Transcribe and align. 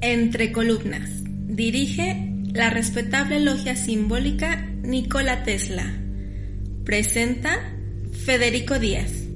Entre 0.00 0.52
columnas. 0.52 1.10
Dirige 1.24 2.30
la 2.52 2.70
respetable 2.70 3.40
logia 3.40 3.74
simbólica 3.74 4.56
Nikola 4.82 5.42
Tesla. 5.42 5.92
Presenta 6.84 7.58
Federico 8.24 8.78
Díaz. 8.78 9.27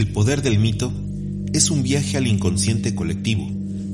El 0.00 0.12
poder 0.12 0.40
del 0.40 0.58
mito 0.58 0.90
es 1.52 1.70
un 1.70 1.82
viaje 1.82 2.16
al 2.16 2.26
inconsciente 2.26 2.94
colectivo 2.94 3.46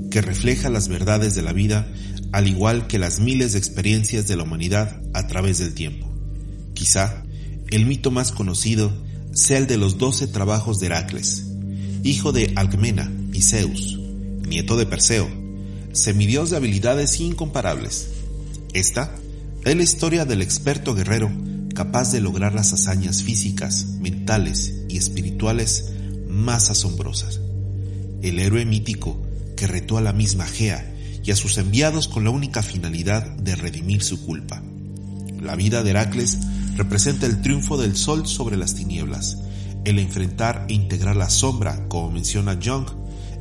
que 0.08 0.22
refleja 0.22 0.70
las 0.70 0.86
verdades 0.86 1.34
de 1.34 1.42
la 1.42 1.52
vida 1.52 1.88
al 2.30 2.46
igual 2.46 2.86
que 2.86 3.00
las 3.00 3.18
miles 3.18 3.54
de 3.54 3.58
experiencias 3.58 4.28
de 4.28 4.36
la 4.36 4.44
humanidad 4.44 5.02
a 5.14 5.26
través 5.26 5.58
del 5.58 5.74
tiempo. 5.74 6.06
Quizá 6.74 7.24
el 7.72 7.86
mito 7.86 8.12
más 8.12 8.30
conocido 8.30 8.92
sea 9.32 9.58
el 9.58 9.66
de 9.66 9.78
los 9.78 9.98
doce 9.98 10.28
trabajos 10.28 10.78
de 10.78 10.86
Heracles, 10.86 11.46
hijo 12.04 12.30
de 12.30 12.52
Alcmena 12.54 13.10
y 13.32 13.42
Zeus, 13.42 13.98
nieto 14.46 14.76
de 14.76 14.86
Perseo, 14.86 15.28
semidios 15.90 16.50
de 16.50 16.58
habilidades 16.58 17.18
incomparables. 17.18 18.10
Esta 18.74 19.12
es 19.64 19.74
la 19.74 19.82
historia 19.82 20.24
del 20.24 20.40
experto 20.40 20.94
guerrero 20.94 21.32
capaz 21.74 22.12
de 22.12 22.20
lograr 22.20 22.54
las 22.54 22.72
hazañas 22.72 23.24
físicas, 23.24 23.86
mentales 23.98 24.72
y 24.88 24.98
espirituales 24.98 25.95
más 26.36 26.70
asombrosas. 26.70 27.40
El 28.22 28.38
héroe 28.38 28.64
mítico 28.64 29.20
que 29.56 29.66
retó 29.66 29.98
a 29.98 30.02
la 30.02 30.12
misma 30.12 30.46
Gea 30.46 30.94
y 31.24 31.30
a 31.30 31.36
sus 31.36 31.58
enviados 31.58 32.06
con 32.06 32.24
la 32.24 32.30
única 32.30 32.62
finalidad 32.62 33.24
de 33.36 33.56
redimir 33.56 34.02
su 34.02 34.24
culpa. 34.24 34.62
La 35.40 35.56
vida 35.56 35.82
de 35.82 35.90
Heracles 35.90 36.38
representa 36.76 37.26
el 37.26 37.40
triunfo 37.40 37.76
del 37.76 37.96
sol 37.96 38.26
sobre 38.26 38.56
las 38.56 38.74
tinieblas, 38.74 39.38
el 39.84 39.98
enfrentar 39.98 40.66
e 40.68 40.74
integrar 40.74 41.16
la 41.16 41.30
sombra, 41.30 41.88
como 41.88 42.10
menciona 42.10 42.58
Jung 42.62 42.86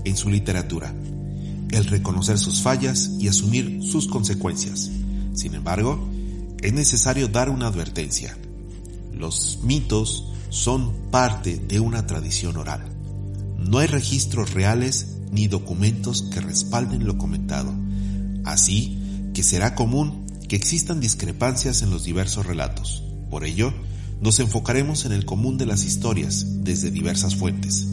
en 0.03 0.15
su 0.15 0.30
literatura, 0.30 0.93
el 1.71 1.85
reconocer 1.85 2.39
sus 2.39 2.61
fallas 2.61 3.11
y 3.19 3.27
asumir 3.27 3.81
sus 3.83 4.07
consecuencias. 4.07 4.89
Sin 5.33 5.53
embargo, 5.53 6.07
es 6.61 6.73
necesario 6.73 7.27
dar 7.27 7.49
una 7.49 7.67
advertencia. 7.67 8.37
Los 9.13 9.59
mitos 9.63 10.25
son 10.49 11.09
parte 11.11 11.57
de 11.57 11.79
una 11.79 12.05
tradición 12.07 12.57
oral. 12.57 12.83
No 13.57 13.79
hay 13.79 13.88
registros 13.88 14.53
reales 14.53 15.07
ni 15.31 15.47
documentos 15.47 16.23
que 16.23 16.41
respalden 16.41 17.05
lo 17.05 17.17
comentado, 17.17 17.73
así 18.43 18.99
que 19.33 19.43
será 19.43 19.75
común 19.75 20.25
que 20.47 20.55
existan 20.55 20.99
discrepancias 20.99 21.81
en 21.81 21.89
los 21.89 22.03
diversos 22.03 22.45
relatos. 22.45 23.03
Por 23.29 23.43
ello, 23.43 23.73
nos 24.21 24.39
enfocaremos 24.39 25.05
en 25.05 25.11
el 25.11 25.25
común 25.25 25.57
de 25.57 25.65
las 25.65 25.83
historias 25.83 26.63
desde 26.63 26.91
diversas 26.91 27.35
fuentes. 27.35 27.87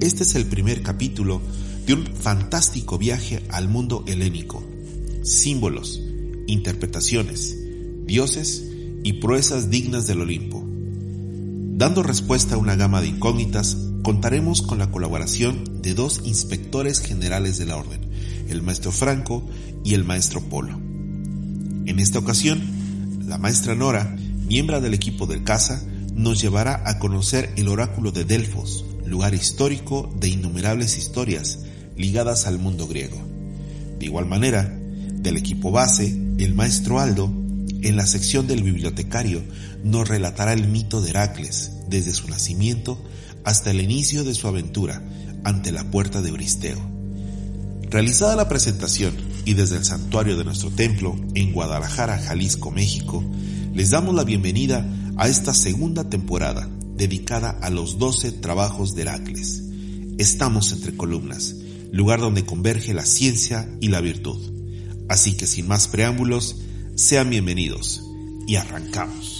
Este 0.00 0.22
es 0.22 0.34
el 0.34 0.46
primer 0.46 0.82
capítulo 0.82 1.42
de 1.86 1.94
un 1.94 2.06
fantástico 2.06 2.98
viaje 2.98 3.42
al 3.50 3.68
mundo 3.68 4.04
helénico. 4.06 4.62
Símbolos, 5.22 6.00
interpretaciones, 6.46 7.56
dioses 8.06 8.64
y 9.02 9.14
proezas 9.14 9.70
dignas 9.70 10.06
del 10.06 10.20
Olimpo. 10.20 10.59
Dando 11.80 12.02
respuesta 12.02 12.56
a 12.56 12.58
una 12.58 12.76
gama 12.76 13.00
de 13.00 13.08
incógnitas, 13.08 13.74
contaremos 14.02 14.60
con 14.60 14.78
la 14.78 14.90
colaboración 14.90 15.80
de 15.80 15.94
dos 15.94 16.20
inspectores 16.26 17.00
generales 17.00 17.56
de 17.56 17.64
la 17.64 17.78
orden, 17.78 18.02
el 18.50 18.60
maestro 18.60 18.92
Franco 18.92 19.48
y 19.82 19.94
el 19.94 20.04
maestro 20.04 20.42
Polo. 20.42 20.74
En 20.74 21.98
esta 21.98 22.18
ocasión, 22.18 22.60
la 23.26 23.38
maestra 23.38 23.74
Nora, 23.74 24.14
miembro 24.46 24.82
del 24.82 24.92
equipo 24.92 25.24
del 25.24 25.42
CASA, 25.42 25.82
nos 26.12 26.42
llevará 26.42 26.82
a 26.84 26.98
conocer 26.98 27.50
el 27.56 27.68
oráculo 27.68 28.12
de 28.12 28.26
Delfos, 28.26 28.84
lugar 29.06 29.32
histórico 29.32 30.14
de 30.20 30.28
innumerables 30.28 30.98
historias 30.98 31.60
ligadas 31.96 32.46
al 32.46 32.58
mundo 32.58 32.88
griego. 32.88 33.16
De 33.98 34.04
igual 34.04 34.26
manera, 34.26 34.64
del 34.68 35.38
equipo 35.38 35.70
base, 35.70 36.08
el 36.36 36.54
maestro 36.54 37.00
Aldo, 37.00 37.32
en 37.82 37.96
la 37.96 38.06
sección 38.06 38.46
del 38.46 38.62
bibliotecario, 38.62 39.42
nos 39.84 40.08
relatará 40.08 40.52
el 40.52 40.68
mito 40.68 41.00
de 41.00 41.10
Heracles, 41.10 41.72
desde 41.88 42.12
su 42.12 42.28
nacimiento 42.28 43.02
hasta 43.44 43.70
el 43.70 43.80
inicio 43.80 44.24
de 44.24 44.34
su 44.34 44.46
aventura 44.46 45.02
ante 45.44 45.72
la 45.72 45.90
puerta 45.90 46.22
de 46.22 46.28
Euristeo. 46.28 46.78
Realizada 47.90 48.36
la 48.36 48.48
presentación 48.48 49.14
y 49.44 49.54
desde 49.54 49.76
el 49.76 49.84
santuario 49.84 50.36
de 50.36 50.44
nuestro 50.44 50.70
templo 50.70 51.16
en 51.34 51.52
Guadalajara, 51.52 52.18
Jalisco, 52.18 52.70
México, 52.70 53.24
les 53.74 53.90
damos 53.90 54.14
la 54.14 54.24
bienvenida 54.24 54.86
a 55.16 55.28
esta 55.28 55.54
segunda 55.54 56.08
temporada 56.08 56.68
dedicada 56.94 57.50
a 57.62 57.70
los 57.70 57.98
12 57.98 58.32
trabajos 58.32 58.94
de 58.94 59.02
Heracles. 59.02 59.62
Estamos 60.18 60.72
entre 60.72 60.96
columnas, 60.96 61.56
lugar 61.92 62.20
donde 62.20 62.44
converge 62.44 62.94
la 62.94 63.06
ciencia 63.06 63.68
y 63.80 63.88
la 63.88 64.00
virtud. 64.00 64.38
Así 65.08 65.36
que 65.36 65.46
sin 65.46 65.66
más 65.66 65.88
preámbulos, 65.88 66.56
sean 66.94 67.30
bienvenidos 67.30 68.02
y 68.46 68.56
arrancamos. 68.56 69.39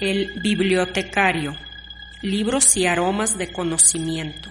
El 0.00 0.40
bibliotecario. 0.40 1.56
Libros 2.22 2.76
y 2.76 2.86
aromas 2.86 3.36
de 3.36 3.50
conocimiento. 3.50 4.48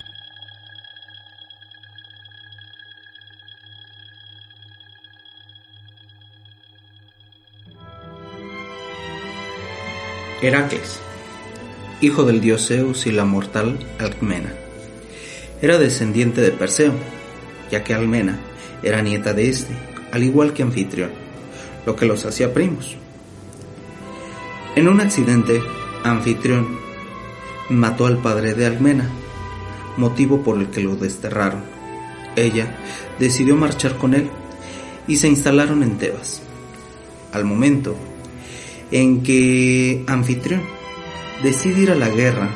Heracles, 10.42 11.00
hijo 12.02 12.26
del 12.26 12.42
dios 12.42 12.68
Zeus 12.68 13.08
y 13.08 13.14
la 13.14 13.24
mortal 13.24 13.80
Alcmena. 14.00 14.54
Era 15.62 15.78
descendiente 15.78 16.42
de 16.42 16.52
Perseo, 16.52 16.94
ya 17.72 17.86
que 17.86 17.94
Almena 17.94 18.38
era 18.84 19.02
nieta 19.02 19.32
de 19.32 19.48
este, 19.48 19.74
al 20.12 20.26
igual 20.26 20.52
que 20.52 20.64
Anfitrión, 20.64 21.12
lo 21.86 21.96
que 21.96 22.06
los 22.06 22.26
hacía 22.26 22.54
primos. 22.54 22.98
En 24.78 24.88
un 24.88 25.02
accidente, 25.02 25.60
Anfitrión 26.04 26.78
mató 27.68 28.06
al 28.06 28.20
padre 28.20 28.54
de 28.54 28.68
Almena, 28.68 29.10
motivo 29.98 30.44
por 30.44 30.60
el 30.60 30.68
que 30.68 30.82
lo 30.82 30.96
desterraron. 30.96 31.64
Ella 32.36 32.78
decidió 33.18 33.56
marchar 33.56 33.98
con 33.98 34.14
él 34.14 34.30
y 35.08 35.16
se 35.16 35.30
instalaron 35.30 35.82
en 35.82 35.98
Tebas. 35.98 36.44
Al 37.34 37.44
momento 37.44 37.96
en 38.92 39.24
que 39.24 40.04
Anfitrión 40.06 40.62
decide 41.42 41.82
ir 41.82 41.90
a 41.90 41.96
la 41.96 42.10
guerra 42.10 42.52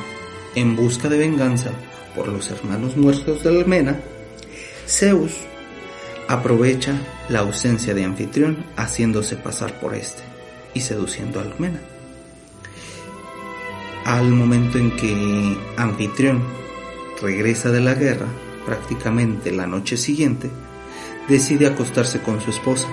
en 0.53 0.75
busca 0.75 1.09
de 1.09 1.17
venganza 1.17 1.71
por 2.15 2.27
los 2.27 2.51
hermanos 2.51 2.97
muertos 2.97 3.43
de 3.43 3.49
Almena, 3.49 3.99
Zeus 4.87 5.31
aprovecha 6.27 6.93
la 7.29 7.39
ausencia 7.39 7.95
de 7.95 8.03
Anfitrión 8.03 8.63
haciéndose 8.75 9.37
pasar 9.37 9.79
por 9.79 9.95
este 9.95 10.21
y 10.75 10.81
seduciendo 10.81 11.39
a 11.39 11.45
Almena 11.45 11.79
al 14.05 14.29
momento 14.29 14.77
en 14.77 14.95
que 14.95 15.57
Anfitrión 15.77 16.43
regresa 17.21 17.69
de 17.69 17.81
la 17.81 17.93
guerra, 17.93 18.27
prácticamente 18.65 19.51
la 19.51 19.67
noche 19.67 19.97
siguiente, 19.97 20.49
decide 21.27 21.67
acostarse 21.67 22.21
con 22.21 22.41
su 22.41 22.49
esposa 22.49 22.87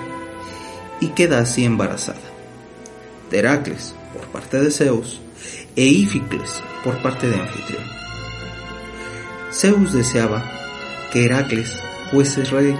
y 1.00 1.08
queda 1.08 1.40
así 1.40 1.64
embarazada. 1.64 2.20
Heracles 3.30 3.94
por 4.12 4.26
parte 4.28 4.58
de 4.58 4.70
Zeus 4.70 5.20
e 5.76 5.84
Íficles 5.84 6.62
por 6.82 7.00
parte 7.02 7.28
de 7.28 7.36
Anfitrión. 7.36 7.84
Zeus 9.52 9.92
deseaba 9.92 10.44
que 11.12 11.24
Heracles 11.24 11.80
fuese 12.10 12.44
rey. 12.44 12.76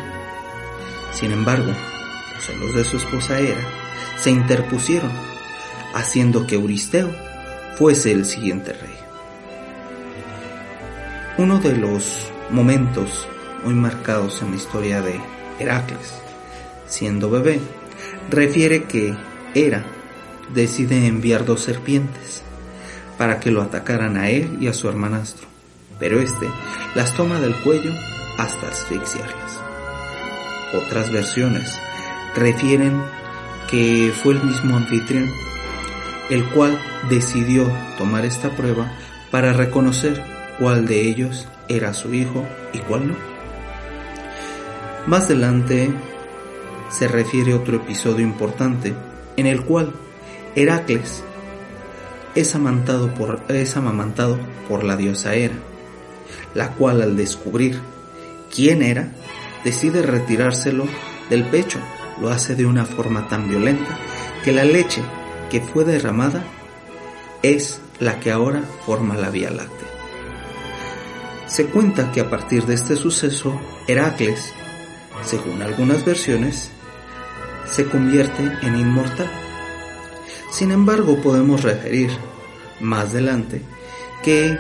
Sin 1.13 1.33
embargo, 1.33 1.73
los 2.35 2.45
celos 2.45 2.75
de 2.75 2.85
su 2.85 2.97
esposa 2.99 3.41
Hera 3.41 3.67
se 4.19 4.31
interpusieron, 4.31 5.11
haciendo 5.95 6.47
que 6.47 6.57
Euristeo 6.57 7.28
fuese 7.79 8.11
el 8.11 8.25
siguiente 8.25 8.73
rey. 8.73 8.97
Uno 11.39 11.61
de 11.61 11.77
los 11.77 12.27
momentos 12.51 13.29
muy 13.65 13.75
marcados 13.75 14.43
en 14.43 14.51
la 14.51 14.57
historia 14.57 15.01
de 15.01 15.21
Heracles, 15.61 16.13
siendo 16.89 17.31
bebé, 17.31 17.61
refiere 18.31 18.85
que 18.85 19.17
Hera 19.55 19.85
decide 20.53 21.07
enviar 21.07 21.45
dos 21.45 21.61
serpientes 21.61 22.43
para 23.17 23.39
que 23.39 23.53
lo 23.53 23.63
atacaran 23.63 24.17
a 24.17 24.29
él 24.29 24.59
y 24.61 24.67
a 24.67 24.73
su 24.73 24.89
hermanastro, 24.89 25.47
pero 26.01 26.21
este 26.21 26.49
las 26.97 27.15
toma 27.15 27.41
del 27.41 27.55
cuello 27.63 27.93
hasta 28.39 28.67
asfixiarlas. 28.67 29.61
Otras 30.75 31.13
versiones 31.13 31.79
refieren 32.35 33.01
que 33.71 34.13
fue 34.21 34.35
el 34.35 34.43
mismo 34.43 34.77
anfitrión 34.77 35.31
el 36.31 36.45
cual 36.51 36.79
decidió 37.09 37.71
tomar 37.97 38.25
esta 38.25 38.51
prueba 38.51 38.93
para 39.31 39.53
reconocer 39.53 40.23
cuál 40.59 40.87
de 40.87 41.03
ellos 41.03 41.49
era 41.69 41.95
su 41.95 42.15
hijo 42.15 42.47
y 42.73 42.79
cuál 42.79 43.09
no. 43.09 43.15
Más 45.07 45.25
adelante 45.25 45.91
se 46.91 47.09
refiere 47.09 47.55
otro 47.55 47.77
episodio 47.77 48.25
importante 48.25 48.95
en 49.37 49.47
el 49.47 49.63
cual 49.63 49.93
Heracles 50.55 51.23
es 52.35 52.55
amamantado 52.55 53.13
por, 53.15 53.41
es 53.49 53.77
amamantado 53.77 54.39
por 54.69 54.85
la 54.85 54.97
diosa 54.97 55.35
Hera, 55.35 55.57
la 56.55 56.73
cual 56.73 57.03
al 57.03 57.17
descubrir 57.17 57.81
quién 58.55 58.83
era, 58.83 59.13
decide 59.65 60.03
retirárselo 60.03 60.87
del 61.31 61.45
pecho. 61.45 61.79
Lo 62.21 62.31
hace 62.31 62.55
de 62.55 62.67
una 62.67 62.85
forma 62.85 63.29
tan 63.29 63.49
violenta 63.49 63.97
que 64.45 64.53
la 64.53 64.65
leche 64.65 65.03
que 65.51 65.61
fue 65.61 65.85
derramada 65.85 66.45
es 67.43 67.81
la 68.01 68.21
que 68.21 68.31
ahora 68.31 68.63
forma 68.85 69.17
la 69.17 69.31
Vía 69.31 69.51
Láctea. 69.51 69.89
Se 71.47 71.67
cuenta 71.67 72.13
que 72.13 72.21
a 72.21 72.29
partir 72.29 72.67
de 72.67 72.75
este 72.75 72.97
suceso, 72.97 73.59
Heracles, 73.87 74.53
según 75.25 75.63
algunas 75.63 76.05
versiones, 76.05 76.71
se 77.71 77.87
convierte 77.87 78.43
en 78.63 78.77
inmortal. 78.77 79.31
Sin 80.51 80.71
embargo, 80.71 81.21
podemos 81.23 81.63
referir 81.63 82.11
más 82.81 83.11
adelante 83.11 83.63
que 84.23 84.57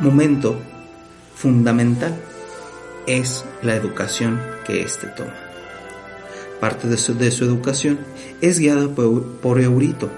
momento 0.00 0.60
fundamental 1.36 2.14
es 3.06 3.44
la 3.62 3.74
educación 3.74 4.40
que 4.66 4.82
éste 4.82 5.08
toma. 5.08 5.43
Parte 6.60 6.88
de 6.88 6.96
su, 6.96 7.14
de 7.14 7.30
su 7.30 7.44
educación 7.44 7.98
es 8.40 8.58
guiada 8.58 8.88
por, 8.88 9.24
por 9.36 9.60
Eurito, 9.60 10.10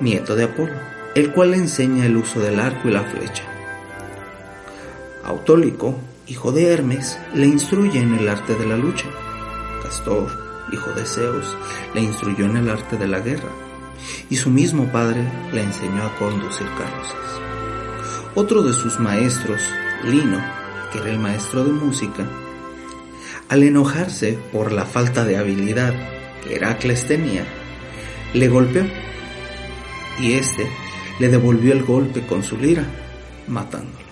nieto 0.00 0.36
de 0.36 0.44
Apolo, 0.44 0.72
el 1.14 1.32
cual 1.32 1.52
le 1.52 1.58
enseña 1.58 2.06
el 2.06 2.16
uso 2.16 2.40
del 2.40 2.60
arco 2.60 2.88
y 2.88 2.92
la 2.92 3.04
flecha. 3.04 3.44
Autólico, 5.24 5.96
hijo 6.26 6.52
de 6.52 6.66
Hermes, 6.66 7.18
le 7.34 7.46
instruye 7.46 8.00
en 8.00 8.14
el 8.14 8.28
arte 8.28 8.54
de 8.54 8.66
la 8.66 8.76
lucha. 8.76 9.06
Castor, 9.82 10.28
hijo 10.72 10.90
de 10.92 11.04
Zeus, 11.04 11.56
le 11.94 12.02
instruyó 12.02 12.44
en 12.44 12.56
el 12.56 12.68
arte 12.68 12.96
de 12.96 13.08
la 13.08 13.20
guerra. 13.20 13.48
Y 14.28 14.36
su 14.36 14.50
mismo 14.50 14.90
padre 14.90 15.26
le 15.52 15.62
enseñó 15.62 16.02
a 16.02 16.14
conducir 16.16 16.66
carrozas. 16.78 17.40
Otro 18.34 18.62
de 18.62 18.72
sus 18.72 18.98
maestros, 18.98 19.62
Lino, 20.04 20.42
que 20.92 20.98
era 20.98 21.10
el 21.10 21.18
maestro 21.18 21.64
de 21.64 21.72
música, 21.72 22.26
al 23.48 23.62
enojarse 23.62 24.38
por 24.52 24.72
la 24.72 24.84
falta 24.84 25.24
de 25.24 25.36
habilidad 25.36 25.94
que 26.42 26.56
Heracles 26.56 27.06
tenía, 27.06 27.44
le 28.32 28.48
golpeó 28.48 28.84
y 30.18 30.32
éste 30.32 30.68
le 31.18 31.28
devolvió 31.28 31.72
el 31.72 31.84
golpe 31.84 32.22
con 32.26 32.42
su 32.42 32.56
lira, 32.56 32.84
matándolo. 33.46 34.04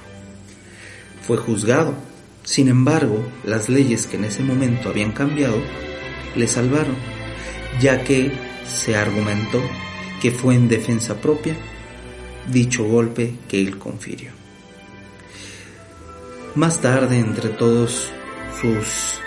Fue 1.27 1.37
juzgado, 1.37 1.95
sin 2.45 2.69
embargo, 2.69 3.25
las 3.45 3.69
leyes 3.69 4.07
que 4.07 4.17
en 4.17 4.25
ese 4.25 4.43
momento 4.43 4.89
habían 4.89 5.13
cambiado 5.13 5.57
le 6.35 6.47
salvaron, 6.47 6.97
ya 7.81 8.05
que 8.05 8.33
se 8.67 8.97
argumentó 8.97 9.61
que 10.21 10.31
fue 10.31 10.55
en 10.55 10.69
defensa 10.69 11.21
propia 11.21 11.57
dicho 12.51 12.85
golpe 12.85 13.35
que 13.49 13.61
él 13.61 13.79
confirió. 13.79 14.31
Más 16.55 16.81
tarde, 16.81 17.19
entre 17.19 17.49
todos 17.49 18.13
sus 18.61 19.21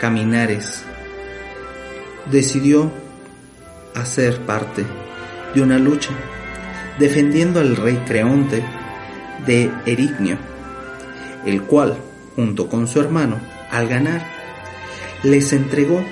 caminares, 0.00 0.82
decidió 2.30 2.90
hacer 3.94 4.40
parte 4.40 4.84
de 5.54 5.62
una 5.62 5.78
lucha 5.78 6.10
defendiendo 6.98 7.60
al 7.60 7.76
rey 7.76 8.02
Creonte 8.06 8.62
de 9.46 9.70
Erignio, 9.86 10.38
el 11.44 11.62
cual, 11.62 11.96
junto 12.36 12.68
con 12.68 12.86
su 12.86 13.00
hermano, 13.00 13.40
al 13.70 13.88
ganar, 13.88 14.26
les 15.22 15.52
entregó 15.52 16.04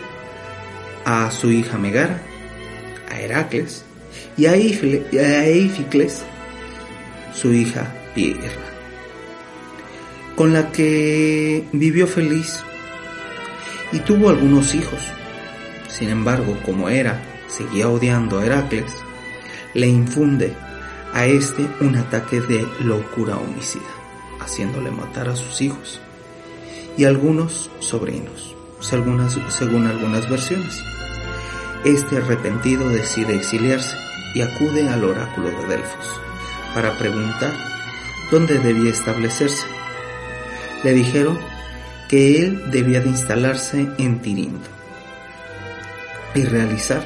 a 1.05 1.31
su 1.31 1.51
hija 1.51 1.79
Megara, 1.79 2.21
a 3.11 3.21
Heracles 3.21 3.85
y 4.37 4.47
a, 4.47 4.55
Eificles, 4.55 6.23
su 7.35 7.53
hija 7.53 7.93
Pierra, 8.15 8.70
con 10.41 10.55
la 10.55 10.73
que 10.73 11.69
vivió 11.71 12.07
feliz 12.07 12.65
y 13.93 13.99
tuvo 13.99 14.31
algunos 14.31 14.75
hijos. 14.75 14.99
Sin 15.87 16.09
embargo, 16.09 16.57
como 16.65 16.89
Hera 16.89 17.21
seguía 17.47 17.91
odiando 17.91 18.39
a 18.39 18.47
Heracles, 18.47 18.91
le 19.75 19.87
infunde 19.89 20.55
a 21.13 21.27
este 21.27 21.67
un 21.81 21.95
ataque 21.95 22.41
de 22.41 22.67
locura 22.83 23.37
homicida, 23.37 23.85
haciéndole 24.41 24.91
matar 24.91 25.29
a 25.29 25.37
sus 25.37 25.61
hijos 25.61 26.01
y 26.97 27.05
algunos 27.05 27.71
sobrinos, 27.81 28.57
según, 28.81 29.23
según 29.51 29.89
algunas 29.89 30.27
versiones. 30.31 30.83
Este 31.85 32.17
arrepentido 32.17 32.89
decide 32.89 33.37
exiliarse 33.37 33.95
y 34.35 34.41
acude 34.41 34.89
al 34.89 35.05
oráculo 35.05 35.51
de 35.51 35.67
Delfos 35.67 36.19
para 36.73 36.97
preguntar 36.97 37.53
dónde 38.31 38.59
debía 38.59 38.91
establecerse. 38.91 39.80
Le 40.83 40.93
dijeron 40.93 41.39
que 42.09 42.43
él 42.43 42.71
debía 42.71 43.01
de 43.01 43.09
instalarse 43.09 43.89
en 43.99 44.21
Tirinto 44.21 44.69
y 46.35 46.45
realizar 46.45 47.05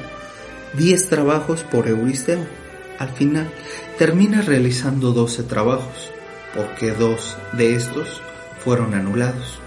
10 0.73 1.09
trabajos 1.09 1.63
por 1.63 1.87
Euristeo. 1.87 2.45
Al 2.99 3.09
final 3.09 3.49
termina 3.97 4.41
realizando 4.41 5.11
12 5.11 5.43
trabajos, 5.43 6.11
porque 6.55 6.91
dos 6.91 7.37
de 7.53 7.75
estos 7.75 8.21
fueron 8.63 8.93
anulados. 8.93 9.59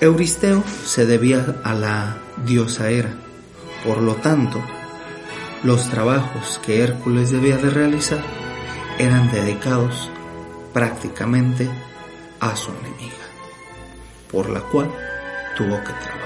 Euristeo 0.00 0.64
se 0.84 1.06
debía 1.06 1.56
a 1.62 1.74
la 1.74 2.16
diosa 2.44 2.90
Hera, 2.90 3.14
por 3.84 4.00
lo 4.00 4.14
tanto, 4.16 4.62
los 5.62 5.88
trabajos 5.90 6.60
que 6.64 6.82
Hércules 6.82 7.30
debía 7.30 7.56
de 7.56 7.70
realizar 7.70 8.22
eran 8.98 9.30
dedicados 9.30 10.10
prácticamente 10.72 11.68
a 12.40 12.56
su 12.56 12.72
por 14.32 14.48
la 14.48 14.60
cual 14.60 14.90
tuvo 15.56 15.76
que 15.78 15.92
trabajar. 15.92 16.22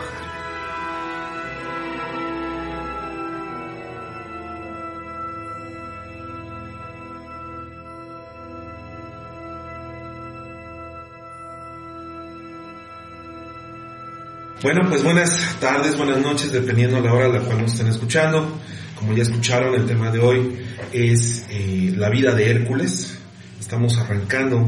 Bueno, 14.63 14.89
pues 14.89 15.05
buenas 15.05 15.57
tardes, 15.61 15.97
buenas 15.99 16.19
noches, 16.19 16.51
dependiendo 16.51 16.97
de 16.97 17.03
la 17.03 17.13
hora 17.13 17.27
a 17.27 17.29
la 17.29 17.41
cual 17.41 17.63
nos 17.63 17.73
estén 17.73 17.89
escuchando. 17.89 18.59
Como 18.95 19.13
ya 19.13 19.23
escucharon, 19.23 19.75
el 19.75 19.87
tema 19.87 20.11
de 20.11 20.19
hoy 20.19 20.57
es 20.93 21.47
eh, 21.51 21.93
la 21.95 22.09
vida 22.09 22.35
de 22.35 22.51
Hércules. 22.51 23.19
Estamos 23.61 23.99
arrancando 23.99 24.67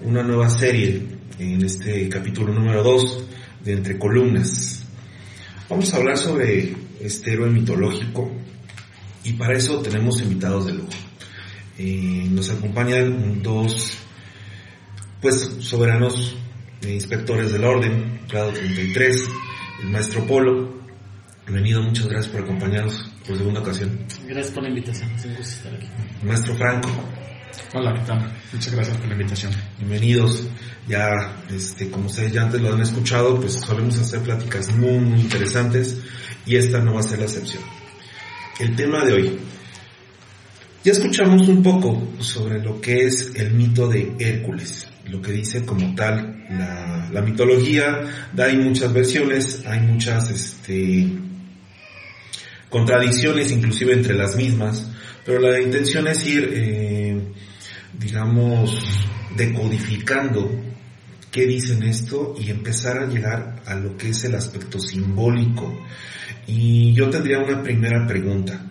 una 0.00 0.22
nueva 0.22 0.48
serie 0.48 1.15
en 1.38 1.64
este 1.64 2.08
capítulo 2.08 2.52
número 2.52 2.82
2 2.82 3.24
de 3.64 3.72
Entre 3.72 3.98
Columnas. 3.98 4.84
Vamos 5.68 5.92
a 5.92 5.96
hablar 5.96 6.16
sobre 6.16 6.74
este 7.00 7.32
héroe 7.32 7.50
mitológico 7.50 8.30
y 9.24 9.32
para 9.32 9.56
eso 9.56 9.80
tenemos 9.82 10.20
invitados 10.22 10.66
de 10.66 10.74
lujo. 10.74 10.90
Eh, 11.78 12.26
nos 12.30 12.50
acompañan 12.50 13.42
dos 13.42 13.98
pues 15.20 15.40
soberanos 15.60 16.36
inspectores 16.82 17.52
del 17.52 17.64
orden, 17.64 18.20
grado 18.28 18.52
33, 18.52 19.24
el 19.82 19.88
maestro 19.90 20.26
Polo. 20.26 20.76
Bienvenido, 21.46 21.82
muchas 21.82 22.06
gracias 22.06 22.32
por 22.32 22.42
acompañarnos 22.42 23.10
por 23.26 23.36
segunda 23.36 23.60
ocasión. 23.60 23.98
Gracias 24.26 24.52
por 24.52 24.62
la 24.62 24.68
invitación, 24.68 25.10
es 25.12 25.24
un 25.24 25.34
gusto 25.34 25.54
estar 25.54 25.74
aquí. 25.74 25.86
Maestro 26.22 26.54
Franco. 26.56 26.88
Hola, 27.74 27.94
¿qué 27.94 28.00
tal? 28.06 28.32
Muchas 28.52 28.74
gracias 28.74 28.96
por 28.96 29.06
la 29.06 29.12
invitación. 29.12 29.52
Bienvenidos. 29.78 30.46
Ya, 30.88 31.10
este, 31.54 31.90
como 31.90 32.06
ustedes 32.06 32.32
ya 32.32 32.42
antes 32.42 32.60
lo 32.60 32.72
han 32.72 32.80
escuchado, 32.80 33.40
pues 33.40 33.54
solemos 33.54 33.98
hacer 33.98 34.20
pláticas 34.20 34.72
muy, 34.74 34.98
muy 34.98 35.20
interesantes 35.20 35.98
y 36.44 36.56
esta 36.56 36.80
no 36.80 36.94
va 36.94 37.00
a 37.00 37.02
ser 37.02 37.18
la 37.18 37.24
excepción. 37.26 37.62
El 38.58 38.74
tema 38.76 39.04
de 39.04 39.12
hoy, 39.12 39.38
Ya 40.84 40.92
escuchamos 40.92 41.48
un 41.48 41.62
poco 41.64 42.00
sobre 42.20 42.60
lo 42.62 42.80
que 42.80 43.06
es 43.06 43.32
el 43.34 43.52
mito 43.54 43.88
de 43.88 44.14
Hércules, 44.20 44.86
lo 45.06 45.20
que 45.20 45.32
dice 45.32 45.64
como 45.64 45.94
tal 45.96 46.46
la, 46.48 47.08
la 47.12 47.22
mitología, 47.22 48.02
hay 48.38 48.56
muchas 48.56 48.92
versiones, 48.92 49.64
hay 49.66 49.80
muchas 49.80 50.30
este, 50.30 51.08
contradicciones 52.68 53.50
inclusive 53.50 53.94
entre 53.94 54.14
las 54.14 54.36
mismas, 54.36 54.88
pero 55.24 55.40
la 55.40 55.60
intención 55.60 56.06
es 56.06 56.24
ir, 56.24 56.48
eh, 56.52 57.05
digamos, 57.98 58.78
decodificando 59.36 60.50
qué 61.30 61.46
dicen 61.46 61.82
esto 61.82 62.34
y 62.38 62.50
empezar 62.50 62.98
a 62.98 63.06
llegar 63.06 63.62
a 63.66 63.74
lo 63.74 63.96
que 63.96 64.10
es 64.10 64.24
el 64.24 64.34
aspecto 64.34 64.78
simbólico. 64.78 65.70
Y 66.46 66.94
yo 66.94 67.10
tendría 67.10 67.40
una 67.40 67.62
primera 67.62 68.06
pregunta. 68.06 68.64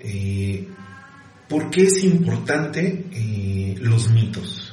Eh, 0.00 0.68
¿Por 1.48 1.68
qué 1.68 1.82
es 1.82 2.04
importante 2.04 3.06
eh, 3.10 3.74
los 3.80 4.08
mitos? 4.10 4.72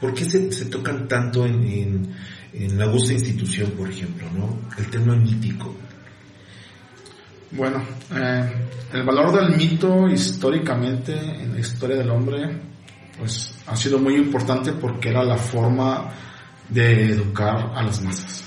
¿Por 0.00 0.12
qué 0.12 0.24
se, 0.24 0.64
tocan 0.66 1.06
tanto 1.06 1.46
en, 1.46 2.12
en, 2.52 2.78
la 2.78 2.86
gusta 2.86 3.12
institución, 3.12 3.70
por 3.70 3.88
ejemplo, 3.88 4.26
¿no? 4.36 4.58
El 4.76 4.90
tema 4.90 5.14
mítico. 5.14 5.72
Bueno, 7.52 7.82
eh, 8.12 8.52
el 8.92 9.04
valor 9.04 9.32
del 9.40 9.56
mito 9.56 10.08
históricamente 10.08 11.14
en 11.14 11.54
la 11.54 11.60
historia 11.60 11.96
del 11.96 12.10
hombre, 12.10 12.60
pues 13.18 13.54
ha 13.66 13.76
sido 13.76 13.98
muy 13.98 14.14
importante 14.14 14.72
porque 14.72 15.10
era 15.10 15.24
la 15.24 15.36
forma 15.36 16.10
de 16.68 17.12
educar 17.12 17.72
a 17.74 17.82
las 17.82 18.00
masas. 18.02 18.44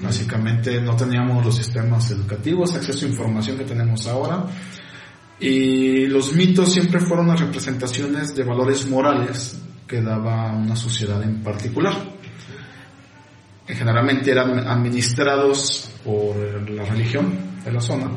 Básicamente 0.00 0.80
no 0.80 0.94
teníamos 0.94 1.44
los 1.44 1.56
sistemas 1.56 2.10
educativos, 2.10 2.74
acceso 2.74 3.04
a 3.04 3.08
información 3.08 3.58
que 3.58 3.64
tenemos 3.64 4.06
ahora, 4.06 4.44
y 5.40 6.06
los 6.06 6.32
mitos 6.34 6.72
siempre 6.72 7.00
fueron 7.00 7.28
las 7.28 7.40
representaciones 7.40 8.34
de 8.34 8.44
valores 8.44 8.88
morales 8.88 9.60
que 9.86 10.00
daba 10.02 10.52
una 10.52 10.76
sociedad 10.76 11.22
en 11.22 11.42
particular. 11.42 11.94
Generalmente 13.66 14.30
eran 14.30 14.66
administrados 14.66 15.90
por 16.04 16.36
la 16.70 16.84
religión 16.84 17.60
de 17.64 17.72
la 17.72 17.80
zona. 17.80 18.10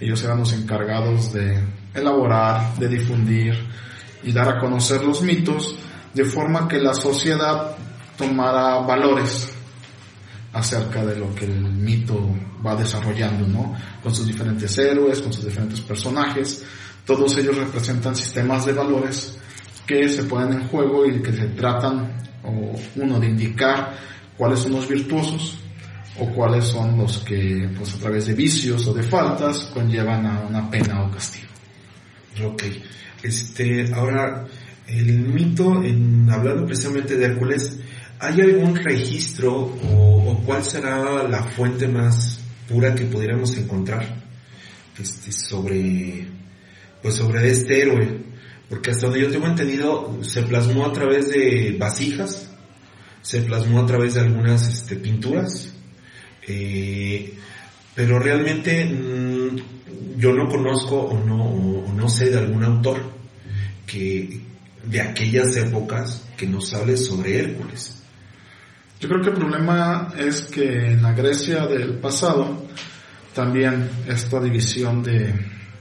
Ellos 0.00 0.22
eran 0.24 0.38
los 0.38 0.52
encargados 0.52 1.32
de 1.32 1.58
elaborar, 1.94 2.74
de 2.76 2.88
difundir 2.88 3.54
y 4.22 4.32
dar 4.32 4.48
a 4.48 4.60
conocer 4.60 5.04
los 5.04 5.22
mitos 5.22 5.76
de 6.14 6.24
forma 6.24 6.66
que 6.66 6.78
la 6.78 6.94
sociedad 6.94 7.76
tomara 8.16 8.78
valores 8.80 9.52
acerca 10.52 11.04
de 11.04 11.16
lo 11.16 11.34
que 11.34 11.44
el 11.44 11.60
mito 11.60 12.34
va 12.64 12.74
desarrollando, 12.74 13.46
¿no? 13.46 13.74
Con 14.02 14.14
sus 14.14 14.26
diferentes 14.26 14.76
héroes, 14.78 15.20
con 15.20 15.32
sus 15.32 15.44
diferentes 15.44 15.80
personajes, 15.80 16.64
todos 17.04 17.36
ellos 17.38 17.56
representan 17.56 18.16
sistemas 18.16 18.66
de 18.66 18.72
valores 18.72 19.38
que 19.86 20.08
se 20.08 20.24
ponen 20.24 20.60
en 20.60 20.68
juego 20.68 21.06
y 21.06 21.22
que 21.22 21.32
se 21.32 21.46
tratan, 21.48 22.12
o 22.44 22.74
uno, 22.96 23.18
de 23.18 23.28
indicar 23.28 23.94
cuáles 24.36 24.60
son 24.60 24.72
los 24.72 24.88
virtuosos 24.88 25.58
o 26.18 26.26
cuáles 26.26 26.64
son 26.64 26.98
los 26.98 27.18
que, 27.18 27.70
pues 27.76 27.94
a 27.94 27.98
través 27.98 28.26
de 28.26 28.34
vicios 28.34 28.86
o 28.86 28.92
de 28.92 29.02
faltas, 29.02 29.70
conllevan 29.72 30.26
a 30.26 30.40
una 30.40 30.68
pena 30.70 31.02
o 31.02 31.10
castigo. 31.10 31.48
Ok. 32.44 32.64
Este, 33.22 33.92
ahora, 33.94 34.46
el 34.86 35.18
mito, 35.18 35.82
en, 35.82 36.28
hablando 36.30 36.66
precisamente 36.66 37.16
de 37.16 37.26
Hércules, 37.26 37.78
¿hay 38.20 38.40
algún 38.40 38.76
registro 38.76 39.54
o, 39.54 40.42
cuál 40.44 40.64
será 40.64 41.22
la 41.28 41.42
fuente 41.42 41.88
más 41.88 42.40
pura 42.68 42.94
que 42.94 43.04
pudiéramos 43.04 43.56
encontrar 43.56 44.22
este, 44.98 45.32
sobre, 45.32 46.26
pues 47.02 47.14
sobre 47.14 47.50
este 47.50 47.82
héroe? 47.82 48.28
Porque 48.68 48.90
hasta 48.90 49.06
donde 49.06 49.22
yo 49.22 49.30
tengo 49.30 49.46
entendido, 49.46 50.18
se 50.22 50.42
plasmó 50.42 50.86
a 50.86 50.92
través 50.92 51.30
de 51.30 51.76
vasijas, 51.78 52.48
se 53.22 53.40
plasmó 53.42 53.80
a 53.80 53.86
través 53.86 54.14
de 54.14 54.20
algunas 54.20 54.68
este, 54.68 54.96
pinturas, 54.96 55.72
eh, 56.46 57.34
pero 57.98 58.20
realmente 58.20 58.84
mm, 58.84 60.18
yo 60.18 60.32
no 60.32 60.46
conozco 60.46 61.00
o 61.00 61.18
no, 61.18 62.08
sé 62.08 62.30
de 62.30 62.38
algún 62.38 62.62
autor 62.62 63.00
que 63.84 64.40
de 64.84 65.00
aquellas 65.00 65.56
épocas 65.56 66.24
que 66.36 66.46
nos 66.46 66.72
hable 66.74 66.96
sobre 66.96 67.40
Hércules. 67.40 68.00
Yo 69.00 69.08
creo 69.08 69.20
que 69.20 69.30
el 69.30 69.34
problema 69.34 70.12
es 70.16 70.42
que 70.42 70.92
en 70.92 71.02
la 71.02 71.12
Grecia 71.12 71.66
del 71.66 71.94
pasado 71.94 72.68
también 73.34 73.90
esta 74.06 74.38
división 74.38 75.02
de, 75.02 75.34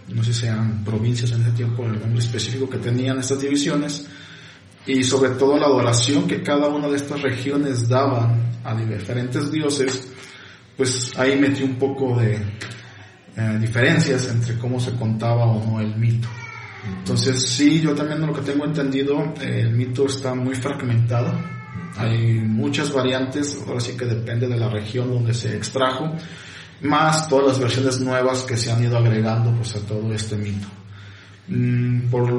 no 0.08 0.24
sé 0.24 0.34
si 0.34 0.40
sean 0.40 0.84
provincias 0.84 1.32
en 1.34 1.44
ese 1.44 1.52
tiempo, 1.52 1.86
el 1.86 2.00
nombre 2.00 2.18
específico 2.18 2.68
que 2.68 2.80
tenían 2.80 3.20
estas 3.20 3.42
divisiones, 3.42 4.08
y 4.88 5.04
sobre 5.04 5.30
todo 5.36 5.56
la 5.56 5.68
adoración 5.68 6.28
que 6.28 6.42
cada 6.42 6.68
una 6.68 6.88
de 6.88 6.96
estas 6.96 7.22
regiones 7.22 7.88
daban 7.88 8.54
a 8.64 8.74
diferentes 8.74 9.52
dioses, 9.52 10.17
pues 10.78 11.12
ahí 11.18 11.38
metí 11.38 11.64
un 11.64 11.76
poco 11.76 12.18
de 12.20 12.36
eh, 13.36 13.58
diferencias 13.60 14.30
entre 14.30 14.58
cómo 14.58 14.80
se 14.80 14.94
contaba 14.94 15.46
o 15.46 15.66
no 15.66 15.82
el 15.82 15.96
mito. 15.98 16.28
Entonces 17.00 17.42
sí, 17.50 17.82
yo 17.82 17.94
también 17.94 18.26
lo 18.26 18.34
que 18.34 18.42
tengo 18.42 18.64
entendido, 18.64 19.34
eh, 19.42 19.62
el 19.62 19.72
mito 19.72 20.06
está 20.06 20.34
muy 20.36 20.56
fragmentado, 20.56 21.34
hay 21.98 22.40
muchas 22.40 22.94
variantes, 22.94 23.62
ahora 23.68 23.80
sí 23.80 23.98
que 23.98 24.06
depende 24.06 24.48
de 24.48 24.58
la 24.58 24.70
región 24.70 25.12
donde 25.12 25.34
se 25.34 25.58
extrajo, 25.58 26.14
más 26.82 27.28
todas 27.28 27.48
las 27.48 27.60
versiones 27.60 28.00
nuevas 28.00 28.44
que 28.44 28.56
se 28.56 28.72
han 28.72 28.84
ido 28.84 28.98
agregando 28.98 29.52
pues 29.52 29.76
a 29.76 29.80
todo 29.80 30.14
este 30.14 30.38
mito. 30.38 30.68
Mm, 31.48 32.10
por, 32.10 32.30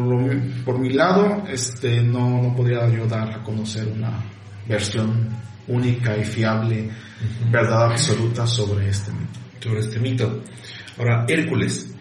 por 0.64 0.78
mi 0.78 0.92
lado, 0.92 1.44
este, 1.48 2.02
no, 2.02 2.42
no 2.42 2.54
podría 2.54 2.88
yo 2.88 3.06
dar 3.06 3.30
a 3.32 3.42
conocer 3.42 3.88
una 3.88 4.22
versión 4.68 5.28
única 5.68 6.16
y 6.16 6.24
fiable, 6.24 6.90
verdad 7.50 7.92
absoluta 7.92 8.46
sobre 8.46 8.88
este 8.88 9.12
mito. 9.12 9.38
Sobre 9.60 9.80
este 9.80 9.98
mito. 10.00 10.42
Ahora, 10.98 11.24
Hércules. 11.28 11.94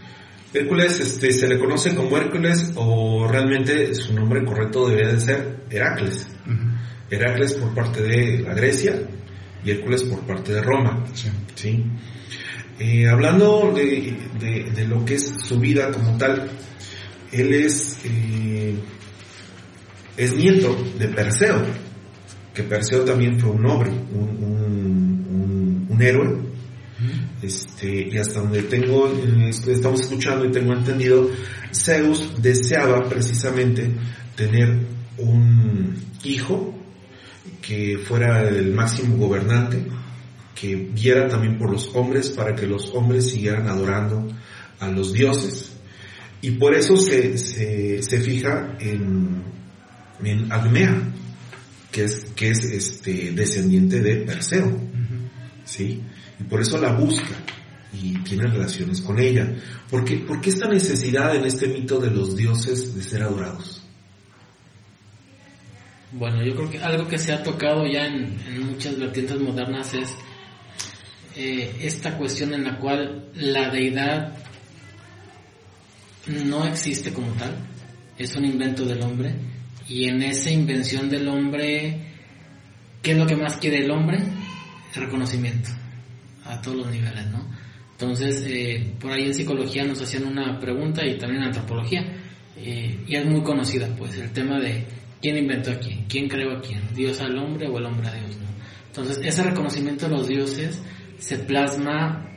Hércules 0.54 1.00
este, 1.00 1.32
se 1.32 1.48
le 1.48 1.60
conoce 1.60 1.94
como 1.94 2.18
Hércules 2.18 2.72
o 2.76 3.28
realmente 3.30 3.94
su 3.94 4.14
nombre 4.14 4.44
correcto 4.44 4.88
debería 4.88 5.14
de 5.14 5.20
ser 5.20 5.58
Heracles. 5.70 6.28
Heracles 7.10 7.54
por 7.54 7.74
parte 7.74 8.02
de 8.02 8.40
la 8.40 8.54
Grecia 8.54 8.96
y 9.64 9.72
Hércules 9.72 10.04
por 10.04 10.22
parte 10.22 10.54
de 10.54 10.62
Roma. 10.62 11.04
Sí. 11.56 11.84
Eh, 12.80 13.08
hablando 13.08 13.74
de, 13.76 14.16
de, 14.40 14.88
lo 14.88 15.04
que 15.04 15.16
es 15.16 15.34
su 15.44 15.60
vida 15.60 15.92
como 15.92 16.16
tal, 16.18 16.48
él 17.32 17.54
es, 17.54 18.00
eh, 18.04 18.76
es 20.16 20.36
nieto 20.36 20.78
de 21.00 21.08
Perseo 21.08 21.87
que 22.58 22.64
Perseo 22.64 23.06
también 23.06 23.40
fue 23.40 23.52
un 23.52 23.66
hombre, 23.68 23.92
un, 23.92 26.02
héroe, 26.02 26.38
este, 27.42 28.10
y 28.12 28.18
hasta 28.18 28.40
donde 28.40 28.64
tengo, 28.64 29.12
este, 29.48 29.74
estamos 29.74 30.02
escuchando 30.02 30.46
y 30.46 30.52
tengo 30.52 30.74
entendido, 30.74 31.30
Zeus 31.72 32.42
deseaba 32.42 33.08
precisamente 33.08 33.92
tener 34.36 34.76
un 35.20 35.96
hijo 36.24 36.74
que 37.62 38.00
fuera 38.00 38.48
el 38.48 38.74
máximo 38.74 39.18
gobernante, 39.18 39.86
que 40.60 40.76
viera 40.76 41.28
también 41.28 41.60
por 41.60 41.72
los 41.72 41.96
hombres 41.96 42.30
para 42.30 42.56
que 42.56 42.66
los 42.66 42.92
hombres 42.96 43.30
siguieran 43.30 43.68
adorando 43.68 44.28
a 44.80 44.88
los 44.88 45.14
dioses. 45.14 45.74
Y 46.42 46.52
por 46.52 46.74
eso 46.74 46.98
se, 46.98 47.38
se, 47.38 48.22
fija 48.22 48.78
en, 48.80 49.44
en 50.24 50.52
Agmea, 50.52 50.96
que 51.92 52.04
es, 52.04 52.26
que 52.36 52.50
es 52.50 52.64
este, 52.64 53.32
descendiente 53.32 54.02
de 54.02 54.18
Perseo, 54.18 54.80
¿sí? 55.66 56.02
Y 56.40 56.44
por 56.44 56.62
eso 56.62 56.78
la 56.78 56.92
busca 56.94 57.36
y 57.94 58.18
tiene 58.24 58.48
relaciones 58.48 59.02
con 59.02 59.20
ella. 59.20 59.56
¿Por 59.90 60.04
qué, 60.06 60.26
esta 60.46 60.68
necesidad 60.68 61.36
en 61.36 61.46
este 61.46 61.68
mito 61.68 62.00
de 62.00 62.12
los 62.12 62.36
dioses 62.36 62.96
de 62.96 63.04
ser 63.04 63.24
adorados? 63.24 63.84
Bueno, 66.12 66.44
yo 66.44 66.56
creo 66.56 66.70
que 66.70 66.80
algo 66.80 67.08
que 67.08 67.18
se 67.18 67.34
ha 67.34 67.44
tocado 67.44 67.86
ya 67.86 68.06
en, 68.06 68.38
muchas 68.66 68.98
vertientes 68.98 69.40
modernas 69.40 69.94
es 69.94 70.10
eh, 71.36 71.76
esta 71.82 72.18
cuestión 72.18 72.54
en 72.54 72.64
la 72.64 72.78
cual 72.78 73.30
la 73.36 73.70
deidad 73.70 74.38
no 76.28 76.66
existe 76.66 77.14
como 77.14 77.32
tal, 77.34 77.56
es 78.18 78.36
un 78.36 78.46
invento 78.46 78.86
del 78.86 79.02
hombre 79.02 79.36
y 79.90 80.06
en 80.06 80.22
esa 80.22 80.52
invención 80.52 81.10
del 81.10 81.28
hombre, 81.28 81.98
¿qué 83.02 83.12
es 83.12 83.18
lo 83.18 83.26
que 83.26 83.36
más 83.36 83.58
quiere 83.58 83.84
el 83.84 83.92
hombre? 83.92 84.20
El 84.96 85.02
reconocimiento 85.04 85.70
a 86.46 86.62
todos 86.62 86.78
los 86.78 86.92
niveles, 86.92 87.26
¿no? 87.28 87.46
Entonces, 87.92 88.46
eh, 88.48 88.94
por 89.00 89.12
ahí 89.12 89.24
en 89.24 89.34
psicología 89.34 89.84
nos 89.84 90.02
hacían 90.02 90.26
una 90.26 90.60
pregunta 90.60 91.06
y 91.06 91.18
también 91.18 91.42
en 91.42 91.48
antropología, 91.48 92.02
eh, 92.58 93.04
y 93.08 93.16
es 93.16 93.26
muy 93.26 93.42
conocida, 93.42 93.88
pues, 93.98 94.18
el 94.18 94.32
tema 94.32 94.60
de 94.60 94.86
quién 95.22 95.38
inventó 95.38 95.72
a 95.72 95.80
quién, 95.80 96.06
quién 96.08 96.28
creó 96.28 96.58
a 96.58 96.62
quién, 96.62 96.82
Dios 96.94 97.20
al 97.22 97.38
hombre 97.38 97.68
o 97.68 97.78
el 97.78 97.86
hombre 97.86 98.08
a 98.08 98.14
Dios, 98.14 98.38
¿no? 98.38 98.48
Entonces, 98.88 99.20
ese 99.24 99.44
reconocimiento 99.44 100.08
de 100.08 100.16
los 100.16 100.28
dioses 100.28 100.82
se 101.18 101.40
plasma 101.40 102.30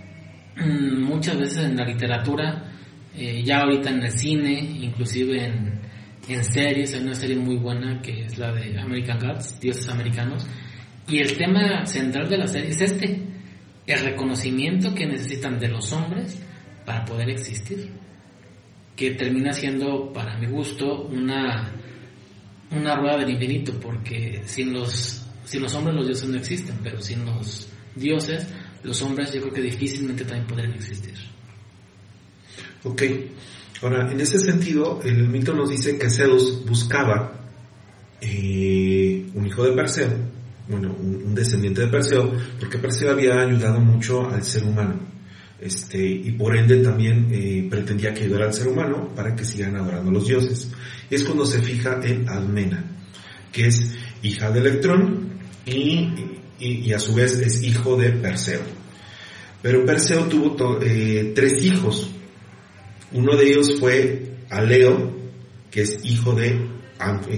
mm, 0.56 1.02
muchas 1.02 1.38
veces 1.38 1.64
en 1.64 1.76
la 1.76 1.84
literatura 1.84 2.70
eh, 3.14 3.42
ya 3.44 3.60
ahorita 3.60 3.90
en 3.90 4.02
el 4.02 4.12
cine, 4.12 4.60
inclusive 4.60 5.44
en, 5.44 5.79
en 6.34 6.44
series, 6.44 6.94
hay 6.94 7.02
una 7.02 7.14
serie 7.14 7.36
muy 7.36 7.56
buena 7.56 8.00
que 8.02 8.24
es 8.24 8.38
la 8.38 8.52
de 8.52 8.78
American 8.78 9.18
Gods, 9.18 9.60
Dioses 9.60 9.88
Americanos, 9.88 10.46
y 11.08 11.18
el 11.18 11.36
tema 11.36 11.84
central 11.86 12.28
de 12.28 12.38
la 12.38 12.46
serie 12.46 12.70
es 12.70 12.80
este, 12.80 13.20
el 13.86 13.98
reconocimiento 14.00 14.94
que 14.94 15.06
necesitan 15.06 15.58
de 15.58 15.68
los 15.68 15.92
hombres 15.92 16.40
para 16.84 17.04
poder 17.04 17.30
existir, 17.30 17.90
que 18.94 19.12
termina 19.12 19.52
siendo, 19.52 20.12
para 20.12 20.38
mi 20.38 20.46
gusto, 20.46 21.04
una, 21.04 21.72
una 22.70 22.96
rueda 22.96 23.18
del 23.18 23.30
infinito, 23.30 23.78
porque 23.80 24.42
sin 24.44 24.72
los, 24.72 25.26
sin 25.44 25.62
los 25.62 25.74
hombres 25.74 25.96
los 25.96 26.06
dioses 26.06 26.28
no 26.28 26.36
existen, 26.36 26.78
pero 26.82 27.00
sin 27.00 27.24
los 27.24 27.68
dioses, 27.94 28.46
los 28.82 29.02
hombres 29.02 29.32
yo 29.32 29.40
creo 29.40 29.54
que 29.54 29.62
difícilmente 29.62 30.24
también 30.24 30.46
podrían 30.46 30.72
existir. 30.74 31.14
Ok, 32.84 33.02
ahora 33.82 34.10
en 34.10 34.20
ese 34.20 34.38
sentido 34.38 35.00
el 35.04 35.28
mito 35.28 35.54
nos 35.54 35.70
dice 35.70 35.98
que 35.98 36.10
Zeus 36.10 36.64
buscaba 36.66 37.40
eh, 38.20 39.26
un 39.34 39.46
hijo 39.46 39.64
de 39.64 39.72
Perseo, 39.72 40.10
bueno, 40.68 40.94
un, 40.98 41.34
descendiente 41.34 41.82
de 41.82 41.88
Perseo, 41.88 42.32
porque 42.58 42.78
Perseo 42.78 43.10
había 43.10 43.40
ayudado 43.40 43.80
mucho 43.80 44.28
al 44.30 44.44
ser 44.44 44.64
humano. 44.64 45.08
Este, 45.60 46.02
y 46.02 46.32
por 46.32 46.56
ende 46.56 46.78
también 46.78 47.28
eh, 47.30 47.66
pretendía 47.68 48.14
que 48.14 48.24
ayudara 48.24 48.46
al 48.46 48.54
ser 48.54 48.68
humano 48.68 49.10
para 49.14 49.36
que 49.36 49.44
sigan 49.44 49.76
adorando 49.76 50.10
a 50.10 50.14
los 50.14 50.26
dioses. 50.26 50.70
Es 51.10 51.24
cuando 51.24 51.44
se 51.44 51.60
fija 51.60 52.00
en 52.02 52.28
Almena, 52.28 52.84
que 53.52 53.66
es 53.66 53.94
hija 54.22 54.50
de 54.50 54.60
Electrón 54.60 55.38
y, 55.66 56.08
y, 56.58 56.92
a 56.92 56.98
su 56.98 57.14
vez 57.14 57.38
es 57.40 57.62
hijo 57.62 57.96
de 57.96 58.10
Perseo. 58.10 58.60
Pero 59.62 59.84
Perseo 59.84 60.24
tuvo 60.24 60.78
eh, 60.82 61.32
tres 61.34 61.62
hijos. 61.62 62.10
Uno 63.12 63.36
de 63.36 63.48
ellos 63.48 63.78
fue 63.78 64.36
Aleo, 64.50 65.16
que 65.70 65.82
es 65.82 66.00
hijo 66.04 66.32
de, 66.32 66.58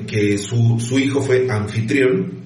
que 0.06 0.38
su, 0.38 0.78
su 0.80 0.98
hijo 0.98 1.22
fue 1.22 1.46
Anfitrión, 1.50 2.42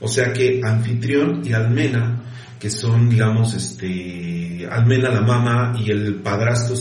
o 0.00 0.08
sea 0.08 0.32
que 0.32 0.60
Anfitrión 0.62 1.42
y 1.44 1.52
Almena, 1.52 2.22
que 2.58 2.70
son, 2.70 3.08
digamos, 3.08 3.54
este, 3.54 4.66
Almena 4.70 5.10
la 5.10 5.20
mamá 5.20 5.74
y 5.78 5.90
el 5.90 6.16
padrastro 6.16 6.76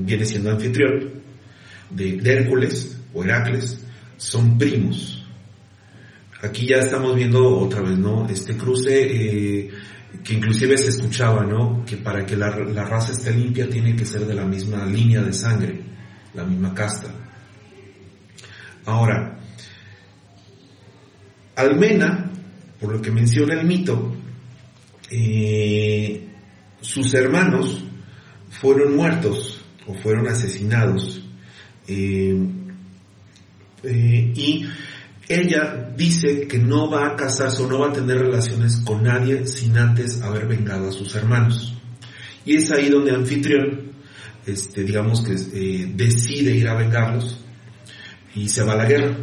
viene 0.00 0.24
siendo 0.24 0.50
Anfitrión, 0.50 1.10
de, 1.90 2.20
Hércules 2.24 2.98
o 3.12 3.24
Heracles, 3.24 3.84
son 4.16 4.58
primos. 4.58 5.24
Aquí 6.42 6.66
ya 6.66 6.76
estamos 6.76 7.14
viendo 7.16 7.58
otra 7.58 7.82
vez, 7.82 7.98
¿no? 7.98 8.26
Este 8.28 8.56
cruce 8.56 9.62
eh, 9.62 9.70
que 10.24 10.34
inclusive 10.34 10.76
se 10.76 10.90
escuchaba, 10.90 11.44
¿no? 11.44 11.84
Que 11.84 11.96
para 11.96 12.24
que 12.26 12.36
la, 12.36 12.50
la 12.56 12.84
raza 12.84 13.12
esté 13.12 13.32
limpia 13.32 13.68
tiene 13.68 13.94
que 13.96 14.04
ser 14.04 14.26
de 14.26 14.34
la 14.34 14.44
misma 14.44 14.84
línea 14.84 15.22
de 15.22 15.32
sangre, 15.32 15.80
la 16.34 16.44
misma 16.44 16.74
casta. 16.74 17.08
Ahora, 18.86 19.38
Almena 21.56 22.30
por 22.80 22.92
lo 22.94 23.02
que 23.02 23.10
menciona 23.10 23.54
el 23.54 23.66
mito, 23.66 24.16
eh, 25.10 26.26
sus 26.80 27.12
hermanos 27.12 27.84
fueron 28.48 28.96
muertos 28.96 29.60
o 29.86 29.94
fueron 29.94 30.26
asesinados 30.28 31.22
eh, 31.86 32.34
eh, 33.82 34.32
y 34.34 34.66
ella 35.30 35.92
dice 35.96 36.48
que 36.48 36.58
no 36.58 36.90
va 36.90 37.06
a 37.06 37.16
casarse 37.16 37.62
o 37.62 37.68
no 37.68 37.78
va 37.78 37.90
a 37.90 37.92
tener 37.92 38.18
relaciones 38.18 38.78
con 38.84 39.04
nadie 39.04 39.46
sin 39.46 39.78
antes 39.78 40.20
haber 40.22 40.48
vengado 40.48 40.88
a 40.88 40.92
sus 40.92 41.14
hermanos. 41.14 41.72
Y 42.44 42.56
es 42.56 42.70
ahí 42.72 42.88
donde 42.88 43.14
Anfitrión, 43.14 43.92
este, 44.44 44.82
digamos 44.82 45.22
que 45.22 45.34
decide 45.94 46.56
ir 46.56 46.66
a 46.66 46.74
vengarlos 46.74 47.38
y 48.34 48.48
se 48.48 48.64
va 48.64 48.72
a 48.72 48.76
la 48.76 48.86
guerra. 48.86 49.16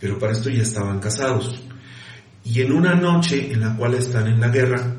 Pero 0.00 0.18
para 0.18 0.32
esto 0.32 0.48
ya 0.48 0.62
estaban 0.62 0.98
casados. 0.98 1.62
Y 2.42 2.62
en 2.62 2.72
una 2.72 2.94
noche 2.94 3.52
en 3.52 3.60
la 3.60 3.76
cual 3.76 3.94
están 3.94 4.26
en 4.28 4.40
la 4.40 4.48
guerra, 4.48 4.96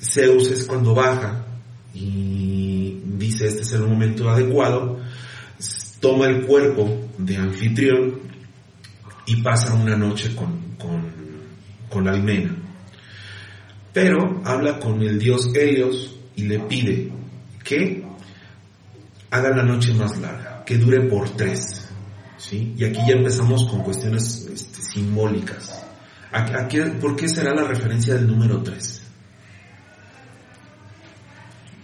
Zeus 0.00 0.50
es 0.50 0.64
cuando 0.64 0.94
baja 0.94 1.46
y 1.94 3.02
dice 3.04 3.46
este 3.46 3.62
es 3.62 3.72
el 3.72 3.82
momento 3.82 4.28
adecuado, 4.28 4.98
toma 6.00 6.26
el 6.26 6.44
cuerpo 6.44 7.08
de 7.18 7.36
anfitrión 7.36 8.26
y 9.26 9.42
pasa 9.42 9.74
una 9.74 9.96
noche 9.96 10.34
con, 10.34 10.76
con, 10.78 11.12
con 11.90 12.08
Almena. 12.08 12.56
Pero 13.92 14.42
habla 14.44 14.78
con 14.78 15.02
el 15.02 15.18
dios 15.18 15.50
Helios 15.54 16.16
y 16.36 16.44
le 16.44 16.58
pide 16.60 17.10
que 17.64 18.04
haga 19.30 19.50
la 19.50 19.62
noche 19.62 19.92
más 19.94 20.16
larga, 20.18 20.64
que 20.64 20.78
dure 20.78 21.00
por 21.08 21.30
tres. 21.30 21.88
¿sí? 22.36 22.74
Y 22.76 22.84
aquí 22.84 23.00
ya 23.06 23.14
empezamos 23.14 23.66
con 23.68 23.82
cuestiones 23.82 24.48
este, 24.52 24.82
simbólicas. 24.82 25.86
¿Por 27.00 27.16
qué 27.16 27.28
será 27.28 27.54
la 27.54 27.64
referencia 27.64 28.14
del 28.14 28.26
número 28.26 28.62
3? 28.62 29.02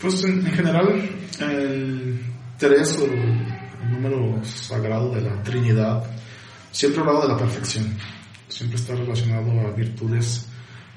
Pues 0.00 0.24
en, 0.24 0.44
general, 0.44 1.10
el 1.40 2.20
3 2.58 2.98
o 2.98 3.04
el 3.04 3.90
número 3.92 4.44
sagrado 4.44 5.14
de 5.14 5.22
la 5.22 5.42
Trinidad 5.42 6.04
siempre 6.72 7.00
ha 7.00 7.04
hablado 7.04 7.28
de 7.28 7.34
la 7.34 7.38
perfección. 7.38 7.96
Siempre 8.48 8.78
está 8.78 8.94
relacionado 8.94 9.50
a 9.60 9.70
virtudes, 9.70 10.46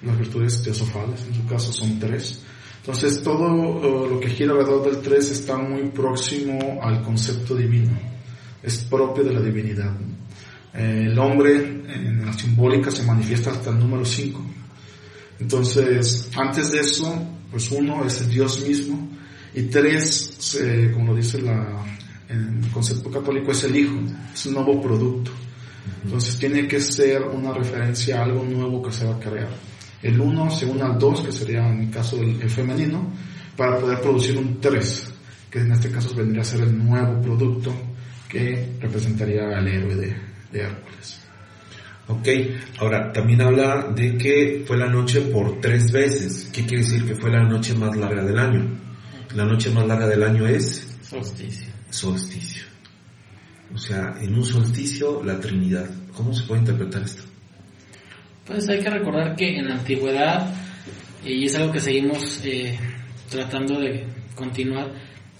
las 0.01 0.17
virtudes 0.17 0.63
teosofales, 0.63 1.23
en 1.27 1.35
su 1.35 1.45
caso 1.45 1.71
son 1.71 1.99
tres. 1.99 2.43
Entonces 2.85 3.23
todo 3.23 3.51
uh, 3.51 4.09
lo 4.09 4.19
que 4.19 4.29
gira 4.29 4.51
alrededor 4.51 4.91
del 4.91 5.01
3 5.01 5.31
está 5.31 5.57
muy 5.57 5.89
próximo 5.89 6.79
al 6.83 7.01
concepto 7.01 7.55
divino, 7.55 7.97
es 8.61 8.77
propio 8.83 9.23
de 9.23 9.33
la 9.33 9.41
divinidad. 9.41 9.91
Eh, 10.71 11.07
el 11.07 11.17
hombre 11.17 11.55
en 11.55 12.23
la 12.23 12.33
simbólica 12.33 12.91
se 12.91 13.03
manifiesta 13.03 13.49
hasta 13.49 13.71
el 13.71 13.79
número 13.79 14.05
5. 14.05 14.39
Entonces, 15.39 16.29
antes 16.35 16.71
de 16.71 16.81
eso, 16.81 17.11
pues 17.49 17.71
uno 17.71 18.05
es 18.05 18.21
el 18.21 18.29
Dios 18.29 18.63
mismo 18.67 19.09
y 19.55 19.63
tres, 19.63 20.59
como 20.93 21.13
lo 21.13 21.15
dice 21.15 21.41
la, 21.41 21.83
el 22.29 22.69
concepto 22.71 23.09
católico, 23.09 23.51
es 23.51 23.63
el 23.63 23.75
Hijo, 23.75 23.95
es 24.31 24.45
un 24.45 24.53
nuevo 24.53 24.79
producto. 24.81 25.31
Entonces 26.03 26.37
tiene 26.37 26.67
que 26.67 26.79
ser 26.79 27.23
una 27.23 27.53
referencia 27.53 28.19
a 28.19 28.23
algo 28.23 28.43
nuevo 28.43 28.81
que 28.81 28.91
se 28.91 29.05
va 29.05 29.15
a 29.15 29.19
crear. 29.19 29.49
El 30.01 30.19
uno 30.19 30.51
se 30.51 30.65
une 30.65 30.83
al 30.83 30.99
dos, 30.99 31.21
que 31.21 31.31
sería 31.31 31.67
en 31.67 31.81
el 31.81 31.89
caso 31.89 32.17
del 32.17 32.49
femenino, 32.49 33.11
para 33.57 33.77
poder 33.77 34.01
producir 34.01 34.37
un 34.37 34.59
tres, 34.59 35.11
que 35.49 35.59
en 35.59 35.71
este 35.71 35.89
caso 35.89 36.13
vendría 36.15 36.41
a 36.41 36.45
ser 36.45 36.61
el 36.61 36.77
nuevo 36.77 37.21
producto 37.21 37.73
que 38.29 38.73
representaría 38.79 39.57
al 39.57 39.67
héroe 39.67 39.95
de, 39.95 40.15
de 40.51 40.61
Hércules. 40.61 41.21
Ok, 42.07 42.27
ahora 42.77 43.11
también 43.11 43.41
habla 43.41 43.87
de 43.95 44.15
que 44.15 44.63
fue 44.67 44.77
la 44.77 44.87
noche 44.87 45.21
por 45.21 45.59
tres 45.59 45.91
veces. 45.91 46.49
¿Qué 46.53 46.63
quiere 46.65 46.83
decir 46.83 47.03
que 47.03 47.15
fue 47.15 47.31
la 47.31 47.43
noche 47.43 47.73
más 47.73 47.95
larga 47.97 48.23
del 48.23 48.37
año? 48.37 48.63
La 49.33 49.43
noche 49.43 49.71
más 49.71 49.87
larga 49.87 50.07
del 50.07 50.21
año 50.21 50.45
es 50.45 50.87
solsticio. 51.01 51.67
Solsticio. 51.89 52.74
O 53.73 53.77
sea, 53.77 54.15
en 54.21 54.35
un 54.35 54.45
solsticio 54.45 55.23
la 55.23 55.39
Trinidad. 55.39 55.89
¿Cómo 56.15 56.33
se 56.33 56.43
puede 56.43 56.61
interpretar 56.61 57.03
esto? 57.03 57.23
Pues 58.45 58.69
hay 58.69 58.79
que 58.79 58.89
recordar 58.89 59.35
que 59.35 59.57
en 59.57 59.67
la 59.67 59.75
antigüedad, 59.75 60.53
y 61.25 61.45
es 61.45 61.55
algo 61.55 61.71
que 61.71 61.79
seguimos 61.79 62.41
eh, 62.45 62.77
tratando 63.29 63.79
de 63.79 64.05
continuar, 64.35 64.91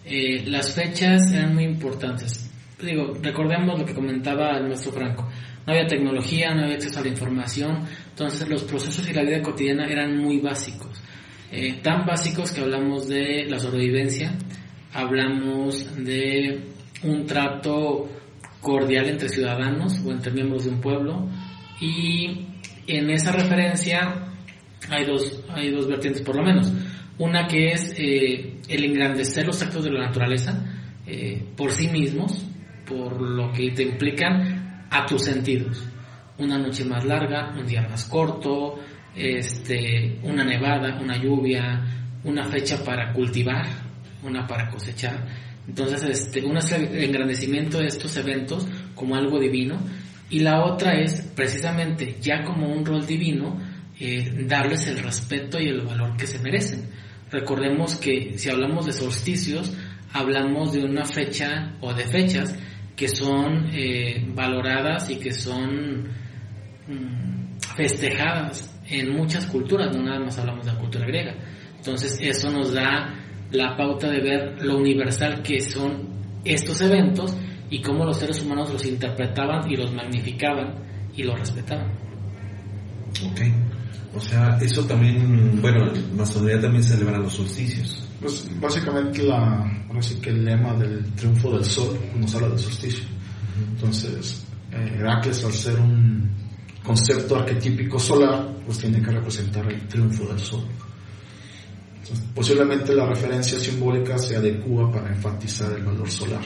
eh, 0.04 0.44
las 0.48 0.74
fechas 0.74 1.32
eran 1.32 1.54
muy 1.54 1.66
importantes 1.66 2.46
digo, 2.86 3.14
recordemos 3.22 3.80
lo 3.80 3.86
que 3.86 3.94
comentaba 3.94 4.58
el 4.58 4.68
maestro 4.68 4.92
Franco. 4.92 5.28
No 5.66 5.74
había 5.74 5.88
tecnología, 5.88 6.54
no 6.54 6.64
había 6.64 6.76
acceso 6.76 7.00
a 7.00 7.04
la 7.04 7.10
información, 7.10 7.84
entonces 8.10 8.48
los 8.48 8.64
procesos 8.64 9.08
y 9.08 9.14
la 9.14 9.24
vida 9.24 9.42
cotidiana 9.42 9.88
eran 9.88 10.18
muy 10.18 10.40
básicos. 10.40 11.02
Eh, 11.52 11.80
tan 11.82 12.06
básicos 12.06 12.52
que 12.52 12.62
hablamos 12.62 13.08
de 13.08 13.46
la 13.46 13.60
sobrevivencia, 13.60 14.34
hablamos 14.94 15.96
de 16.04 16.75
un 17.06 17.26
trato 17.26 18.10
cordial 18.62 19.08
entre 19.08 19.30
ciudadanos 19.30 20.00
o 20.06 20.12
entre 20.12 20.32
miembros 20.32 20.65
de 20.65 20.72
un 20.72 20.82
pueblo 20.82 21.28
y 21.80 22.48
en 22.88 23.10
esa 23.10 23.32
referencia 23.32 24.26
hay 24.89 25.06
dos, 25.06 25.44
hay 25.50 25.72
dos 25.72 25.88
vertientes 25.88 26.22
por 26.22 26.36
lo 26.36 26.44
menos. 26.44 26.72
Una 27.18 27.48
que 27.48 27.72
es 27.72 27.94
eh, 27.98 28.60
el 28.68 28.84
engrandecer 28.84 29.46
los 29.46 29.62
actos 29.62 29.84
de 29.84 29.91
la 29.91 30.08
naturaleza 30.08 30.63
eh, 31.08 31.44
por 31.56 31.72
sí 31.72 31.88
mismos, 31.88 32.46
por 32.86 33.22
lo 33.22 33.52
que 33.52 33.72
te 33.72 33.84
implican 33.84 34.88
a 34.89 35.06
tus 35.06 35.24
sentidos. 35.24 35.84
Una 36.38 36.58
noche 36.58 36.84
más 36.84 37.06
larga, 37.06 37.54
un 37.58 37.65
día 37.65 37.88
más 37.88 38.06
corto, 38.06 38.80
este, 39.15 40.20
una 40.24 40.44
nevada, 40.44 41.00
una 41.02 41.18
lluvia, 41.18 41.82
una 42.24 42.46
fecha 42.46 42.84
para 42.84 43.13
cultivar, 43.13 43.65
una 44.24 44.46
para 44.46 44.70
cosechar. 44.70 45.26
Entonces, 45.67 46.04
este, 46.04 46.43
uno 46.43 46.60
es 46.60 46.71
el 46.71 47.04
engrandecimiento 47.04 47.80
de 47.80 47.88
estos 47.88 48.15
eventos 48.17 48.67
como 48.93 49.15
algo 49.15 49.39
divino 49.39 49.80
y 50.30 50.39
la 50.39 50.63
otra 50.65 50.93
es 50.99 51.21
precisamente 51.36 52.17
ya 52.21 52.43
como 52.43 52.67
un 52.67 52.86
rol 52.86 53.06
divino 53.06 53.60
eh, 53.99 54.45
darles 54.47 54.88
el 54.88 54.99
respeto 54.99 55.60
y 55.60 55.69
el 55.69 55.82
valor 55.82 56.17
que 56.17 56.28
se 56.28 56.39
merecen. 56.39 56.89
Recordemos 57.32 57.95
que 57.95 58.38
si 58.38 58.49
hablamos 58.49 58.86
de 58.86 58.93
solsticios, 58.93 59.73
hablamos 60.13 60.73
de 60.73 60.84
una 60.84 61.06
fecha 61.06 61.73
o 61.82 61.93
de 61.93 62.06
fechas 62.06 62.56
que 62.95 63.08
son 63.08 63.69
eh, 63.73 64.25
valoradas 64.34 65.10
y 65.10 65.17
que 65.17 65.34
son 65.34 66.08
mm, 66.88 67.60
festejadas 67.75 68.73
en 68.88 69.13
muchas 69.15 69.45
culturas, 69.47 69.95
no 69.95 70.04
nada 70.04 70.19
más 70.19 70.38
hablamos 70.38 70.65
de 70.65 70.73
la 70.73 70.80
cultura 70.80 71.06
griega. 71.06 71.36
Entonces 71.78 72.17
eso 72.21 72.49
nos 72.49 72.73
da 72.73 73.25
la 73.56 73.76
pauta 73.76 74.10
de 74.10 74.22
ver 74.22 74.62
lo 74.63 74.78
universal 74.78 75.41
que 75.41 75.62
son 75.62 76.08
estos 76.44 76.82
eventos 76.82 77.36
y 77.70 77.82
cómo 77.82 78.06
los 78.06 78.18
seres 78.18 78.41
humanos 78.41 78.72
los 78.72 78.86
interpretaban 78.86 79.70
y 79.70 79.76
los 79.76 79.94
magnificaban 79.94 80.76
y 81.15 81.24
los 81.24 81.39
respetaban. 81.39 81.91
Ok. 83.32 83.41
O 84.15 84.20
sea, 84.20 84.58
eso 84.62 84.86
también, 84.86 85.60
bueno, 85.62 85.94
en 85.94 86.15
masonería 86.15 86.62
también 86.62 86.84
celebran 86.84 87.22
los 87.24 87.34
solsticios. 87.34 88.08
Pues 88.22 88.48
básicamente 88.62 89.24
la, 89.24 89.62
ahora 89.89 90.02
sí 90.02 90.15
que 90.22 90.30
el 90.30 90.46
lema 90.46 90.74
del 90.76 91.04
triunfo 91.15 91.52
del 91.52 91.65
sol 91.65 92.00
nos 92.18 92.34
habla 92.36 92.50
del 92.50 92.60
solsticio. 92.60 93.04
Entonces, 93.74 94.46
eh, 94.72 94.98
Heracles 95.00 95.44
al 95.44 95.52
ser 95.52 95.80
un 95.80 96.30
concepto 96.84 97.36
arquetípico 97.38 98.00
solar, 98.00 98.48
pues 98.65 98.78
tiene 98.80 99.02
que 99.02 99.12
representar 99.12 99.70
el 99.72 99.86
triunfo 99.88 100.26
del 100.28 100.39
sol. 100.39 100.63
Posiblemente 102.34 102.94
la 102.94 103.06
referencia 103.08 103.60
simbólica 103.60 104.18
se 104.18 104.36
adecua 104.36 104.91
para 104.91 105.10
enfatizar 105.10 105.72
el 105.74 105.84
valor 105.84 106.10
solar, 106.12 106.41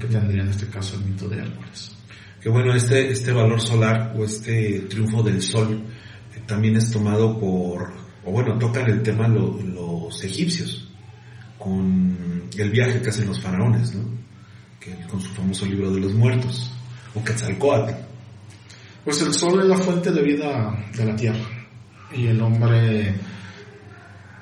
que 0.00 0.06
tendría 0.06 0.42
en 0.42 0.48
este 0.48 0.66
caso 0.68 0.96
el 0.96 1.04
mito 1.04 1.28
de 1.28 1.38
Hércules. 1.38 1.96
Que 2.40 2.48
bueno, 2.48 2.74
este, 2.74 3.10
este 3.10 3.32
valor 3.32 3.60
solar 3.60 4.14
o 4.16 4.24
este 4.24 4.80
triunfo 4.80 5.22
del 5.22 5.40
sol 5.40 5.80
eh, 6.34 6.40
también 6.46 6.76
es 6.76 6.90
tomado 6.90 7.38
por, 7.38 7.92
o 8.24 8.30
bueno, 8.32 8.58
tocan 8.58 8.90
el 8.90 9.02
tema 9.02 9.28
lo- 9.28 9.60
los 9.62 10.22
egipcios, 10.24 10.88
con 11.58 12.44
el 12.58 12.70
viaje 12.70 13.00
que 13.00 13.08
hacen 13.10 13.28
los 13.28 13.40
faraones, 13.40 13.94
¿no? 13.94 14.04
Que, 14.80 14.94
con 15.08 15.20
su 15.20 15.30
famoso 15.30 15.64
libro 15.66 15.90
de 15.92 16.00
los 16.00 16.12
muertos, 16.12 16.70
o 17.14 17.22
Quetzalcóatl. 17.24 17.92
Pues 19.04 19.22
el 19.22 19.32
sol 19.32 19.60
es 19.62 19.66
la 19.68 19.78
fuente 19.78 20.10
de 20.10 20.22
vida 20.22 20.76
de 20.96 21.04
la 21.06 21.16
tierra 21.16 21.44
y 22.14 22.26
el 22.26 22.40
hombre 22.42 23.14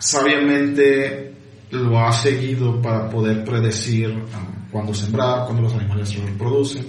sabiamente 0.03 1.33
lo 1.71 1.99
ha 2.01 2.13
seguido 2.13 2.83
para 2.83 3.09
poder 3.09 3.45
predecir 3.45 4.13
ah, 4.35 4.67
cuándo 4.71 4.93
sembrar, 4.93 5.45
cuándo 5.45 5.63
los 5.63 5.75
animales 5.75 6.09
se 6.09 6.21
reproducen. 6.21 6.85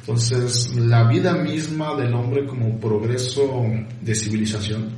Entonces, 0.00 0.74
la 0.76 1.04
vida 1.04 1.32
misma 1.34 1.94
del 1.96 2.12
hombre 2.14 2.46
como 2.46 2.78
progreso 2.78 3.64
de 4.00 4.14
civilización 4.14 4.90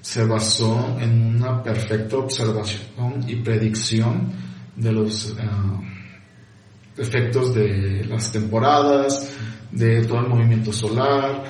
se 0.00 0.24
basó 0.24 0.96
en 1.00 1.36
una 1.36 1.60
perfecta 1.62 2.18
observación 2.18 3.24
y 3.26 3.36
predicción 3.36 4.32
de 4.76 4.92
los 4.92 5.34
ah, 5.40 5.80
efectos 6.96 7.52
de 7.52 8.04
las 8.08 8.30
temporadas, 8.30 9.28
de 9.72 10.04
todo 10.04 10.20
el 10.20 10.28
movimiento 10.28 10.72
solar, 10.72 11.44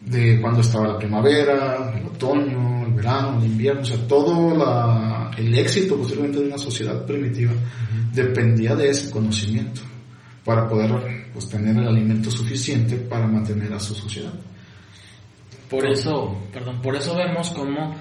de 0.00 0.40
cuando 0.40 0.60
estaba 0.60 0.88
la 0.88 0.98
primavera, 0.98 1.92
el 1.94 2.06
otoño, 2.06 2.73
el 2.94 3.02
verano, 3.02 3.38
el 3.38 3.46
invierno, 3.46 3.82
o 3.82 3.84
sea, 3.84 3.98
todo 4.08 4.56
la- 4.56 5.30
el 5.36 5.54
éxito 5.58 5.96
posiblemente 5.96 6.40
de 6.40 6.46
una 6.46 6.58
sociedad 6.58 7.04
primitiva 7.04 7.52
dependía 8.12 8.74
de 8.74 8.90
ese 8.90 9.10
conocimiento 9.10 9.80
para 10.44 10.68
poder 10.68 10.90
pues, 11.32 11.48
tener 11.48 11.76
el 11.76 11.88
alimento 11.88 12.30
suficiente 12.30 12.96
para 12.96 13.26
mantener 13.26 13.72
a 13.72 13.80
su 13.80 13.94
sociedad. 13.94 14.32
Por 15.68 15.86
eso, 15.90 16.36
perdón, 16.52 16.80
por 16.82 16.94
eso 16.96 17.16
vemos 17.16 17.50
cómo 17.50 17.96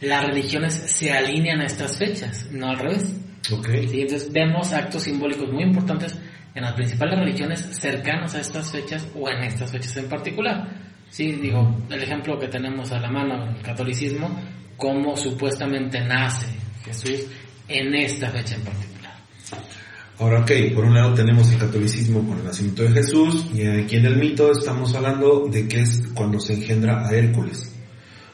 las 0.00 0.26
religiones 0.26 0.74
se 0.74 1.12
alinean 1.12 1.60
a 1.60 1.66
estas 1.66 1.98
fechas, 1.98 2.46
no 2.52 2.68
al 2.68 2.78
revés. 2.78 3.14
Ok. 3.52 3.66
¿sí? 3.90 4.00
Entonces 4.02 4.32
vemos 4.32 4.72
actos 4.72 5.02
simbólicos 5.02 5.50
muy 5.52 5.64
importantes 5.64 6.16
en 6.54 6.62
las 6.62 6.72
principales 6.74 7.18
religiones 7.18 7.60
cercanos 7.72 8.34
a 8.34 8.40
estas 8.40 8.70
fechas 8.70 9.06
o 9.14 9.28
en 9.28 9.42
estas 9.42 9.70
fechas 9.72 9.96
en 9.96 10.08
particular. 10.08 10.87
Sí, 11.10 11.32
digo, 11.32 11.76
el 11.90 12.02
ejemplo 12.02 12.38
que 12.38 12.48
tenemos 12.48 12.92
a 12.92 13.00
la 13.00 13.10
mano 13.10 13.56
el 13.56 13.62
catolicismo, 13.62 14.30
cómo 14.76 15.16
supuestamente 15.16 16.00
nace 16.00 16.46
Jesús 16.84 17.26
en 17.66 17.94
esta 17.94 18.30
fecha 18.30 18.54
en 18.54 18.62
particular. 18.62 19.12
Ahora, 20.18 20.40
ok, 20.40 20.50
por 20.74 20.84
un 20.84 20.94
lado 20.94 21.14
tenemos 21.14 21.50
el 21.52 21.58
catolicismo 21.58 22.26
con 22.26 22.38
el 22.38 22.44
nacimiento 22.44 22.82
de 22.82 22.90
Jesús 22.90 23.46
y 23.54 23.64
aquí 23.66 23.96
en 23.96 24.06
el 24.06 24.16
mito 24.16 24.50
estamos 24.50 24.94
hablando 24.94 25.46
de 25.46 25.68
que 25.68 25.80
es 25.82 26.08
cuando 26.14 26.40
se 26.40 26.54
engendra 26.54 27.06
a 27.06 27.12
Hércules. 27.12 27.72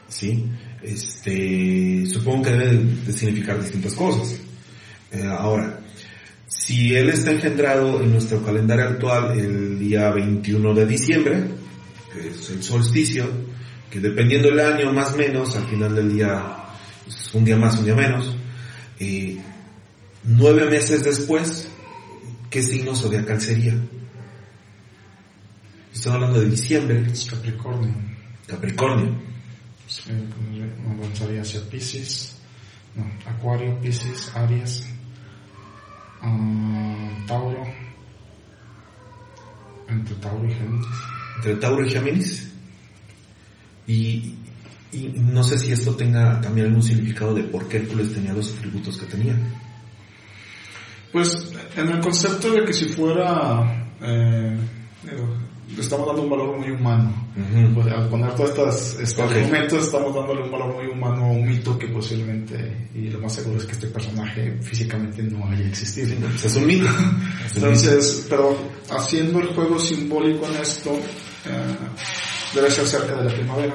¿Sí? 0.08 0.46
Este, 0.82 2.06
supongo 2.06 2.44
que 2.44 2.50
debe 2.50 2.84
de 3.06 3.12
significar 3.12 3.60
distintas 3.60 3.94
cosas. 3.94 4.40
Eh, 5.12 5.24
ahora, 5.26 5.80
si 6.46 6.94
él 6.94 7.08
está 7.10 7.32
engendrado 7.32 8.02
en 8.02 8.12
nuestro 8.12 8.42
calendario 8.42 8.84
actual 8.87 9.38
el 9.38 9.78
día 9.78 10.10
21 10.10 10.74
de 10.74 10.87
diciembre, 10.87 11.44
que 12.14 12.29
es 12.29 12.50
el 12.50 12.62
solsticio, 12.62 13.29
que 13.90 14.00
dependiendo 14.00 14.48
del 14.48 14.61
año 14.61 14.92
más 14.92 15.14
o 15.14 15.16
menos, 15.16 15.57
al 15.57 15.66
final 15.66 15.94
del 15.94 16.12
día, 16.12 16.57
es 17.07 17.35
un 17.35 17.44
día 17.44 17.57
más, 17.57 17.77
un 17.79 17.85
día 17.85 17.94
menos, 17.94 18.35
eh, 19.00 19.38
nueve 20.22 20.70
meses 20.70 21.05
después, 21.05 21.68
¿qué 22.50 22.62
signo 22.62 22.94
zodiacal 22.94 23.40
sería? 23.40 23.74
Estamos 25.92 26.16
hablando 26.16 26.40
de 26.40 26.50
diciembre, 26.50 27.05
Es 27.12 27.24
Capricornio. 27.27 27.94
Capricornio. 28.46 29.14
Sí, 29.87 30.11
avanzaría 30.88 31.42
hacia 31.42 31.68
Pisces, 31.68 32.37
no, 32.94 33.05
Acuario, 33.31 33.79
Pisces, 33.81 34.31
Aries, 34.35 34.87
ah, 36.22 37.24
Tauro, 37.27 37.64
entre 39.88 40.14
Tauro 40.16 40.48
y 40.48 40.55
Géminis. 40.55 41.13
Entre 41.37 41.57
Tauro 41.57 41.85
y 41.85 41.90
Géminis. 41.90 42.51
Y, 43.87 44.35
y 44.92 45.12
no 45.16 45.42
sé 45.42 45.59
si 45.59 45.73
esto 45.73 45.94
tenga 45.94 46.40
también 46.40 46.68
algún 46.68 46.83
significado 46.83 47.35
de 47.35 47.42
por 47.44 47.68
qué 47.68 47.79
Hércules 47.79 48.12
tenía 48.14 48.33
los 48.33 48.55
atributos 48.55 48.97
que 48.97 49.07
tenía. 49.07 49.37
Pues 51.12 51.53
en 51.77 51.88
el 51.88 52.01
concepto 52.01 52.51
de 52.51 52.64
que 52.64 52.73
si 52.73 52.87
fuera, 52.87 53.88
eh, 54.03 54.57
le 55.75 55.81
estamos 55.81 56.07
dando 56.07 56.23
un 56.23 56.31
valor 56.31 56.59
muy 56.59 56.70
humano. 56.70 57.12
Ujú. 57.37 57.75
Pues, 57.75 57.87
al 57.94 58.09
poner 58.09 58.35
todos 58.35 58.51
estos, 58.51 59.01
estos 59.01 59.25
Ok. 59.31 59.37
argumentos 59.37 59.85
estamos 59.85 60.14
dándole 60.14 60.42
un 60.42 60.51
valor 60.51 60.75
muy 60.75 60.87
humano 60.87 61.25
a 61.25 61.31
un 61.31 61.47
mito 61.47 61.79
que 61.79 61.87
posiblemente, 61.88 62.88
y 62.94 63.11
lo 63.11 63.20
más 63.20 63.33
seguro 63.33 63.59
es 63.59 63.64
que 63.64 63.73
este 63.73 63.87
personaje 63.88 64.59
físicamente 64.61 65.23
no 65.23 65.47
haya 65.49 65.66
existido. 65.66 66.14
Pues 66.20 66.44
es 66.47 66.57
un 66.57 66.66
mito. 66.66 66.87
Entonces, 67.55 68.27
pero 68.29 68.57
haciendo 68.90 69.40
el 69.40 69.49
juego 69.49 69.79
simbólico 69.79 70.47
en 70.47 70.55
esto, 70.62 70.99
eh, 71.46 71.76
debe 72.54 72.70
ser 72.70 72.87
cerca 72.87 73.16
de 73.16 73.24
la 73.24 73.35
primavera, 73.35 73.74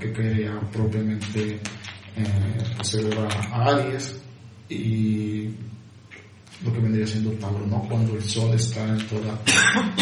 que 0.00 0.12
quería 0.12 0.58
propiamente 0.72 1.60
eh, 2.16 2.74
celebrar 2.82 3.32
a 3.52 3.64
Aries 3.66 4.20
y 4.68 5.50
lo 6.64 6.72
que 6.72 6.80
vendría 6.80 7.06
siendo 7.06 7.30
Tauro, 7.32 7.66
¿no? 7.66 7.82
Cuando 7.88 8.14
el 8.14 8.22
sol 8.22 8.54
está 8.54 8.82
en 8.84 9.06
toda 9.06 9.38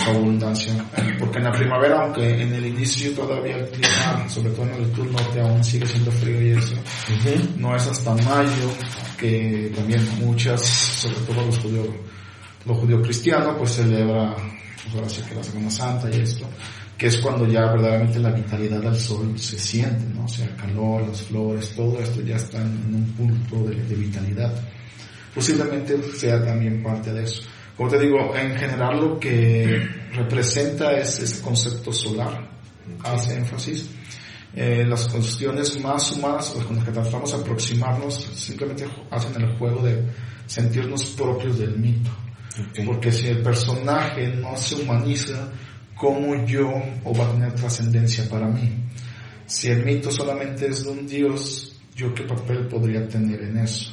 abundancia. 0.07 0.73
Porque 1.19 1.39
en 1.39 1.45
la 1.45 1.53
primavera, 1.53 2.03
aunque 2.03 2.43
en 2.43 2.55
el 2.55 2.67
inicio 2.67 3.13
todavía 3.13 3.57
el 3.57 3.69
clima, 3.71 4.29
sobre 4.29 4.51
todo 4.51 4.67
en 4.67 4.75
el 4.75 4.95
sur 4.95 5.11
norte, 5.11 5.41
aún 5.41 5.65
sigue 5.65 5.87
siendo 5.87 6.13
frío 6.13 6.41
y 6.41 6.51
eso, 6.51 6.75
Ujú. 6.75 7.49
no 7.59 7.75
es 7.75 7.87
hasta 7.89 8.15
mayo 8.15 8.71
que 9.19 9.73
también 9.75 10.07
muchas, 10.21 10.61
sobre 10.65 11.17
todo 11.21 11.45
los 11.47 11.59
judíos, 11.59 11.89
los 12.65 12.79
judío 12.79 13.03
cristianos, 13.03 13.57
pues 13.59 13.73
celebra, 13.73 14.35
pues 14.37 14.95
ahora 14.95 15.09
sí 15.09 15.23
que 15.29 15.35
la 15.35 15.43
Semana 15.43 15.71
Santa 15.71 16.09
y 16.11 16.21
esto, 16.21 16.47
que 16.97 17.07
es 17.09 17.19
cuando 17.19 17.47
ya 17.47 17.67
verdaderamente 17.73 18.19
la 18.19 18.31
vitalidad 18.31 18.81
del 18.81 18.97
sol 18.97 19.39
se 19.39 19.59
siente, 19.59 20.05
¿no? 20.15 20.25
O 20.25 20.29
sea, 20.29 20.47
el 20.47 20.57
calor, 20.57 21.07
las 21.07 21.23
flores, 21.23 21.75
todo 21.75 21.99
esto 21.99 22.21
ya 22.21 22.37
está 22.37 22.61
en 22.61 22.95
un 22.95 23.05
punto 23.17 23.69
de, 23.69 23.83
de 23.83 23.95
vitalidad. 23.95 24.55
Posiblemente 25.35 26.01
sea 26.13 26.45
también 26.45 26.83
parte 26.83 27.13
de 27.13 27.25
eso. 27.25 27.43
Como 27.77 27.91
te 27.91 27.99
digo, 27.99 28.35
en 28.37 28.55
general 28.55 29.01
lo 29.01 29.19
que 29.19 29.89
representa 30.13 30.93
es 30.93 31.19
ese 31.19 31.43
concepto 31.43 31.93
solar, 31.93 32.49
hace 33.03 33.37
énfasis. 33.37 33.91
Eh, 34.55 34.85
las 34.87 35.09
cuestiones 35.09 35.81
más 35.81 36.13
humanas 36.13 36.55
o 36.55 36.65
con 36.65 36.77
las 36.77 36.85
que 36.85 36.93
tratamos 36.93 37.33
de 37.33 37.39
aproximarnos 37.39 38.15
simplemente 38.37 38.87
hacen 39.11 39.43
el 39.43 39.59
juego 39.59 39.85
de 39.85 40.05
sentirnos 40.47 41.05
propios 41.07 41.59
del 41.59 41.77
mito. 41.77 42.11
Ok. 42.61 42.87
Porque 42.87 43.11
si 43.11 43.27
el 43.27 43.43
personaje 43.43 44.29
no 44.29 44.57
se 44.57 44.77
humaniza, 44.77 45.49
¿cómo 45.97 46.45
yo 46.47 46.73
o 47.05 47.15
va 47.15 47.27
a 47.27 47.33
tener 47.33 47.53
trascendencia 47.55 48.29
para 48.29 48.49
mí? 48.49 48.71
Si 49.47 49.69
el 49.69 49.85
mito 49.85 50.11
solamente 50.11 50.67
es 50.67 50.85
de 50.85 50.91
un 50.91 51.07
dios, 51.07 51.77
¿yo 51.95 52.15
qué 52.15 52.23
papel 52.23 52.67
podría 52.67 53.07
tener 53.07 53.43
en 53.43 53.59
eso? 53.59 53.93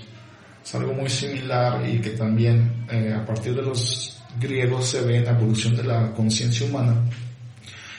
Es 0.64 0.76
algo 0.76 0.94
muy 0.94 1.10
similar 1.10 1.88
y 1.88 2.00
que 2.00 2.12
también 2.12 2.86
eh, 2.90 3.14
a 3.14 3.26
partir 3.26 3.56
de 3.56 3.62
los 3.62 4.22
griegos 4.40 4.88
se 4.88 5.02
ve 5.02 5.18
en 5.18 5.26
la 5.26 5.32
evolución 5.32 5.76
de 5.76 5.84
la 5.84 6.12
conciencia 6.14 6.66
humana. 6.66 7.04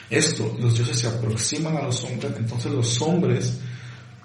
Esto, 0.09 0.55
los 0.59 0.75
dioses 0.75 0.99
se 0.99 1.07
aproximan 1.07 1.77
a 1.77 1.83
los 1.83 2.03
hombres, 2.03 2.33
entonces 2.37 2.71
los 2.71 3.01
hombres 3.01 3.59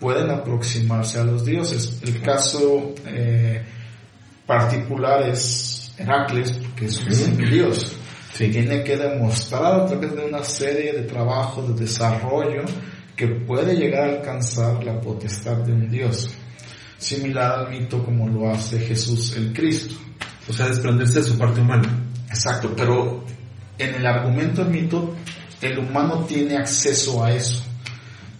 pueden 0.01 0.31
aproximarse 0.31 1.19
a 1.19 1.25
los 1.25 1.45
dioses. 1.45 2.01
El 2.03 2.21
caso 2.21 2.95
eh, 3.07 3.63
particular 4.47 5.29
es 5.29 5.93
Heracles, 5.99 6.61
que 6.77 6.87
es 6.87 7.01
un 7.01 7.37
dios. 7.37 7.98
Tiene 8.47 8.85
que 8.85 8.97
demostrar 8.97 9.81
a 9.81 9.87
través 9.87 10.15
de 10.15 10.27
una 10.27 10.45
serie 10.45 10.93
de 10.93 11.03
trabajos 11.03 11.75
de 11.75 11.85
desarrollo 11.85 12.63
que 13.17 13.27
puede 13.27 13.75
llegar 13.75 14.05
a 14.09 14.13
alcanzar 14.13 14.85
la 14.85 15.01
potestad 15.01 15.57
de 15.57 15.73
un 15.73 15.91
dios, 15.91 16.31
similar 16.99 17.59
al 17.59 17.71
mito 17.71 18.05
como 18.05 18.29
lo 18.29 18.49
hace 18.49 18.79
Jesús 18.79 19.35
el 19.37 19.53
Cristo. 19.53 19.97
O 20.49 20.53
sea, 20.53 20.69
desprenderse 20.69 21.19
de 21.19 21.25
su 21.25 21.37
parte 21.37 21.61
humana. 21.61 22.07
Exacto, 22.29 22.73
pero 22.77 23.25
en 23.77 23.97
el 23.97 24.07
argumento 24.07 24.63
del 24.63 24.73
mito, 24.73 25.17
el 25.61 25.77
humano 25.81 26.25
tiene 26.25 26.59
acceso 26.59 27.25
a 27.25 27.33
eso. 27.33 27.65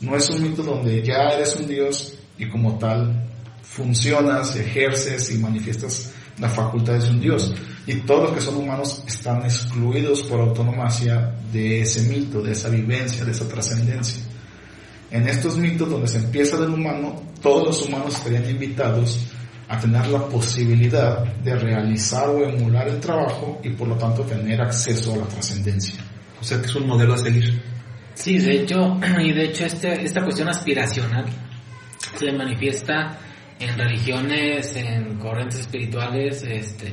No 0.01 0.15
es 0.15 0.31
un 0.31 0.43
mito 0.45 0.63
donde 0.63 1.03
ya 1.03 1.25
eres 1.35 1.57
un 1.57 1.67
dios 1.67 2.17
y 2.39 2.49
como 2.49 2.79
tal 2.79 3.27
funcionas, 3.63 4.55
ejerces 4.55 5.29
y 5.33 5.39
manifiestas 5.39 6.13
la 6.41 6.49
facultad 6.49 6.95
de 6.95 7.11
un 7.11 7.21
dios. 7.21 7.55
Y 7.87 7.95
todos 8.01 8.25
los 8.25 8.33
que 8.33 8.41
son 8.41 8.57
humanos 8.57 9.03
están 9.07 9.43
excluidos 9.45 10.23
por 10.25 10.41
autonomía 10.41 11.35
de 11.53 11.81
ese 11.83 12.03
mito, 12.03 12.43
de 12.43 12.53
esa 12.53 12.69
vivencia, 12.69 13.25
de 13.25 13.33
esa 13.33 13.49
trascendencia. 13.49 14.23
En 15.11 15.27
estos 15.27 15.57
mitos 15.57 15.89
donde 15.89 16.07
se 16.07 16.19
empieza 16.19 16.59
del 16.59 16.75
humano, 16.75 17.23
todos 17.41 17.67
los 17.67 17.83
humanos 17.87 18.15
estarían 18.15 18.49
invitados 18.49 19.27
a 19.69 19.79
tener 19.79 20.07
la 20.09 20.27
posibilidad 20.27 21.25
de 21.25 21.55
realizar 21.57 22.29
o 22.29 22.43
emular 22.45 22.89
el 22.89 23.01
trabajo 23.01 23.61
y 23.63 23.71
por 23.71 23.89
lo 23.89 23.97
tanto 23.97 24.23
tener 24.23 24.61
acceso 24.61 25.15
a 25.15 25.19
la 25.19 25.27
trascendencia. 25.27 25.97
O 26.41 26.45
sea 26.45 26.61
que 26.61 26.67
es 26.67 26.75
un 26.75 26.87
modelo 26.87 27.15
a 27.15 27.19
seguir. 27.19 27.61
Sí, 28.15 28.39
de 28.39 28.63
hecho, 28.63 28.99
y 29.21 29.33
de 29.33 29.45
hecho 29.45 29.65
este, 29.67 30.05
esta 30.05 30.23
cuestión 30.23 30.49
aspiracional 30.49 31.27
se 32.19 32.33
manifiesta 32.33 33.19
en 33.61 33.79
religiones, 33.79 34.77
en 34.77 35.19
corrientes 35.19 35.61
espirituales, 35.61 36.43
este, 36.43 36.93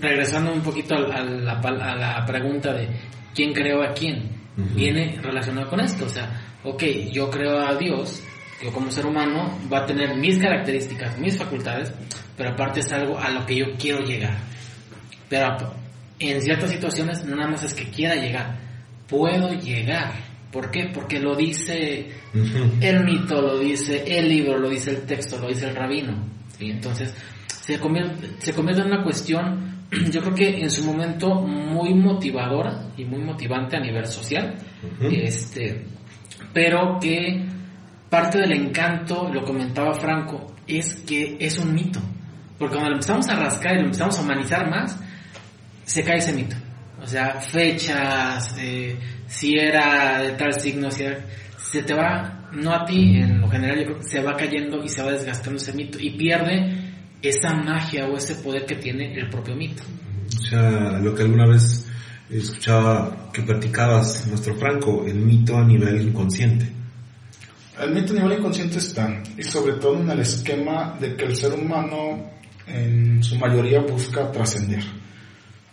regresando 0.00 0.52
un 0.52 0.60
poquito 0.60 0.94
a, 0.94 1.22
la, 1.22 1.52
a, 1.52 1.96
la, 1.96 2.26
pregunta 2.26 2.72
de 2.72 2.88
quién 3.34 3.52
creó 3.52 3.82
a 3.82 3.92
quién, 3.94 4.36
viene 4.56 5.18
relacionado 5.22 5.70
con 5.70 5.80
esto, 5.80 6.06
o 6.06 6.08
sea, 6.08 6.28
ok, 6.64 6.82
yo 7.12 7.30
creo 7.30 7.60
a 7.60 7.74
Dios, 7.76 8.22
yo 8.62 8.72
como 8.72 8.90
ser 8.90 9.06
humano 9.06 9.58
va 9.72 9.80
a 9.80 9.86
tener 9.86 10.16
mis 10.16 10.38
características, 10.38 11.16
mis 11.18 11.38
facultades, 11.38 11.92
pero 12.36 12.50
aparte 12.50 12.80
es 12.80 12.92
algo 12.92 13.18
a 13.18 13.30
lo 13.30 13.46
que 13.46 13.56
yo 13.56 13.66
quiero 13.78 14.00
llegar. 14.00 14.36
Pero 15.28 15.74
en 16.18 16.42
ciertas 16.42 16.70
situaciones 16.70 17.24
no 17.24 17.36
nada 17.36 17.50
más 17.50 17.62
es 17.64 17.74
que 17.74 17.90
quiera 17.90 18.14
llegar, 18.16 18.56
puedo 19.08 19.52
llegar. 19.52 20.27
¿Por 20.52 20.70
qué? 20.70 20.90
Porque 20.92 21.20
lo 21.20 21.36
dice 21.36 22.08
el 22.80 23.04
mito, 23.04 23.40
lo 23.40 23.58
dice 23.58 24.02
el 24.06 24.28
libro, 24.28 24.58
lo 24.58 24.70
dice 24.70 24.90
el 24.90 25.02
texto, 25.02 25.38
lo 25.38 25.48
dice 25.48 25.68
el 25.68 25.76
rabino. 25.76 26.24
y 26.58 26.70
Entonces, 26.70 27.14
se 27.46 27.78
convierte, 27.78 28.28
se 28.38 28.54
convierte 28.54 28.82
en 28.82 28.88
una 28.88 29.02
cuestión, 29.02 29.84
yo 30.10 30.22
creo 30.22 30.34
que 30.34 30.60
en 30.60 30.70
su 30.70 30.84
momento 30.84 31.34
muy 31.34 31.92
motivadora 31.94 32.90
y 32.96 33.04
muy 33.04 33.22
motivante 33.22 33.76
a 33.76 33.80
nivel 33.80 34.06
social, 34.06 34.54
este, 35.00 35.84
pero 36.52 36.98
que 36.98 37.44
parte 38.08 38.38
del 38.38 38.52
encanto, 38.52 39.28
lo 39.32 39.44
comentaba 39.44 39.92
Franco, 39.92 40.54
es 40.66 40.96
que 41.06 41.36
es 41.38 41.58
un 41.58 41.74
mito. 41.74 42.00
Porque 42.58 42.74
cuando 42.74 42.90
lo 42.90 42.96
empezamos 42.96 43.28
a 43.28 43.36
rascar 43.36 43.74
y 43.74 43.80
lo 43.80 43.84
empezamos 43.84 44.18
a 44.18 44.22
humanizar 44.22 44.70
más, 44.70 44.98
se 45.84 46.02
cae 46.02 46.16
ese 46.16 46.32
mito. 46.32 46.56
O 47.00 47.06
sea, 47.06 47.40
fechas, 47.40 48.54
eh, 48.58 48.98
si 49.26 49.56
era 49.56 50.22
de 50.22 50.32
tal 50.32 50.52
signo, 50.52 50.90
si 50.90 51.04
era, 51.04 51.24
se 51.56 51.82
te 51.82 51.94
va, 51.94 52.48
no 52.52 52.72
a 52.74 52.84
ti, 52.84 53.18
en 53.18 53.40
lo 53.40 53.48
general 53.48 53.78
yo 53.78 53.84
creo 53.84 53.98
que 53.98 54.08
se 54.08 54.20
va 54.20 54.36
cayendo 54.36 54.82
y 54.82 54.88
se 54.88 55.02
va 55.02 55.12
desgastando 55.12 55.58
ese 55.58 55.72
mito 55.74 55.98
y 56.00 56.16
pierde 56.16 56.92
esa 57.22 57.54
magia 57.54 58.06
o 58.06 58.16
ese 58.16 58.36
poder 58.36 58.64
que 58.66 58.76
tiene 58.76 59.14
el 59.14 59.28
propio 59.28 59.54
mito. 59.54 59.82
O 60.38 60.46
sea, 60.46 60.98
lo 60.98 61.14
que 61.14 61.22
alguna 61.22 61.46
vez 61.46 61.88
escuchaba 62.30 63.30
que 63.32 63.42
platicabas, 63.42 64.26
nuestro 64.26 64.54
Franco, 64.56 65.04
el 65.06 65.16
mito 65.16 65.56
a 65.56 65.64
nivel 65.64 66.00
inconsciente. 66.02 66.68
El 67.80 67.94
mito 67.94 68.12
a 68.12 68.16
nivel 68.16 68.38
inconsciente 68.38 68.78
está, 68.78 69.22
y 69.36 69.42
sobre 69.44 69.74
todo 69.74 70.00
en 70.00 70.10
el 70.10 70.20
esquema 70.20 70.96
de 70.98 71.14
que 71.14 71.24
el 71.24 71.36
ser 71.36 71.52
humano 71.52 72.30
en 72.66 73.22
su 73.22 73.36
mayoría 73.36 73.80
busca 73.80 74.30
trascender 74.32 74.82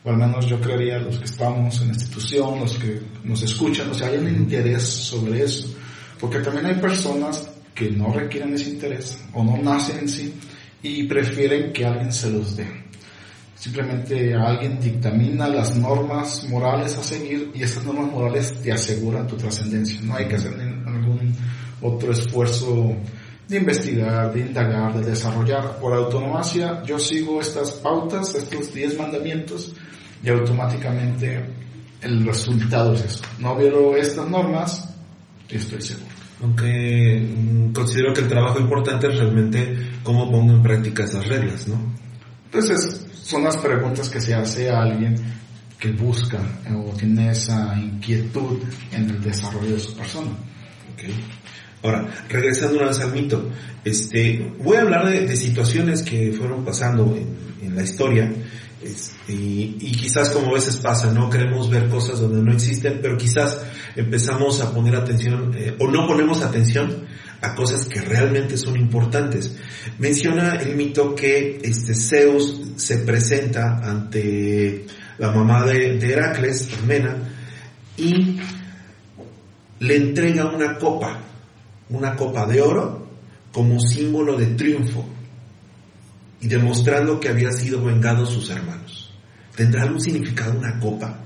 o 0.06 0.10
al 0.12 0.18
menos 0.18 0.46
yo 0.46 0.62
creería 0.62 1.00
los 1.00 1.18
que 1.18 1.26
estamos 1.26 1.82
en 1.82 1.88
la 1.88 1.94
institución, 1.94 2.60
los 2.60 2.78
que 2.78 3.02
nos 3.24 3.42
escuchan, 3.42 3.90
o 3.90 3.94
sea, 3.94 4.08
hay 4.08 4.18
un 4.18 4.28
interés 4.28 4.84
sobre 4.84 5.44
eso, 5.44 5.68
porque 6.20 6.40
también 6.40 6.68
hay 6.68 6.76
personas 6.76 7.50
que 7.74 7.90
no 7.90 8.14
requieren 8.14 8.54
ese 8.54 8.70
interés 8.70 9.18
o 9.34 9.44
no 9.44 9.58
nacen 9.58 10.00
en 10.00 10.10
sí 10.10 10.34
y 10.84 11.04
prefieren 11.04 11.74
que 11.74 11.86
alguien 11.86 12.12
se 12.14 12.30
los 12.30 12.56
dé. 12.56 12.86
Simplemente 13.56 14.36
alguien 14.36 14.80
dictamina 14.80 15.48
las 15.48 15.76
normas 15.76 16.48
morales 16.50 16.96
a 16.98 17.04
seguir 17.04 17.52
y 17.56 17.64
esas 17.64 17.84
normas 17.84 18.12
morales 18.12 18.62
te 18.62 18.72
aseguran 18.72 19.26
tu 19.26 19.36
trascendencia. 19.38 20.00
No 20.04 20.16
hay 20.16 20.28
que 20.28 20.36
hacer 20.36 20.54
algún 20.86 21.34
otro 21.82 22.12
esfuerzo 22.12 22.96
de 23.48 23.58
investigar, 23.58 24.34
de 24.34 24.42
indagar, 24.42 24.94
de 24.96 25.10
desarrollar. 25.10 25.78
Por 25.80 25.94
autonomía 25.94 26.84
yo 26.86 26.98
sigo 27.00 27.42
estas 27.42 27.72
pautas, 27.72 28.34
estos 28.36 28.74
10 28.74 28.98
mandamientos 28.98 29.74
y 30.24 30.30
automáticamente 30.30 31.46
el 32.02 32.26
resultado 32.26 32.94
es 32.94 33.06
eso. 33.06 33.24
No 33.40 33.56
violo 33.56 33.96
estas 33.96 34.28
normas 34.30 34.94
y 35.50 35.58
estoy 35.58 35.82
seguro. 35.82 36.14
Aunque 36.42 37.20
mm, 37.22 37.72
considero 37.72 38.14
que 38.14 38.22
el 38.22 38.28
trabajo 38.28 38.60
importante 38.60 39.08
es 39.08 39.18
realmente 39.18 39.78
cómo 40.04 40.30
pongo 40.30 40.54
en 40.54 40.62
práctica 40.62 41.04
esas 41.04 41.28
reglas, 41.28 41.68
¿no? 41.68 41.80
Entonces, 42.46 43.06
son 43.14 43.44
las 43.44 43.58
preguntas 43.58 44.10
que 44.10 44.20
se 44.20 44.34
hace 44.34 44.70
a 44.70 44.82
alguien 44.82 45.16
que 45.80 45.92
busca 45.92 46.40
o 46.74 46.92
tiene 46.96 47.32
esa 47.32 47.76
inquietud 47.78 48.60
en 48.92 49.10
el 49.10 49.22
desarrollo 49.22 49.74
de 49.74 49.80
su 49.80 49.96
persona. 49.96 50.32
Okay. 50.94 51.14
Ahora, 51.86 52.08
regresando 52.30 52.78
una 52.78 52.88
vez 52.88 53.00
al 53.00 53.12
mito, 53.12 53.48
este, 53.84 54.52
voy 54.58 54.78
a 54.78 54.82
hablar 54.82 55.08
de, 55.08 55.38
situaciones 55.38 56.02
que 56.02 56.32
fueron 56.32 56.66
pasando 56.66 57.16
en, 57.16 57.76
la 57.76 57.84
historia 57.84 58.32
este, 58.82 59.34
y, 59.34 59.92
quizás 59.92 60.30
como 60.30 60.52
a 60.52 60.54
veces 60.54 60.78
pasa, 60.78 61.12
no 61.12 61.30
queremos 61.30 61.70
ver 61.70 61.90
cosas 61.90 62.22
donde 62.22 62.42
no 62.42 62.54
existen, 62.54 63.00
pero 63.02 63.18
quizás 63.18 63.60
empezamos 63.96 64.62
a 64.62 64.74
poner 64.74 64.96
atención 64.96 65.52
eh, 65.56 65.76
o 65.80 65.88
no 65.88 66.08
ponemos 66.08 66.42
atención 66.42 67.06
a 67.42 67.54
cosas 67.54 67.86
que 67.86 68.02
realmente 68.02 68.58
son 68.58 68.78
importantes. 68.78 69.56
Menciona 70.00 70.56
el 70.56 70.76
mito 70.76 71.14
que 71.14 71.60
este 71.62 71.94
Zeus 71.94 72.62
se 72.78 73.00
presenta 73.00 73.80
ante 73.84 74.86
la 75.18 75.32
mamá 75.32 75.66
de, 75.66 75.98
de 75.98 76.14
Heracles, 76.14 76.70
Mena, 76.88 77.16
y 77.98 78.40
le 79.80 79.96
entrega 79.96 80.46
una 80.46 80.78
copa, 80.78 81.20
una 81.90 82.16
copa 82.16 82.46
de 82.46 82.62
oro, 82.62 83.06
como 83.52 83.80
símbolo 83.80 84.38
de 84.38 84.48
triunfo 84.48 85.06
y 86.42 86.48
demostrando 86.48 87.20
que 87.20 87.30
había 87.30 87.52
sido 87.52 87.84
vengado 87.84 88.26
sus 88.26 88.50
hermanos. 88.50 89.14
¿Tendrá 89.56 89.84
algún 89.84 90.02
significado 90.02 90.58
una 90.58 90.78
copa? 90.80 91.18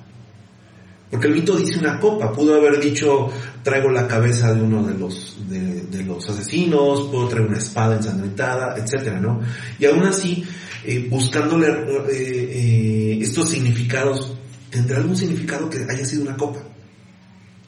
Porque 1.10 1.28
el 1.28 1.34
mito 1.34 1.56
dice 1.58 1.80
una 1.80 2.00
copa, 2.00 2.32
pudo 2.32 2.56
haber 2.56 2.80
dicho 2.80 3.32
traigo 3.64 3.90
la 3.90 4.08
cabeza 4.08 4.54
de 4.54 4.62
uno 4.62 4.84
de 4.84 4.94
los, 4.94 5.38
de, 5.50 6.04
los 6.04 6.30
asesinos, 6.30 7.08
puedo 7.10 7.28
traer 7.28 7.48
una 7.48 7.58
espada 7.58 7.96
ensangrentada, 7.96 8.76
etcétera, 8.78 9.20
¿no? 9.20 9.42
Y 9.80 9.86
aún 9.88 10.04
así, 10.04 10.46
eh, 10.86 11.08
buscándole 11.10 11.68
eh, 11.68 12.06
eh, 12.12 13.20
estos 13.22 13.50
significados, 13.50 14.38
¿tendrá 14.70 14.98
algún 14.98 15.18
significado 15.18 15.68
que 15.68 15.80
haya 15.90 16.06
sido 16.06 16.22
una 16.22 16.38
copa? 16.38 16.60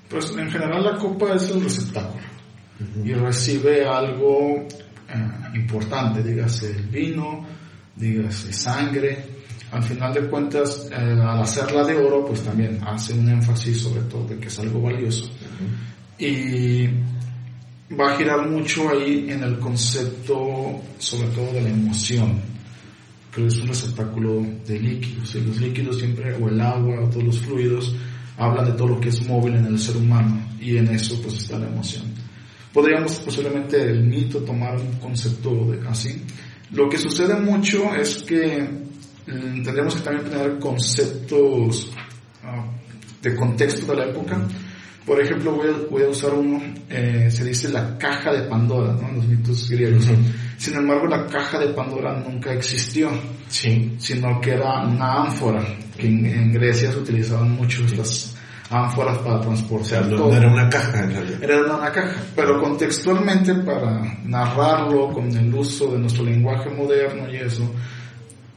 Pues 0.07 0.29
en 0.37 0.51
general 0.51 0.83
la 0.83 0.97
copa 0.99 1.33
es 1.33 1.49
el 1.49 1.63
receptáculo 1.63 2.31
y 3.03 3.13
recibe 3.13 3.85
algo 3.85 4.67
eh, 5.09 5.55
importante, 5.55 6.23
dígase 6.23 6.71
el 6.71 6.83
vino, 6.83 7.45
dígase 7.95 8.53
sangre. 8.53 9.41
Al 9.71 9.83
final 9.83 10.13
de 10.13 10.21
cuentas, 10.27 10.89
eh, 10.91 10.95
al 10.95 11.41
hacerla 11.41 11.83
de 11.85 11.95
oro, 11.95 12.25
pues 12.25 12.41
también 12.41 12.79
hace 12.85 13.13
un 13.13 13.29
énfasis 13.29 13.81
sobre 13.81 14.01
todo 14.03 14.25
de 14.27 14.37
que 14.37 14.47
es 14.47 14.59
algo 14.59 14.81
valioso. 14.81 15.31
Y 16.19 16.87
va 17.97 18.13
a 18.13 18.17
girar 18.17 18.49
mucho 18.49 18.89
ahí 18.89 19.27
en 19.29 19.43
el 19.43 19.59
concepto, 19.59 20.81
sobre 20.97 21.27
todo 21.29 21.53
de 21.53 21.61
la 21.61 21.69
emoción, 21.69 22.41
que 23.33 23.47
es 23.47 23.57
un 23.59 23.67
receptáculo 23.67 24.45
de 24.67 24.79
líquidos. 24.79 25.35
Y 25.35 25.41
los 25.41 25.57
líquidos 25.61 25.99
siempre, 25.99 26.35
o 26.35 26.49
el 26.49 26.59
agua, 26.59 27.01
o 27.01 27.09
todos 27.09 27.23
los 27.23 27.39
fluidos, 27.39 27.95
hablan 28.37 28.65
de 28.65 28.73
todo 28.73 28.89
lo 28.89 28.99
que 28.99 29.09
es 29.09 29.25
móvil 29.25 29.55
en 29.55 29.65
el 29.65 29.79
ser 29.79 29.95
humano, 29.95 30.49
y 30.59 30.77
en 30.77 30.89
eso 30.89 31.19
pues 31.21 31.37
está 31.37 31.57
la 31.57 31.67
emoción 31.67 32.20
podríamos 32.73 33.19
posiblemente 33.19 33.81
el 33.81 34.03
mito 34.03 34.39
tomar 34.39 34.75
un 34.79 34.93
concepto 34.99 35.65
de, 35.65 35.87
así. 35.87 36.21
Lo 36.71 36.89
que 36.89 36.97
sucede 36.97 37.35
mucho 37.35 37.93
es 37.95 38.23
que 38.23 38.61
mm, 39.27 39.63
tendríamos 39.63 39.95
que 39.95 40.01
también 40.01 40.29
tener 40.29 40.59
conceptos 40.59 41.91
ah, 42.43 42.65
de 43.21 43.35
contexto 43.35 43.91
de 43.91 43.97
la 43.97 44.05
época, 44.05 44.47
Por 45.05 45.19
ejemplo, 45.19 45.53
voy 45.53 45.67
a, 45.67 45.73
voy 45.89 46.03
a 46.03 46.09
usar 46.09 46.33
uno, 46.33 46.61
eh, 46.87 47.27
se 47.31 47.43
dice 47.43 47.69
la 47.69 47.97
caja 47.97 48.31
de 48.31 48.43
Pandora, 48.43 48.93
¿no? 48.93 49.11
Los 49.11 49.27
mitos 49.27 49.67
griegos. 49.69 50.05
Sin 50.57 50.75
embargo, 50.75 51.07
la 51.07 51.25
caja 51.25 51.57
de 51.57 51.73
Pandora 51.73 52.19
nunca 52.19 52.53
existió, 52.53 53.09
Sí. 53.49 53.95
sino 53.97 54.39
que 54.39 54.51
era 54.51 54.85
una 54.85 55.23
ánfora, 55.23 55.65
que 55.97 56.07
en, 56.07 56.25
en 56.25 56.53
Grecia 56.53 56.91
se 56.91 56.99
utilizaban 56.99 57.51
mucho 57.51 57.83
estas 57.83 58.30
ánforas 58.71 59.17
para 59.19 59.35
O 59.35 59.41
transportar 59.41 60.05
sea, 60.05 60.09
todo. 60.09 60.33
era 60.35 60.47
una 60.51 60.69
caja 60.69 61.03
en 61.03 61.11
realidad. 61.11 61.43
Era 61.43 61.75
una 61.75 61.91
caja, 61.91 62.15
pero 62.35 62.59
contextualmente 62.61 63.53
para 63.55 64.01
narrarlo 64.23 65.11
con 65.11 65.29
el 65.35 65.53
uso 65.53 65.91
de 65.91 65.99
nuestro 65.99 66.23
lenguaje 66.23 66.69
moderno 66.69 67.29
y 67.29 67.35
eso, 67.35 67.69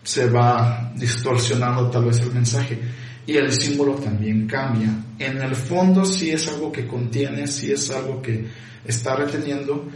se 0.02 0.30
va 0.30 0.92
distorsionando 0.94 1.90
tal 1.90 2.04
vez 2.04 2.20
el 2.20 2.32
mensaje. 2.32 2.78
Y 3.26 3.36
el 3.36 3.50
símbolo 3.52 3.94
también 3.94 4.46
cambia. 4.46 4.90
En 5.18 5.40
el 5.40 5.56
fondo 5.56 6.04
sí 6.04 6.30
es 6.30 6.46
algo 6.48 6.70
que 6.70 6.86
contiene, 6.86 7.46
sí 7.46 7.72
es 7.72 7.90
algo 7.90 8.20
que 8.20 8.46
está 8.84 9.16
reteniendo, 9.16 9.86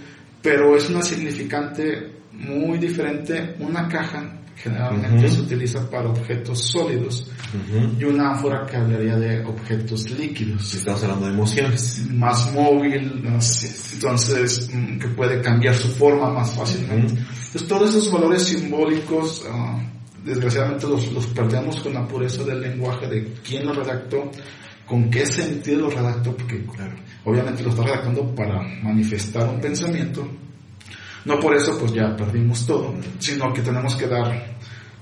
pero 0.41 0.77
es 0.77 0.89
una 0.89 1.03
significante 1.03 2.11
muy 2.33 2.79
diferente. 2.79 3.55
Una 3.61 3.87
caja 3.87 4.38
generalmente 4.63 5.27
Ujú. 5.27 5.35
se 5.37 5.41
utiliza 5.43 5.89
para 5.91 6.09
objetos 6.11 6.61
sólidos 6.61 7.27
Ujú. 7.55 7.95
y 7.99 8.05
una 8.05 8.33
ánfora 8.33 8.67
que 8.67 8.77
hablaría 8.77 9.17
de 9.17 9.45
objetos 9.45 10.11
líquidos 10.11 10.75
estamos 10.75 11.03
hablando 11.05 11.27
de 11.27 11.33
emociones. 11.33 12.07
más 12.11 12.53
móvil, 12.53 13.23
entonces 13.95 14.69
mm, 14.73 14.99
que 14.99 15.09
puede 15.09 15.41
cambiar 15.41 15.75
su 15.75 15.89
forma 15.89 16.31
más 16.33 16.53
fácilmente. 16.55 17.13
Ujú. 17.15 17.23
Entonces 17.23 17.67
todos 17.69 17.89
esos 17.91 18.13
valores 18.13 18.43
simbólicos, 18.45 19.45
ah, 19.51 19.81
desgraciadamente 20.25 20.87
los, 20.87 21.11
los 21.13 21.27
perdemos 21.29 21.81
con 21.81 21.95
la 21.95 22.07
pureza 22.07 22.43
del 22.45 22.61
lenguaje 22.61 23.07
de 23.07 23.33
quién 23.47 23.65
lo 23.67 23.73
redactó, 23.73 24.31
con 24.87 25.11
qué 25.11 25.25
sentido 25.27 25.83
lo 25.83 25.91
redactó, 25.91 26.35
porque 26.37 26.65
Claro. 26.75 26.95
obviamente 27.25 27.63
lo 27.63 27.71
está 27.71 27.83
redactando 27.85 28.35
para 28.35 28.63
manifestar 28.83 29.49
un 29.49 29.61
pensamiento. 29.61 30.29
No 31.29 31.39
por 31.39 31.55
eso 31.55 31.79
pues 31.79 31.93
ya 31.93 32.17
perdimos 32.17 32.67
todo, 32.67 32.95
sino 33.19 33.53
que 33.53 33.61
tenemos 33.61 33.95
que 33.97 34.07
dar 34.07 34.57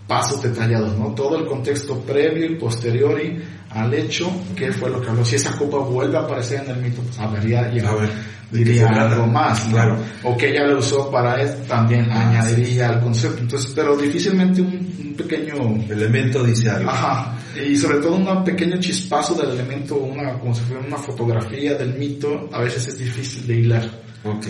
pasos 0.08 0.42
detallados, 0.42 0.98
¿no? 0.98 1.14
Todo 1.14 1.38
el 1.38 1.46
contexto 1.46 2.00
previo 2.00 2.46
y 2.46 2.56
posterior 2.56 3.20
y 3.20 3.40
al 3.70 3.94
hecho, 3.94 4.28
qué 4.56 4.72
fue 4.72 4.90
lo 4.90 5.00
que 5.00 5.08
habló. 5.08 5.24
Si 5.24 5.36
esa 5.36 5.56
copa 5.56 5.78
vuelve 5.78 6.16
a 6.16 6.22
aparecer 6.22 6.64
en 6.64 6.70
el 6.70 6.82
mito, 6.82 7.00
pues 7.02 7.16
habría 7.20 7.72
ya 7.72 7.88
A 7.88 7.94
ver, 7.94 8.08
¿de 8.50 8.58
qué 8.58 8.64
diría 8.64 8.88
algo 8.88 9.26
más, 9.28 9.66
¿no? 9.66 9.74
Claro. 9.74 9.98
O 10.24 10.36
que 10.36 10.50
ella 10.50 10.66
lo 10.66 10.78
usó 10.78 11.10
para 11.12 11.40
él, 11.40 11.48
también 11.68 12.08
Ah, 12.10 12.30
añadiría 12.30 12.88
al 12.88 13.00
concepto. 13.00 13.42
Entonces, 13.42 13.72
pero 13.74 13.96
difícilmente 13.96 14.60
un, 14.62 14.74
un 15.00 15.14
pequeño 15.14 15.54
Elemento 15.88 16.42
dice 16.42 16.70
algo. 16.70 16.90
Ajá, 16.90 17.38
y 17.64 17.76
sobre 17.76 17.98
todo 17.98 18.16
un 18.16 18.44
pequeño 18.44 18.80
chispazo 18.80 19.34
del 19.34 19.50
elemento, 19.50 19.96
una, 19.96 20.38
como 20.40 20.54
si 20.54 20.62
fuera 20.62 20.84
una 20.84 20.96
fotografía 20.96 21.74
del 21.74 21.94
mito, 21.94 22.48
a 22.52 22.60
veces 22.60 22.88
es 22.88 22.98
difícil 22.98 23.46
de 23.46 23.54
hilar. 23.54 23.90
Ok. 24.24 24.46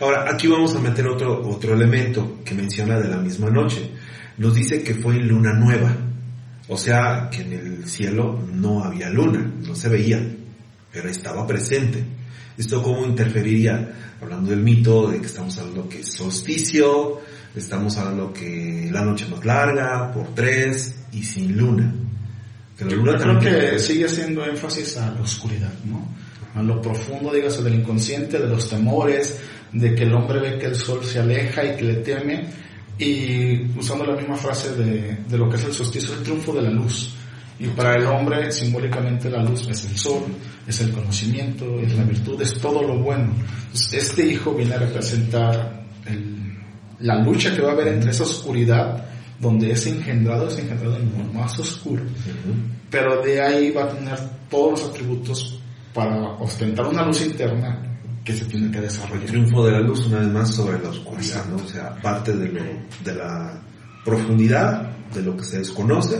Ahora, 0.00 0.26
aquí 0.30 0.46
vamos 0.46 0.74
a 0.74 0.80
meter 0.80 1.06
otro, 1.06 1.46
otro 1.48 1.74
elemento 1.74 2.40
que 2.44 2.54
menciona 2.54 2.98
de 2.98 3.08
la 3.08 3.16
misma 3.16 3.50
noche. 3.50 3.90
Nos 4.38 4.54
dice 4.54 4.82
que 4.82 4.94
fue 4.94 5.16
en 5.16 5.28
luna 5.28 5.52
nueva. 5.52 5.96
O 6.68 6.76
sea, 6.76 7.28
que 7.30 7.42
en 7.42 7.52
el 7.52 7.86
cielo 7.86 8.40
no 8.52 8.82
había 8.82 9.10
luna, 9.10 9.52
no 9.60 9.74
se 9.74 9.88
veía, 9.88 10.20
pero 10.90 11.08
estaba 11.08 11.46
presente. 11.46 12.02
¿Esto 12.56 12.82
cómo 12.82 13.04
interferiría? 13.04 14.16
Hablando 14.20 14.50
del 14.50 14.60
mito, 14.60 15.08
de 15.08 15.20
que 15.20 15.26
estamos 15.26 15.58
hablando 15.58 15.88
que 15.88 16.00
es 16.00 16.12
solsticio, 16.12 17.20
estamos 17.54 17.96
hablando 17.98 18.32
que 18.32 18.88
la 18.90 19.02
noche 19.04 19.26
más 19.28 19.44
larga, 19.44 20.10
por 20.10 20.34
tres, 20.34 20.94
y 21.12 21.22
sin 21.22 21.56
luna. 21.56 21.92
Que 22.78 22.84
la 22.86 22.92
luna 22.92 23.16
Creo 23.16 23.34
también... 23.34 23.60
que 23.72 23.78
sigue 23.78 24.06
haciendo 24.06 24.44
énfasis 24.46 24.96
a 24.96 25.10
la 25.10 25.20
oscuridad, 25.20 25.72
¿no? 25.84 26.08
A 26.54 26.62
lo 26.62 26.80
profundo, 26.80 27.32
dígase, 27.32 27.62
del 27.62 27.74
inconsciente, 27.74 28.38
de 28.38 28.48
los 28.48 28.70
temores, 28.70 29.38
de 29.74 29.94
que 29.94 30.04
el 30.04 30.14
hombre 30.14 30.40
ve 30.40 30.58
que 30.58 30.66
el 30.66 30.76
sol 30.76 31.04
se 31.04 31.18
aleja 31.18 31.62
y 31.64 31.76
que 31.76 31.82
le 31.84 31.94
teme, 31.96 32.46
y 32.98 33.62
usando 33.78 34.04
la 34.06 34.16
misma 34.16 34.36
frase 34.36 34.74
de, 34.76 35.18
de 35.28 35.38
lo 35.38 35.50
que 35.50 35.56
es 35.56 35.64
el 35.64 35.72
solsticio, 35.72 36.14
el 36.14 36.22
triunfo 36.22 36.52
de 36.52 36.62
la 36.62 36.70
luz. 36.70 37.12
Y 37.58 37.66
para 37.68 37.94
el 37.94 38.06
hombre, 38.06 38.50
simbólicamente, 38.50 39.28
la 39.30 39.42
luz 39.42 39.66
es 39.68 39.84
el 39.84 39.96
sol, 39.96 40.22
es 40.66 40.80
el 40.80 40.90
conocimiento, 40.92 41.78
es 41.80 41.94
la 41.94 42.04
virtud, 42.04 42.40
es 42.40 42.54
todo 42.58 42.82
lo 42.82 42.98
bueno. 42.98 43.32
Entonces, 43.66 43.92
este 44.08 44.26
hijo 44.26 44.54
viene 44.54 44.74
a 44.74 44.78
representar 44.78 45.84
el- 46.06 46.56
la 47.00 47.22
lucha 47.22 47.54
que 47.54 47.62
va 47.62 47.70
a 47.70 47.72
haber 47.72 47.88
entre 47.88 48.10
esa 48.10 48.22
oscuridad, 48.24 49.04
donde 49.40 49.72
es 49.72 49.86
engendrado, 49.86 50.48
es 50.48 50.58
engendrado 50.58 50.96
en 50.96 51.12
lo 51.18 51.32
más 51.32 51.58
oscuro, 51.58 52.02
pero 52.90 53.20
de 53.22 53.40
ahí 53.42 53.70
va 53.72 53.84
a 53.84 53.88
tener 53.88 54.18
todos 54.48 54.80
los 54.80 54.90
atributos 54.90 55.58
para 55.92 56.16
ostentar 56.38 56.86
una 56.86 57.04
luz 57.04 57.22
interna 57.26 57.93
que 58.24 58.32
se 58.32 58.46
tiene 58.46 58.70
que 58.70 58.78
El 58.78 58.84
desarrollar. 58.84 59.26
triunfo 59.26 59.66
de 59.66 59.72
la 59.72 59.80
luz 59.80 60.06
una 60.06 60.20
vez 60.20 60.28
más 60.28 60.54
sobre 60.54 60.82
la 60.82 60.88
oscuridad, 60.88 61.44
¿no? 61.46 61.56
O 61.56 61.68
sea, 61.68 61.94
parte 61.96 62.34
de 62.34 62.48
lo, 62.48 62.62
de 63.04 63.14
la 63.14 63.62
profundidad, 64.04 64.96
de 65.14 65.22
lo 65.22 65.36
que 65.36 65.44
se 65.44 65.58
desconoce, 65.58 66.18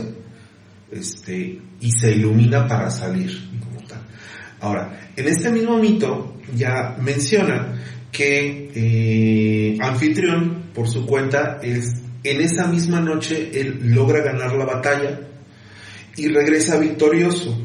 este, 0.91 1.59
y 1.79 1.91
se 1.91 2.11
ilumina 2.11 2.67
para 2.67 2.91
salir 2.91 3.49
como 3.59 3.81
tal. 3.87 4.01
Ahora, 4.61 5.09
en 5.15 5.27
este 5.27 5.51
mismo 5.51 5.77
mito 5.79 6.35
ya 6.55 6.95
menciona 7.01 7.73
que 8.11 8.71
eh, 8.75 9.77
Anfitrión, 9.81 10.65
por 10.73 10.87
su 10.87 11.05
cuenta, 11.05 11.59
es 11.61 12.01
en 12.23 12.41
esa 12.41 12.67
misma 12.67 12.99
noche 13.01 13.51
él 13.53 13.79
logra 13.93 14.21
ganar 14.21 14.53
la 14.55 14.65
batalla 14.65 15.19
y 16.15 16.27
regresa 16.27 16.77
victorioso. 16.79 17.59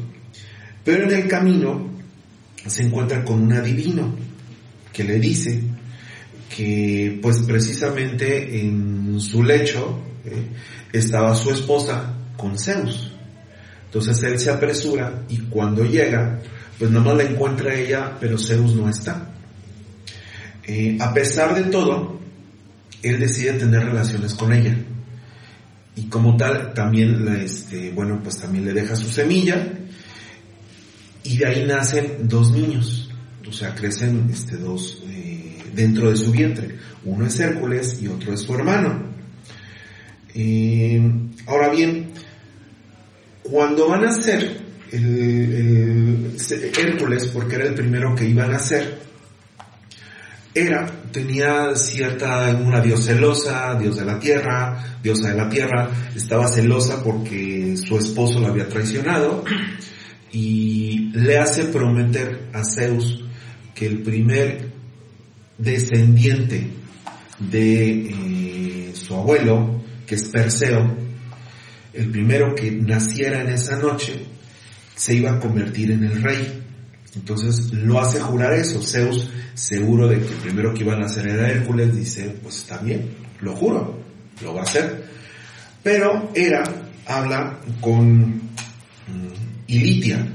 Pero 0.83 1.03
en 1.03 1.11
el 1.11 1.27
camino 1.27 1.89
se 2.65 2.83
encuentra 2.83 3.23
con 3.23 3.41
un 3.43 3.53
adivino 3.53 4.13
que 4.91 5.03
le 5.03 5.19
dice 5.19 5.61
que 6.55 7.19
pues 7.21 7.43
precisamente 7.43 8.59
en 8.59 9.19
su 9.19 9.43
lecho 9.43 9.99
eh, 10.25 10.47
estaba 10.91 11.35
su 11.35 11.51
esposa 11.51 12.13
con 12.35 12.57
Zeus. 12.57 13.11
Entonces 13.85 14.21
él 14.23 14.39
se 14.39 14.49
apresura 14.49 15.23
y 15.29 15.37
cuando 15.37 15.83
llega, 15.83 16.39
pues 16.77 16.91
nada 16.91 17.05
más 17.05 17.17
la 17.17 17.23
encuentra 17.23 17.73
ella, 17.73 18.17
pero 18.19 18.37
Zeus 18.37 18.75
no 18.75 18.89
está. 18.89 19.31
Eh, 20.63 20.97
a 20.99 21.13
pesar 21.13 21.55
de 21.55 21.69
todo, 21.69 22.19
él 23.03 23.19
decide 23.19 23.53
tener 23.53 23.83
relaciones 23.83 24.33
con 24.33 24.53
ella. 24.53 24.77
Y 25.95 26.03
como 26.03 26.37
tal, 26.37 26.73
también, 26.73 27.25
la, 27.25 27.41
este, 27.41 27.91
bueno, 27.91 28.19
pues 28.23 28.39
también 28.39 28.65
le 28.65 28.73
deja 28.73 28.95
su 28.95 29.09
semilla. 29.09 29.67
Y 31.23 31.37
de 31.37 31.45
ahí 31.45 31.65
nacen 31.65 32.27
dos 32.27 32.51
niños. 32.51 33.00
O 33.51 33.53
sea, 33.53 33.75
crecen 33.75 34.29
este, 34.31 34.55
dos 34.55 35.03
eh, 35.09 35.57
dentro 35.75 36.09
de 36.09 36.15
su 36.15 36.31
vientre. 36.31 36.77
Uno 37.03 37.25
es 37.25 37.37
Hércules 37.37 38.01
y 38.01 38.07
otro 38.07 38.33
es 38.33 38.39
su 38.39 38.55
hermano. 38.55 39.03
Eh, 40.33 41.11
ahora 41.47 41.67
bien, 41.67 42.11
cuando 43.43 43.89
van 43.89 44.05
a 44.05 44.15
el- 44.93 46.37
Hércules, 46.77 47.27
porque 47.27 47.55
era 47.55 47.65
el 47.65 47.73
primero 47.73 48.15
que 48.15 48.25
iba 48.29 48.45
a 48.45 48.47
nacer, 48.47 48.99
era, 50.53 50.85
tenía 51.11 51.75
cierta, 51.75 52.49
una 52.55 52.79
dios 52.79 53.05
celosa, 53.05 53.75
dios 53.75 53.97
de 53.97 54.05
la 54.05 54.17
tierra, 54.17 54.97
diosa 55.03 55.29
de 55.29 55.35
la 55.35 55.49
tierra, 55.49 55.89
estaba 56.15 56.47
celosa 56.47 57.03
porque 57.03 57.75
su 57.75 57.97
esposo 57.97 58.39
la 58.39 58.47
había 58.47 58.69
traicionado 58.69 59.43
y 60.31 61.09
le 61.13 61.37
hace 61.37 61.65
prometer 61.65 62.47
a 62.53 62.63
Zeus 62.63 63.25
el 63.85 64.01
primer 64.03 64.69
descendiente 65.57 66.67
de 67.39 68.09
eh, 68.09 68.91
su 68.93 69.15
abuelo, 69.15 69.81
que 70.05 70.15
es 70.15 70.29
Perseo, 70.29 70.97
el 71.93 72.09
primero 72.09 72.55
que 72.55 72.71
naciera 72.71 73.41
en 73.41 73.49
esa 73.49 73.77
noche, 73.77 74.25
se 74.95 75.15
iba 75.15 75.31
a 75.31 75.39
convertir 75.39 75.91
en 75.91 76.03
el 76.03 76.21
rey. 76.21 76.63
Entonces 77.15 77.73
lo 77.73 77.99
hace 77.99 78.19
jurar 78.19 78.53
eso. 78.53 78.81
Zeus, 78.81 79.29
seguro 79.53 80.07
de 80.07 80.19
que 80.19 80.33
el 80.33 80.39
primero 80.39 80.73
que 80.73 80.83
iba 80.83 80.93
a 80.93 80.99
nacer 80.99 81.27
era 81.27 81.49
Hércules, 81.49 81.95
dice, 81.95 82.37
pues 82.41 82.57
está 82.57 82.77
bien, 82.77 83.09
lo 83.41 83.55
juro, 83.55 83.99
lo 84.41 84.53
va 84.53 84.61
a 84.61 84.63
hacer. 84.63 85.05
Pero 85.83 86.31
Hera 86.35 86.63
habla 87.05 87.59
con 87.81 88.35
mm, 88.35 89.33
Ilitia. 89.67 90.25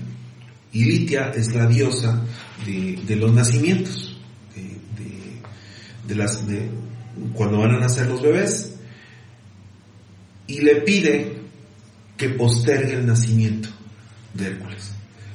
Ilitia 0.72 1.30
es 1.30 1.54
la 1.54 1.66
diosa 1.66 2.22
de, 2.64 3.16
los 3.16 3.32
nacimientos, 3.32 4.18
de, 4.54 6.14
de- 6.14 6.22
de, 6.46 6.70
cuando 7.34 7.58
van 7.58 7.72
a 7.72 7.78
nacer 7.80 8.06
los 8.08 8.22
bebés, 8.22 8.74
y 10.46 10.60
le 10.60 10.76
pide 10.76 11.38
que 12.16 12.30
postergue 12.30 12.94
el 12.94 13.06
nacimiento 13.06 13.68
de 14.34 14.46
Hércules. 14.48 14.92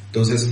Entonces 0.07 0.49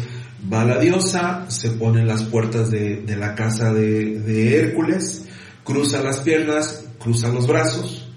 va 0.51 0.65
la 0.65 0.79
diosa, 0.79 1.45
se 1.49 1.71
pone 1.71 2.01
en 2.01 2.07
las 2.07 2.23
puertas 2.23 2.69
de, 2.69 2.97
de 3.01 3.15
la 3.15 3.35
casa 3.35 3.73
de, 3.73 4.19
de 4.19 4.57
Hércules, 4.59 5.25
cruza 5.63 6.01
las 6.01 6.19
piernas, 6.19 6.85
cruza 6.99 7.29
los 7.29 7.47
brazos, 7.47 8.09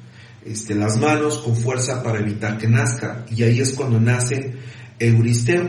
este, 0.44 0.74
las 0.74 0.98
manos 0.98 1.38
con 1.38 1.56
fuerza 1.56 2.02
para 2.02 2.18
evitar 2.20 2.58
que 2.58 2.68
nazca. 2.68 3.24
Y 3.30 3.42
ahí 3.44 3.60
es 3.60 3.72
cuando 3.74 4.00
nace 4.00 4.54
Euristeo. 4.98 5.68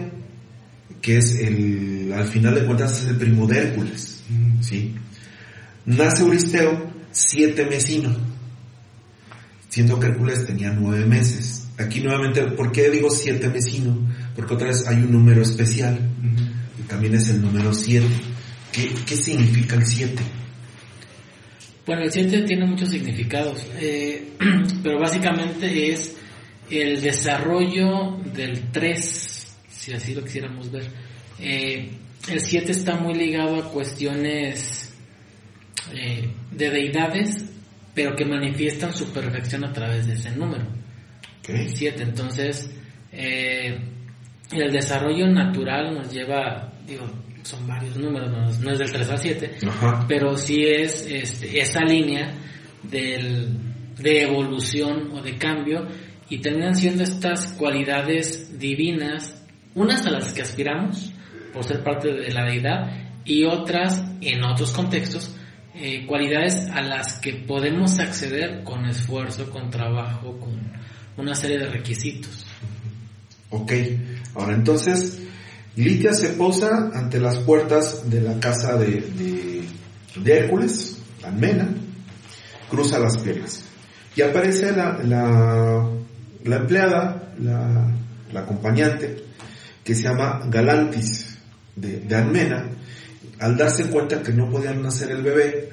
que 1.02 1.18
es 1.18 1.36
el, 1.40 2.03
al 2.16 2.28
final 2.28 2.56
de 2.56 2.66
cuentas 2.66 3.02
es 3.02 3.08
el 3.08 3.18
primo 3.18 3.48
de 3.48 3.58
Hércules, 3.58 4.24
¿sí? 4.62 4.96
Nace 5.86 6.24
Euristeo 6.24 6.92
siete 7.12 7.66
mesino, 7.66 8.16
siendo 9.70 10.00
que 10.00 10.08
Hércules 10.08 10.46
tenía 10.46 10.72
nueve 10.72 11.06
meses. 11.06 11.68
Aquí 11.78 12.02
nuevamente, 12.02 12.44
¿por 12.44 12.72
qué 12.72 12.90
digo 12.90 13.10
siete 13.10 13.50
mesino? 13.50 13.98
Porque 14.36 14.54
otra 14.54 14.68
vez 14.68 14.88
hay 14.88 14.98
un 14.98 15.12
número 15.12 15.42
especial, 15.42 16.00
y 16.80 16.84
también 16.84 17.16
es 17.16 17.30
el 17.30 17.42
número 17.42 17.74
siete. 17.74 18.08
¿Qué, 18.72 18.92
qué 19.06 19.16
significa 19.16 19.76
el 19.76 19.86
siete? 19.86 20.24
Bueno, 21.86 22.04
el 22.04 22.12
7 22.12 22.44
tiene 22.44 22.66
muchos 22.66 22.90
significados, 22.90 23.66
eh, 23.78 24.30
pero 24.84 25.00
básicamente 25.00 25.92
es 25.92 26.16
el 26.70 27.02
desarrollo 27.02 28.20
del 28.34 28.72
3, 28.72 29.56
si 29.68 29.92
así 29.92 30.14
lo 30.14 30.24
quisiéramos 30.24 30.72
ver. 30.72 30.86
Eh, 31.40 31.92
el 32.30 32.40
7 32.40 32.72
está 32.72 32.96
muy 32.96 33.14
ligado 33.16 33.58
a 33.58 33.70
cuestiones 33.70 34.94
eh, 35.94 36.30
de 36.52 36.70
deidades, 36.70 37.46
pero 37.94 38.16
que 38.16 38.26
manifiestan 38.26 38.94
su 38.94 39.12
perfección 39.12 39.66
a 39.66 39.74
través 39.74 40.08
de 40.08 40.14
ese 40.14 40.32
número. 40.32 40.66
Okay. 41.40 41.68
7, 41.68 42.04
entonces 42.04 42.74
eh, 43.12 43.78
el 44.52 44.72
desarrollo 44.72 45.28
natural 45.28 45.94
nos 45.94 46.12
lleva, 46.12 46.72
digo, 46.88 47.06
son 47.44 47.68
varios 47.68 47.98
números, 47.98 48.32
no, 48.32 48.40
no 48.64 48.72
es 48.72 48.80
del 48.80 48.92
3 48.92 49.10
al 49.10 49.18
7, 49.18 49.52
Ajá. 49.68 50.06
pero 50.08 50.38
sí 50.38 50.64
es 50.64 51.06
este, 51.10 51.60
esa 51.60 51.82
línea 51.82 52.34
del, 52.84 53.50
de 53.98 54.22
evolución 54.22 55.12
o 55.12 55.22
de 55.22 55.38
cambio 55.38 55.86
y 56.30 56.40
terminan 56.40 56.76
siendo 56.76 57.04
estas 57.04 57.54
cualidades 57.54 58.58
divinas, 58.58 59.44
unas 59.76 60.06
a 60.06 60.12
las 60.12 60.32
que 60.34 60.42
aspiramos 60.42 61.12
por 61.54 61.64
ser 61.64 61.84
parte 61.84 62.12
de 62.12 62.32
la 62.32 62.46
deidad 62.46 62.92
y 63.26 63.46
otras 63.46 64.04
en 64.22 64.44
otros 64.44 64.72
contextos, 64.72 65.36
eh, 65.76 66.06
cualidades 66.06 66.68
a 66.72 66.82
las 66.82 67.20
que 67.20 67.34
podemos 67.34 68.00
acceder 68.00 68.64
con 68.64 68.86
esfuerzo, 68.86 69.50
con 69.50 69.70
trabajo, 69.70 70.38
con 70.40 70.60
una 71.18 71.36
serie 71.36 71.60
de 71.60 71.68
requisitos. 71.68 72.46
Ok, 73.50 73.72
ahora 74.36 74.56
entonces, 74.56 75.22
Litia 75.76 76.14
se 76.14 76.30
posa 76.30 76.90
ante 76.94 77.20
las 77.20 77.38
puertas 77.40 78.10
de 78.10 78.22
la 78.22 78.40
casa 78.40 78.78
de, 78.78 79.02
de, 79.02 79.64
de 80.16 80.38
Hércules, 80.38 81.02
Almena, 81.24 81.70
cruza 82.70 83.00
las 83.00 83.18
piernas 83.20 83.64
y 84.16 84.22
aparece 84.22 84.72
la, 84.72 85.00
la, 85.04 85.90
la 86.44 86.56
empleada, 86.56 87.34
la, 87.40 87.92
la, 88.32 88.40
acompañante, 88.40 89.24
que 89.84 89.96
se 89.96 90.04
llama 90.04 90.42
Galantis 90.48 91.33
de, 91.76 92.00
de 92.00 92.16
Almena. 92.16 92.70
Al 93.40 93.58
darse 93.58 93.86
cuenta 93.86 94.22
que 94.22 94.32
no 94.32 94.50
podían 94.50 94.82
nacer 94.82 95.12
el 95.12 95.22
bebé, 95.24 95.70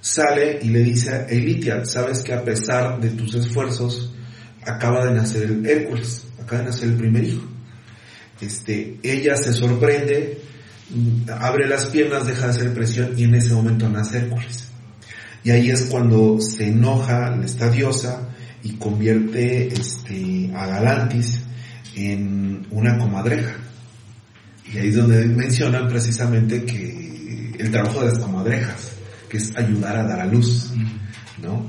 sale 0.00 0.58
y 0.62 0.68
le 0.68 0.80
dice 0.80 1.10
a 1.10 1.26
Elitia, 1.26 1.84
sabes 1.84 2.22
que 2.22 2.34
a 2.34 2.44
pesar 2.44 3.00
de 3.00 3.10
tus 3.10 3.34
esfuerzos, 3.34 4.12
acaba 4.64 5.04
de 5.06 5.12
nacer 5.12 5.44
el 5.44 5.66
Hércules, 5.66 6.24
acaba 6.40 6.62
de 6.62 6.68
nacer 6.68 6.88
el 6.88 6.96
primer 6.96 7.24
hijo. 7.24 7.42
Este, 8.40 8.98
ella 9.02 9.36
se 9.36 9.52
sorprende, 9.52 10.40
abre 11.28 11.68
las 11.68 11.86
piernas, 11.86 12.26
deja 12.26 12.46
de 12.46 12.50
hacer 12.50 12.74
presión 12.74 13.12
y 13.16 13.24
en 13.24 13.36
ese 13.36 13.54
momento 13.54 13.88
nace 13.88 14.18
Hércules. 14.18 14.68
Y 15.44 15.50
ahí 15.50 15.70
es 15.70 15.82
cuando 15.82 16.40
se 16.40 16.68
enoja 16.68 17.36
esta 17.44 17.68
diosa 17.70 18.28
y 18.62 18.74
convierte 18.74 19.68
este, 19.68 20.50
a 20.54 20.66
Galantis 20.66 21.40
en 21.94 22.66
una 22.70 22.98
comadreja. 22.98 23.56
Y 24.72 24.78
ahí 24.78 24.88
es 24.88 24.96
donde 24.96 25.26
mencionan 25.26 25.88
precisamente 25.88 26.64
que 26.64 27.54
el 27.58 27.70
trabajo 27.70 28.00
de 28.00 28.10
las 28.10 28.18
comadrejas, 28.18 28.92
que 29.28 29.36
es 29.36 29.54
ayudar 29.56 29.96
a 29.96 30.04
dar 30.04 30.20
a 30.20 30.26
luz, 30.26 30.72
¿no? 31.42 31.66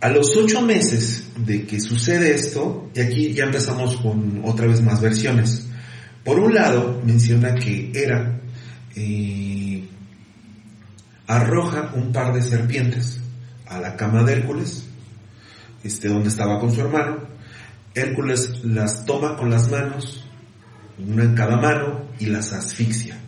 A 0.00 0.08
los 0.10 0.36
ocho 0.36 0.62
meses 0.62 1.28
de 1.38 1.66
que 1.66 1.80
sucede 1.80 2.34
esto, 2.34 2.90
y 2.94 3.00
aquí 3.00 3.32
ya 3.32 3.44
empezamos 3.44 3.96
con 3.96 4.42
otra 4.44 4.66
vez 4.66 4.80
más 4.82 5.00
versiones. 5.00 5.66
Por 6.24 6.38
un 6.38 6.54
lado, 6.54 7.02
menciona 7.04 7.54
que 7.54 7.90
Hera 7.94 8.40
eh, 8.94 9.88
arroja 11.26 11.92
un 11.94 12.12
par 12.12 12.32
de 12.34 12.42
serpientes 12.42 13.20
a 13.66 13.80
la 13.80 13.96
cama 13.96 14.22
de 14.22 14.34
Hércules, 14.34 14.84
este, 15.82 16.08
donde 16.08 16.28
estaba 16.28 16.60
con 16.60 16.72
su 16.72 16.80
hermano. 16.80 17.18
Hércules 17.94 18.64
las 18.64 19.06
toma 19.06 19.36
con 19.36 19.50
las 19.50 19.70
manos, 19.70 20.25
una 20.98 21.24
en 21.24 21.34
cada 21.34 21.56
mano, 21.56 22.06
y 22.18 22.26
las 22.26 22.52
asfixia. 22.52 23.18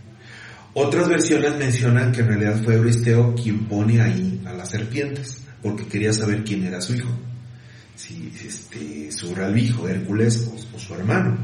Otras 0.74 1.08
versiones 1.08 1.56
mencionan 1.56 2.12
que 2.12 2.20
en 2.20 2.28
realidad 2.28 2.62
fue 2.62 2.74
Euristeo 2.74 3.34
quien 3.34 3.66
pone 3.66 4.00
ahí 4.00 4.40
a 4.46 4.52
las 4.52 4.70
serpientes 4.70 5.42
porque 5.62 5.86
quería 5.86 6.12
saber 6.12 6.44
quién 6.44 6.64
era 6.64 6.80
su 6.80 6.94
hijo, 6.94 7.08
si 7.96 8.32
este, 8.46 9.10
su 9.10 9.34
real 9.34 9.58
hijo, 9.58 9.88
Hércules 9.88 10.46
o, 10.46 10.76
o, 10.76 10.78
su 10.78 10.94
hermano. 10.94 11.36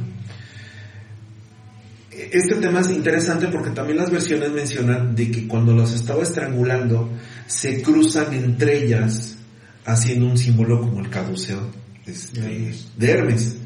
Este 2.10 2.54
tema 2.56 2.80
es 2.80 2.90
interesante 2.90 3.48
porque 3.48 3.70
también 3.70 3.98
las 3.98 4.10
versiones 4.10 4.52
mencionan 4.52 5.16
de 5.16 5.30
que 5.32 5.48
cuando 5.48 5.72
los 5.72 5.92
estaba 5.92 6.22
estrangulando 6.22 7.10
se 7.48 7.82
cruzan 7.82 8.32
entre 8.34 8.84
ellas 8.84 9.36
haciendo 9.84 10.26
un 10.26 10.38
símbolo 10.38 10.80
como 10.80 11.00
el 11.00 11.10
caduceo 11.10 11.60
este, 12.06 12.72
de 12.96 13.10
Hermes. 13.10 13.56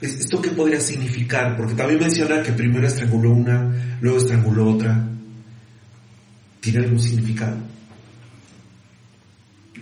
¿Esto 0.00 0.40
qué 0.40 0.50
podría 0.50 0.80
significar? 0.80 1.56
Porque 1.56 1.74
también 1.74 2.00
menciona 2.00 2.42
que 2.42 2.52
primero 2.52 2.86
estranguló 2.86 3.30
una, 3.30 3.96
luego 4.00 4.18
estranguló 4.18 4.74
otra. 4.74 5.08
¿Tiene 6.60 6.84
algún 6.84 7.00
significado? 7.00 7.56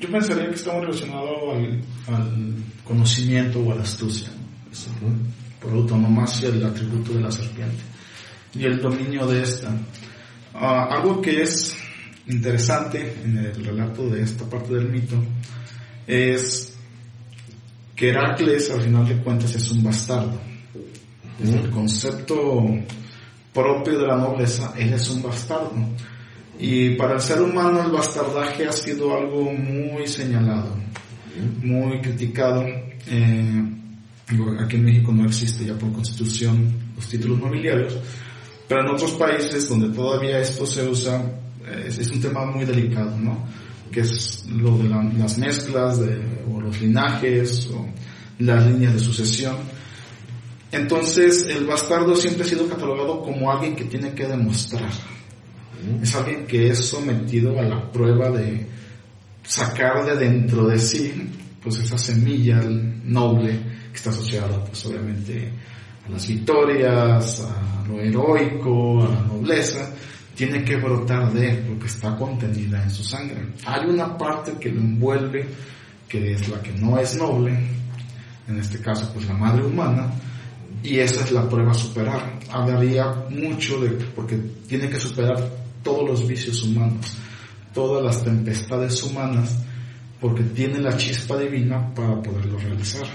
Yo 0.00 0.10
pensaría 0.10 0.48
que 0.48 0.54
está 0.54 0.72
muy 0.72 0.86
relacionado 0.86 1.52
al, 1.52 1.82
al 2.08 2.54
conocimiento 2.84 3.60
o 3.60 3.72
a 3.72 3.76
la 3.76 3.82
astucia, 3.82 4.28
¿no? 4.28 4.72
Eso, 4.72 4.90
por 5.60 5.72
autonomacia 5.72 6.48
el 6.48 6.64
atributo 6.64 7.14
de 7.14 7.20
la 7.22 7.30
serpiente 7.30 7.82
y 8.54 8.64
el 8.64 8.80
dominio 8.80 9.26
de 9.26 9.42
esta. 9.42 9.70
Uh, 10.54 10.58
algo 10.58 11.20
que 11.20 11.42
es 11.42 11.76
interesante 12.26 13.14
en 13.24 13.38
el 13.38 13.64
relato 13.64 14.08
de 14.08 14.22
esta 14.22 14.48
parte 14.48 14.74
del 14.74 14.88
mito 14.88 15.16
es 16.06 16.75
que 17.96 18.10
Heracles 18.10 18.70
al 18.70 18.82
final 18.82 19.08
de 19.08 19.16
cuentas 19.22 19.54
es 19.54 19.70
un 19.70 19.82
bastardo. 19.82 20.38
Desde 21.38 21.58
el 21.60 21.70
concepto 21.70 22.64
propio 23.52 23.98
de 23.98 24.06
la 24.06 24.16
nobleza, 24.16 24.74
él 24.76 24.92
es 24.92 25.08
un 25.10 25.22
bastardo. 25.22 25.72
Y 26.58 26.90
para 26.90 27.14
el 27.14 27.20
ser 27.20 27.40
humano 27.40 27.82
el 27.82 27.90
bastardaje 27.90 28.66
ha 28.66 28.72
sido 28.72 29.16
algo 29.16 29.50
muy 29.52 30.06
señalado, 30.06 30.76
muy 31.62 32.00
criticado. 32.00 32.64
Eh, 33.08 33.64
aquí 34.60 34.76
en 34.76 34.84
México 34.84 35.12
no 35.12 35.24
existe 35.24 35.64
ya 35.64 35.74
por 35.74 35.92
constitución 35.92 36.72
los 36.94 37.08
títulos 37.08 37.38
nobiliarios, 37.38 37.98
pero 38.68 38.82
en 38.82 38.94
otros 38.94 39.12
países 39.12 39.68
donde 39.68 39.88
todavía 39.94 40.38
esto 40.38 40.66
se 40.66 40.86
usa 40.88 41.22
es, 41.86 41.98
es 41.98 42.10
un 42.10 42.20
tema 42.20 42.44
muy 42.46 42.64
delicado, 42.64 43.16
¿no? 43.18 43.46
Que 43.96 44.02
es 44.02 44.44
lo 44.50 44.76
de 44.76 44.90
la, 44.90 45.02
las 45.16 45.38
mezclas 45.38 45.98
de, 45.98 46.20
o 46.52 46.60
los 46.60 46.78
linajes 46.82 47.66
o 47.72 47.86
las 48.40 48.66
líneas 48.66 48.92
de 48.92 49.00
sucesión. 49.00 49.56
Entonces 50.70 51.46
el 51.48 51.64
bastardo 51.64 52.14
siempre 52.14 52.44
ha 52.44 52.46
sido 52.46 52.68
catalogado 52.68 53.22
como 53.22 53.50
alguien 53.50 53.74
que 53.74 53.86
tiene 53.86 54.12
que 54.12 54.26
demostrar. 54.26 54.90
Es 56.02 56.14
alguien 56.14 56.46
que 56.46 56.68
es 56.68 56.84
sometido 56.84 57.58
a 57.58 57.62
la 57.62 57.90
prueba 57.90 58.28
de 58.28 58.66
sacar 59.42 60.04
de 60.04 60.14
dentro 60.16 60.68
de 60.68 60.78
sí 60.78 61.30
pues 61.62 61.78
esa 61.78 61.96
semilla 61.96 62.60
noble 62.60 63.58
que 63.92 63.96
está 63.96 64.10
asociada 64.10 64.62
pues 64.62 64.84
obviamente 64.84 65.50
a 66.06 66.10
las 66.10 66.28
victorias, 66.28 67.40
a 67.40 67.88
lo 67.88 67.98
heroico, 67.98 69.06
a 69.06 69.08
la 69.08 69.20
nobleza, 69.22 69.90
tiene 70.36 70.62
que 70.62 70.76
brotar 70.76 71.32
de 71.32 71.50
él 71.50 71.64
porque 71.66 71.86
está 71.86 72.14
contenida 72.16 72.82
en 72.82 72.90
su 72.90 73.02
sangre. 73.02 73.54
Hay 73.64 73.88
una 73.88 74.16
parte 74.16 74.52
que 74.60 74.70
lo 74.70 74.80
envuelve 74.80 75.48
que 76.08 76.32
es 76.32 76.48
la 76.48 76.62
que 76.62 76.72
no 76.72 76.98
es 76.98 77.16
noble, 77.16 77.58
en 78.48 78.58
este 78.58 78.78
caso 78.78 79.10
pues 79.12 79.26
la 79.26 79.34
madre 79.34 79.64
humana, 79.64 80.12
y 80.82 80.98
esa 80.98 81.24
es 81.24 81.32
la 81.32 81.48
prueba 81.48 81.72
a 81.72 81.74
superar. 81.74 82.38
Hablaría 82.50 83.24
mucho 83.30 83.80
de, 83.80 83.90
porque 84.14 84.36
tiene 84.68 84.88
que 84.88 85.00
superar 85.00 85.36
todos 85.82 86.08
los 86.08 86.28
vicios 86.28 86.62
humanos, 86.62 87.16
todas 87.74 88.04
las 88.04 88.24
tempestades 88.24 89.02
humanas, 89.02 89.56
porque 90.20 90.42
tiene 90.44 90.78
la 90.78 90.96
chispa 90.96 91.36
divina 91.38 91.92
para 91.94 92.22
poderlo 92.22 92.58
realizar. 92.58 93.06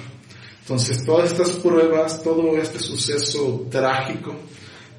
Entonces, 0.61 1.03
todas 1.05 1.31
estas 1.31 1.49
pruebas, 1.57 2.21
todo 2.21 2.57
este 2.57 2.79
suceso 2.79 3.67
trágico, 3.69 4.35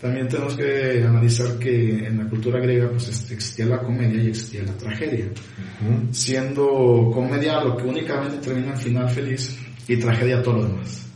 también 0.02 0.26
tenemos 0.26 0.56
que 0.56 1.04
analizar 1.06 1.60
que 1.60 2.08
en 2.08 2.18
la 2.18 2.28
cultura 2.28 2.58
griega 2.58 2.88
pues 2.90 3.08
existía 3.08 3.66
la 3.66 3.78
comedia 3.78 4.20
y 4.20 4.30
existía 4.30 4.64
la 4.64 4.72
tragedia. 4.72 5.26
Uh 5.26 5.30
-huh. 5.30 6.12
Siendo 6.12 7.08
comedia 7.14 7.62
lo 7.62 7.76
que 7.76 7.84
únicamente 7.84 8.38
termina 8.38 8.72
en 8.72 8.78
final 8.78 9.08
feliz 9.08 9.56
y 9.86 9.96
tragedia 9.98 10.42
todo 10.42 10.56
lo 10.56 10.64
demás. 10.64 11.06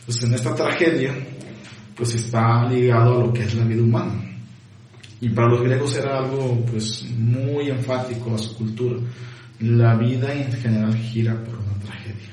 Entonces, 0.00 0.24
en 0.24 0.34
esta 0.34 0.54
tragedia, 0.54 1.14
pues 1.94 2.14
está 2.14 2.66
ligado 2.66 3.20
a 3.20 3.26
lo 3.26 3.32
que 3.34 3.42
es 3.42 3.54
la 3.54 3.64
vida 3.64 3.82
humana. 3.82 4.14
Y 5.20 5.28
para 5.28 5.48
los 5.48 5.60
griegos 5.62 5.94
era 5.98 6.16
algo 6.20 6.64
pues 6.64 7.04
muy 7.14 7.68
enfático 7.68 8.34
a 8.34 8.38
su 8.38 8.56
cultura. 8.56 9.00
La 9.58 9.96
vida 9.96 10.32
en 10.32 10.50
general 10.50 10.96
gira 10.96 11.34
por 11.44 11.56
una 11.56 11.74
tragedia. 11.84 12.30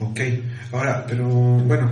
Ok, 0.00 0.20
ahora, 0.70 1.06
pero 1.08 1.26
bueno, 1.26 1.90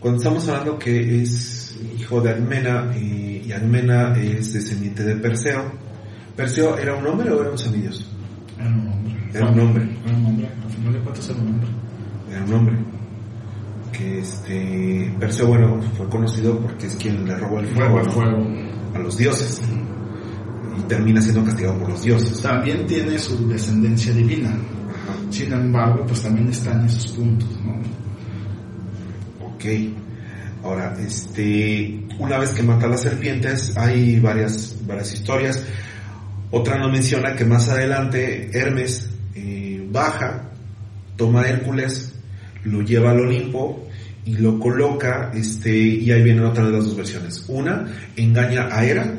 cuando 0.00 0.18
estamos 0.18 0.48
hablando 0.48 0.78
que 0.78 1.22
es 1.22 1.78
hijo 1.98 2.20
de 2.22 2.30
Almena 2.30 2.90
eh, 2.94 3.42
y 3.46 3.52
Almena 3.52 4.16
es 4.16 4.54
descendiente 4.54 5.04
de 5.04 5.16
Perseo, 5.16 5.72
¿Perseo 6.34 6.78
era 6.78 6.94
un 6.94 7.06
hombre 7.06 7.30
o 7.30 7.40
era 7.42 7.50
un 7.50 7.58
semidios? 7.58 8.10
Era 8.58 8.68
un 8.68 8.88
hombre. 8.88 9.28
Era 9.34 9.46
un 9.46 9.60
hombre. 9.60 9.98
Era 10.06 10.16
un 10.16 10.26
hombre, 10.26 10.48
al 10.64 10.70
final 10.70 10.92
de 10.94 10.98
cuentas 11.00 11.28
era 11.28 11.38
un 11.38 11.48
hombre. 11.48 11.68
Era 12.30 12.44
un 12.44 12.54
hombre. 12.54 12.76
Que 13.92 14.20
este, 14.20 15.14
Perseo, 15.20 15.48
bueno, 15.48 15.82
fue 15.96 16.08
conocido 16.08 16.58
porque 16.60 16.86
es 16.86 16.96
quien 16.96 17.26
le 17.26 17.36
robó 17.36 17.60
el 17.60 17.66
fuego, 17.66 18.02
Fuego, 18.04 18.06
¿no? 18.06 18.12
fuego. 18.12 18.46
a 18.94 18.98
los 19.00 19.18
dioses. 19.18 19.60
Y 20.78 20.82
termina 20.82 21.20
siendo 21.20 21.44
castigado 21.44 21.78
por 21.78 21.90
los 21.90 22.02
dioses. 22.02 22.40
También 22.40 22.86
tiene 22.86 23.18
su 23.18 23.46
descendencia 23.48 24.14
divina. 24.14 24.48
Ajá. 24.48 25.14
Sin 25.28 25.52
embargo, 25.52 26.06
pues 26.06 26.22
también 26.22 26.48
está 26.48 26.72
en 26.72 26.86
esos 26.86 27.12
puntos, 27.12 27.50
¿no? 27.62 27.99
Ok. 29.60 29.66
Ahora, 30.64 30.96
este, 31.06 32.00
una 32.18 32.38
vez 32.38 32.50
que 32.52 32.62
mata 32.62 32.86
a 32.86 32.88
las 32.88 33.02
serpientes, 33.02 33.76
hay 33.76 34.18
varias, 34.18 34.74
varias 34.86 35.12
historias. 35.12 35.62
Otra 36.50 36.78
nos 36.78 36.90
menciona 36.90 37.34
que 37.36 37.44
más 37.44 37.68
adelante 37.68 38.50
Hermes 38.58 39.10
eh, 39.34 39.86
baja, 39.90 40.50
toma 41.16 41.42
a 41.42 41.48
Hércules, 41.50 42.14
lo 42.64 42.80
lleva 42.80 43.10
al 43.10 43.20
Olimpo 43.20 43.86
y 44.24 44.38
lo 44.38 44.58
coloca, 44.58 45.30
este, 45.34 45.76
y 45.76 46.10
ahí 46.10 46.22
vienen 46.22 46.46
otra 46.46 46.64
de 46.64 46.72
las 46.72 46.86
dos 46.86 46.96
versiones. 46.96 47.44
Una 47.48 47.86
engaña 48.16 48.68
a 48.72 48.82
Hera, 48.82 49.12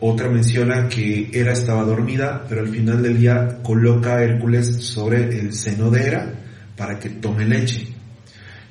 otra 0.00 0.28
menciona 0.28 0.88
que 0.88 1.30
Hera 1.32 1.52
estaba 1.52 1.84
dormida, 1.84 2.44
pero 2.48 2.62
al 2.62 2.68
final 2.68 3.00
del 3.00 3.16
día 3.16 3.58
coloca 3.62 4.16
a 4.16 4.24
Hércules 4.24 4.84
sobre 4.84 5.38
el 5.38 5.52
seno 5.52 5.88
de 5.88 6.04
Hera 6.04 6.34
para 6.76 6.98
que 6.98 7.10
tome 7.10 7.44
leche. 7.44 7.97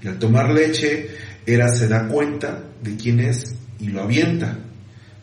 Al 0.08 0.20
tomar 0.20 0.52
leche, 0.52 1.10
Hera 1.46 1.70
se 1.70 1.88
da 1.88 2.08
cuenta 2.08 2.64
de 2.82 2.96
quién 2.96 3.20
es 3.20 3.56
y 3.80 3.88
lo 3.88 4.04
avienta, 4.04 4.58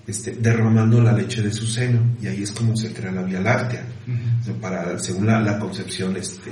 este, 0.07 0.33
derramando 0.33 1.01
la 1.03 1.13
leche 1.13 1.43
de 1.43 1.53
su 1.53 1.67
seno. 1.67 2.17
Y 2.23 2.27
ahí 2.27 2.43
es 2.43 2.53
como 2.53 2.77
se 2.77 2.93
crea 2.93 3.13
la 3.13 3.23
Vía 3.23 3.41
Láctea, 3.41 3.85
o 4.41 4.45
sea, 4.45 4.55
para, 4.55 4.99
según 4.99 5.27
la, 5.27 5.41
la 5.41 5.59
concepción 5.59 6.17
este, 6.17 6.51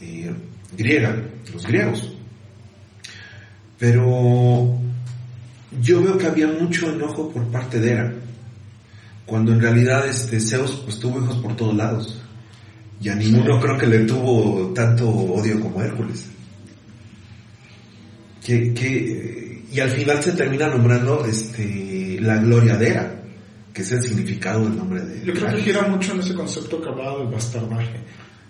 eh, 0.00 0.30
griega, 0.76 1.16
los 1.52 1.66
griegos. 1.66 2.14
Pero 3.78 4.78
yo 5.80 6.02
veo 6.02 6.18
que 6.18 6.26
había 6.26 6.48
mucho 6.48 6.92
enojo 6.92 7.30
por 7.30 7.46
parte 7.50 7.80
de 7.80 7.92
Hera, 7.92 8.12
cuando 9.24 9.52
en 9.52 9.60
realidad 9.60 10.06
este, 10.06 10.40
Zeus 10.40 10.82
pues, 10.84 10.98
tuvo 10.98 11.22
hijos 11.22 11.36
por 11.36 11.56
todos 11.56 11.74
lados. 11.74 12.22
Y 13.02 13.08
a 13.08 13.14
ninguno 13.14 13.58
creo 13.58 13.78
que 13.78 13.86
le 13.86 14.00
tuvo 14.00 14.74
tanto 14.74 15.08
odio 15.08 15.58
como 15.60 15.80
Hércules. 15.80 16.26
Que, 18.44 18.72
que, 18.72 19.64
y 19.70 19.80
al 19.80 19.90
final 19.90 20.22
se 20.22 20.32
termina 20.32 20.68
nombrando 20.68 21.24
este, 21.24 22.18
la 22.20 22.36
gloria 22.38 22.76
de 22.76 22.88
Hera, 22.88 23.22
que 23.72 23.82
es 23.82 23.92
el 23.92 24.02
significado 24.02 24.64
del 24.64 24.76
nombre 24.76 25.02
de 25.02 25.24
Yo 25.24 25.32
creo 25.32 25.54
que 25.54 25.62
gira 25.62 25.82
mucho 25.82 26.12
en 26.12 26.20
ese 26.20 26.34
concepto 26.34 26.80
que 26.80 26.88
hablaba 26.88 27.18
del 27.18 27.28
bastardaje. 27.28 28.00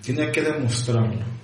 Tiene 0.02 0.30
que 0.30 0.42
demostrarlo. 0.42 1.40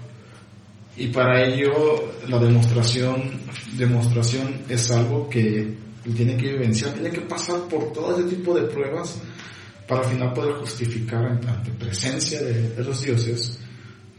Y 0.97 1.09
para 1.09 1.44
ello 1.44 2.14
la 2.26 2.38
demostración, 2.38 3.40
demostración 3.76 4.62
es 4.68 4.90
algo 4.90 5.28
que 5.28 5.74
tiene 6.14 6.36
que 6.36 6.53
vivenciar, 6.53 6.92
tiene 6.94 7.11
que 7.11 7.20
pasar 7.22 7.61
por 7.68 7.92
todo 7.92 8.18
ese 8.18 8.34
tipo 8.34 8.55
de 8.55 8.62
pruebas 8.62 9.20
para 9.86 10.01
al 10.03 10.07
final 10.07 10.32
poder 10.32 10.55
justificar 10.55 11.24
ante, 11.26 11.70
presencia 11.72 12.40
de, 12.40 12.70
de 12.70 12.84
los 12.84 13.03
dioses, 13.03 13.59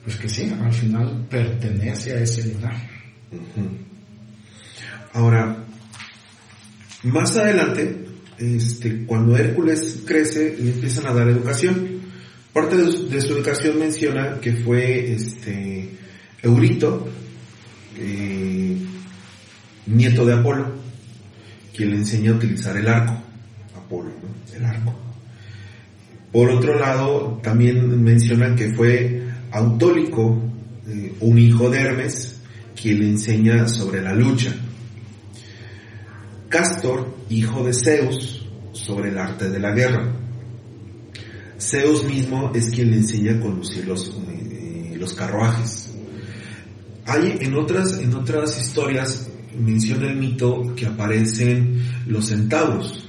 pues 0.04 0.18
que 0.18 0.30
sí, 0.30 0.54
al 0.62 0.72
final 0.74 1.26
pertenece 1.30 2.14
a 2.14 2.20
ese 2.20 2.44
linaje. 2.44 2.90
Ujú. 3.32 3.87
Ahora, 5.18 5.66
más 7.02 7.36
adelante, 7.38 8.06
este, 8.38 9.04
cuando 9.08 9.36
Hércules 9.36 10.04
crece, 10.06 10.56
le 10.60 10.74
empiezan 10.74 11.08
a 11.08 11.14
dar 11.14 11.28
educación. 11.28 11.88
Parte 12.54 12.78
de 12.78 13.22
su, 13.22 13.34
educación 13.34 13.80
menciona 13.80 14.40
que 14.40 14.58
fue 14.58 15.14
este, 15.14 15.90
Eurito, 16.44 17.10
eh, 17.98 18.78
nieto 19.88 20.24
de 20.24 20.34
Apolo, 20.34 20.68
quien 21.76 21.90
le 21.90 21.96
enseña 21.96 22.30
a 22.30 22.36
utilizar 22.36 22.78
el 22.78 22.88
arco. 22.88 23.20
Apolo, 23.76 24.12
¿no? 24.22 24.56
El 24.56 24.66
arco. 24.66 24.96
Por 26.32 26.52
otro 26.52 26.78
lado, 26.78 27.40
también 27.42 28.04
mencionan 28.04 28.56
que 28.56 28.72
fue 28.76 29.24
Autólico, 29.50 30.40
eh, 30.88 31.16
un 31.22 31.40
hijo 31.40 31.72
de 31.72 31.82
Hermes, 31.82 32.40
quien 32.80 33.00
le 33.00 33.10
enseña 33.10 33.68
sobre 33.68 34.04
la 34.04 34.14
lucha. 34.14 34.54
Castor, 36.50 37.14
hijo 37.30 37.64
de 37.64 37.74
Zeus, 37.74 38.46
sobre 38.72 39.10
el 39.10 39.18
arte 39.18 39.50
de 39.50 39.60
la 39.60 39.72
guerra. 39.72 40.14
Zeus 41.60 42.04
mismo 42.06 42.52
es 42.54 42.70
quien 42.70 42.92
le 42.92 42.98
enseña 42.98 43.34
a 43.34 43.40
conducir 43.40 43.86
los, 43.88 44.16
eh, 44.30 44.96
los 44.98 45.14
carruajes. 45.14 45.94
Hay 47.06 47.38
en 47.42 47.56
otras, 47.56 48.00
en 48.00 48.14
otras 48.14 48.62
historias 48.62 49.30
menciona 49.58 50.08
el 50.08 50.18
mito 50.18 50.74
que 50.76 50.86
aparecen 50.86 51.82
los 52.06 52.28
centauros. 52.28 53.08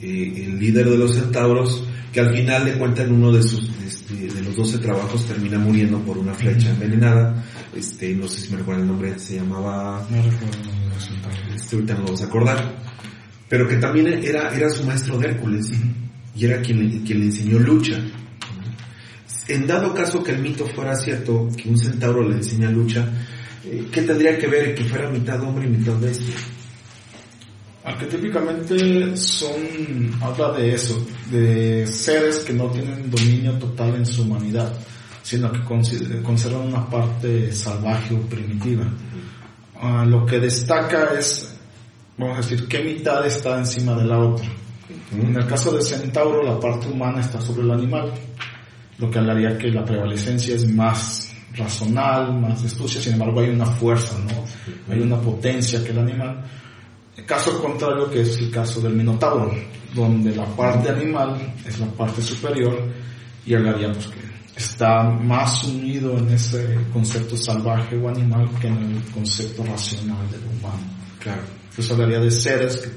Eh, 0.00 0.44
el 0.46 0.58
líder 0.58 0.88
de 0.88 0.96
los 0.96 1.14
centauros, 1.14 1.84
que 2.12 2.20
al 2.20 2.34
final 2.34 2.64
de 2.64 2.78
cuentas 2.78 3.06
en 3.06 3.12
uno 3.12 3.32
de 3.32 3.42
sus 3.42 3.68
este, 3.84 4.14
de 4.14 4.42
los 4.42 4.56
12 4.56 4.78
trabajos 4.78 5.26
termina 5.26 5.58
muriendo 5.58 5.98
por 6.00 6.16
una 6.16 6.34
flecha 6.34 6.70
envenenada. 6.70 7.44
Este, 7.74 8.14
no 8.14 8.28
sé 8.28 8.40
si 8.40 8.50
me 8.52 8.58
recuerda 8.58 8.82
el 8.82 8.88
nombre, 8.88 9.18
se 9.18 9.36
llamaba 9.36 10.06
No 10.10 10.22
recuerdo 10.22 10.79
este, 11.54 11.76
ahorita 11.76 11.94
no 11.94 12.00
lo 12.00 12.06
vamos 12.06 12.22
a 12.22 12.26
acordar, 12.26 12.74
pero 13.48 13.66
que 13.66 13.76
también 13.76 14.06
era, 14.24 14.54
era 14.54 14.70
su 14.70 14.84
maestro 14.84 15.18
de 15.18 15.28
Hércules 15.28 15.72
y 16.34 16.44
era 16.44 16.60
quien 16.60 16.88
le, 16.88 17.02
quien 17.02 17.20
le 17.20 17.26
enseñó 17.26 17.58
lucha. 17.58 17.98
En 19.48 19.66
dado 19.66 19.92
caso 19.92 20.22
que 20.22 20.32
el 20.32 20.40
mito 20.40 20.64
fuera 20.66 20.94
cierto, 20.94 21.48
que 21.56 21.68
un 21.68 21.76
centauro 21.76 22.28
le 22.28 22.36
enseña 22.36 22.70
lucha, 22.70 23.08
eh, 23.64 23.88
¿qué 23.90 24.02
tendría 24.02 24.38
que 24.38 24.46
ver 24.46 24.74
que 24.74 24.84
fuera 24.84 25.10
mitad 25.10 25.42
hombre 25.42 25.66
y 25.66 25.70
mitad 25.70 25.98
bestia? 25.98 26.34
Arquetípicamente 27.82 29.16
son, 29.16 30.12
habla 30.20 30.52
de 30.52 30.74
eso, 30.74 31.04
de 31.30 31.86
seres 31.86 32.40
que 32.40 32.52
no 32.52 32.70
tienen 32.70 33.10
dominio 33.10 33.52
total 33.54 33.96
en 33.96 34.06
su 34.06 34.22
humanidad, 34.22 34.72
sino 35.22 35.50
que 35.50 35.60
conservan 36.22 36.68
una 36.68 36.88
parte 36.88 37.52
salvaje 37.52 38.14
o 38.14 38.20
primitiva. 38.20 38.84
Ah, 39.82 40.04
lo 40.04 40.26
que 40.26 40.38
destaca 40.38 41.14
es, 41.18 41.56
vamos 42.18 42.36
a 42.36 42.40
decir, 42.42 42.68
qué 42.68 42.84
mitad 42.84 43.24
está 43.26 43.56
encima 43.56 43.94
de 43.94 44.04
la 44.04 44.18
otra. 44.18 44.46
En 45.10 45.34
el 45.34 45.46
caso 45.46 45.72
de 45.72 45.82
Centauro, 45.82 46.42
la 46.42 46.60
parte 46.60 46.86
humana 46.86 47.22
está 47.22 47.40
sobre 47.40 47.62
el 47.62 47.70
animal, 47.70 48.12
lo 48.98 49.10
que 49.10 49.18
hablaría 49.18 49.56
que 49.56 49.68
la 49.68 49.82
prevalecencia 49.82 50.54
es 50.54 50.70
más 50.70 51.32
razonal, 51.54 52.38
más 52.38 52.62
astucia, 52.62 53.00
sin 53.00 53.14
embargo 53.14 53.40
hay 53.40 53.48
una 53.48 53.64
fuerza, 53.64 54.18
¿no? 54.18 54.92
Hay 54.92 55.00
una 55.00 55.18
potencia 55.18 55.82
que 55.82 55.92
el 55.92 55.98
animal. 55.98 56.44
El 57.16 57.24
caso 57.24 57.58
contrario 57.62 58.10
que 58.10 58.20
es 58.20 58.38
el 58.38 58.50
caso 58.50 58.82
del 58.82 58.92
Minotauro, 58.92 59.50
donde 59.94 60.36
la 60.36 60.44
parte 60.44 60.90
animal 60.90 61.54
es 61.66 61.78
la 61.78 61.86
parte 61.86 62.20
superior 62.20 62.86
y 63.46 63.54
hablaríamos 63.54 64.06
que 64.08 64.29
está 64.60 65.04
más 65.04 65.64
unido 65.64 66.18
en 66.18 66.30
ese 66.30 66.78
concepto 66.92 67.36
salvaje 67.36 67.96
o 67.96 68.08
animal 68.08 68.48
que 68.60 68.68
en 68.68 68.76
el 68.76 69.02
concepto 69.12 69.64
racional 69.64 70.30
del 70.30 70.40
humano. 70.40 70.82
Claro. 71.18 71.42
Entonces 71.70 71.90
hablaría 71.90 72.20
de 72.20 72.30
seres 72.30 72.76
que 72.78 72.90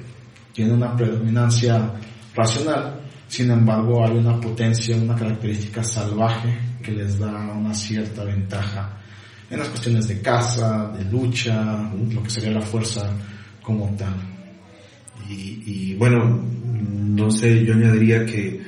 tienen 0.54 0.76
una 0.76 0.96
predominancia 0.96 1.92
racional, 2.36 3.02
sin 3.28 3.52
embargo 3.52 4.06
hay 4.06 4.18
una 4.18 4.40
potencia, 4.40 4.96
una 4.96 5.16
característica 5.16 5.84
salvaje 5.84 6.58
que 6.82 6.92
les 6.92 7.18
da 7.18 7.32
una 7.32 7.74
cierta 7.74 8.24
ventaja 8.24 8.98
en 9.50 9.60
las 9.60 9.70
cuestiones 9.70 10.08
de 10.08 10.22
caza, 10.22 10.92
de 10.98 11.06
lucha, 11.06 11.92
lo 12.12 12.24
que 12.24 12.30
sería 12.30 12.52
la 12.52 12.62
fuerza 12.62 13.14
como 13.62 13.96
tal. 13.96 14.16
Y, 15.30 15.64
y, 15.66 15.96
bueno, 15.96 16.44
no 16.64 17.32
sé, 17.32 17.64
yo 17.64 17.74
añadiría 17.74 18.26
que 18.26 18.62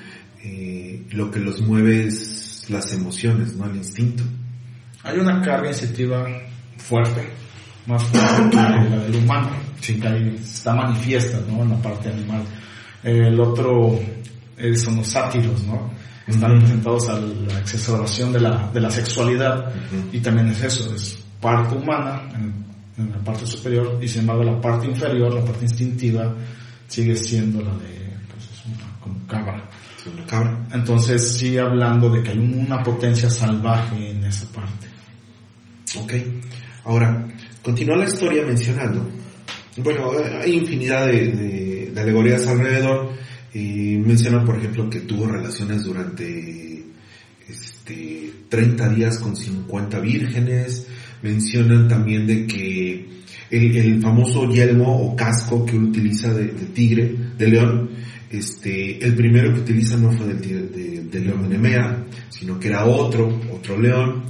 eh, 0.44 1.06
lo 1.12 1.32
que 1.32 1.40
los 1.40 1.62
mueve 1.62 2.06
es 2.06 2.35
las 2.70 2.92
emociones, 2.94 3.56
¿no? 3.56 3.66
El 3.66 3.78
instinto. 3.78 4.24
Hay 5.04 5.18
una 5.20 5.42
carga 5.42 5.70
instintiva 5.70 6.28
fuerte, 6.78 7.30
más 7.86 8.04
fuerte 8.04 8.50
que 8.50 8.56
la 8.56 9.04
del 9.04 9.16
humano, 9.16 9.50
sí, 9.82 10.00
que 10.00 10.08
ahí 10.08 10.36
está 10.42 10.74
manifiesta, 10.74 11.40
¿no? 11.48 11.64
En 11.64 11.70
la 11.70 11.78
parte 11.78 12.10
animal. 12.10 12.44
El 13.04 13.40
otro 13.40 14.00
eh, 14.58 14.76
son 14.76 14.98
los 14.98 15.08
sátiros, 15.08 15.64
¿no? 15.64 15.92
Están 16.28 16.54
Ujú. 16.54 16.60
presentados 16.62 17.10
a 17.10 17.20
la 17.20 17.60
exacerbación 17.60 18.34
de 18.34 18.40
la, 18.40 18.72
de 18.74 18.82
la 18.82 18.90
sexualidad 18.90 19.68
Ujú. 19.68 20.10
y 20.12 20.20
también 20.20 20.48
es 20.50 20.64
eso, 20.64 20.96
es 20.96 21.24
parte 21.40 21.76
humana, 21.76 22.24
en 22.34 22.66
en 22.98 23.12
la 23.12 23.18
parte 23.18 23.46
superior 23.46 24.00
y 24.02 24.08
sin 24.08 24.22
embargo 24.22 24.44
la 24.44 24.62
parte 24.62 24.88
inferior, 24.88 25.34
la 25.34 25.44
parte 25.44 25.66
instintiva, 25.66 26.34
sigue 26.88 27.16
siendo 27.16 27.62
la 27.62 27.72
de 27.72 28.10
pues, 28.30 28.48
una, 28.66 29.00
como 29.02 29.28
cabra. 29.28 29.70
Entonces 30.72 31.38
sigue 31.38 31.60
hablando 31.60 32.10
de 32.10 32.22
que 32.22 32.32
hay 32.32 32.38
una 32.38 32.84
potencia 32.84 33.30
salvaje 33.30 34.12
en 34.12 34.24
esa 34.24 34.46
parte. 34.52 34.88
Ok. 35.98 36.14
Ahora, 36.86 37.28
continúa 37.62 37.98
la 37.98 38.06
historia 38.06 38.46
mencionando. 38.46 39.08
Bueno, 39.78 40.12
hay 40.42 40.54
infinidad 40.54 41.08
de, 41.08 41.92
de, 41.94 42.02
alegorías 42.02 42.46
alrededor. 42.48 43.14
Y 43.54 43.98
menciona, 43.98 44.44
por 44.44 44.58
ejemplo, 44.58 44.90
que 44.90 45.02
tuvo 45.02 45.28
relaciones 45.28 45.86
durante 45.86 46.84
este, 47.48 48.34
30 48.50 48.90
días 48.90 49.18
con 49.20 49.36
50 49.36 50.00
vírgenes. 50.00 50.88
Mencionan 51.22 51.88
también 51.88 52.28
de 52.28 52.46
que 52.46 53.16
el, 53.50 54.02
famoso 54.02 54.50
yelmo 54.50 55.08
o 55.08 55.16
casco 55.16 55.66
que 55.66 55.78
utiliza 55.78 56.34
de, 56.34 56.48
tigre, 56.74 57.16
de 57.38 57.48
león, 57.48 57.90
este, 58.38 59.04
el 59.04 59.16
primero 59.16 59.54
que 59.54 59.62
utiliza 59.62 59.98
no 59.98 60.12
fue 60.12 60.28
del, 60.28 60.72
de, 60.72 61.04
del 61.04 61.26
león 61.26 61.44
de 61.44 61.50
Nemea, 61.50 62.06
sino 62.30 62.60
que 62.60 62.68
era 62.70 62.86
otro, 62.86 63.42
otro 63.52 63.80
león. 63.80 64.24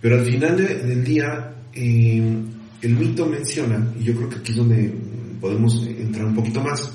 Pero 0.00 0.18
al 0.18 0.24
final 0.24 0.56
del 0.56 1.04
día, 1.04 1.54
eh, 1.74 2.22
el 2.82 2.96
mito 2.96 3.26
menciona, 3.26 3.92
y 3.98 4.04
yo 4.04 4.14
creo 4.14 4.28
que 4.28 4.36
aquí 4.36 4.52
es 4.52 4.58
donde 4.58 4.94
podemos 5.40 5.86
entrar 5.86 6.26
un 6.26 6.34
poquito 6.34 6.62
más, 6.62 6.92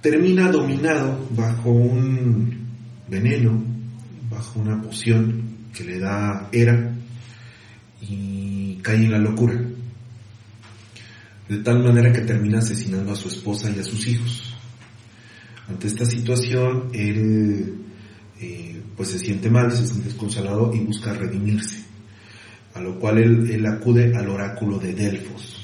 termina 0.00 0.50
dominado 0.50 1.28
bajo 1.30 1.70
un 1.70 2.54
veneno, 3.08 3.64
bajo 4.30 4.60
una 4.60 4.80
poción 4.80 5.42
que 5.72 5.84
le 5.84 5.98
da 5.98 6.48
Hera 6.52 6.94
y 8.00 8.78
cae 8.82 8.96
en 8.96 9.10
la 9.10 9.18
locura. 9.18 9.60
De 11.48 11.58
tal 11.58 11.82
manera 11.82 12.12
que 12.12 12.22
termina 12.22 12.58
asesinando 12.58 13.12
a 13.12 13.16
su 13.16 13.28
esposa 13.28 13.70
y 13.70 13.78
a 13.78 13.84
sus 13.84 14.06
hijos. 14.06 14.54
Ante 15.68 15.86
esta 15.86 16.04
situación, 16.04 16.90
él 16.92 17.74
eh, 18.40 18.82
pues 18.96 19.10
se 19.10 19.18
siente 19.18 19.50
mal, 19.50 19.70
se 19.70 19.86
siente 19.86 20.08
desconsolado 20.08 20.72
y 20.74 20.80
busca 20.80 21.12
redimirse. 21.12 21.84
A 22.74 22.80
lo 22.80 22.98
cual 22.98 23.18
él, 23.18 23.50
él 23.50 23.66
acude 23.66 24.14
al 24.16 24.28
oráculo 24.28 24.78
de 24.78 24.94
Delfos. 24.94 25.60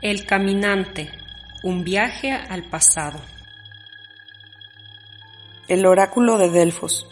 El 0.00 0.24
caminante, 0.24 1.10
un 1.64 1.82
viaje 1.82 2.32
al 2.32 2.70
pasado. 2.70 3.20
El 5.68 5.84
oráculo 5.86 6.38
de 6.38 6.48
Delfos. 6.48 7.06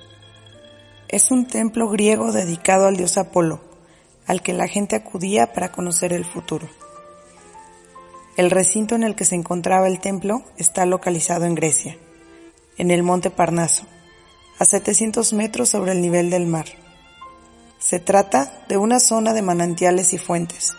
Es 1.08 1.30
un 1.30 1.46
templo 1.46 1.88
griego 1.88 2.32
dedicado 2.32 2.86
al 2.86 2.96
dios 2.96 3.18
Apolo, 3.18 3.60
al 4.26 4.42
que 4.42 4.54
la 4.54 4.66
gente 4.66 4.96
acudía 4.96 5.52
para 5.52 5.70
conocer 5.72 6.12
el 6.12 6.24
futuro. 6.24 6.68
El 8.36 8.50
recinto 8.50 8.94
en 8.94 9.02
el 9.02 9.14
que 9.14 9.24
se 9.24 9.34
encontraba 9.34 9.88
el 9.88 10.00
templo 10.00 10.42
está 10.56 10.86
localizado 10.86 11.44
en 11.44 11.54
Grecia, 11.54 11.98
en 12.78 12.90
el 12.90 13.02
monte 13.02 13.30
Parnaso, 13.30 13.84
a 14.58 14.64
700 14.64 15.34
metros 15.34 15.68
sobre 15.68 15.92
el 15.92 16.00
nivel 16.00 16.30
del 16.30 16.46
mar. 16.46 16.66
Se 17.78 18.00
trata 18.00 18.64
de 18.68 18.78
una 18.78 19.00
zona 19.00 19.34
de 19.34 19.42
manantiales 19.42 20.12
y 20.14 20.18
fuentes, 20.18 20.74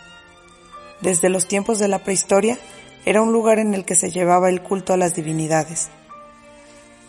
desde 1.00 1.28
los 1.28 1.46
tiempos 1.46 1.78
de 1.78 1.86
la 1.86 2.00
prehistoria, 2.00 2.58
era 3.04 3.22
un 3.22 3.32
lugar 3.32 3.60
en 3.60 3.72
el 3.72 3.84
que 3.84 3.94
se 3.94 4.10
llevaba 4.10 4.48
el 4.48 4.62
culto 4.62 4.92
a 4.92 4.96
las 4.96 5.14
divinidades. 5.14 5.90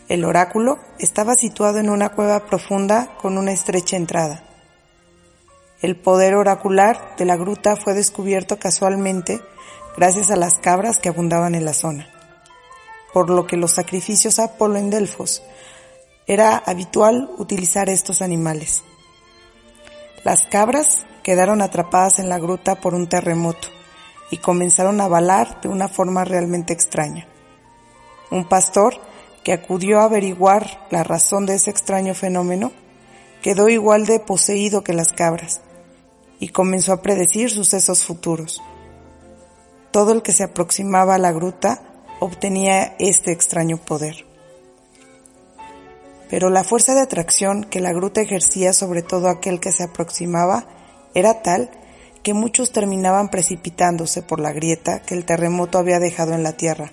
El 0.10 0.26
oráculo 0.26 0.80
estaba 0.98 1.36
situado 1.36 1.78
en 1.78 1.88
una 1.88 2.10
cueva 2.10 2.48
profunda 2.48 3.16
con 3.22 3.38
una 3.38 3.52
estrecha 3.52 3.96
entrada. 3.96 4.44
El 5.84 5.96
poder 5.96 6.34
oracular 6.34 7.16
de 7.16 7.26
la 7.26 7.38
gruta 7.38 7.76
fue 7.76 7.94
descubierto 7.94 8.58
casualmente 8.58 9.40
gracias 9.96 10.32
a 10.32 10.36
las 10.36 10.56
cabras 10.56 10.98
que 10.98 11.10
abundaban 11.10 11.54
en 11.54 11.64
la 11.64 11.74
zona, 11.74 12.10
por 13.14 13.30
lo 13.30 13.46
que 13.46 13.56
los 13.56 13.74
sacrificios 13.74 14.40
a 14.40 14.46
Apolo 14.46 14.78
en 14.78 14.90
Delfos 14.90 15.44
era 16.26 16.58
habitual 16.58 17.30
utilizar 17.38 17.88
estos 17.88 18.24
animales. 18.24 18.84
Las 20.24 20.48
cabras 20.48 21.06
quedaron 21.22 21.62
atrapadas 21.62 22.18
en 22.18 22.30
la 22.30 22.40
gruta 22.40 22.82
por 22.82 22.96
un 22.96 23.08
terremoto 23.08 23.68
y 24.32 24.38
comenzaron 24.38 25.02
a 25.02 25.08
balar 25.08 25.62
de 25.62 25.70
una 25.70 25.88
forma 25.88 26.26
realmente 26.26 26.74
extraña. 26.74 27.28
Un 28.32 28.50
pastor 28.50 29.00
que 29.44 29.54
acudió 29.54 30.00
a 30.00 30.06
averiguar 30.06 30.88
la 30.92 31.04
razón 31.04 31.46
de 31.46 31.56
ese 31.56 31.70
extraño 31.72 32.14
fenómeno 32.14 32.72
quedó 33.42 33.70
igual 33.70 34.06
de 34.06 34.20
poseído 34.20 34.84
que 34.84 34.94
las 34.94 35.14
cabras 35.14 35.62
y 36.40 36.50
comenzó 36.50 36.94
a 36.94 37.02
predecir 37.02 37.50
sucesos 37.50 38.04
futuros. 38.04 38.62
Todo 39.92 40.12
el 40.12 40.22
que 40.22 40.32
se 40.32 40.44
aproximaba 40.44 41.16
a 41.16 41.20
la 41.20 41.32
gruta 41.32 41.82
obtenía 42.20 42.96
este 43.00 43.32
extraño 43.32 43.78
poder. 43.78 44.26
Pero 46.30 46.50
la 46.50 46.64
fuerza 46.64 46.94
de 46.94 47.02
atracción 47.02 47.64
que 47.64 47.80
la 47.80 47.92
gruta 47.92 48.22
ejercía 48.22 48.74
sobre 48.74 49.02
todo 49.02 49.30
aquel 49.30 49.60
que 49.60 49.72
se 49.72 49.84
aproximaba 49.84 50.68
era 51.16 51.42
tal 51.42 51.72
que 52.22 52.34
muchos 52.34 52.72
terminaban 52.72 53.30
precipitándose 53.30 54.22
por 54.22 54.40
la 54.40 54.52
grieta 54.52 55.02
que 55.02 55.16
el 55.16 55.26
terremoto 55.26 55.78
había 55.78 56.00
dejado 56.00 56.34
en 56.34 56.44
la 56.44 56.54
tierra, 56.54 56.92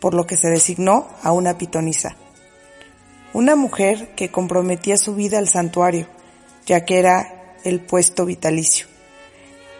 por 0.00 0.14
lo 0.14 0.26
que 0.26 0.36
se 0.36 0.48
designó 0.48 1.08
a 1.22 1.32
una 1.32 1.58
pitonisa, 1.58 2.16
una 3.32 3.56
mujer 3.56 4.14
que 4.14 4.30
comprometía 4.30 4.96
su 4.96 5.14
vida 5.14 5.38
al 5.38 5.48
santuario, 5.48 6.06
ya 6.66 6.84
que 6.84 6.98
era 6.98 7.54
el 7.64 7.80
puesto 7.80 8.24
vitalicio. 8.24 8.86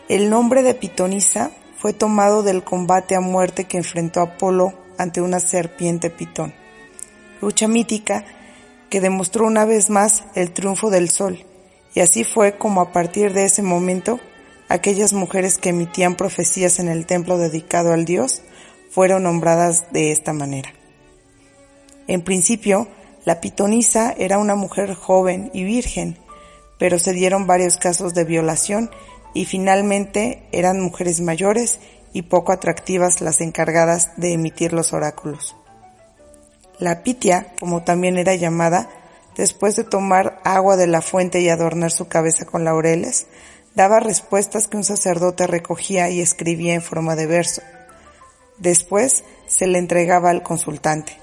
El 0.09 0.31
nombre 0.31 0.63
de 0.63 0.75
pitonisa 0.75 1.51
fue 1.77 1.93
tomado 1.93 2.43
del 2.43 2.65
combate 2.65 3.15
a 3.15 3.21
muerte 3.21 3.65
que 3.65 3.79
enfrentó 3.79 4.21
Apolo 4.21 4.75
ante 4.99 5.21
una 5.21 5.41
serpiente 5.41 6.11
pitón, 6.11 6.53
lucha 7.41 7.69
mítica 7.69 8.25
que 8.91 9.01
demostró 9.01 9.47
una 9.47 9.65
vez 9.65 9.91
más 9.91 10.25
el 10.35 10.53
triunfo 10.53 10.91
del 10.91 11.11
sol 11.11 11.45
y 11.95 12.01
así 12.01 12.25
fue 12.25 12.57
como 12.57 12.81
a 12.81 12.93
partir 12.93 13.33
de 13.33 13.45
ese 13.45 13.63
momento, 13.63 14.21
aquellas 14.69 15.13
mujeres 15.13 15.59
que 15.59 15.71
emitían 15.71 16.15
profecías 16.15 16.79
en 16.79 16.89
el 16.89 17.07
templo 17.07 17.39
dedicado 17.39 17.93
al 17.93 18.05
dios 18.05 18.43
fueron 18.91 19.25
nombradas 19.25 19.93
de 19.93 20.13
esta 20.13 20.33
manera. 20.33 20.73
En 22.07 22.23
principio, 22.23 22.89
la 23.25 23.41
pitonisa 23.41 24.15
era 24.17 24.39
una 24.39 24.55
mujer 24.55 24.95
joven 24.95 25.51
y 25.53 25.65
virgen, 25.65 26.19
pero 26.79 26.99
se 26.99 27.13
dieron 27.13 27.47
varios 27.47 27.77
casos 27.77 28.15
de 28.15 28.25
violación 28.25 28.91
y 29.35 29.45
finalmente 29.45 30.43
eran 30.53 30.81
mujeres 30.81 31.21
mayores 31.21 31.81
y 32.13 32.23
poco 32.23 32.53
atractivas 32.53 33.21
las 33.21 33.41
encargadas 33.41 34.13
de 34.17 34.33
emitir 34.33 34.73
los 34.73 34.93
oráculos. 34.93 35.55
La 36.79 37.03
pitia, 37.03 37.53
como 37.61 37.83
también 37.83 38.17
era 38.17 38.35
llamada, 38.35 38.89
después 39.37 39.77
de 39.77 39.85
tomar 39.85 40.41
agua 40.45 40.77
de 40.77 40.87
la 40.87 41.03
fuente 41.03 41.41
y 41.41 41.49
adornar 41.49 41.91
su 41.91 42.09
cabeza 42.09 42.47
con 42.47 42.65
laureles, 42.65 43.27
daba 43.75 44.01
respuestas 44.01 44.69
que 44.69 44.77
un 44.77 44.85
sacerdote 44.85 45.47
recogía 45.47 46.09
y 46.09 46.21
escribía 46.21 46.75
en 46.75 46.83
forma 46.83 47.15
de 47.17 47.27
verso. 47.27 47.63
Después 48.59 49.25
se 49.47 49.67
le 49.67 49.79
entregaba 49.79 50.31
al 50.31 50.43
consultante. 50.43 51.17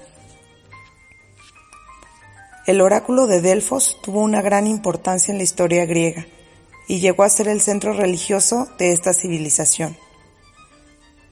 El 2.66 2.80
oráculo 2.80 3.26
de 3.26 3.40
Delfos 3.40 3.98
tuvo 4.02 4.22
una 4.22 4.42
gran 4.42 4.66
importancia 4.66 5.30
en 5.30 5.38
la 5.38 5.44
historia 5.44 5.86
griega 5.86 6.26
y 6.88 6.98
llegó 7.00 7.22
a 7.22 7.30
ser 7.30 7.48
el 7.48 7.60
centro 7.60 7.92
religioso 7.92 8.68
de 8.78 8.92
esta 8.92 9.12
civilización. 9.12 9.96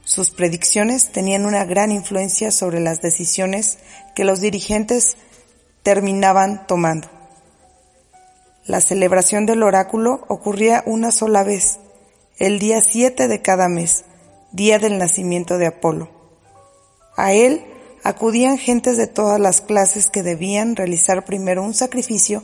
Sus 0.05 0.29
predicciones 0.29 1.11
tenían 1.11 1.45
una 1.45 1.65
gran 1.65 1.91
influencia 1.91 2.51
sobre 2.51 2.79
las 2.79 3.01
decisiones 3.01 3.79
que 4.15 4.23
los 4.23 4.39
dirigentes 4.39 5.17
terminaban 5.83 6.67
tomando. 6.67 7.09
La 8.65 8.81
celebración 8.81 9.45
del 9.45 9.63
oráculo 9.63 10.23
ocurría 10.27 10.83
una 10.85 11.11
sola 11.11 11.43
vez, 11.43 11.79
el 12.37 12.59
día 12.59 12.81
7 12.81 13.27
de 13.27 13.41
cada 13.41 13.67
mes, 13.67 14.05
día 14.55 14.79
del 14.79 14.97
nacimiento 14.97 15.57
de 15.57 15.67
Apolo. 15.67 16.09
A 17.17 17.33
él 17.33 17.65
acudían 18.03 18.57
gentes 18.57 18.95
de 18.95 19.07
todas 19.07 19.37
las 19.39 19.59
clases 19.59 20.09
que 20.09 20.23
debían 20.23 20.77
realizar 20.77 21.25
primero 21.25 21.61
un 21.61 21.73
sacrificio 21.73 22.41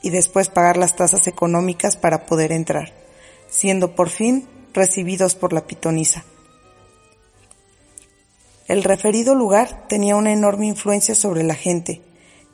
y 0.00 0.08
después 0.10 0.48
pagar 0.48 0.78
las 0.78 0.96
tasas 0.96 1.26
económicas 1.26 1.98
para 1.98 2.24
poder 2.24 2.52
entrar, 2.52 2.94
siendo 3.50 3.94
por 3.94 4.08
fin 4.08 4.48
recibidos 4.72 5.34
por 5.34 5.52
la 5.52 5.66
pitonisa. 5.66 6.24
El 8.66 8.82
referido 8.82 9.34
lugar 9.34 9.86
tenía 9.88 10.16
una 10.16 10.32
enorme 10.32 10.66
influencia 10.66 11.14
sobre 11.14 11.42
la 11.42 11.54
gente, 11.54 12.00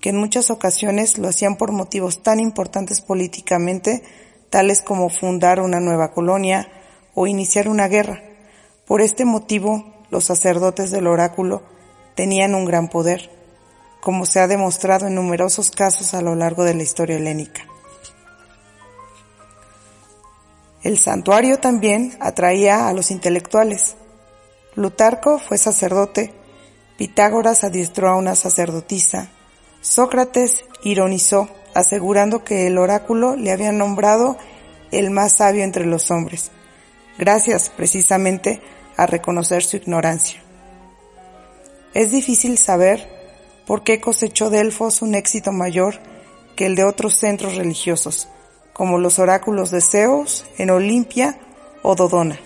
que 0.01 0.09
en 0.09 0.17
muchas 0.17 0.51
ocasiones 0.51 1.19
lo 1.19 1.29
hacían 1.29 1.57
por 1.57 1.71
motivos 1.71 2.25
tan 2.25 2.41
importantes 2.41 3.01
políticamente, 3.01 4.03
tales 4.51 4.83
como 4.83 5.09
fundar 5.09 5.61
una 5.61 5.79
nueva 5.79 6.13
colonia 6.13 6.69
o 7.15 7.29
iniciar 7.29 7.69
una 7.69 7.87
guerra. 7.87 8.32
Por 8.87 9.01
este 9.01 9.25
motivo, 9.25 9.85
los 10.11 10.25
sacerdotes 10.25 10.91
del 10.91 11.07
oráculo 11.07 11.63
tenían 12.15 12.55
un 12.55 12.65
gran 12.65 12.89
poder, 12.89 13.31
como 14.01 14.27
se 14.27 14.41
ha 14.41 14.49
demostrado 14.49 15.07
en 15.07 15.15
numerosos 15.15 15.71
casos 15.71 16.15
a 16.15 16.23
lo 16.23 16.35
largo 16.35 16.65
de 16.65 16.75
la 16.75 16.83
historia 16.83 17.17
helénica. 17.17 17.67
El 20.83 20.99
santuario 20.99 21.61
también 21.61 22.17
atraía 22.21 22.89
a 22.89 22.93
los 22.93 23.13
intelectuales. 23.13 23.95
Plutarco 24.75 25.39
fue 25.39 25.57
sacerdote, 25.57 26.35
Pitágoras 26.99 27.63
adiestró 27.63 28.09
a 28.09 28.17
una 28.17 28.35
sacerdotisa, 28.35 29.31
Sócrates 29.81 30.65
ironizó, 30.83 31.49
asegurando 31.75 32.45
que 32.45 32.67
el 32.67 32.79
oráculo 32.79 33.37
le 33.37 33.53
había 33.53 33.73
nombrado 33.73 34.37
el 34.91 35.11
más 35.11 35.35
sabio 35.35 35.63
entre 35.65 35.87
los 35.87 36.11
hombres, 36.11 36.51
gracias 37.23 37.71
precisamente 37.71 38.61
a 38.97 39.07
reconocer 39.07 39.63
su 39.63 39.77
ignorancia. 39.77 40.43
Es 41.95 42.11
difícil 42.11 42.59
saber 42.59 43.09
por 43.65 43.85
qué 43.85 44.01
cosechó 44.01 44.51
Delfos 44.51 45.03
un 45.03 45.15
éxito 45.15 45.53
mayor 45.53 46.01
que 46.57 46.67
el 46.67 46.75
de 46.75 46.83
otros 46.83 47.15
centros 47.15 47.55
religiosos, 47.55 48.27
como 48.73 48.99
los 48.99 49.21
oráculos 49.21 49.71
de 49.71 49.83
Zeus 49.83 50.45
en 50.59 50.71
Olimpia 50.71 51.39
o 51.83 51.95
Dodona. 51.95 52.41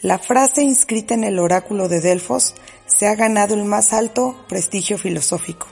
La 0.00 0.20
frase 0.20 0.62
inscrita 0.62 1.14
en 1.14 1.24
el 1.24 1.40
oráculo 1.40 1.88
de 1.88 2.00
Delfos 2.00 2.54
se 2.86 3.08
ha 3.08 3.16
ganado 3.16 3.54
el 3.54 3.64
más 3.64 3.92
alto 3.92 4.36
prestigio 4.48 4.96
filosófico, 4.96 5.66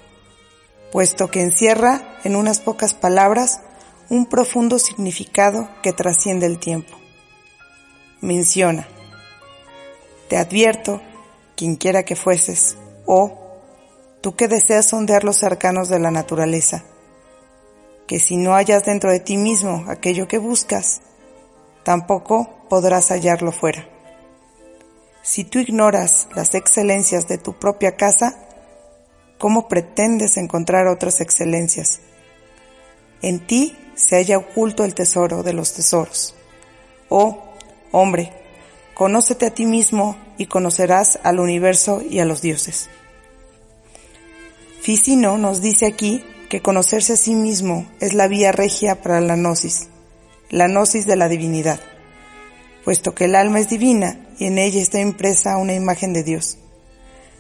puesto 0.91 1.31
que 1.31 1.43
encierra 1.43 2.19
en 2.25 2.35
unas 2.35 2.59
pocas 2.59 2.93
palabras 2.93 3.61
un 4.09 4.27
profundo 4.27 4.79
significado 4.79 5.69
que 5.83 5.93
trasciende 5.93 6.47
el 6.47 6.59
tiempo. 6.59 6.97
Menciona, 8.21 8.87
te 10.29 10.37
advierto, 10.37 11.01
quien 11.57 11.77
quiera 11.77 12.05
que 12.05 12.17
fueses, 12.17 12.77
o 13.07 13.39
tú 14.21 14.35
que 14.37 14.49
deseas 14.49 14.87
sondear 14.87 15.25
los 15.25 15.43
arcanos 15.43 15.89
de 15.89 15.99
la 15.99 16.11
naturaleza, 16.11 16.85
que 18.07 18.19
si 18.19 18.37
no 18.37 18.55
hallas 18.55 18.85
dentro 18.85 19.11
de 19.11 19.21
ti 19.21 19.37
mismo 19.37 19.85
aquello 19.89 20.29
que 20.29 20.39
buscas, 20.39 21.01
tampoco 21.83 22.67
podrás 22.69 23.09
hallarlo 23.09 23.53
fuera. 23.53 23.87
Si 25.23 25.45
tú 25.45 25.59
ignoras 25.59 26.29
las 26.35 26.55
excelencias 26.55 27.29
de 27.29 27.39
tu 27.39 27.59
propia 27.59 27.97
casa, 27.97 28.37
¿cómo 29.39 29.69
pretendes 29.69 30.37
encontrar 30.37 30.87
otras 30.89 31.21
excelencias? 31.21 32.01
En 33.23 33.47
ti 33.47 33.77
se 33.95 34.17
halla 34.17 34.39
oculto 34.39 34.85
el 34.85 34.95
tesoro 34.95 35.43
de 35.43 35.53
los 35.53 35.73
tesoros. 35.75 36.35
Oh, 37.09 37.43
hombre, 37.91 38.33
conócete 38.95 39.47
a 39.47 39.55
ti 39.55 39.67
mismo 39.67 40.17
y 40.39 40.47
conocerás 40.47 41.19
al 41.23 41.41
universo 41.41 42.03
y 42.09 42.21
a 42.21 42.25
los 42.25 42.43
dioses. 42.43 42.89
Ficino 44.81 45.39
nos 45.39 45.61
dice 45.61 45.87
aquí 45.87 46.25
que 46.49 46.61
conocerse 46.61 47.13
a 47.13 47.17
sí 47.17 47.35
mismo 47.35 47.87
es 48.01 48.15
la 48.15 48.29
vía 48.29 48.53
regia 48.53 49.01
para 49.01 49.21
la 49.21 49.37
gnosis, 49.37 49.89
la 50.51 50.67
gnosis 50.67 51.07
de 51.07 51.17
la 51.17 51.29
divinidad, 51.29 51.81
puesto 52.85 53.15
que 53.15 53.27
el 53.27 53.37
alma 53.37 53.61
es 53.61 53.69
divina 53.69 54.27
y 54.39 54.47
en 54.47 54.59
ella 54.59 54.81
está 54.81 55.01
impresa 55.01 55.57
una 55.57 55.75
imagen 55.75 56.13
de 56.13 56.25
Dios. 56.25 56.59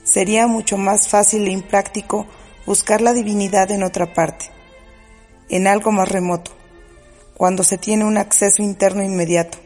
Sería 0.05 0.47
mucho 0.47 0.79
más 0.79 1.09
fácil 1.09 1.47
e 1.47 1.51
impráctico 1.51 2.27
buscar 2.65 3.01
la 3.01 3.13
divinidad 3.13 3.71
en 3.71 3.83
otra 3.83 4.15
parte, 4.15 4.47
en 5.53 5.67
algo 5.67 5.93
más 5.93 6.09
remoto, 6.09 6.51
cuando 7.35 7.63
se 7.63 7.77
tiene 7.77 8.07
un 8.07 8.17
acceso 8.17 8.63
interno 8.63 9.03
inmediato. 9.03 9.59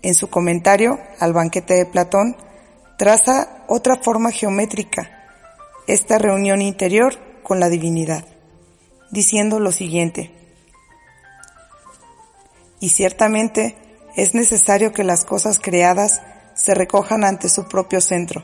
En 0.00 0.14
su 0.14 0.30
comentario 0.30 0.98
al 1.20 1.34
banquete 1.34 1.74
de 1.74 1.84
Platón, 1.84 2.36
traza 2.96 3.64
otra 3.68 3.96
forma 3.96 4.32
geométrica, 4.32 5.28
esta 5.86 6.16
reunión 6.18 6.62
interior 6.62 7.18
con 7.42 7.60
la 7.60 7.68
divinidad, 7.68 8.24
diciendo 9.10 9.60
lo 9.60 9.72
siguiente. 9.72 10.32
Y 12.80 12.88
ciertamente 12.88 13.76
es 14.16 14.34
necesario 14.34 14.94
que 14.94 15.04
las 15.04 15.26
cosas 15.26 15.58
creadas 15.58 16.22
se 16.54 16.74
recojan 16.74 17.24
ante 17.24 17.50
su 17.50 17.68
propio 17.68 18.00
centro 18.00 18.42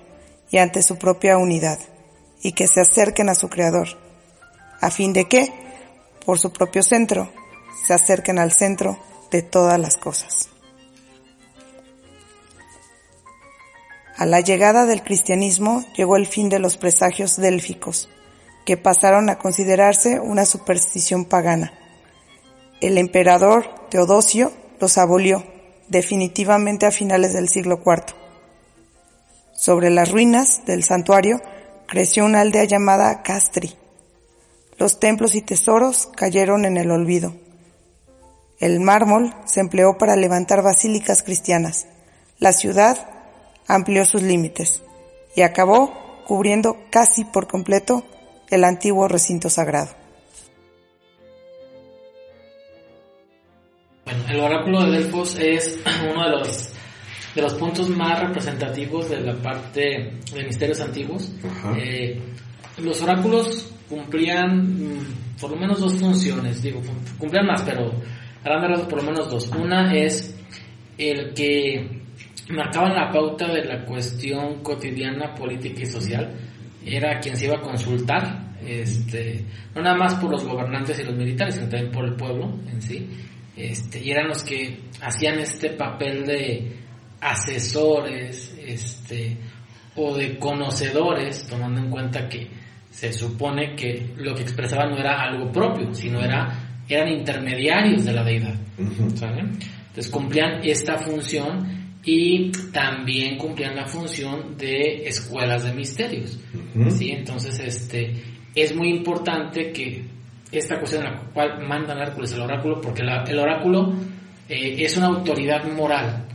y 0.50 0.58
ante 0.58 0.82
su 0.82 0.98
propia 0.98 1.38
unidad, 1.38 1.78
y 2.42 2.52
que 2.52 2.66
se 2.66 2.82
acerquen 2.82 3.30
a 3.30 3.34
su 3.34 3.48
Creador, 3.48 3.88
a 4.82 4.90
fin 4.90 5.14
de 5.14 5.24
que, 5.24 5.67
por 6.24 6.38
su 6.38 6.52
propio 6.52 6.82
centro, 6.82 7.30
se 7.86 7.94
acerquen 7.94 8.38
al 8.38 8.52
centro 8.52 8.98
de 9.30 9.42
todas 9.42 9.78
las 9.78 9.96
cosas. 9.96 10.48
A 14.16 14.26
la 14.26 14.40
llegada 14.40 14.84
del 14.84 15.02
cristianismo 15.02 15.84
llegó 15.96 16.16
el 16.16 16.26
fin 16.26 16.48
de 16.48 16.58
los 16.58 16.76
presagios 16.76 17.36
délficos, 17.36 18.08
que 18.66 18.76
pasaron 18.76 19.30
a 19.30 19.38
considerarse 19.38 20.18
una 20.18 20.44
superstición 20.44 21.24
pagana. 21.24 21.72
El 22.80 22.98
emperador 22.98 23.88
Teodosio 23.90 24.52
los 24.80 24.98
abolió 24.98 25.44
definitivamente 25.88 26.84
a 26.84 26.90
finales 26.90 27.32
del 27.32 27.48
siglo 27.48 27.80
IV. 27.84 28.14
Sobre 29.54 29.90
las 29.90 30.10
ruinas 30.10 30.64
del 30.66 30.84
santuario 30.84 31.40
creció 31.86 32.24
una 32.24 32.40
aldea 32.40 32.64
llamada 32.64 33.22
Castri. 33.22 33.76
Los 34.78 35.00
templos 35.00 35.34
y 35.34 35.42
tesoros 35.42 36.08
cayeron 36.14 36.64
en 36.64 36.76
el 36.76 36.90
olvido. 36.90 37.34
El 38.60 38.80
mármol 38.80 39.34
se 39.44 39.60
empleó 39.60 39.98
para 39.98 40.16
levantar 40.16 40.62
basílicas 40.62 41.22
cristianas. 41.22 41.86
La 42.38 42.52
ciudad 42.52 42.96
amplió 43.66 44.04
sus 44.04 44.22
límites 44.22 44.82
y 45.34 45.42
acabó 45.42 45.92
cubriendo 46.26 46.76
casi 46.90 47.24
por 47.24 47.48
completo 47.48 48.04
el 48.50 48.64
antiguo 48.64 49.08
recinto 49.08 49.50
sagrado. 49.50 49.90
Bueno, 54.04 54.24
el 54.28 54.40
oráculo 54.40 54.84
de 54.84 54.98
Delfos 54.98 55.36
es 55.38 55.80
uno 56.10 56.24
de 56.24 56.30
los 56.30 56.68
de 57.34 57.42
los 57.42 57.54
puntos 57.54 57.88
más 57.90 58.20
representativos 58.20 59.10
de 59.10 59.20
la 59.20 59.34
parte 59.34 60.12
de 60.32 60.44
misterios 60.44 60.80
antiguos. 60.80 61.30
Eh, 61.76 62.20
los 62.78 63.02
oráculos 63.02 63.72
cumplían 63.88 64.96
mm, 64.96 65.38
por 65.40 65.50
lo 65.50 65.56
menos 65.56 65.80
dos 65.80 65.94
funciones, 65.94 66.62
digo, 66.62 66.80
cumplían 67.18 67.46
más, 67.46 67.62
pero 67.62 67.92
a 68.44 68.88
por 68.88 69.02
lo 69.02 69.10
menos 69.10 69.30
dos. 69.30 69.48
Una 69.48 69.94
es 69.94 70.34
el 70.96 71.32
que 71.34 72.02
marcaban 72.50 72.94
la 72.94 73.10
pauta 73.10 73.46
de 73.48 73.64
la 73.64 73.84
cuestión 73.84 74.62
cotidiana, 74.62 75.34
política 75.34 75.82
y 75.82 75.86
social 75.86 76.32
era 76.84 77.20
quien 77.20 77.36
se 77.36 77.46
iba 77.46 77.56
a 77.56 77.60
consultar, 77.60 78.56
este, 78.64 79.44
no 79.74 79.82
nada 79.82 79.96
más 79.96 80.14
por 80.14 80.30
los 80.30 80.44
gobernantes 80.44 80.98
y 80.98 81.04
los 81.04 81.14
militares, 81.14 81.56
sino 81.56 81.68
también 81.68 81.92
por 81.92 82.04
el 82.04 82.14
pueblo 82.14 82.58
en 82.70 82.80
sí, 82.80 83.08
este, 83.56 84.02
y 84.02 84.10
eran 84.10 84.28
los 84.28 84.42
que 84.42 84.80
hacían 85.02 85.38
este 85.40 85.70
papel 85.70 86.24
de 86.24 86.76
asesores, 87.20 88.56
este, 88.64 89.36
o 89.98 90.16
de 90.16 90.38
conocedores, 90.38 91.46
tomando 91.48 91.80
en 91.80 91.90
cuenta 91.90 92.28
que 92.28 92.48
se 92.90 93.12
supone 93.12 93.74
que 93.74 94.14
lo 94.16 94.34
que 94.34 94.42
expresaban 94.42 94.90
no 94.90 94.98
era 94.98 95.20
algo 95.20 95.50
propio, 95.52 95.92
sino 95.92 96.20
era, 96.20 96.82
eran 96.88 97.08
intermediarios 97.08 98.04
de 98.04 98.12
la 98.12 98.24
deidad. 98.24 98.54
Entonces 98.78 100.08
cumplían 100.10 100.60
esta 100.62 100.98
función 100.98 101.78
y 102.04 102.50
también 102.72 103.36
cumplían 103.36 103.76
la 103.76 103.86
función 103.86 104.56
de 104.56 105.06
escuelas 105.06 105.64
de 105.64 105.74
misterios. 105.74 106.38
¿sí? 106.96 107.10
Entonces, 107.10 107.58
este, 107.60 108.14
es 108.54 108.74
muy 108.74 108.90
importante 108.90 109.72
que 109.72 110.04
esta 110.50 110.78
cuestión 110.78 111.04
en 111.04 111.12
la 111.12 111.20
cual 111.32 111.66
mandan 111.66 111.98
Hércules 111.98 112.32
al 112.34 112.42
oráculo, 112.42 112.80
porque 112.80 113.02
el 113.02 113.38
oráculo 113.38 113.92
eh, 114.48 114.76
es 114.78 114.96
una 114.96 115.08
autoridad 115.08 115.64
moral, 115.72 116.27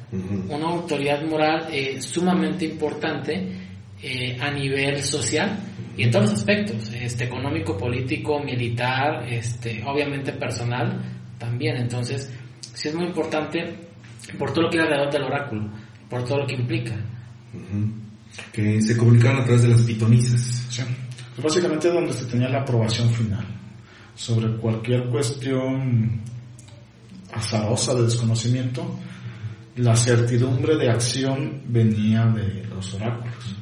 una 0.49 0.67
autoridad 0.67 1.23
moral 1.25 1.67
eh, 1.71 2.01
sumamente 2.01 2.65
importante 2.65 3.47
eh, 4.01 4.37
a 4.39 4.51
nivel 4.51 5.01
social 5.01 5.57
y 5.97 6.03
en 6.03 6.11
todos 6.11 6.25
los 6.25 6.33
aspectos, 6.39 6.91
este, 6.93 7.25
económico, 7.25 7.77
político, 7.77 8.39
militar, 8.39 9.25
este, 9.27 9.83
obviamente 9.85 10.33
personal 10.33 11.01
también. 11.37 11.77
Entonces, 11.77 12.31
sí 12.73 12.89
es 12.89 12.95
muy 12.95 13.05
importante 13.05 13.75
por 14.37 14.51
todo 14.51 14.63
lo 14.63 14.69
que 14.69 14.77
era 14.77 14.85
alrededor 14.85 15.13
del 15.13 15.23
oráculo, 15.23 15.69
por 16.09 16.23
todo 16.23 16.39
lo 16.39 16.47
que 16.47 16.55
implica. 16.55 16.95
Que 18.51 18.81
se 18.81 18.97
comunicaban 18.97 19.41
a 19.41 19.43
través 19.45 19.63
de 19.63 19.69
las 19.69 19.81
pitonisas. 19.81 20.67
Sí. 20.69 20.83
Pues 21.35 21.43
básicamente 21.43 21.89
donde 21.89 22.13
se 22.13 22.25
tenía 22.25 22.49
la 22.49 22.61
aprobación 22.61 23.09
final 23.09 23.45
sobre 24.15 24.55
cualquier 24.57 25.05
cuestión 25.09 26.21
azarosa 27.31 27.95
de 27.95 28.03
desconocimiento, 28.03 28.99
la 29.77 29.95
certidumbre 29.95 30.77
de 30.77 30.89
acción 30.89 31.61
venía 31.67 32.25
de 32.25 32.65
los 32.67 32.93
oráculos. 32.93 33.55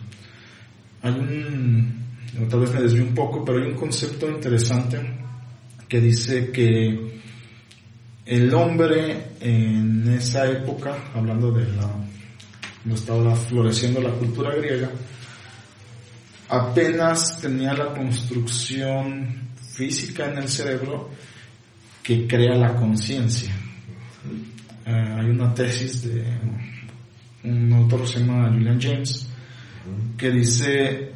Hay 1.01 1.13
un, 1.13 2.05
tal 2.49 2.59
vez 2.61 2.73
me 2.73 2.81
desvío 2.81 3.03
un 3.03 3.15
poco, 3.15 3.43
pero 3.43 3.59
hay 3.59 3.71
un 3.71 3.77
concepto 3.77 4.29
interesante 4.29 4.99
que 5.87 5.99
dice 5.99 6.51
que 6.51 7.21
el 8.25 8.53
hombre 8.53 9.31
en 9.39 10.13
esa 10.13 10.49
época, 10.49 11.11
hablando 11.15 11.51
de 11.51 11.65
la 11.73 11.89
cuando 12.81 12.99
estaba 12.99 13.35
floreciendo 13.35 14.01
la 14.01 14.09
cultura 14.09 14.55
griega, 14.55 14.89
apenas 16.49 17.39
tenía 17.39 17.73
la 17.73 17.93
construcción 17.93 19.51
física 19.55 20.31
en 20.31 20.39
el 20.39 20.49
cerebro 20.49 21.09
que 22.01 22.27
crea 22.27 22.55
la 22.55 22.75
conciencia. 22.75 23.53
Eh, 24.91 25.15
hay 25.19 25.29
una 25.29 25.53
tesis 25.53 26.03
de 26.03 26.25
un 27.45 27.71
autor 27.71 28.01
que 28.01 28.07
se 28.07 28.19
llama 28.19 28.49
Julian 28.49 28.79
James 28.79 29.25
que 30.17 30.29
dice 30.29 31.11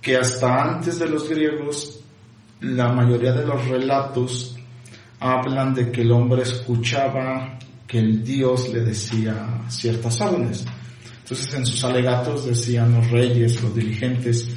que 0.00 0.16
hasta 0.16 0.62
antes 0.62 1.00
de 1.00 1.08
los 1.08 1.28
griegos 1.28 2.00
la 2.60 2.92
mayoría 2.92 3.32
de 3.32 3.44
los 3.44 3.66
relatos 3.66 4.56
hablan 5.18 5.74
de 5.74 5.90
que 5.90 6.02
el 6.02 6.12
hombre 6.12 6.42
escuchaba 6.42 7.58
que 7.88 7.98
el 7.98 8.22
dios 8.22 8.72
le 8.72 8.82
decía 8.82 9.64
ciertas 9.68 10.20
órdenes. 10.20 10.64
Entonces 11.22 11.52
en 11.52 11.66
sus 11.66 11.82
alegatos 11.82 12.46
decían 12.46 12.94
los 12.94 13.10
reyes, 13.10 13.60
los 13.60 13.74
dirigentes, 13.74 14.50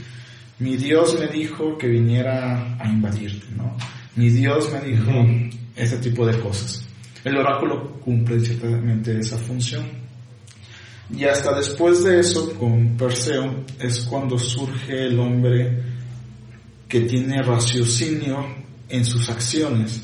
mi 0.60 0.78
Dios 0.78 1.20
me 1.20 1.26
dijo 1.28 1.76
que 1.76 1.88
viniera 1.88 2.78
a 2.80 2.88
invadirte, 2.88 3.47
¿no? 3.58 3.76
Mi 4.16 4.30
Dios 4.30 4.72
me 4.72 4.82
dijo 4.82 5.12
ese 5.76 5.97
tipo 5.97 6.24
de 6.26 6.39
cosas. 6.39 6.86
El 7.24 7.38
oráculo 7.38 7.99
cumple 8.01 8.39
ciertamente 8.39 9.17
esa 9.17 9.38
función. 9.38 9.86
Y 11.15 11.26
hasta 11.26 11.55
después 11.55 12.03
de 12.03 12.19
eso, 12.19 12.53
con 12.57 12.97
Perseo, 12.97 13.63
es 13.80 14.01
cuando 14.01 14.38
surge 14.38 15.05
el 15.07 15.19
hombre 15.19 15.84
que 16.88 17.01
tiene 17.01 17.41
raciocinio 17.41 18.45
en 18.89 19.05
sus 19.05 19.30
acciones. 19.30 20.03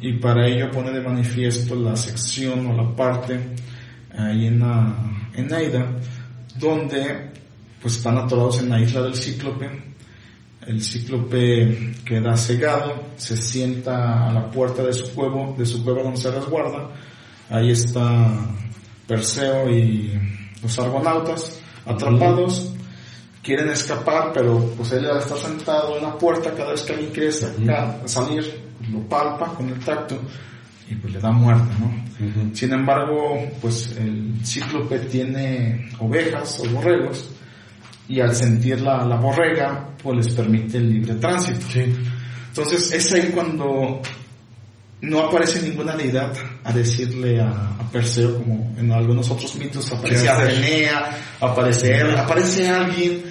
Y 0.00 0.14
para 0.14 0.46
ello 0.48 0.70
pone 0.70 0.90
de 0.90 1.00
manifiesto 1.00 1.74
la 1.76 1.96
sección 1.96 2.66
o 2.66 2.76
la 2.76 2.94
parte 2.94 3.38
ahí 4.16 4.46
en, 4.46 4.60
la, 4.60 4.94
en 5.34 5.52
Aida, 5.52 5.86
donde 6.58 7.30
pues 7.80 7.96
están 7.96 8.18
atorados 8.18 8.60
en 8.60 8.70
la 8.70 8.80
isla 8.80 9.02
del 9.02 9.14
cíclope. 9.14 9.95
El 10.66 10.82
cíclope 10.82 11.94
queda 12.04 12.36
cegado, 12.36 12.94
se 13.16 13.36
sienta 13.36 14.28
a 14.28 14.32
la 14.32 14.50
puerta 14.50 14.82
de 14.82 14.92
su 14.92 15.14
cueva, 15.14 15.52
de 15.56 15.64
su 15.64 15.84
cueva 15.84 16.02
donde 16.02 16.18
se 16.18 16.30
resguarda. 16.30 16.90
Ahí 17.48 17.70
está 17.70 18.32
Perseo 19.06 19.70
y 19.70 20.12
los 20.62 20.78
argonautas 20.78 21.60
atrapados. 21.84 22.72
Quieren 23.42 23.70
escapar, 23.70 24.32
pero 24.34 24.58
pues 24.76 24.90
él 24.90 25.06
está 25.06 25.36
sentado 25.36 25.96
en 25.98 26.02
la 26.02 26.18
puerta 26.18 26.52
cada 26.52 26.72
vez 26.72 26.82
que 26.82 26.94
alguien 26.94 27.12
quiere 27.12 27.30
salir, 27.30 28.60
lo 28.90 29.00
palpa 29.08 29.54
con 29.54 29.68
el 29.68 29.78
tacto 29.78 30.18
y 30.88 30.96
pues 30.96 31.12
le 31.14 31.20
da 31.20 31.30
muerte, 31.30 31.72
¿no? 31.78 32.54
Sin 32.54 32.72
embargo, 32.72 33.38
pues 33.60 33.96
el 33.96 34.34
cíclope 34.44 34.98
tiene 34.98 35.90
ovejas 36.00 36.60
o 36.60 36.68
borregos 36.70 37.30
y 38.08 38.20
al 38.20 38.34
sentir 38.34 38.80
la, 38.80 39.04
la 39.04 39.16
borrega, 39.16 39.90
pues 40.02 40.16
les 40.26 40.34
permite 40.34 40.78
el 40.78 40.90
libre 40.90 41.14
tránsito. 41.14 41.66
Entonces 42.48 42.92
es 42.92 43.12
ahí 43.12 43.30
cuando 43.34 44.00
no 45.02 45.20
aparece 45.20 45.62
ninguna 45.62 45.94
deidad 45.96 46.32
a 46.64 46.72
decirle 46.72 47.40
a, 47.40 47.72
Perseo, 47.92 48.38
como 48.38 48.74
en 48.76 48.90
algunos 48.90 49.30
otros 49.30 49.54
mitos 49.54 49.90
aparece 49.92 50.28
Atenea, 50.28 51.16
aparece 51.40 51.98
él, 51.98 52.16
aparece 52.16 52.68
alguien 52.68 53.22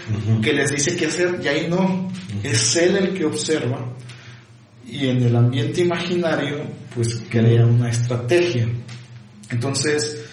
que 0.42 0.54
les 0.54 0.72
dice 0.72 0.96
qué 0.96 1.08
hacer 1.08 1.40
y 1.44 1.48
ahí 1.48 1.68
no, 1.70 2.10
es 2.42 2.76
él 2.78 2.96
el 2.96 3.14
que 3.14 3.26
observa 3.26 3.86
y 4.88 5.08
en 5.10 5.24
el 5.24 5.36
ambiente 5.36 5.82
imaginario 5.82 6.64
pues 6.96 7.22
crea 7.30 7.66
una 7.66 7.90
estrategia. 7.90 8.68
Entonces, 9.50 10.25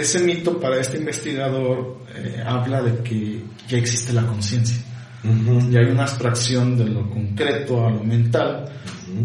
ese 0.00 0.20
mito 0.20 0.58
para 0.58 0.80
este 0.80 0.98
investigador 0.98 1.98
eh, 2.14 2.42
habla 2.46 2.82
de 2.82 3.02
que 3.02 3.42
ya 3.66 3.78
existe 3.78 4.12
la 4.12 4.26
conciencia. 4.26 4.84
Y 5.24 5.76
hay 5.76 5.86
una 5.86 6.04
abstracción 6.04 6.76
de 6.78 6.86
lo 6.86 7.10
concreto 7.10 7.84
a 7.84 7.90
lo 7.90 8.04
mental. 8.04 8.64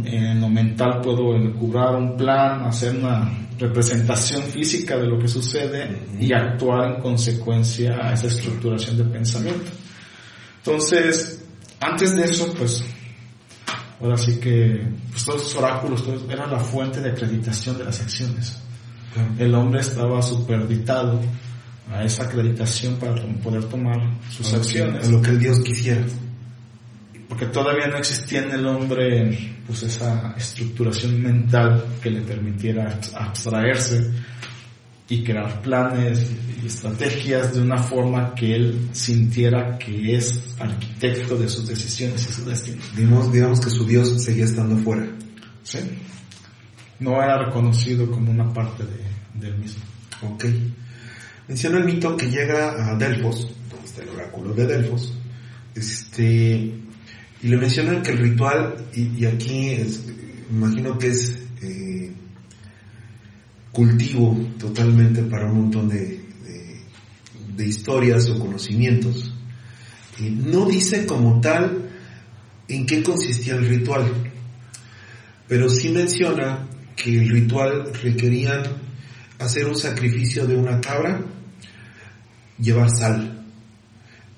En 0.06 0.42
lo 0.42 0.50
mental 0.50 1.02
puedo 1.02 1.36
elucubrar 1.36 1.96
un 1.96 2.18
plan, 2.18 2.66
hacer 2.66 2.96
una 2.96 3.32
representación 3.60 4.42
física 4.42 4.98
de 4.98 5.06
lo 5.06 5.20
que 5.20 5.28
sucede 5.28 6.08
y 6.20 6.34
actuar 6.34 6.96
en 6.96 7.02
consecuencia 7.02 8.08
a 8.08 8.14
esa 8.14 8.28
estructuración 8.28 8.98
de 8.98 9.04
pensamiento. 9.04 9.72
Entonces, 10.58 11.46
antes 11.80 12.16
de 12.16 12.24
eso, 12.24 12.52
pues, 12.58 12.84
ahora 14.02 14.18
sí 14.18 14.40
que 14.40 14.82
pues, 15.12 15.26
todos 15.26 15.42
esos 15.42 15.56
oráculos 15.58 16.04
eran 16.30 16.50
la 16.50 16.60
fuente 16.60 17.02
de 17.02 17.12
acreditación 17.12 17.78
de 17.78 17.86
las 17.86 18.02
acciones. 18.02 18.63
El 19.38 19.54
hombre 19.56 19.82
estaba 19.82 20.22
superditado 20.22 21.22
a 21.92 22.04
esa 22.04 22.24
acreditación 22.24 22.96
para 22.96 23.16
poder 23.44 23.66
tomar 23.66 24.00
sus 24.30 24.54
acciones. 24.54 25.08
a 25.08 25.12
lo 25.12 25.22
que 25.22 25.32
el 25.32 25.40
Dios 25.40 25.60
quisiera. 25.60 26.04
Porque 27.28 27.46
todavía 27.48 27.88
no 27.88 27.98
existía 27.98 28.44
en 28.44 28.52
el 28.52 28.66
hombre 28.66 29.56
pues 29.66 29.84
esa 29.84 30.34
estructuración 30.38 31.22
mental 31.22 31.84
que 32.02 32.12
le 32.12 32.22
permitiera 32.22 33.00
abstraerse 33.16 34.12
y 35.10 35.24
crear 35.24 35.62
planes 35.62 36.32
y 36.62 36.68
estrategias 36.68 37.54
de 37.54 37.62
una 37.62 37.78
forma 37.78 38.34
que 38.36 38.56
él 38.56 38.90
sintiera 38.94 39.78
que 39.78 40.16
es 40.16 40.56
arquitecto 40.60 41.38
de 41.38 41.50
sus 41.50 41.68
decisiones 41.68 42.28
y 42.30 42.34
su 42.34 42.46
destino. 42.46 42.82
Digamos, 42.96 43.32
digamos 43.32 43.60
que 43.60 43.70
su 43.70 43.86
Dios 43.86 44.24
seguía 44.24 44.46
estando 44.46 44.78
fuera. 44.78 45.08
Sí. 45.64 45.80
No 47.00 47.22
era 47.22 47.46
reconocido 47.46 48.10
como 48.10 48.32
una 48.32 48.52
parte 48.54 48.84
de, 48.84 49.48
él 49.48 49.58
mismo. 49.58 49.84
Ok. 50.22 50.46
Menciona 51.48 51.80
el 51.80 51.86
mito 51.86 52.16
que 52.16 52.30
llega 52.30 52.92
a 52.92 52.96
Delfos, 52.96 53.54
donde 53.70 53.86
está 53.86 54.04
el 54.04 54.10
oráculo 54.10 54.54
de 54.54 54.66
Delfos, 54.66 55.14
este, 55.76 56.74
y 57.42 57.48
le 57.48 57.58
mencionan 57.58 58.02
que 58.02 58.12
el 58.12 58.20
ritual, 58.20 58.76
y, 58.94 59.26
aquí 59.26 59.78
imagino 60.50 60.98
que 60.98 61.08
es 61.08 61.38
eh, 61.62 62.12
cultivo 63.72 64.38
totalmente 64.60 65.24
para 65.24 65.52
un 65.52 65.64
montón 65.64 65.90
de, 65.90 66.24
de, 67.56 67.68
historias 67.68 68.30
o 68.30 68.40
conocimientos. 68.40 69.34
no 70.20 70.66
dice 70.68 71.06
como 71.06 71.42
tal 71.42 71.90
en 72.68 72.86
qué 72.86 73.04
consistía 73.04 73.56
el 73.56 73.68
ritual, 73.68 74.12
pero 75.48 75.70
sí 75.70 75.90
menciona 75.90 76.68
que 76.96 77.18
el 77.18 77.30
ritual 77.30 77.94
requerían 78.02 78.64
hacer 79.40 79.66
un 79.66 79.76
sacrificio 79.76 80.46
de 80.46 80.56
una 80.56 80.80
cabra, 80.80 81.20
llevar 82.60 82.90
sal, 82.90 83.46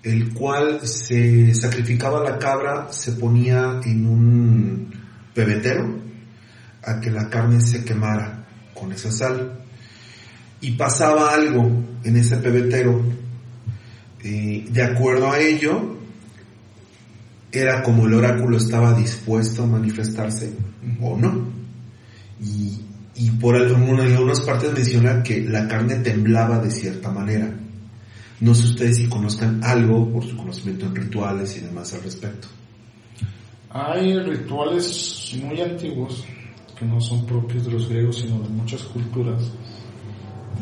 el 0.03 0.33
cual 0.33 0.87
se 0.87 1.53
sacrificaba 1.53 2.23
la 2.23 2.37
cabra, 2.37 2.91
se 2.91 3.13
ponía 3.13 3.81
en 3.83 4.05
un 4.05 4.93
pebetero 5.33 5.99
a 6.83 6.99
que 6.99 7.11
la 7.11 7.29
carne 7.29 7.61
se 7.61 7.83
quemara 7.83 8.45
con 8.73 8.91
esa 8.91 9.11
sal 9.11 9.59
y 10.61 10.71
pasaba 10.71 11.33
algo 11.33 11.69
en 12.03 12.17
ese 12.17 12.37
pebetero. 12.37 13.03
Eh, 14.23 14.67
de 14.69 14.83
acuerdo 14.83 15.31
a 15.31 15.39
ello, 15.39 15.97
era 17.51 17.83
como 17.83 18.05
el 18.05 18.13
oráculo 18.13 18.57
estaba 18.57 18.93
dispuesto 18.93 19.63
a 19.63 19.67
manifestarse 19.67 20.53
o 21.01 21.17
no. 21.17 21.54
Y 22.41 22.79
y 23.15 23.31
por 23.31 23.55
algunas 23.55 24.41
partes 24.41 24.73
menciona 24.73 25.23
que 25.23 25.41
la 25.41 25.67
carne 25.67 25.95
temblaba 25.95 26.59
de 26.59 26.69
cierta 26.69 27.09
manera. 27.09 27.49
No 28.41 28.53
sé 28.53 28.67
ustedes 28.67 28.97
si 28.97 29.07
conozcan 29.07 29.63
algo 29.63 30.11
por 30.11 30.25
su 30.25 30.35
conocimiento 30.35 30.85
en 30.87 30.95
rituales 30.95 31.57
y 31.57 31.61
demás 31.61 31.93
al 31.93 32.03
respecto. 32.03 32.49
Hay 33.69 34.19
rituales 34.19 35.33
muy 35.41 35.61
antiguos 35.61 36.25
que 36.77 36.85
no 36.85 36.99
son 36.99 37.25
propios 37.25 37.65
de 37.65 37.71
los 37.71 37.87
griegos 37.87 38.17
sino 38.17 38.39
de 38.39 38.49
muchas 38.49 38.83
culturas 38.83 39.41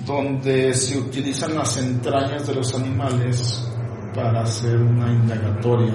donde 0.06 0.74
se 0.74 0.98
utilizan 1.00 1.56
las 1.56 1.78
entrañas 1.78 2.46
de 2.46 2.54
los 2.54 2.74
animales 2.76 3.68
para 4.14 4.44
hacer 4.44 4.78
una 4.78 5.12
indagatoria 5.12 5.94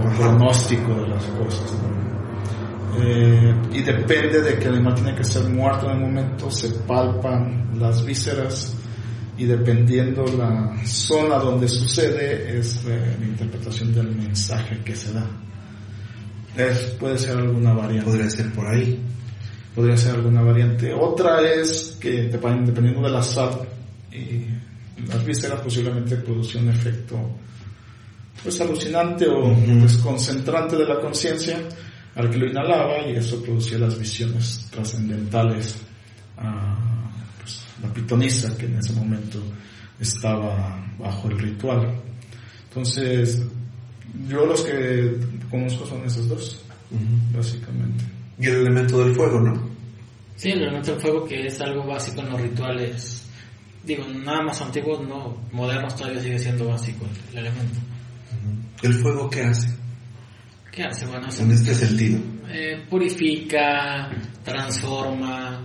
o 0.00 0.16
pronóstico 0.16 0.94
de 0.94 1.08
las 1.08 1.24
cosas. 1.24 1.74
Eh, 3.00 3.54
y 3.72 3.82
depende 3.82 4.40
de 4.40 4.58
que 4.58 4.68
el 4.68 4.74
animal 4.74 4.94
tiene 4.94 5.14
que 5.14 5.24
ser 5.24 5.44
muerto 5.44 5.86
en 5.86 5.96
el 5.96 6.00
momento, 6.00 6.50
se 6.50 6.70
palpan 6.70 7.70
las 7.78 8.04
vísceras 8.04 8.74
y 9.36 9.44
dependiendo 9.46 10.24
la 10.38 10.76
zona 10.84 11.38
donde 11.38 11.66
sucede 11.66 12.58
es 12.58 12.84
eh, 12.86 13.16
la 13.18 13.26
interpretación 13.26 13.92
del 13.92 14.14
mensaje 14.14 14.78
que 14.84 14.94
se 14.94 15.12
da. 15.12 15.26
puede 16.98 17.18
ser 17.18 17.38
alguna 17.38 17.72
variante. 17.72 18.10
Podría 18.10 18.30
ser 18.30 18.52
por 18.52 18.66
ahí. 18.66 19.00
Podría 19.74 19.96
ser 19.96 20.14
alguna 20.14 20.42
variante. 20.42 20.92
Otra 20.92 21.40
es 21.42 21.96
que 22.00 22.28
dependiendo 22.28 23.02
de 23.02 23.10
la 23.10 23.22
sal 23.22 23.60
y 24.12 24.46
las 25.08 25.24
vísceras 25.24 25.60
posiblemente 25.60 26.16
produce 26.16 26.58
un 26.58 26.68
efecto 26.68 27.18
pues 28.42 28.60
alucinante 28.60 29.26
o 29.26 29.54
desconcentrante 29.80 30.76
de 30.76 30.84
la 30.86 31.00
conciencia 31.00 31.58
al 32.14 32.30
que 32.30 32.38
lo 32.38 32.46
inhalaba 32.46 33.06
y 33.08 33.16
eso 33.16 33.42
producía 33.42 33.78
las 33.78 33.98
visiones 33.98 34.68
trascendentales 34.70 35.76
a 36.36 36.76
pues, 37.40 37.64
la 37.82 37.92
pitonisa 37.92 38.56
que 38.56 38.66
en 38.66 38.78
ese 38.78 38.92
momento 38.92 39.42
estaba 39.98 40.84
bajo 40.98 41.28
el 41.28 41.38
ritual. 41.38 42.00
Entonces, 42.68 43.42
yo 44.28 44.46
los 44.46 44.62
que 44.62 45.16
conozco 45.50 45.86
son 45.86 46.04
esos 46.04 46.28
dos, 46.28 46.64
básicamente. 47.34 48.04
Y 48.38 48.46
el 48.46 48.56
elemento 48.56 49.04
del 49.04 49.14
fuego, 49.14 49.40
¿no? 49.40 49.68
Sí, 50.36 50.50
el 50.50 50.62
elemento 50.62 50.92
del 50.92 51.00
fuego 51.00 51.24
que 51.24 51.46
es 51.46 51.60
algo 51.60 51.86
básico 51.86 52.20
en 52.20 52.30
los 52.30 52.40
rituales, 52.40 53.26
digo, 53.84 54.04
nada 54.08 54.42
más 54.42 54.60
antiguos, 54.60 55.06
no, 55.06 55.36
modernos 55.52 55.94
todavía 55.96 56.20
sigue 56.20 56.38
siendo 56.38 56.68
básico 56.68 57.06
el, 57.32 57.38
elemento. 57.38 57.78
¿El 58.82 58.94
fuego 58.94 59.30
qué 59.30 59.42
hace? 59.42 59.68
¿Qué 60.74 60.82
hace? 60.82 61.06
Bueno, 61.06 61.28
en 61.38 61.52
este 61.52 61.72
sentido. 61.72 62.18
Eh, 62.50 62.84
purifica, 62.90 64.10
transforma, 64.42 65.64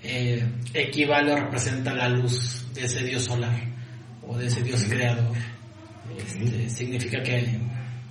eh, 0.00 0.48
equivale 0.72 1.32
o 1.32 1.36
representa 1.36 1.92
la 1.92 2.08
luz 2.08 2.64
de 2.72 2.84
ese 2.84 3.02
dios 3.04 3.24
solar 3.24 3.60
o 4.22 4.38
de 4.38 4.46
ese 4.46 4.62
dios 4.62 4.84
creador. 4.84 5.36
Este, 6.16 6.70
significa 6.70 7.20
que 7.20 7.58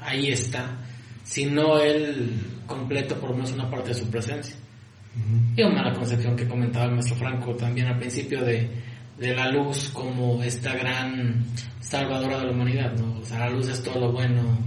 ahí 0.01 0.27
está, 0.27 0.77
si 1.23 1.45
no 1.45 1.79
él 1.79 2.37
completo 2.67 3.17
por 3.19 3.29
lo 3.29 3.37
menos 3.37 3.53
una 3.53 3.69
parte 3.69 3.89
de 3.89 3.95
su 3.95 4.09
presencia. 4.09 4.57
Y 5.55 5.61
una 5.61 5.83
mala 5.83 5.93
concepción 5.93 6.35
que 6.35 6.47
comentaba 6.47 6.85
el 6.85 6.91
maestro 6.91 7.15
Franco 7.15 7.55
también 7.55 7.87
al 7.87 7.99
principio 7.99 8.43
de, 8.43 8.69
de 9.17 9.33
la 9.33 9.49
luz 9.49 9.89
como 9.93 10.43
esta 10.43 10.73
gran 10.73 11.45
salvadora 11.79 12.39
de 12.39 12.45
la 12.47 12.51
humanidad, 12.51 12.93
¿no? 12.97 13.19
O 13.19 13.23
sea, 13.23 13.39
la 13.39 13.49
luz 13.49 13.69
es 13.69 13.81
todo 13.81 13.99
lo 13.99 14.11
bueno, 14.11 14.57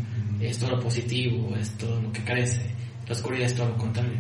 es 0.41 0.59
todo 0.59 0.71
lo 0.71 0.81
positivo, 0.81 1.55
es 1.57 1.71
todo 1.79 2.01
lo 2.01 2.13
que 2.13 2.25
crece, 2.25 2.63
la 3.07 3.13
oscuridad 3.13 3.47
es 3.47 3.55
todo 3.55 3.69
lo 3.69 3.77
contrario. 3.77 4.19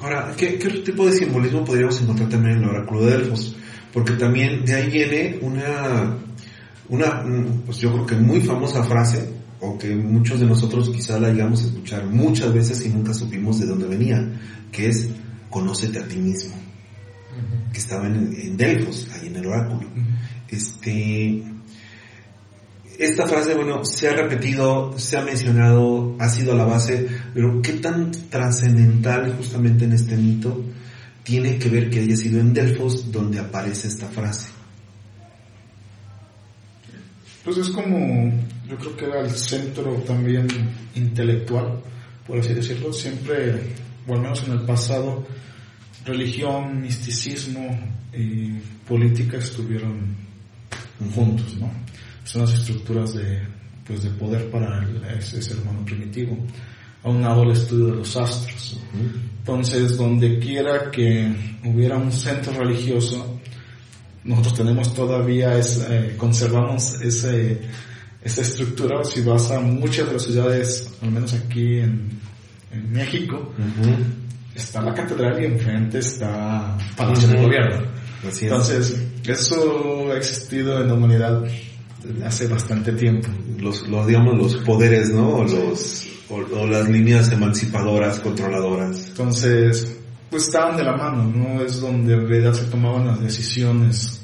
Ahora, 0.00 0.32
¿qué, 0.36 0.58
¿qué, 0.58 0.68
tipo 0.68 1.06
de 1.06 1.12
simbolismo 1.12 1.64
podríamos 1.64 2.00
encontrar 2.00 2.28
también 2.28 2.58
en 2.58 2.62
el 2.64 2.68
oráculo 2.68 3.04
de 3.04 3.18
Delfos? 3.18 3.56
Porque 3.92 4.12
también 4.12 4.64
de 4.64 4.74
ahí 4.74 4.90
viene 4.90 5.38
una, 5.42 6.16
una, 6.88 7.24
pues 7.66 7.78
yo 7.78 7.92
creo 7.92 8.06
que 8.06 8.14
muy 8.14 8.40
famosa 8.40 8.84
frase, 8.84 9.28
o 9.60 9.76
que 9.76 9.94
muchos 9.94 10.40
de 10.40 10.46
nosotros 10.46 10.90
quizá 10.90 11.18
la 11.18 11.30
llegamos 11.30 11.62
a 11.62 11.66
escuchar 11.66 12.06
muchas 12.06 12.52
veces 12.52 12.84
y 12.86 12.90
nunca 12.90 13.12
supimos 13.12 13.58
de 13.58 13.66
dónde 13.66 13.86
venía, 13.86 14.24
que 14.70 14.88
es 14.88 15.08
conócete 15.50 15.98
a 15.98 16.06
ti 16.06 16.16
mismo, 16.16 16.54
que 17.72 17.78
estaba 17.78 18.06
en, 18.06 18.56
Delfos, 18.56 19.08
ahí 19.12 19.28
en 19.28 19.36
el 19.36 19.46
oráculo. 19.46 19.88
Este, 20.48 21.42
esta 22.98 23.28
frase, 23.28 23.54
bueno, 23.54 23.84
se 23.84 24.08
ha 24.08 24.12
repetido, 24.12 24.98
se 24.98 25.16
ha 25.16 25.22
mencionado, 25.22 26.16
ha 26.18 26.28
sido 26.28 26.56
la 26.56 26.64
base, 26.64 27.06
pero 27.32 27.62
¿qué 27.62 27.74
tan 27.74 28.10
trascendental 28.10 29.36
justamente 29.36 29.84
en 29.84 29.92
este 29.92 30.16
mito 30.16 30.64
tiene 31.22 31.58
que 31.58 31.68
ver 31.68 31.90
que 31.90 32.00
haya 32.00 32.16
sido 32.16 32.40
en 32.40 32.52
Delfos 32.52 33.12
donde 33.12 33.38
aparece 33.38 33.86
esta 33.86 34.08
frase? 34.08 34.48
Pues 37.44 37.58
es 37.58 37.70
como, 37.70 38.32
yo 38.68 38.76
creo 38.76 38.96
que 38.96 39.04
era 39.04 39.20
el 39.20 39.30
centro 39.30 39.94
también 40.06 40.48
intelectual, 40.96 41.80
por 42.26 42.38
así 42.38 42.52
decirlo. 42.52 42.92
Siempre, 42.92 43.74
o 44.08 44.14
al 44.14 44.22
menos 44.22 44.42
en 44.44 44.54
el 44.54 44.62
pasado, 44.62 45.24
religión, 46.04 46.82
misticismo 46.82 47.78
y 48.12 48.54
política 48.88 49.38
estuvieron 49.38 50.16
juntos, 51.14 51.56
¿no? 51.60 51.70
Son 52.28 52.42
las 52.42 52.52
estructuras 52.52 53.14
de, 53.14 53.40
pues 53.86 54.02
de 54.02 54.10
poder 54.10 54.50
para 54.50 54.86
ese 55.18 55.40
ser 55.40 55.56
humano 55.60 55.82
primitivo. 55.82 56.36
Aunado 57.02 57.40
al 57.40 57.52
estudio 57.52 57.86
de 57.86 57.96
los 57.96 58.16
astros. 58.18 58.78
Entonces, 59.38 59.96
donde 59.96 60.38
quiera 60.38 60.90
que 60.90 61.34
hubiera 61.64 61.96
un 61.96 62.12
centro 62.12 62.52
religioso, 62.52 63.40
nosotros 64.24 64.56
tenemos 64.56 64.92
todavía, 64.92 65.58
eh, 65.58 66.16
conservamos 66.18 67.00
ese, 67.00 67.62
esa 68.22 68.42
estructura. 68.42 69.02
Si 69.04 69.22
vas 69.22 69.50
a 69.50 69.60
muchas 69.60 70.08
de 70.08 70.12
las 70.12 70.22
ciudades, 70.22 70.92
al 71.00 71.10
menos 71.10 71.32
aquí 71.32 71.78
en, 71.78 72.18
México, 72.90 73.54
está 74.54 74.82
la 74.82 74.92
catedral 74.92 75.40
y 75.40 75.46
enfrente 75.46 75.98
está 76.00 76.76
Palacio 76.94 77.28
de 77.28 77.42
Gobierno. 77.42 77.86
Entonces, 78.22 79.02
eso 79.24 80.12
ha 80.12 80.16
existido 80.18 80.78
en 80.82 80.88
la 80.88 80.94
humanidad 80.94 81.42
hace 82.24 82.46
bastante 82.46 82.92
tiempo. 82.92 83.28
Los, 83.58 83.88
los 83.88 84.06
digamos, 84.06 84.36
los 84.36 84.56
poderes, 84.56 85.10
¿no? 85.10 85.36
O, 85.36 85.44
los, 85.44 86.06
o, 86.28 86.66
las 86.66 86.88
líneas 86.88 87.30
emancipadoras, 87.32 88.20
controladoras. 88.20 89.08
Entonces, 89.08 89.96
pues 90.30 90.44
estaban 90.44 90.76
de 90.76 90.84
la 90.84 90.96
mano, 90.96 91.24
¿no? 91.24 91.62
Es 91.62 91.80
donde 91.80 92.14
en 92.14 92.28
realidad 92.28 92.52
se 92.52 92.64
tomaban 92.64 93.06
las 93.06 93.20
decisiones 93.20 94.20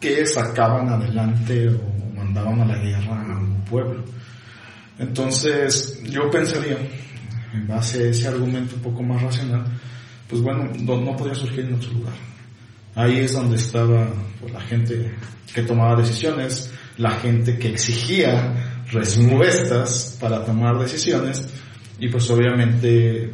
que 0.00 0.24
sacaban 0.26 0.88
adelante 0.88 1.68
o 1.68 2.16
mandaban 2.16 2.60
a 2.60 2.64
la 2.64 2.78
guerra 2.78 3.34
a 3.34 3.38
un 3.38 3.64
pueblo. 3.64 4.04
Entonces, 4.98 6.02
yo 6.04 6.30
pensaría, 6.30 6.76
en 7.52 7.66
base 7.66 8.04
a 8.04 8.10
ese 8.10 8.28
argumento 8.28 8.76
un 8.76 8.82
poco 8.82 9.02
más 9.02 9.22
racional, 9.22 9.64
pues 10.28 10.42
bueno, 10.42 10.70
no, 10.80 11.16
podía 11.16 11.34
surgir 11.34 11.60
en 11.60 11.74
otro 11.74 11.92
lugar. 11.92 12.14
Ahí 12.98 13.20
es 13.20 13.32
donde 13.32 13.54
estaba 13.54 14.08
pues, 14.40 14.52
la 14.52 14.60
gente 14.60 15.14
que 15.54 15.62
tomaba 15.62 15.94
decisiones, 15.94 16.72
la 16.96 17.12
gente 17.12 17.56
que 17.56 17.68
exigía 17.68 18.82
respuestas 18.90 20.18
para 20.20 20.44
tomar 20.44 20.76
decisiones 20.80 21.48
y 22.00 22.08
pues 22.08 22.28
obviamente 22.28 23.30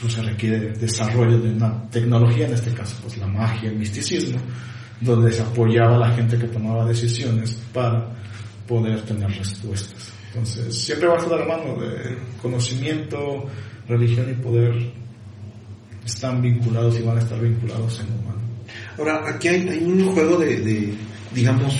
pues 0.00 0.14
se 0.14 0.22
requiere 0.22 0.70
desarrollo 0.70 1.38
de 1.38 1.50
una 1.50 1.86
tecnología, 1.90 2.46
en 2.46 2.54
este 2.54 2.72
caso 2.72 2.96
pues 3.02 3.18
la 3.18 3.26
magia, 3.26 3.68
el 3.68 3.76
misticismo, 3.76 4.38
donde 5.02 5.30
se 5.32 5.42
apoyaba 5.42 5.96
a 5.96 6.08
la 6.08 6.10
gente 6.12 6.38
que 6.38 6.46
tomaba 6.46 6.86
decisiones 6.86 7.60
para 7.74 8.08
poder 8.66 9.02
tener 9.02 9.30
respuestas. 9.30 10.14
Entonces, 10.28 10.74
siempre 10.74 11.08
va 11.08 11.16
a 11.16 11.18
estar 11.18 11.38
la 11.38 11.44
mano 11.44 11.78
de 11.78 12.16
conocimiento, 12.40 13.50
religión 13.86 14.30
y 14.30 14.42
poder 14.42 14.72
están 16.06 16.40
vinculados 16.40 16.98
y 16.98 17.02
van 17.02 17.18
a 17.18 17.20
estar 17.20 17.38
vinculados 17.38 18.00
en 18.00 18.06
humano. 18.06 18.53
Ahora, 18.96 19.22
aquí 19.28 19.48
hay, 19.48 19.66
un 19.82 20.12
juego 20.12 20.36
de, 20.36 20.94
digamos, 21.32 21.74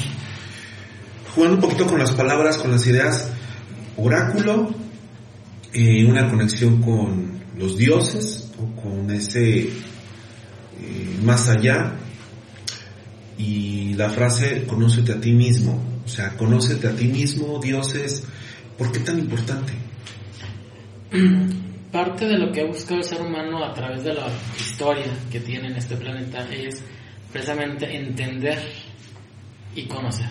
jugando 1.34 1.56
un 1.56 1.62
poquito 1.62 1.86
con 1.86 1.98
las 1.98 2.12
palabras, 2.12 2.58
con 2.58 2.72
las 2.72 2.86
ideas, 2.86 3.30
oráculo, 3.96 4.74
eh, 5.72 6.04
una 6.04 6.28
conexión 6.28 6.80
con 6.80 7.40
los 7.56 7.76
dioses 7.76 8.50
o 8.58 8.80
con 8.80 9.10
ese 9.10 9.60
eh, 9.60 9.70
más 11.22 11.48
allá, 11.48 11.92
y 13.38 13.94
la 13.94 14.10
frase 14.10 14.64
conócete 14.66 15.12
a 15.12 15.20
ti 15.20 15.32
mismo, 15.32 15.82
o 16.04 16.08
sea, 16.08 16.36
conócete 16.36 16.88
a 16.88 16.96
ti 16.96 17.06
mismo, 17.06 17.60
dioses, 17.60 18.24
¿por 18.76 18.90
qué 18.90 19.00
tan 19.00 19.20
importante? 19.20 19.72
Parte 21.92 22.26
de 22.26 22.38
lo 22.38 22.50
que 22.50 22.60
ha 22.60 22.66
buscado 22.66 22.96
el 22.96 23.04
ser 23.04 23.20
humano 23.20 23.64
a 23.64 23.72
través 23.72 24.02
de 24.02 24.14
la 24.14 24.26
historia 24.58 25.06
que 25.30 25.38
tiene 25.38 25.68
en 25.68 25.76
este 25.76 25.96
planeta 25.96 26.40
es 26.52 26.82
precisamente 27.35 27.93
entender 27.97 28.61
y 29.74 29.87
conocer. 29.87 30.28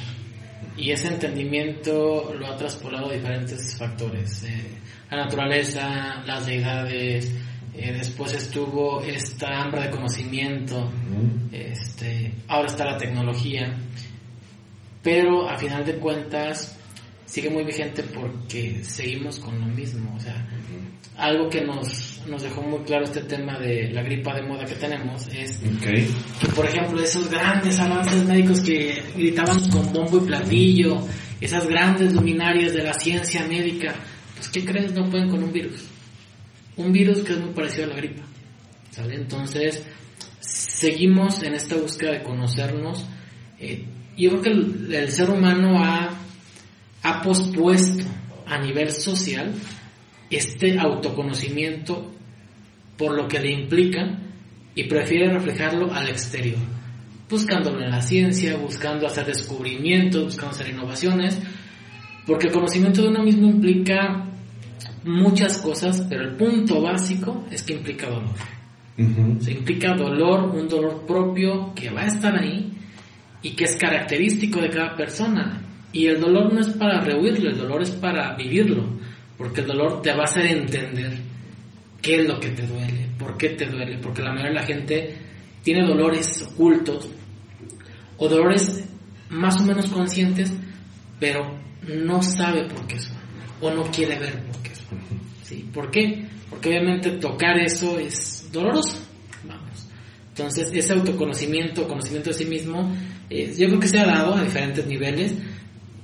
Y 0.77 0.91
ese 0.91 1.09
entendimiento 1.09 2.33
lo 2.33 2.47
ha 2.47 2.55
traspolado 2.55 3.09
a 3.09 3.13
diferentes 3.13 3.77
factores. 3.77 4.45
Eh, 4.45 4.79
la 5.11 5.25
naturaleza, 5.25 6.23
las 6.25 6.45
deidades, 6.45 7.35
eh, 7.75 7.91
después 7.91 8.33
estuvo 8.33 9.01
esta 9.01 9.63
hambre 9.63 9.81
de 9.81 9.89
conocimiento, 9.89 10.89
este, 11.51 12.35
ahora 12.47 12.67
está 12.67 12.85
la 12.85 12.97
tecnología, 12.97 13.75
pero 15.01 15.49
a 15.49 15.57
final 15.57 15.83
de 15.83 15.95
cuentas 15.97 16.79
sigue 17.25 17.49
muy 17.49 17.65
vigente 17.65 18.01
porque 18.03 18.81
seguimos 18.81 19.39
con 19.39 19.59
lo 19.59 19.65
mismo, 19.65 20.15
o 20.15 20.19
sea, 20.21 20.47
algo 21.17 21.49
que 21.49 21.61
nos, 21.61 22.21
nos 22.27 22.41
dejó 22.41 22.61
muy 22.61 22.79
claro 22.79 23.05
este 23.05 23.21
tema 23.21 23.59
de 23.59 23.91
la 23.91 24.01
gripa 24.01 24.33
de 24.33 24.41
moda 24.41 24.65
que 24.65 24.75
tenemos 24.75 25.27
es 25.27 25.59
que, 25.81 26.07
por 26.55 26.65
ejemplo, 26.65 27.01
esos 27.01 27.29
grandes 27.29 27.79
avances 27.79 28.23
médicos 28.25 28.61
que 28.61 29.03
gritaban 29.15 29.69
con 29.69 29.93
bombo 29.93 30.17
y 30.17 30.27
platillo, 30.27 31.05
esas 31.39 31.67
grandes 31.67 32.13
luminarias 32.13 32.73
de 32.73 32.83
la 32.83 32.93
ciencia 32.93 33.45
médica, 33.47 33.93
pues 34.35 34.49
¿qué 34.49 34.65
crees? 34.65 34.93
No 34.93 35.09
pueden 35.09 35.29
con 35.29 35.43
un 35.43 35.51
virus 35.51 35.93
un 36.77 36.91
virus 36.91 37.19
que 37.19 37.33
es 37.33 37.39
muy 37.39 37.53
parecido 37.53 37.85
a 37.85 37.87
la 37.89 37.95
gripa. 37.95 38.23
¿sale? 38.91 39.15
Entonces, 39.15 39.83
seguimos 40.39 41.41
en 41.43 41.53
esta 41.53 41.75
búsqueda 41.75 42.13
de 42.13 42.23
conocernos. 42.23 43.05
Eh, 43.59 43.85
yo 44.17 44.29
creo 44.29 44.41
que 44.41 44.97
el, 44.97 45.11
ser 45.11 45.29
humano 45.29 45.83
ha, 45.83 46.09
ha 47.03 47.21
pospuesto 47.21 48.05
a 48.45 48.59
nivel 48.59 48.91
social 48.91 49.53
este 50.35 50.79
autoconocimiento 50.79 52.11
por 52.97 53.15
lo 53.15 53.27
que 53.27 53.39
le 53.39 53.51
implica 53.51 54.19
y 54.75 54.85
prefiere 54.85 55.31
reflejarlo 55.31 55.93
al 55.93 56.09
exterior, 56.09 56.59
buscándolo 57.29 57.81
en 57.81 57.91
la 57.91 58.01
ciencia, 58.01 58.55
buscando 58.57 59.07
hacer 59.07 59.25
descubrimientos, 59.25 60.23
buscando 60.25 60.51
hacer 60.51 60.69
innovaciones, 60.69 61.39
porque 62.25 62.47
el 62.47 62.53
conocimiento 62.53 63.01
de 63.01 63.09
uno 63.09 63.23
mismo 63.23 63.47
implica 63.47 64.25
muchas 65.03 65.57
cosas, 65.57 66.05
pero 66.09 66.23
el 66.23 66.35
punto 66.35 66.81
básico 66.81 67.45
es 67.51 67.63
que 67.63 67.73
implica 67.73 68.07
dolor. 68.07 68.35
Se 69.39 69.51
implica 69.51 69.95
dolor, 69.95 70.55
un 70.55 70.67
dolor 70.67 71.05
propio 71.05 71.73
que 71.73 71.89
va 71.89 72.01
a 72.01 72.07
estar 72.07 72.37
ahí 72.37 72.71
y 73.41 73.51
que 73.51 73.65
es 73.65 73.75
característico 73.75 74.61
de 74.61 74.69
cada 74.69 74.95
persona. 74.95 75.61
Y 75.91 76.07
el 76.07 76.19
dolor 76.19 76.53
no 76.53 76.61
es 76.61 76.69
para 76.69 77.01
rehuirlo, 77.01 77.49
el 77.49 77.57
dolor 77.57 77.81
es 77.81 77.91
para 77.91 78.35
vivirlo, 78.35 78.85
porque 79.43 79.59
el 79.59 79.67
dolor 79.67 80.01
te 80.01 80.13
va 80.13 80.21
a 80.21 80.23
hacer 80.23 80.45
entender 80.45 81.17
qué 82.01 82.21
es 82.21 82.25
lo 82.25 82.39
que 82.39 82.51
te 82.51 82.65
duele, 82.65 83.09
por 83.19 83.37
qué 83.37 83.49
te 83.49 83.65
duele, 83.65 83.97
porque 83.97 84.21
la 84.21 84.29
mayoría 84.29 84.51
de 84.51 84.55
la 84.55 84.65
gente 84.65 85.17
tiene 85.61 85.85
dolores 85.85 86.41
ocultos 86.43 87.09
o 88.17 88.29
dolores 88.29 88.85
más 89.29 89.59
o 89.59 89.65
menos 89.65 89.87
conscientes, 89.87 90.53
pero 91.19 91.59
no 91.85 92.23
sabe 92.23 92.69
por 92.69 92.87
qué 92.87 92.97
son 92.97 93.17
o 93.59 93.69
no 93.69 93.83
quiere 93.91 94.17
ver 94.17 94.45
por 94.45 94.61
qué 94.63 94.73
son. 94.75 94.97
¿Sí? 95.43 95.69
¿Por 95.73 95.91
qué? 95.91 96.25
Porque 96.49 96.69
obviamente 96.69 97.11
tocar 97.11 97.57
eso 97.59 97.99
es 97.99 98.47
doloroso. 98.49 98.97
Vamos. 99.45 99.89
Entonces, 100.29 100.69
ese 100.73 100.93
autoconocimiento, 100.93 101.85
conocimiento 101.85 102.29
de 102.29 102.35
sí 102.37 102.45
mismo, 102.45 102.95
eh, 103.29 103.53
yo 103.57 103.67
creo 103.67 103.79
que 103.81 103.89
se 103.89 103.99
ha 103.99 104.05
dado 104.05 104.35
a 104.35 104.43
diferentes 104.43 104.87
niveles, 104.87 105.33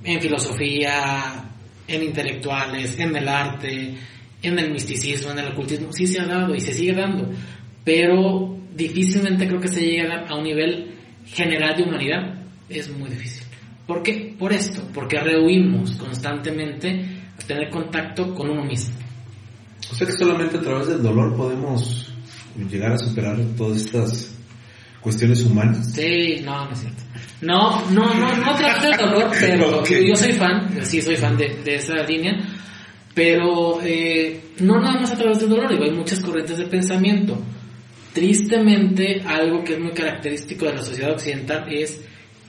en 0.04 0.20
filosofía, 0.20 1.49
en 1.90 2.02
intelectuales, 2.04 2.98
en 2.98 3.16
el 3.16 3.28
arte, 3.28 3.94
en 4.42 4.58
el 4.58 4.70
misticismo, 4.70 5.32
en 5.32 5.40
el 5.40 5.48
ocultismo, 5.48 5.92
sí 5.92 6.06
se 6.06 6.20
ha 6.20 6.26
dado 6.26 6.54
y 6.54 6.60
se 6.60 6.72
sigue 6.72 6.94
dando, 6.94 7.30
pero 7.84 8.56
difícilmente 8.74 9.46
creo 9.46 9.60
que 9.60 9.68
se 9.68 9.80
llegue 9.80 10.08
a 10.12 10.34
un 10.34 10.44
nivel 10.44 10.94
general 11.26 11.76
de 11.76 11.82
humanidad, 11.82 12.34
es 12.68 12.88
muy 12.90 13.10
difícil. 13.10 13.44
¿Por 13.86 14.02
qué? 14.02 14.34
Por 14.38 14.52
esto, 14.52 14.82
porque 14.94 15.18
rehuimos 15.18 15.92
constantemente 15.96 17.04
a 17.36 17.46
tener 17.46 17.70
contacto 17.70 18.34
con 18.34 18.48
uno 18.50 18.64
mismo. 18.64 18.94
O 19.90 19.94
sea 19.94 20.06
que 20.06 20.12
solamente 20.12 20.58
a 20.58 20.60
través 20.60 20.86
del 20.86 21.02
dolor 21.02 21.36
podemos 21.36 22.12
llegar 22.70 22.92
a 22.92 22.98
superar 22.98 23.36
todas 23.56 23.78
estas 23.78 24.39
cuestiones 25.00 25.42
humanas. 25.42 25.92
Sí, 25.92 26.40
no, 26.44 26.66
no 26.66 26.72
es 26.72 26.80
cierto. 26.80 27.02
No, 27.40 27.90
no, 27.90 28.14
no, 28.14 28.36
no 28.36 28.54
trato 28.54 28.86
del 28.86 28.96
dolor, 28.98 29.30
pero 29.40 29.84
yo 29.84 30.14
soy 30.14 30.32
fan, 30.32 30.84
sí 30.84 31.00
soy 31.00 31.16
fan 31.16 31.36
de, 31.36 31.60
de 31.64 31.76
esa 31.76 31.94
línea, 32.02 32.36
pero 33.14 33.80
eh, 33.82 34.40
no 34.60 34.78
nada 34.80 35.00
más 35.00 35.12
a 35.12 35.16
través 35.16 35.40
del 35.40 35.48
dolor, 35.48 35.70
digo, 35.70 35.84
hay 35.84 35.92
muchas 35.92 36.20
corrientes 36.20 36.58
de 36.58 36.66
pensamiento. 36.66 37.40
Tristemente, 38.12 39.22
algo 39.24 39.62
que 39.64 39.74
es 39.74 39.80
muy 39.80 39.92
característico 39.92 40.66
de 40.66 40.74
la 40.74 40.82
sociedad 40.82 41.12
occidental 41.12 41.66
es 41.72 42.00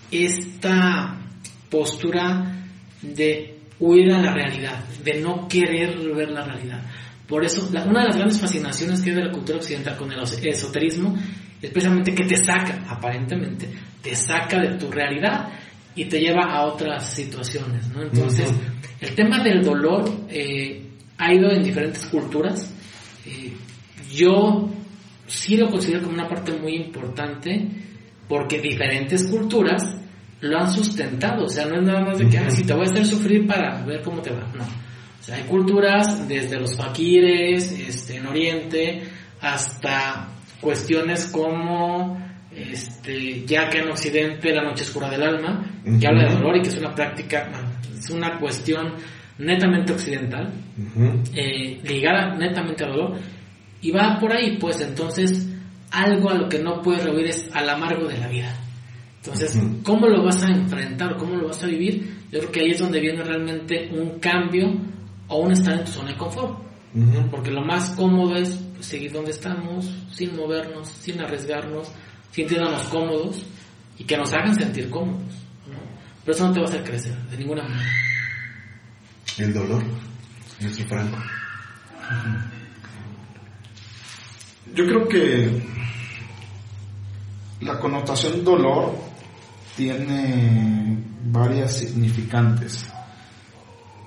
esta 0.10 1.20
postura 1.70 2.66
de 3.02 3.60
huir 3.80 4.12
a 4.12 4.22
la 4.22 4.34
realidad, 4.34 4.84
de 5.04 5.22
no 5.22 5.47
querer 5.47 5.97
ver 6.14 6.30
la 6.30 6.43
realidad. 6.43 6.84
Por 7.28 7.45
eso, 7.45 7.70
una 7.70 8.02
de 8.02 8.08
las 8.08 8.18
grandes 8.18 8.41
fascinaciones 8.41 9.02
que 9.02 9.12
hay 9.12 9.16
de 9.16 9.24
la 9.24 9.32
cultura 9.32 9.58
occidental 9.58 9.95
con 9.95 10.12
el 10.12 10.20
esoterismo 10.22 11.18
es 11.62 11.70
precisamente 11.70 12.16
que 12.16 12.26
te 12.26 12.38
saca, 12.38 12.84
aparentemente, 12.89 13.70
te 14.01 14.16
saca 14.16 14.59
de 14.59 14.78
tu 14.78 14.89
realidad 14.91 15.49
y 15.95 16.05
te 16.05 16.20
lleva 16.20 16.45
a 16.45 16.66
otras 16.66 17.14
situaciones, 17.14 17.88
¿no? 17.89 18.01
Entonces, 18.01 18.51
el 18.99 19.14
tema 19.14 19.43
del 19.43 19.62
dolor 19.62 20.26
eh, 20.30 20.86
ha 21.18 21.34
ido 21.34 21.51
en 21.51 21.64
diferentes 21.64 22.05
culturas. 22.07 22.74
Eh, 23.26 23.53
yo 24.12 24.70
sí 25.28 25.57
lo 25.57 25.70
considero 25.70 26.01
como 26.03 26.16
una 26.16 26.28
parte 26.28 26.53
muy 26.53 26.76
importante 26.76 27.68
porque 28.28 28.59
diferentes 28.59 29.28
culturas 29.28 29.97
lo 30.41 30.57
han 30.57 30.72
sustentado, 30.72 31.45
o 31.45 31.49
sea, 31.49 31.66
no 31.66 31.76
es 31.76 31.84
nada 31.84 32.01
más 32.01 32.18
de 32.18 32.28
que, 32.28 32.38
ah, 32.39 32.49
si 32.49 32.64
te 32.64 32.74
voy 32.74 32.88
a 32.88 32.89
hacer 32.89 33.05
sufrir 33.05 33.45
para 33.45 33.84
ver 33.84 34.01
cómo 34.01 34.22
te 34.22 34.32
va, 34.32 34.51
no. 34.55 34.64
O 34.64 35.24
sea, 35.24 35.36
hay 35.36 35.43
culturas 35.43 36.28
desde 36.28 36.59
los 36.59 36.76
faquires, 36.76 37.72
este, 37.74 38.16
en 38.16 38.26
Oriente, 38.26 39.03
hasta 39.39 40.30
cuestiones 40.62 41.26
como, 41.28 42.18
este, 42.55 43.45
ya 43.45 43.70
que 43.70 43.80
en 43.80 43.89
Occidente 43.89 44.53
la 44.53 44.64
noche 44.64 44.84
oscura 44.84 45.09
del 45.09 45.24
alma, 45.24 45.66
que 45.99 46.07
habla 46.07 46.30
de 46.30 46.36
dolor 46.36 46.57
y 46.57 46.62
que 46.62 46.70
es 46.70 46.78
una 46.78 46.93
práctica, 46.95 47.49
es 47.97 48.09
una 48.09 48.39
cuestión 48.39 48.93
netamente 49.39 49.93
occidental, 49.93 50.53
eh, 51.34 51.82
ligada 51.84 52.36
netamente 52.36 52.84
al 52.84 52.91
dolor, 52.91 53.20
y 53.82 53.91
va 53.91 54.18
por 54.20 54.32
ahí, 54.32 54.57
pues 54.59 54.80
entonces 54.82 55.49
algo 55.91 56.30
a 56.30 56.36
lo 56.36 56.47
que 56.47 56.59
no 56.59 56.82
puedes 56.82 57.03
rehuir 57.03 57.28
es 57.28 57.49
al 57.53 57.70
amargo 57.70 58.07
de 58.07 58.18
la 58.18 58.28
vida. 58.28 58.55
Entonces, 59.18 59.59
¿cómo 59.84 60.07
lo 60.07 60.24
vas 60.24 60.41
a 60.43 60.47
enfrentar? 60.47 61.16
¿Cómo 61.18 61.36
lo 61.36 61.47
vas 61.47 61.64
a 61.64 61.68
vivir? 61.68 62.26
Yo 62.32 62.39
creo 62.39 62.51
que 62.51 62.59
ahí 62.62 62.72
es 62.72 62.80
donde 62.80 62.99
viene 62.99 63.24
realmente 63.24 63.89
un 63.91 64.20
cambio 64.20 64.74
o 65.28 65.41
un 65.41 65.51
estar 65.51 65.78
en 65.78 65.86
tu 65.86 65.91
zona 65.91 66.12
de 66.12 66.18
confort. 66.18 66.57
Porque 67.30 67.51
lo 67.51 67.62
más 67.62 67.91
cómodo 67.91 68.36
es 68.36 68.59
seguir 68.82 69.11
donde 69.11 69.32
estamos, 69.32 69.89
sin 70.11 70.36
movernos, 70.36 70.89
sin 70.89 71.19
arriesgarnos, 71.21 71.91
sintiéndonos 72.32 72.84
cómodos 72.84 73.45
y 73.97 74.03
que 74.03 74.17
nos 74.17 74.34
hagan 74.34 74.55
sentir 74.55 74.89
cómodos. 74.89 75.34
Pero 76.23 76.36
eso 76.36 76.47
no 76.47 76.53
te 76.53 76.59
va 76.59 76.65
a 76.65 76.69
hacer 76.69 76.84
crecer, 76.84 77.15
de 77.29 77.38
ninguna 77.38 77.63
manera. 77.63 77.89
El 79.38 79.53
dolor, 79.53 79.84
nuestro 80.59 80.86
Franco. 80.86 81.17
Yo 84.75 84.86
creo 84.86 85.07
que 85.07 85.61
la 87.61 87.79
connotación 87.79 88.43
dolor 88.43 88.95
tiene 89.75 90.97
varias 91.25 91.77
significantes 91.77 92.86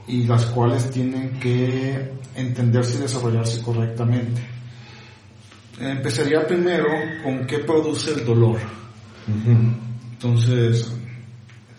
y 0.07 0.25
las 0.25 0.47
cuales 0.47 0.91
tienen 0.91 1.39
que 1.41 2.13
entenderse 2.35 2.99
y 2.99 3.03
desarrollarse 3.03 3.63
correctamente. 3.63 4.43
Empezaría 5.81 6.47
primero 6.47 6.87
con 7.23 7.47
qué 7.47 7.59
produce 7.59 8.13
el 8.13 8.25
dolor. 8.25 8.61
Entonces, 10.13 10.93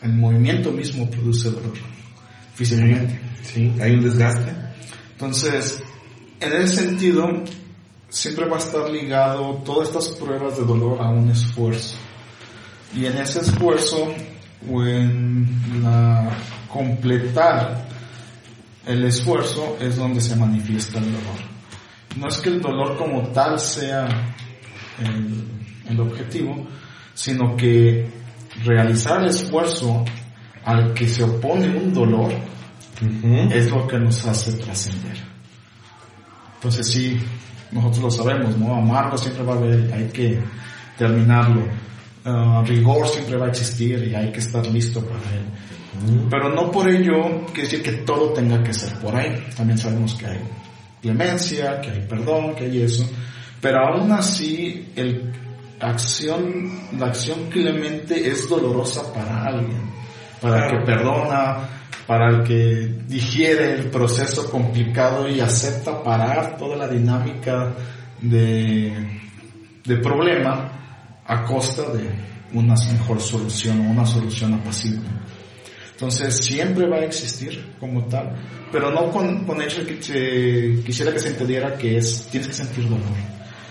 el 0.01 0.13
movimiento 0.13 0.71
mismo 0.71 1.09
produce 1.09 1.49
dolor 1.49 1.73
físicamente. 2.55 3.19
Sí, 3.43 3.73
hay 3.81 3.93
un 3.93 4.03
desgaste. 4.03 4.51
Entonces, 5.13 5.83
en 6.39 6.53
ese 6.53 6.87
sentido, 6.87 7.27
siempre 8.09 8.45
va 8.45 8.57
a 8.57 8.59
estar 8.59 8.89
ligado 8.89 9.61
todas 9.65 9.89
estas 9.89 10.09
pruebas 10.09 10.57
de 10.57 10.65
dolor 10.65 11.01
a 11.01 11.09
un 11.09 11.29
esfuerzo. 11.29 11.95
Y 12.95 13.05
en 13.05 13.17
ese 13.17 13.39
esfuerzo 13.41 14.07
o 14.69 14.83
en 14.83 15.47
la 15.83 16.29
completar 16.67 17.87
el 18.85 19.05
esfuerzo 19.05 19.77
es 19.79 19.95
donde 19.95 20.21
se 20.21 20.35
manifiesta 20.35 20.99
el 20.99 21.05
dolor. 21.05 21.54
No 22.15 22.27
es 22.27 22.37
que 22.37 22.49
el 22.49 22.61
dolor 22.61 22.97
como 22.97 23.21
tal 23.29 23.59
sea 23.59 24.07
el, 25.89 25.99
objetivo, 25.99 26.65
sino 27.13 27.55
que 27.55 28.09
realizar 28.63 29.21
el 29.21 29.29
esfuerzo 29.29 30.03
al 30.63 30.93
que 30.93 31.07
se 31.07 31.23
opone 31.23 31.67
un 31.69 31.93
dolor 31.93 32.31
es 33.51 33.69
lo 33.69 33.87
que 33.87 33.99
nos 33.99 34.25
hace 34.25 34.53
trascender. 34.53 35.17
Entonces 36.55 36.87
sí, 36.87 37.17
nosotros 37.71 38.03
lo 38.03 38.11
sabemos, 38.11 38.57
¿no? 38.57 38.75
Amarlo 38.75 39.17
siempre 39.17 39.43
va 39.43 39.53
a 39.53 39.57
haber, 39.57 39.93
hay 39.93 40.07
que 40.07 40.39
terminarlo. 40.97 41.63
Uh, 42.25 42.63
rigor 42.65 43.07
siempre 43.07 43.37
va 43.37 43.45
a 43.45 43.49
existir 43.49 44.07
y 44.07 44.15
hay 44.15 44.31
que 44.31 44.39
estar 44.39 44.65
listo 44.67 45.01
para 45.05 45.19
él. 45.35 45.45
Pero 46.29 46.49
no 46.49 46.71
por 46.71 46.89
ello 46.89 47.45
quiere 47.47 47.69
decir 47.69 47.83
que 47.83 47.91
todo 48.03 48.33
tenga 48.33 48.63
que 48.63 48.73
ser 48.73 48.97
por 48.99 49.15
ahí. 49.15 49.45
También 49.55 49.77
sabemos 49.77 50.15
que 50.15 50.25
hay 50.25 50.39
clemencia, 51.05 51.79
que 51.81 51.91
hay 51.91 52.01
perdón, 52.01 52.55
que 52.55 52.65
hay 52.65 52.81
eso. 52.81 53.07
Pero 53.61 53.79
aún 53.79 54.11
así, 54.11 54.91
el 54.95 55.31
acción, 55.79 56.97
la 56.97 57.07
acción 57.07 57.49
clemente 57.49 58.27
es 58.27 58.49
dolorosa 58.49 59.13
para 59.13 59.45
alguien. 59.45 59.93
Para 60.41 60.65
el 60.65 60.71
que 60.71 60.85
perdona, 60.85 61.57
para 62.07 62.29
el 62.29 62.43
que 62.43 63.03
digiere 63.07 63.73
el 63.73 63.89
proceso 63.89 64.49
complicado 64.49 65.27
y 65.27 65.39
acepta 65.39 66.03
parar 66.03 66.57
toda 66.57 66.75
la 66.75 66.87
dinámica 66.87 67.73
de, 68.21 69.21
de 69.83 69.97
problema 69.97 71.21
a 71.25 71.43
costa 71.43 71.83
de 71.91 72.09
una 72.53 72.75
mejor 72.91 73.19
solución 73.21 73.79
o 73.87 73.91
una 73.91 74.05
solución 74.05 74.53
apacible. 74.55 75.07
Entonces 75.95 76.35
siempre 76.35 76.89
va 76.89 76.97
a 76.97 77.05
existir 77.05 77.73
como 77.79 78.03
tal, 78.07 78.35
pero 78.69 78.91
no 78.91 79.09
con, 79.11 79.45
con 79.45 79.61
hecho 79.61 79.85
que 79.85 80.03
se, 80.03 80.83
quisiera 80.85 81.13
que 81.13 81.19
se 81.19 81.29
entendiera 81.29 81.77
que 81.77 81.97
es, 81.97 82.27
tienes 82.29 82.49
que 82.49 82.53
sentir 82.53 82.83
dolor, 82.83 82.99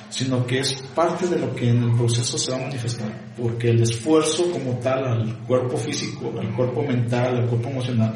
sino 0.09 0.47
que 0.47 0.61
es 0.61 0.73
parte 0.95 1.27
de 1.27 1.39
lo 1.39 1.55
que 1.55 1.69
en 1.69 1.83
el 1.83 1.93
proceso 1.93 2.39
se 2.39 2.51
va 2.51 2.57
a 2.57 2.63
manifestar, 2.63 3.13
porque 3.37 3.69
el 3.69 3.83
esfuerzo 3.83 4.51
como 4.51 4.79
tal 4.79 5.05
al 5.05 5.39
cuerpo 5.41 5.77
físico, 5.77 6.33
al 6.41 6.51
cuerpo 6.55 6.83
mental, 6.83 7.37
al 7.37 7.47
cuerpo 7.47 7.69
emocional, 7.69 8.15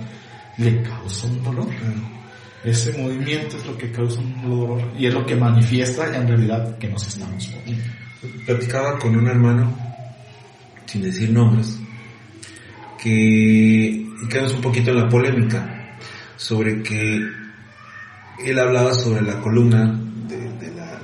le 0.57 0.83
causa 0.83 1.27
un 1.27 1.45
dolor. 1.45 1.69
Ese 2.65 2.97
movimiento 2.97 3.59
es 3.59 3.67
lo 3.67 3.77
que 3.77 3.93
causa 3.93 4.21
un 4.21 4.51
dolor 4.51 4.91
y 4.99 5.07
es 5.07 5.13
lo 5.13 5.27
que 5.27 5.37
manifiesta 5.37 6.17
en 6.17 6.27
realidad 6.27 6.79
que 6.79 6.89
nos 6.89 7.07
estamos 7.07 7.47
moviendo. 7.51 7.85
Platicaba 8.47 8.99
con 8.99 9.15
un 9.15 9.29
hermano, 9.29 9.77
sin 10.87 11.03
decir 11.03 11.31
nombres, 11.31 11.79
que 13.03 14.07
quedamos 14.29 14.55
un 14.55 14.61
poquito 14.61 14.91
en 14.91 14.97
la 14.99 15.09
polémica 15.09 15.97
sobre 16.37 16.83
que 16.83 17.21
él 18.45 18.59
hablaba 18.59 18.93
sobre 18.95 19.23
la 19.23 19.41
columna 19.41 19.99
de, 20.29 20.73
la, 20.75 20.99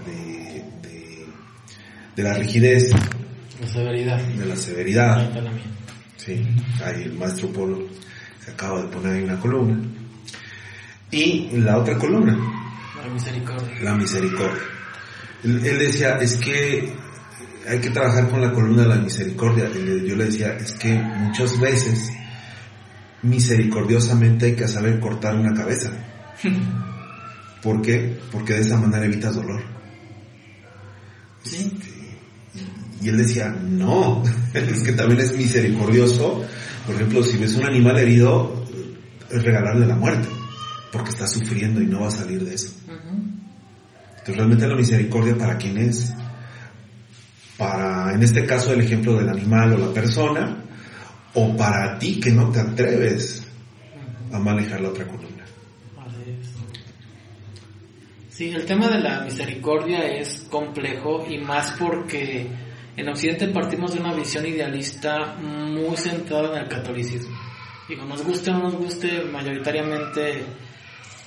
de, 2.16 2.22
la 2.22 2.34
rigidez, 2.34 2.90
la 3.60 3.66
severidad. 3.66 4.18
de 4.20 4.46
la 4.46 4.56
severidad, 4.56 5.30
Sí, 6.16 6.42
ahí 6.82 7.02
el 7.02 7.12
maestro 7.14 7.48
Polo 7.52 7.82
se 8.42 8.50
acaba 8.50 8.80
de 8.82 8.88
poner 8.88 9.14
ahí 9.14 9.22
una 9.24 9.38
columna. 9.38 9.78
Y 11.10 11.48
la 11.58 11.76
otra 11.78 11.98
columna, 11.98 12.34
La 13.04 13.12
misericordia. 13.12 13.80
la 13.82 13.94
misericordia. 13.94 14.62
Él, 15.44 15.60
él 15.66 15.78
decía, 15.78 16.16
es 16.16 16.36
que 16.38 16.90
hay 17.68 17.80
que 17.80 17.90
trabajar 17.90 18.28
con 18.28 18.40
la 18.40 18.52
columna 18.52 18.82
de 18.82 18.88
la 18.88 18.96
misericordia. 18.96 19.68
Yo 19.68 20.16
le 20.16 20.24
decía, 20.26 20.56
es 20.56 20.72
que 20.72 20.94
muchas 20.94 21.58
veces 21.58 22.10
misericordiosamente 23.22 24.46
hay 24.46 24.54
que 24.54 24.68
saber 24.68 25.00
cortar 25.00 25.34
una 25.36 25.54
cabeza. 25.54 25.90
¿Por 27.62 27.80
qué? 27.80 28.18
Porque 28.30 28.54
de 28.54 28.60
esa 28.60 28.76
manera 28.76 29.06
evitas 29.06 29.34
dolor. 29.34 29.62
Sí. 31.42 31.72
Y 33.00 33.08
él 33.08 33.16
decía, 33.16 33.48
no, 33.48 34.22
es 34.54 34.82
que 34.82 34.92
también 34.92 35.20
es 35.20 35.36
misericordioso. 35.36 36.44
Por 36.86 36.94
ejemplo, 36.94 37.22
si 37.22 37.38
ves 37.38 37.54
un 37.56 37.64
animal 37.64 37.98
herido, 37.98 38.64
es 39.30 39.42
regalarle 39.42 39.86
la 39.86 39.96
muerte, 39.96 40.28
porque 40.92 41.10
está 41.10 41.26
sufriendo 41.26 41.80
y 41.80 41.86
no 41.86 42.00
va 42.00 42.08
a 42.08 42.10
salir 42.10 42.44
de 42.44 42.54
eso. 42.54 42.72
Entonces 42.88 44.36
realmente 44.36 44.66
la 44.66 44.76
misericordia 44.76 45.36
para 45.36 45.56
quién 45.58 45.76
es? 45.78 46.14
Para, 47.56 48.12
en 48.12 48.22
este 48.22 48.44
caso, 48.44 48.72
el 48.72 48.80
ejemplo 48.80 49.14
del 49.14 49.28
animal 49.28 49.74
o 49.74 49.78
la 49.78 49.92
persona, 49.92 50.64
o 51.34 51.56
para 51.56 51.98
ti 51.98 52.20
que 52.20 52.30
no 52.30 52.50
te 52.50 52.60
atreves 52.60 53.46
a 54.32 54.38
manejar 54.38 54.80
la 54.80 54.88
otra 54.88 55.06
columna. 55.06 55.44
Sí, 58.28 58.48
el 58.48 58.64
tema 58.64 58.88
de 58.88 58.98
la 58.98 59.20
misericordia 59.20 60.00
es 60.00 60.46
complejo 60.50 61.24
y 61.28 61.38
más 61.38 61.70
porque 61.78 62.48
en 62.96 63.08
Occidente 63.08 63.46
partimos 63.48 63.94
de 63.94 64.00
una 64.00 64.12
visión 64.12 64.44
idealista 64.44 65.36
muy 65.36 65.96
centrada 65.96 66.56
en 66.56 66.64
el 66.64 66.68
catolicismo. 66.68 67.36
Digo, 67.88 68.04
nos 68.04 68.24
guste 68.24 68.50
o 68.50 68.54
no 68.54 68.62
nos 68.64 68.74
guste, 68.74 69.22
mayoritariamente 69.24 70.42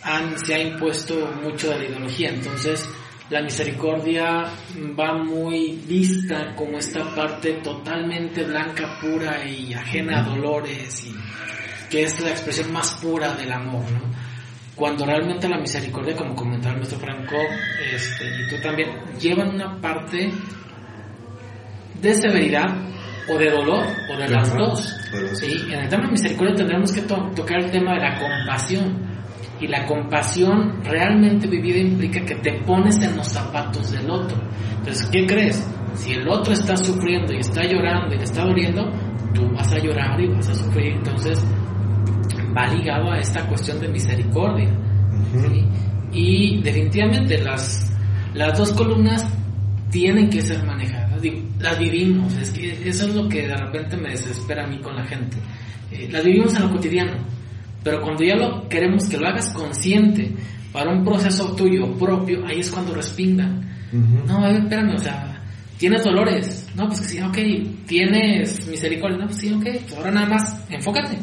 han, 0.03 0.37
se 0.37 0.55
ha 0.55 0.59
impuesto 0.59 1.31
mucho 1.41 1.69
de 1.69 1.79
la 1.79 1.85
ideología, 1.85 2.29
entonces 2.29 2.89
la 3.29 3.41
misericordia 3.41 4.45
va 4.97 5.13
muy 5.23 5.81
vista 5.87 6.55
como 6.55 6.77
esta 6.77 7.03
parte 7.13 7.53
totalmente 7.63 8.43
blanca, 8.43 8.97
pura 9.01 9.43
y 9.45 9.73
ajena 9.73 10.19
a 10.19 10.23
dolores 10.23 11.05
y 11.05 11.13
que 11.89 12.03
es 12.03 12.19
la 12.21 12.29
expresión 12.31 12.71
más 12.71 12.93
pura 13.01 13.33
del 13.33 13.51
amor, 13.51 13.83
¿no? 13.91 14.01
Cuando 14.75 15.05
realmente 15.05 15.49
la 15.49 15.57
misericordia, 15.57 16.15
como 16.15 16.35
comentaba 16.35 16.73
el 16.73 16.77
maestro 16.81 16.99
Franco, 16.99 17.35
este, 17.93 18.25
y 18.25 18.47
tú 18.49 18.61
también, 18.61 18.89
llevan 19.19 19.55
una 19.55 19.81
parte 19.81 20.29
de 21.99 22.13
severidad 22.13 22.65
o 23.27 23.37
de 23.37 23.49
dolor 23.49 23.85
o 24.13 24.17
de 24.17 24.27
las 24.29 24.53
dos. 24.53 24.95
¿sí? 25.39 25.65
En 25.71 25.79
el 25.79 25.89
tema 25.89 26.05
de 26.05 26.11
misericordia 26.11 26.55
tendremos 26.55 26.91
que 26.93 27.01
to- 27.01 27.31
tocar 27.35 27.59
el 27.59 27.71
tema 27.71 27.93
de 27.93 28.01
la 28.01 28.19
compasión. 28.19 29.16
Y 29.59 29.67
la 29.67 29.85
compasión 29.85 30.83
realmente 30.83 31.47
vivida 31.47 31.79
implica 31.79 32.23
que 32.23 32.35
te 32.35 32.53
pones 32.63 33.01
en 33.01 33.15
los 33.17 33.27
zapatos 33.27 33.91
del 33.91 34.09
otro. 34.09 34.37
Entonces, 34.77 35.07
¿qué 35.11 35.25
crees? 35.25 35.67
Si 35.95 36.13
el 36.13 36.27
otro 36.27 36.53
está 36.53 36.77
sufriendo 36.77 37.33
y 37.33 37.37
está 37.37 37.63
llorando 37.63 38.13
y 38.13 38.17
le 38.19 38.23
está 38.23 38.43
doliendo, 38.43 38.91
tú 39.33 39.49
vas 39.49 39.71
a 39.73 39.79
llorar 39.79 40.19
y 40.21 40.27
vas 40.27 40.47
a 40.49 40.55
sufrir. 40.55 40.93
Entonces, 40.93 41.43
va 42.55 42.67
ligado 42.67 43.11
a 43.11 43.19
esta 43.19 43.45
cuestión 43.47 43.79
de 43.79 43.87
misericordia. 43.87 44.69
¿sí? 45.33 45.65
Y 46.11 46.61
definitivamente 46.61 47.37
las, 47.39 47.91
las 48.33 48.57
dos 48.57 48.73
columnas 48.73 49.27
tienen 49.89 50.29
que 50.29 50.41
ser 50.41 50.63
manejadas. 50.65 51.21
Las 51.59 51.79
vivimos, 51.79 52.35
es 52.37 52.51
que 52.51 52.87
eso 52.87 53.07
es 53.07 53.15
lo 53.15 53.27
que 53.27 53.47
de 53.47 53.55
repente 53.55 53.97
me 53.97 54.09
desespera 54.09 54.65
a 54.65 54.67
mí 54.67 54.79
con 54.79 54.95
la 54.95 55.05
gente. 55.05 55.37
Eh, 55.91 56.07
las 56.11 56.23
vivimos 56.23 56.55
en 56.55 56.63
lo 56.63 56.71
cotidiano, 56.71 57.13
pero 57.83 58.01
cuando 58.01 58.23
ya 58.23 58.35
lo 58.35 58.67
queremos 58.67 59.07
que 59.07 59.17
lo 59.17 59.27
hagas 59.27 59.49
consciente 59.49 60.31
para 60.71 60.91
un 60.91 61.03
proceso 61.03 61.55
tuyo 61.55 61.91
propio, 61.97 62.45
ahí 62.45 62.59
es 62.59 62.71
cuando 62.71 62.93
respingan. 62.93 63.65
No, 63.91 64.43
a 64.43 64.51
ver, 64.51 64.61
espérame, 64.63 64.95
o 64.95 64.99
sea, 64.99 65.41
tienes 65.77 66.03
dolores. 66.03 66.67
No, 66.75 66.87
pues 66.87 67.01
que 67.01 67.07
sí, 67.07 67.21
ok. 67.21 67.37
Tienes 67.85 68.67
misericordia. 68.67 69.17
No, 69.17 69.27
pues 69.27 69.37
sí, 69.37 69.53
ok. 69.53 69.63
Pues 69.63 69.95
ahora 69.95 70.11
nada 70.11 70.27
más, 70.27 70.65
enfócate. 70.69 71.17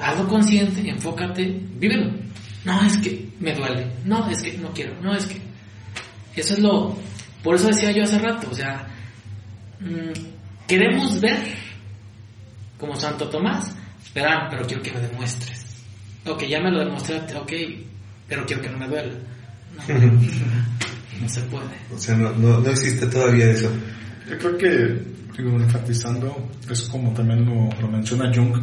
Hazlo 0.00 0.28
consciente, 0.28 0.88
enfócate, 0.88 1.60
vívelo. 1.78 2.10
No, 2.64 2.82
es 2.84 2.96
que 2.98 3.28
me 3.40 3.54
duele. 3.54 3.86
No, 4.04 4.28
es 4.30 4.42
que 4.42 4.56
no 4.58 4.70
quiero. 4.72 4.94
No, 5.02 5.14
es 5.14 5.26
que. 5.26 5.40
Eso 6.34 6.54
es 6.54 6.60
lo. 6.60 6.96
Por 7.42 7.54
eso 7.54 7.68
decía 7.68 7.90
yo 7.92 8.02
hace 8.02 8.18
rato, 8.18 8.48
o 8.50 8.54
sea, 8.54 8.88
mm, 9.80 10.66
queremos 10.66 11.20
ver 11.20 11.38
como 12.78 12.96
Santo 12.96 13.28
Tomás, 13.28 13.76
pero, 14.22 14.48
pero 14.50 14.66
quiero 14.66 14.82
que 14.82 14.92
me 14.92 15.00
demuestres. 15.00 15.66
Ok, 16.26 16.44
ya 16.44 16.60
me 16.60 16.70
lo 16.70 16.80
demostraste, 16.80 17.36
ok, 17.36 17.52
pero 18.28 18.44
quiero 18.44 18.62
que 18.62 18.70
no 18.70 18.78
me 18.78 18.88
duela. 18.88 19.12
No, 19.88 19.94
no 21.22 21.28
se 21.28 21.40
puede. 21.42 21.64
O 21.94 21.98
sea, 21.98 22.16
no, 22.16 22.32
no, 22.32 22.60
no 22.60 22.70
existe 22.70 23.06
todavía 23.06 23.50
eso. 23.50 23.70
Yo 24.28 24.38
creo 24.38 24.58
que, 24.58 25.02
digo, 25.36 25.56
enfatizando, 25.56 26.50
es 26.70 26.82
como 26.88 27.12
también 27.14 27.44
lo, 27.46 27.68
lo 27.80 27.88
menciona 27.88 28.32
Jung, 28.34 28.56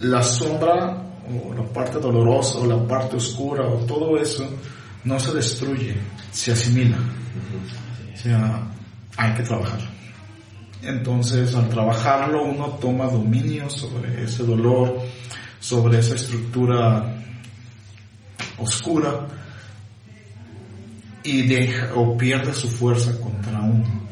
la 0.00 0.22
sombra 0.22 1.02
o 1.28 1.54
la 1.54 1.64
parte 1.72 1.98
dolorosa 1.98 2.58
o 2.58 2.66
la 2.66 2.86
parte 2.86 3.16
oscura 3.16 3.66
o 3.66 3.78
todo 3.86 4.16
eso 4.18 4.48
no 5.04 5.18
se 5.18 5.32
destruye, 5.32 5.94
se 6.30 6.52
asimila. 6.52 6.96
O 8.12 8.16
sea, 8.16 8.68
hay 9.16 9.34
que 9.34 9.42
trabajarlo. 9.42 10.01
Entonces, 10.82 11.54
al 11.54 11.68
trabajarlo, 11.68 12.44
uno 12.44 12.78
toma 12.80 13.06
dominio 13.06 13.70
sobre 13.70 14.24
ese 14.24 14.42
dolor, 14.42 15.00
sobre 15.60 15.98
esa 15.98 16.16
estructura 16.16 17.22
oscura 18.58 19.28
y 21.22 21.42
deja 21.42 21.94
o 21.94 22.16
pierde 22.16 22.52
su 22.52 22.68
fuerza 22.68 23.18
contra 23.20 23.60
uno. 23.60 24.02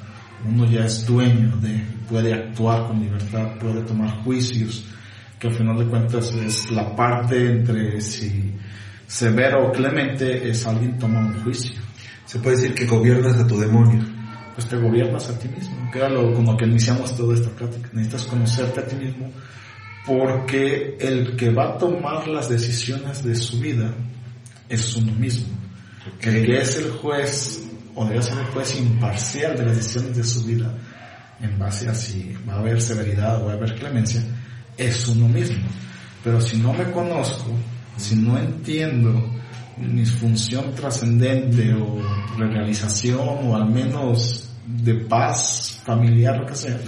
Uno 0.46 0.64
ya 0.70 0.84
es 0.84 1.04
dueño 1.06 1.56
de, 1.56 1.84
puede 2.08 2.32
actuar 2.32 2.86
con 2.86 3.00
libertad, 3.00 3.58
puede 3.58 3.82
tomar 3.82 4.22
juicios, 4.22 4.84
que 5.38 5.48
al 5.48 5.54
final 5.54 5.78
de 5.78 5.86
cuentas 5.86 6.32
es 6.34 6.70
la 6.70 6.94
parte 6.94 7.50
entre 7.50 8.00
si 8.00 8.54
severo 9.06 9.68
o 9.68 9.72
clemente 9.72 10.48
es 10.48 10.66
alguien 10.66 10.98
toma 10.98 11.18
un 11.18 11.42
juicio. 11.42 11.80
Se 12.26 12.38
puede 12.38 12.56
decir 12.56 12.74
que 12.74 12.86
gobiernas 12.86 13.36
a 13.38 13.46
tu 13.46 13.58
demonio. 13.58 14.19
Pues 14.54 14.66
te 14.68 14.76
gobiernas 14.76 15.28
a 15.28 15.38
ti 15.38 15.48
mismo, 15.48 15.90
que 15.92 15.98
era 15.98 16.08
lo, 16.08 16.34
con 16.34 16.44
lo 16.44 16.56
que 16.56 16.66
iniciamos 16.66 17.16
toda 17.16 17.34
esta 17.34 17.50
plática. 17.50 17.88
Necesitas 17.92 18.24
conocerte 18.24 18.80
a 18.80 18.86
ti 18.86 18.96
mismo 18.96 19.30
porque 20.06 20.96
el 20.98 21.36
que 21.36 21.50
va 21.50 21.74
a 21.74 21.78
tomar 21.78 22.26
las 22.28 22.48
decisiones 22.48 23.22
de 23.22 23.34
su 23.34 23.60
vida 23.60 23.94
es 24.68 24.96
uno 24.96 25.12
mismo. 25.12 25.48
El 26.20 26.44
que 26.44 26.60
es 26.60 26.76
el 26.78 26.90
juez, 26.90 27.68
o 27.94 28.04
debe 28.06 28.22
ser 28.22 28.38
el 28.38 28.46
juez 28.46 28.78
imparcial 28.78 29.56
de 29.56 29.66
las 29.66 29.76
decisiones 29.76 30.16
de 30.16 30.24
su 30.24 30.44
vida, 30.44 30.74
en 31.40 31.58
base 31.58 31.88
a 31.88 31.94
si 31.94 32.34
va 32.48 32.54
a 32.54 32.58
haber 32.58 32.80
severidad 32.80 33.42
o 33.42 33.46
va 33.46 33.52
a 33.52 33.56
haber 33.56 33.74
clemencia, 33.74 34.22
es 34.76 35.06
uno 35.08 35.28
mismo. 35.28 35.64
Pero 36.22 36.40
si 36.40 36.58
no 36.58 36.72
me 36.72 36.90
conozco, 36.90 37.50
si 37.96 38.16
no 38.16 38.38
entiendo 38.38 39.39
mi 39.80 40.04
función 40.04 40.74
trascendente 40.74 41.74
o 41.74 42.00
realización 42.36 43.20
o 43.20 43.56
al 43.56 43.70
menos 43.70 44.50
de 44.66 44.94
paz 44.94 45.80
familiar, 45.84 46.38
lo 46.38 46.46
que 46.46 46.54
sea, 46.54 46.78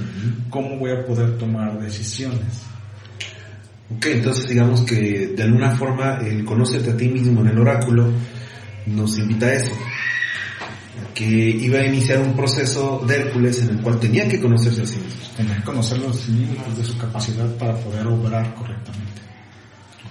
¿cómo 0.48 0.78
voy 0.78 0.92
a 0.92 1.04
poder 1.04 1.36
tomar 1.36 1.80
decisiones? 1.80 2.62
Ok, 3.96 4.06
entonces 4.06 4.48
digamos 4.48 4.82
que 4.82 5.28
de 5.28 5.42
alguna 5.42 5.70
forma 5.72 6.18
el 6.18 6.44
conocerte 6.44 6.90
a 6.90 6.96
ti 6.96 7.08
mismo 7.08 7.40
en 7.40 7.48
el 7.48 7.58
oráculo 7.58 8.10
nos 8.86 9.18
invita 9.18 9.46
a 9.46 9.54
eso. 9.54 9.72
A 9.72 11.14
que 11.14 11.24
iba 11.24 11.80
a 11.80 11.86
iniciar 11.86 12.20
un 12.20 12.34
proceso 12.34 13.04
de 13.06 13.16
Hércules 13.16 13.62
en 13.62 13.70
el 13.70 13.82
cual 13.82 13.98
tenía 13.98 14.28
que 14.28 14.40
conocerse 14.40 14.82
a 14.82 14.86
sí 14.86 14.98
mismo. 14.98 15.22
Tener 15.36 15.58
que 15.58 15.64
conocer 15.64 15.98
los 15.98 16.28
límites 16.28 16.76
de 16.76 16.84
su 16.84 16.96
capacidad 16.96 17.48
para 17.56 17.74
poder 17.74 18.06
obrar 18.06 18.54
correctamente. 18.54 19.20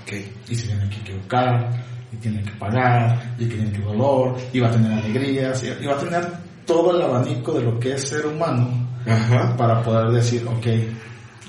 Ok. 0.01 0.13
Y 0.49 0.55
se 0.55 0.67
tiene 0.67 0.89
que 0.89 0.97
equivocar, 0.97 1.85
y 2.11 2.17
tiene 2.17 2.43
que 2.43 2.51
pagar, 2.51 3.35
y 3.37 3.45
tiene 3.45 3.71
que 3.71 3.79
dolor, 3.79 4.35
y 4.51 4.59
va 4.59 4.67
a 4.67 4.71
tener 4.71 4.91
alegrías, 4.91 5.63
y 5.63 5.85
va 5.85 5.93
a 5.93 5.97
tener 5.97 6.27
todo 6.65 6.95
el 6.95 7.01
abanico 7.01 7.53
de 7.53 7.63
lo 7.63 7.79
que 7.79 7.93
es 7.93 8.07
ser 8.07 8.25
humano 8.25 8.69
Ajá. 9.05 9.55
para 9.57 9.81
poder 9.81 10.11
decir, 10.11 10.45
ok, 10.47 10.67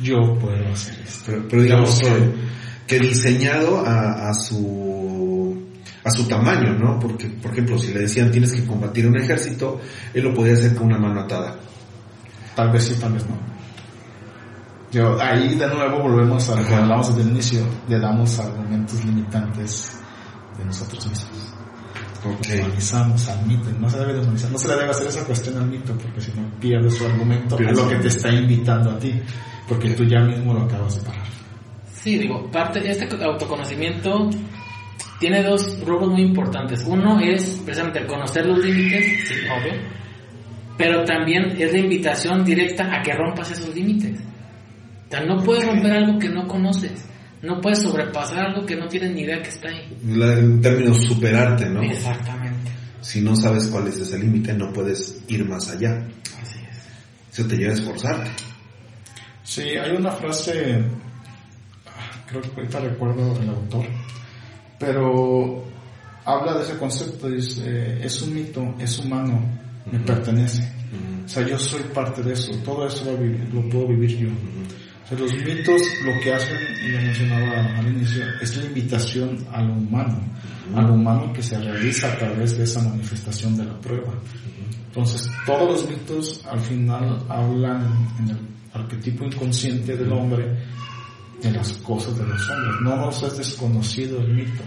yo 0.01 0.17
puedo 0.39 0.73
hacer 0.73 0.99
esto. 1.01 1.25
Pero, 1.27 1.49
pero 1.49 1.63
digamos 1.63 2.01
que, 2.87 2.99
diseñado 2.99 3.87
a, 3.87 4.29
a 4.29 4.35
su 4.35 5.63
a 6.05 6.11
su 6.11 6.27
tamaño, 6.27 6.75
¿no? 6.75 6.99
Porque, 6.99 7.29
por 7.29 7.53
ejemplo, 7.53 7.79
si 7.79 7.95
le 7.95 8.01
decían 8.01 8.31
tienes 8.31 8.53
que 8.53 8.67
combatir 8.67 9.07
un 9.07 9.17
ejército, 9.17 9.81
él 10.13 10.25
lo 10.25 10.35
podía 10.35 10.55
hacer 10.55 10.75
con 10.75 10.89
una 10.89 10.99
mano 10.99 11.21
atada. 11.21 11.57
Tal 12.57 12.71
vez 12.71 12.85
sí, 12.85 12.97
tal 13.01 13.13
vez 13.13 13.25
no. 13.29 13.37
Yo, 14.91 15.19
ahí 15.23 15.55
de 15.55 15.69
nuevo 15.69 16.01
volvemos 16.01 16.51
a 16.51 16.61
lo 16.61 16.67
que 16.67 16.75
hablamos 16.75 17.09
desde 17.09 17.23
el 17.23 17.35
inicio, 17.35 17.65
le 17.89 17.99
damos 17.99 18.39
argumentos 18.39 19.03
limitantes 19.05 20.02
de 20.59 20.65
nosotros 20.65 21.07
mismos. 21.07 21.55
Ok. 22.25 22.47
Humanizamos 22.61 23.29
al 23.29 23.47
mito, 23.47 23.69
y 23.71 23.81
no 23.81 23.91
se 23.91 23.99
debe 23.99 24.15
de 24.15 24.21
humanizar, 24.21 24.53
no 24.53 24.59
se 24.59 24.69
le 24.69 24.75
debe 24.75 24.91
hacer 24.91 25.07
esa 25.09 25.25
cuestión 25.25 25.57
al 25.59 25.67
mito, 25.67 25.97
porque 25.97 26.21
si 26.21 26.31
no 26.33 26.49
pierde 26.61 26.91
su 26.91 27.05
argumento 27.05 27.57
Pierde 27.57 27.81
a 27.81 27.85
lo 27.85 27.89
que 27.89 27.97
te 27.97 28.09
está 28.09 28.33
invitando 28.33 28.91
a 28.93 28.99
ti. 28.99 29.21
porque 29.69 29.91
tú 29.91 30.05
ya 30.05 30.21
mismo 30.21 30.55
lo 30.55 30.63
acabas 30.63 30.97
de 30.97 31.03
parar. 31.03 31.27
Sí, 31.95 32.19
digo, 32.19 32.51
parte 32.51 32.81
de 32.81 32.91
este 32.91 33.09
autoconocimiento 33.25 34.31
tiene 35.19 35.43
dos 35.43 35.81
rubros 35.85 36.11
muy 36.11 36.23
importantes. 36.23 36.85
Uno 36.87 37.21
es 37.21 37.61
precisamente 37.65 38.01
el 38.01 38.07
conocer 38.07 38.47
los 38.47 38.59
límites, 38.59 39.29
sí, 39.29 39.35
obvio, 39.47 39.73
pero 40.77 41.05
también 41.05 41.55
es 41.59 41.73
la 41.73 41.79
invitación 41.79 42.45
directa 42.45 42.93
a 42.93 43.03
que 43.03 43.13
rompas 43.15 43.51
esos 43.53 43.75
límites. 43.75 44.19
O 45.07 45.11
sea, 45.11 45.25
no 45.25 45.37
puedes 45.43 45.67
romper 45.67 45.93
algo 45.93 46.19
que 46.19 46.29
no 46.29 46.47
conoces. 46.49 47.09
No 47.43 47.61
puedes 47.61 47.81
sobrepasar 47.81 48.39
algo 48.47 48.65
que 48.65 48.77
no 48.77 48.87
tienes 48.89 49.13
ni 49.13 49.23
idea 49.23 49.43
que 49.43 49.49
está 49.51 49.69
ahí. 49.69 49.97
La- 50.07 50.39
en 50.39 50.61
términos 50.61 51.03
superarte, 51.05 51.69
¿no? 51.69 51.83
Exactamente. 51.83 52.71
Si 53.01 53.21
no 53.21 53.35
sabes 53.35 53.67
cuál 53.67 53.89
es 53.89 53.97
ese 53.99 54.19
límite, 54.19 54.55
no 54.55 54.73
puedes 54.73 55.23
ir 55.29 55.45
más 55.49 55.69
allá. 55.71 56.07
Así 56.41 56.61
es. 56.71 57.39
Eso 57.39 57.49
te 57.49 57.57
lleva 57.57 57.73
a 57.73 57.75
esforzarte. 57.75 58.31
Sí, 59.43 59.63
hay 59.63 59.91
una 59.97 60.13
frase, 60.13 60.85
creo 62.29 62.41
que 62.43 62.49
ahorita 62.57 62.79
recuerdo 62.81 63.37
el 63.43 63.49
autor, 63.49 63.87
pero 64.79 65.65
habla 66.25 66.55
de 66.55 66.63
ese 66.63 66.79
concepto, 66.79 67.29
dice, 67.29 67.99
es 68.05 68.23
un 68.23 68.35
mito, 68.35 68.75
es 68.79 68.99
humano, 69.01 69.45
me 69.91 69.99
pertenece. 70.01 70.63
O 71.25 71.29
sea, 71.29 71.47
yo 71.47 71.59
soy 71.59 71.83
parte 71.95 72.23
de 72.23 72.35
eso, 72.35 72.53
todo 72.65 72.87
eso 72.87 73.05
lo, 73.53 73.69
puedo 73.69 73.89
vivir 73.89 74.17
yo. 74.19 74.29
Los 75.19 75.33
mitos 75.35 75.83
lo 76.05 76.21
que 76.21 76.33
hacen, 76.33 76.59
y 76.85 76.89
lo 76.93 77.01
mencionaba 77.01 77.79
al 77.79 77.89
inicio, 77.89 78.25
es 78.41 78.57
la 78.57 78.65
invitación 78.65 79.47
a 79.53 79.63
lo 79.63 79.75
humano, 79.75 80.21
a 80.75 80.83
lo 80.83 80.95
humano 80.95 81.33
que 81.33 81.43
se 81.43 81.59
realiza 81.59 82.13
a 82.13 82.19
través 82.19 82.57
de 82.57 82.65
esa 82.65 82.83
manifestación 82.83 83.57
de 83.57 83.65
la 83.65 83.79
prueba. 83.81 84.13
Entonces, 84.87 85.31
todos 85.47 85.71
los 85.71 85.91
mitos 85.91 86.45
al 86.51 86.61
final 86.61 87.25
hablan 87.29 88.09
en 88.21 88.31
el 88.31 88.39
arquetipo 88.75 89.25
inconsciente 89.25 89.97
del 89.97 90.13
hombre 90.13 90.47
de 91.43 91.51
las 91.51 91.73
cosas 91.79 92.17
de 92.17 92.25
los 92.27 92.51
hombres. 92.51 92.81
No 92.83 92.97
nos 92.97 93.23
es 93.23 93.39
desconocido 93.39 94.21
el 94.21 94.35
mito. 94.35 94.63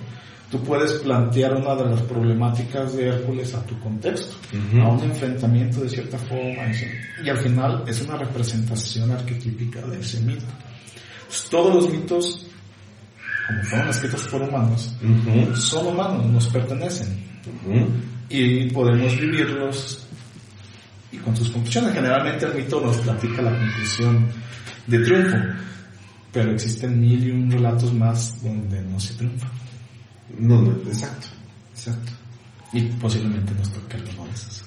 Tú 0.55 0.63
puedes 0.63 0.93
plantear 0.93 1.53
una 1.55 1.75
de 1.75 1.85
las 1.89 2.01
problemáticas 2.03 2.95
de 2.95 3.09
Hércules 3.09 3.53
a 3.55 3.65
tu 3.65 3.77
contexto, 3.79 4.35
a 4.81 4.87
un 4.87 5.03
enfrentamiento 5.03 5.81
de 5.81 5.89
cierta 5.89 6.17
forma, 6.17 6.63
y- 7.23 7.29
al 7.29 7.37
final 7.39 7.83
es 7.87 8.01
una 8.01 8.15
representación 8.17 9.11
arquetípica 9.11 9.81
de 9.81 9.99
ese 9.99 10.21
mito. 10.21 10.45
Todos 11.51 11.75
los 11.75 11.89
mitos, 11.91 12.47
como 13.47 13.63
fueron 13.63 13.89
escritos 13.89 14.27
por 14.29 14.41
humanos, 14.43 14.95
son 15.55 15.87
humanos, 15.87 16.25
nos 16.27 16.47
pertenecen 16.47 17.19
y 18.29 18.69
podemos 18.71 19.19
vivirlos 19.19 20.07
y 21.11 21.17
con 21.17 21.35
sus 21.35 21.49
conclusiones. 21.49 21.93
Generalmente 21.93 22.45
el 22.45 22.55
mito 22.55 22.79
nos 22.79 22.95
platica 22.97 23.41
la 23.41 23.57
conclusión 23.57 24.27
de 24.87 24.99
triunfo, 24.99 25.37
pero 26.31 26.51
existen 26.51 26.97
mil 26.99 27.27
y 27.27 27.31
un 27.31 27.51
relatos 27.51 27.93
más 27.93 28.41
donde 28.41 28.81
no 28.83 28.97
se 29.01 29.15
triunfa. 29.15 29.47
No, 30.39 30.61
no, 30.61 30.71
exacto, 30.87 31.27
exacto. 31.73 32.11
Y 32.73 32.81
posiblemente 32.83 33.53
nos 33.53 33.71
toque 33.71 33.97
alguno 33.97 34.25
de 34.25 34.31
esos. 34.33 34.63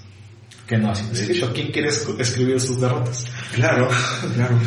Que 0.66 0.76
no 0.78 0.90
ha 0.90 0.94
sido 0.94 1.12
escrito. 1.12 1.52
¿Quién 1.52 1.72
quiere 1.72 1.88
esc- 1.88 2.20
escribir 2.20 2.60
sus 2.60 2.80
derrotas? 2.80 3.24
Claro, 3.54 3.88
claro. 4.34 4.58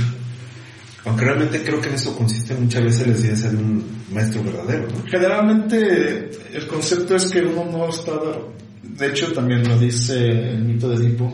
Aunque 1.06 1.26
realmente 1.26 1.64
creo 1.64 1.82
que 1.82 1.90
en 1.90 1.96
eso 1.96 2.16
consiste 2.16 2.54
muchas 2.56 2.84
veces 2.84 3.08
la 3.08 3.14
enseñanza 3.14 3.50
de 3.50 3.58
un 3.58 3.84
maestro 4.12 4.44
verdadero, 4.44 4.88
¿no? 4.88 5.04
Generalmente 5.10 6.30
el 6.54 6.68
concepto 6.68 7.16
es 7.16 7.26
que 7.32 7.42
uno 7.42 7.66
no 7.66 7.90
está... 7.90 8.12
De 8.84 9.08
hecho 9.08 9.32
también 9.32 9.68
lo 9.68 9.80
dice 9.80 10.28
el 10.28 10.64
mito 10.64 10.90
de 10.90 10.98
Edipo 10.98 11.34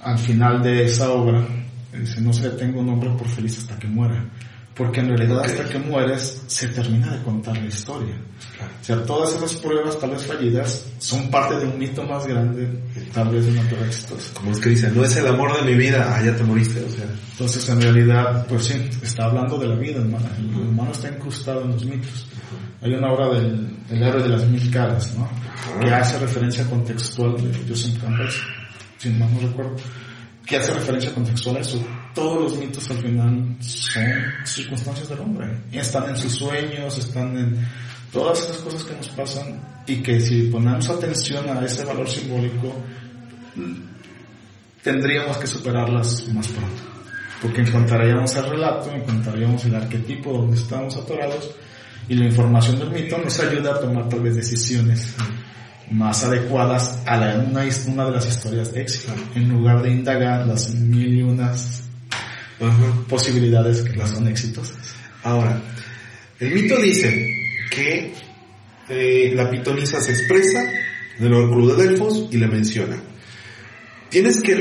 al 0.00 0.18
final 0.18 0.62
de 0.62 0.84
esa 0.84 1.10
obra. 1.10 1.44
Dice, 1.92 2.20
no 2.20 2.32
se 2.32 2.42
le 2.42 2.50
tenga 2.50 2.78
un 2.80 2.88
hombre 2.88 3.10
por 3.16 3.28
feliz 3.28 3.58
hasta 3.58 3.78
que 3.78 3.86
muera. 3.88 4.28
Porque 4.74 5.00
en 5.00 5.08
realidad 5.16 5.44
hasta 5.44 5.68
que 5.68 5.78
mueres 5.78 6.42
se 6.48 6.68
termina 6.68 7.16
de 7.16 7.22
contar 7.22 7.56
la 7.56 7.66
historia. 7.66 8.16
O 8.80 8.84
sea, 8.84 9.02
todas 9.04 9.34
esas 9.34 9.54
pruebas 9.54 9.98
tal 9.98 10.10
vez 10.10 10.26
fallidas 10.26 10.86
son 10.98 11.30
parte 11.30 11.56
de 11.58 11.66
un 11.66 11.78
mito 11.78 12.02
más 12.04 12.26
grande, 12.26 12.68
tal 13.12 13.28
vez 13.28 13.46
de 13.46 13.52
una 13.52 13.68
prueba 13.68 13.86
exitosa. 13.86 14.34
Como 14.34 14.50
es 14.50 14.58
que 14.58 14.70
dice, 14.70 14.90
no 14.90 15.04
es 15.04 15.16
el 15.16 15.26
amor 15.28 15.56
de 15.56 15.70
mi 15.70 15.78
vida, 15.78 16.14
ah, 16.14 16.22
ya 16.24 16.34
te 16.36 16.42
moriste, 16.42 16.82
o 16.82 16.88
sea. 16.88 17.06
Entonces, 17.32 17.68
en 17.68 17.80
realidad, 17.80 18.46
pues 18.48 18.64
sí, 18.64 18.90
está 19.02 19.26
hablando 19.26 19.58
de 19.58 19.68
la 19.68 19.76
vida 19.76 20.00
humana. 20.00 20.28
El 20.38 20.54
humano 20.54 20.90
está 20.92 21.08
incrustado 21.08 21.62
en 21.62 21.70
los 21.70 21.84
mitos. 21.84 22.26
Hay 22.82 22.92
una 22.92 23.12
obra 23.12 23.28
del, 23.28 23.86
del 23.88 24.02
héroe 24.02 24.22
de 24.22 24.28
las 24.28 24.46
mil 24.46 24.70
caras, 24.70 25.14
¿no? 25.16 25.28
Que 25.80 25.90
hace 25.90 26.18
referencia 26.18 26.68
contextual 26.68 27.36
de 27.36 27.58
Joseph 27.66 27.98
Campbell, 28.00 28.28
si 28.98 29.08
no 29.10 29.28
recuerdo, 29.40 29.76
que 30.44 30.56
hace 30.56 30.74
referencia 30.74 31.14
contextual 31.14 31.56
a 31.56 31.60
eso. 31.60 31.82
Todos 32.14 32.42
los 32.42 32.58
mitos 32.58 32.88
al 32.90 32.98
final 32.98 33.56
son 33.60 34.04
circunstancias 34.44 35.08
del 35.08 35.20
hombre. 35.20 35.46
Están 35.72 36.10
en 36.10 36.16
sus 36.16 36.32
sueños, 36.34 36.96
están 36.96 37.36
en 37.36 37.66
todas 38.12 38.40
esas 38.40 38.58
cosas 38.58 38.84
que 38.84 38.94
nos 38.94 39.08
pasan 39.08 39.60
y 39.86 39.96
que 39.96 40.20
si 40.20 40.42
ponemos 40.44 40.88
atención 40.88 41.48
a 41.48 41.64
ese 41.64 41.84
valor 41.84 42.08
simbólico, 42.08 42.72
tendríamos 44.82 45.36
que 45.38 45.46
superarlas 45.46 46.28
más 46.28 46.46
pronto. 46.48 46.82
Porque 47.42 47.62
encontraríamos 47.62 48.34
el 48.36 48.48
relato, 48.48 48.90
encontraríamos 48.92 49.64
el 49.64 49.74
arquetipo 49.74 50.32
donde 50.32 50.56
estamos 50.56 50.96
atorados 50.96 51.50
y 52.08 52.14
la 52.14 52.26
información 52.26 52.78
del 52.78 52.90
mito 52.90 53.18
nos 53.18 53.38
ayuda 53.40 53.74
a 53.74 53.80
tomar 53.80 54.08
tal 54.08 54.20
vez 54.20 54.36
decisiones 54.36 55.14
más 55.90 56.24
adecuadas 56.24 57.02
a 57.06 57.16
la, 57.16 57.44
una 57.88 58.04
de 58.04 58.10
las 58.10 58.28
historias 58.28 58.72
de 58.72 58.82
éxito, 58.82 59.12
en 59.34 59.48
lugar 59.48 59.82
de 59.82 59.90
indagar 59.90 60.46
las 60.46 60.74
mil 60.74 61.14
y 61.14 61.22
unas 61.22 61.83
posibilidades 63.08 63.82
que 63.82 63.96
no 63.96 64.06
son 64.06 64.28
exitosas. 64.28 64.76
Ahora, 65.22 65.60
el 66.40 66.54
mito 66.54 66.80
dice 66.80 67.34
que 67.70 68.12
eh, 68.88 69.32
la 69.34 69.50
pitonisa 69.50 70.00
se 70.00 70.12
expresa 70.12 70.62
en 71.18 71.26
el 71.26 71.32
oráculo 71.34 71.74
de 71.74 71.86
Delfos 71.88 72.28
y 72.30 72.36
le 72.36 72.46
menciona. 72.48 72.96
Tienes 74.10 74.40
que, 74.42 74.54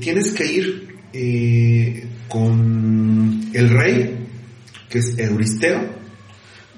tienes 0.00 0.32
que 0.32 0.46
ir 0.52 0.88
eh, 1.12 2.06
con 2.28 3.50
el 3.52 3.70
rey, 3.70 4.26
que 4.88 4.98
es 4.98 5.18
Euristeo, 5.18 5.96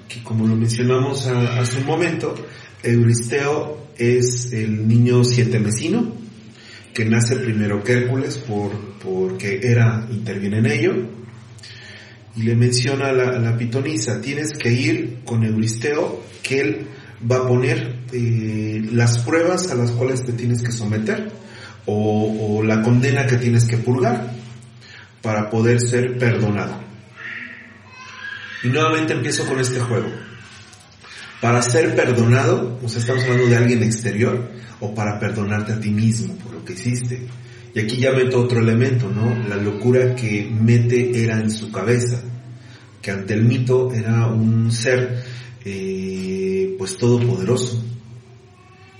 que 0.07 0.21
como 0.23 0.47
lo 0.47 0.55
mencionamos 0.55 1.27
a- 1.27 1.59
hace 1.59 1.79
un 1.79 1.85
momento, 1.85 2.35
Euristeo 2.83 3.87
es 3.97 4.51
el 4.53 4.87
niño 4.87 5.23
siete 5.23 5.59
mesino, 5.59 6.15
que 6.93 7.05
nace 7.05 7.37
primero 7.37 7.83
que 7.83 7.93
Hércules 7.93 8.37
por, 8.37 8.71
porque 9.03 9.59
Hera 9.63 10.07
interviene 10.11 10.59
en 10.59 10.65
ello, 10.65 10.93
y 12.35 12.43
le 12.43 12.55
menciona 12.55 13.09
a 13.09 13.13
la, 13.13 13.57
pitonisa, 13.57 14.21
tienes 14.21 14.53
que 14.57 14.71
ir 14.71 15.19
con 15.25 15.43
Euristeo, 15.43 16.23
que 16.41 16.61
él 16.61 16.87
va 17.29 17.37
a 17.37 17.47
poner 17.47 17.95
eh, 18.13 18.81
las 18.91 19.19
pruebas 19.19 19.69
a 19.69 19.75
las 19.75 19.91
cuales 19.91 20.23
te 20.23 20.33
tienes 20.33 20.61
que 20.61 20.71
someter, 20.71 21.31
o, 21.85 22.57
o 22.57 22.63
la 22.63 22.81
condena 22.81 23.25
que 23.25 23.37
tienes 23.37 23.65
que 23.65 23.77
purgar, 23.77 24.31
para 25.21 25.49
poder 25.49 25.81
ser 25.81 26.17
perdonado. 26.17 26.79
Y 28.63 28.69
nuevamente 28.69 29.13
empiezo 29.13 29.45
con 29.45 29.59
este 29.59 29.79
juego. 29.79 30.09
Para 31.41 31.61
ser 31.63 31.95
perdonado, 31.95 32.79
o 32.83 32.87
sea, 32.87 33.01
estamos 33.01 33.23
hablando 33.23 33.47
de 33.47 33.57
alguien 33.57 33.83
exterior, 33.83 34.51
o 34.79 34.93
para 34.93 35.19
perdonarte 35.19 35.73
a 35.73 35.79
ti 35.79 35.89
mismo 35.89 36.35
por 36.35 36.53
lo 36.53 36.63
que 36.63 36.73
hiciste. 36.73 37.27
Y 37.73 37.79
aquí 37.79 37.97
ya 37.97 38.11
meto 38.11 38.41
otro 38.41 38.59
elemento, 38.59 39.09
¿no? 39.09 39.47
La 39.47 39.55
locura 39.55 40.15
que 40.15 40.49
mete 40.51 41.23
era 41.23 41.39
en 41.39 41.49
su 41.49 41.71
cabeza, 41.71 42.21
que 43.01 43.11
ante 43.11 43.33
el 43.33 43.45
mito 43.45 43.91
era 43.93 44.27
un 44.27 44.71
ser, 44.71 45.23
eh, 45.65 46.75
pues 46.77 46.97
todopoderoso, 46.97 47.83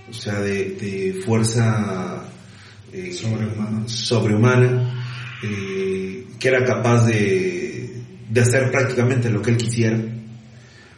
o 0.09 0.13
sea, 0.13 0.39
de, 0.41 0.71
de 0.71 1.21
fuerza 1.25 2.23
eh, 2.91 3.11
Sobrehumana. 3.13 3.87
sobrehumana, 3.87 5.05
eh, 5.43 6.27
que 6.39 6.47
era 6.47 6.65
capaz 6.65 7.05
de, 7.05 8.01
de 8.29 8.41
hacer 8.41 8.71
prácticamente 8.71 9.29
lo 9.29 9.41
que 9.41 9.51
él 9.51 9.57
quisiera. 9.57 9.97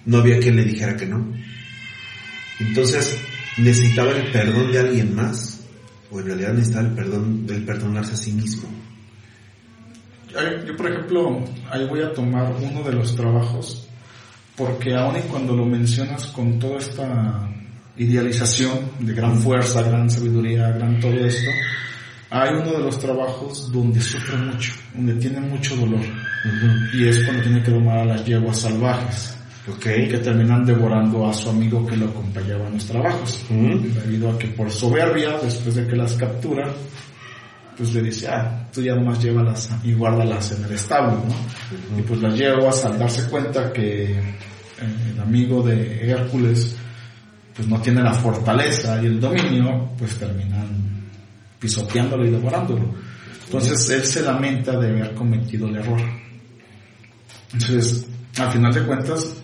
No 0.05 0.17
había 0.17 0.39
quien 0.39 0.55
le 0.55 0.65
dijera 0.65 0.95
que 0.95 1.05
no. 1.05 1.25
Entonces, 2.59 3.17
necesitaba 3.57 4.11
el 4.11 4.31
perdón 4.31 4.71
de 4.71 4.79
alguien 4.79 5.15
más, 5.15 5.61
o 6.11 6.19
en 6.19 6.25
realidad 6.27 6.53
necesitaba 6.53 6.87
el 6.87 6.93
perdón, 6.93 7.45
el 7.49 7.63
perdonarse 7.63 8.13
a 8.13 8.17
sí 8.17 8.31
mismo. 8.31 8.69
Yo, 10.65 10.75
por 10.75 10.91
ejemplo, 10.91 11.45
ahí 11.69 11.85
voy 11.87 12.01
a 12.01 12.11
tomar 12.13 12.55
uno 12.59 12.83
de 12.83 12.93
los 12.93 13.15
trabajos, 13.15 13.87
porque 14.55 14.95
aun 14.95 15.17
y 15.17 15.21
cuando 15.21 15.55
lo 15.55 15.65
mencionas 15.65 16.25
con 16.27 16.57
toda 16.57 16.79
esta 16.79 17.49
idealización 17.97 18.91
de 18.99 19.13
gran 19.13 19.37
fuerza, 19.37 19.83
gran 19.83 20.09
sabiduría, 20.09 20.69
gran 20.69 20.99
todo 20.99 21.13
esto, 21.13 21.51
hay 22.31 22.49
uno 22.55 22.71
de 22.71 22.79
los 22.79 22.99
trabajos 22.99 23.71
donde 23.71 24.01
sufre 24.01 24.35
mucho, 24.37 24.73
donde 24.95 25.13
tiene 25.15 25.39
mucho 25.39 25.75
dolor, 25.75 26.01
y 26.93 27.07
es 27.07 27.23
cuando 27.25 27.43
tiene 27.43 27.61
que 27.61 27.71
domar 27.71 27.99
a 27.99 28.05
las 28.05 28.25
yeguas 28.25 28.59
salvajes, 28.59 29.37
Ok. 29.67 29.79
que 29.83 30.19
terminan 30.21 30.65
devorando 30.65 31.27
a 31.27 31.33
su 31.33 31.49
amigo 31.49 31.85
que 31.87 31.95
lo 31.95 32.07
acompañaba 32.07 32.67
en 32.67 32.73
los 32.73 32.85
trabajos, 32.85 33.45
Ujú. 33.49 33.79
debido 34.03 34.31
a 34.31 34.37
que 34.37 34.47
por 34.49 34.69
soberbia, 34.69 35.37
después 35.41 35.75
de 35.75 35.87
que 35.87 35.95
las 35.95 36.13
captura, 36.15 36.69
pues 37.77 37.93
le 37.93 38.01
dice, 38.03 38.27
ah, 38.27 38.67
tú 38.73 38.81
ya 38.81 38.93
nomás 38.93 39.23
llévalas 39.23 39.69
y 39.83 39.93
guárdalas 39.93 40.51
en 40.51 40.65
el 40.65 40.73
establo, 40.73 41.23
¿no? 41.25 41.97
Y 41.97 42.01
pues 42.01 42.21
las 42.21 42.35
llevas 42.37 42.83
al 42.85 42.99
darse 42.99 43.27
cuenta 43.29 43.71
que 43.71 44.11
eh, 44.11 44.21
el 45.13 45.19
amigo 45.19 45.61
de 45.63 46.09
Hércules 46.09 46.75
pues 47.55 47.67
no 47.67 47.79
tiene 47.81 48.01
la 48.01 48.13
fortaleza 48.13 49.01
y 49.01 49.05
el 49.05 49.19
dominio, 49.19 49.89
pues 49.97 50.15
terminan 50.15 50.67
pisoteándolo 51.59 52.25
y 52.25 52.31
devorándolo. 52.31 52.93
Entonces 53.45 53.89
él 53.91 54.03
se 54.03 54.21
lamenta 54.23 54.77
de 54.79 54.89
haber 54.89 55.13
cometido 55.13 55.67
el 55.67 55.75
error. 55.77 56.01
Entonces, 57.53 58.07
al 58.39 58.51
final 58.51 58.73
de 58.73 58.81
cuentas, 58.83 59.42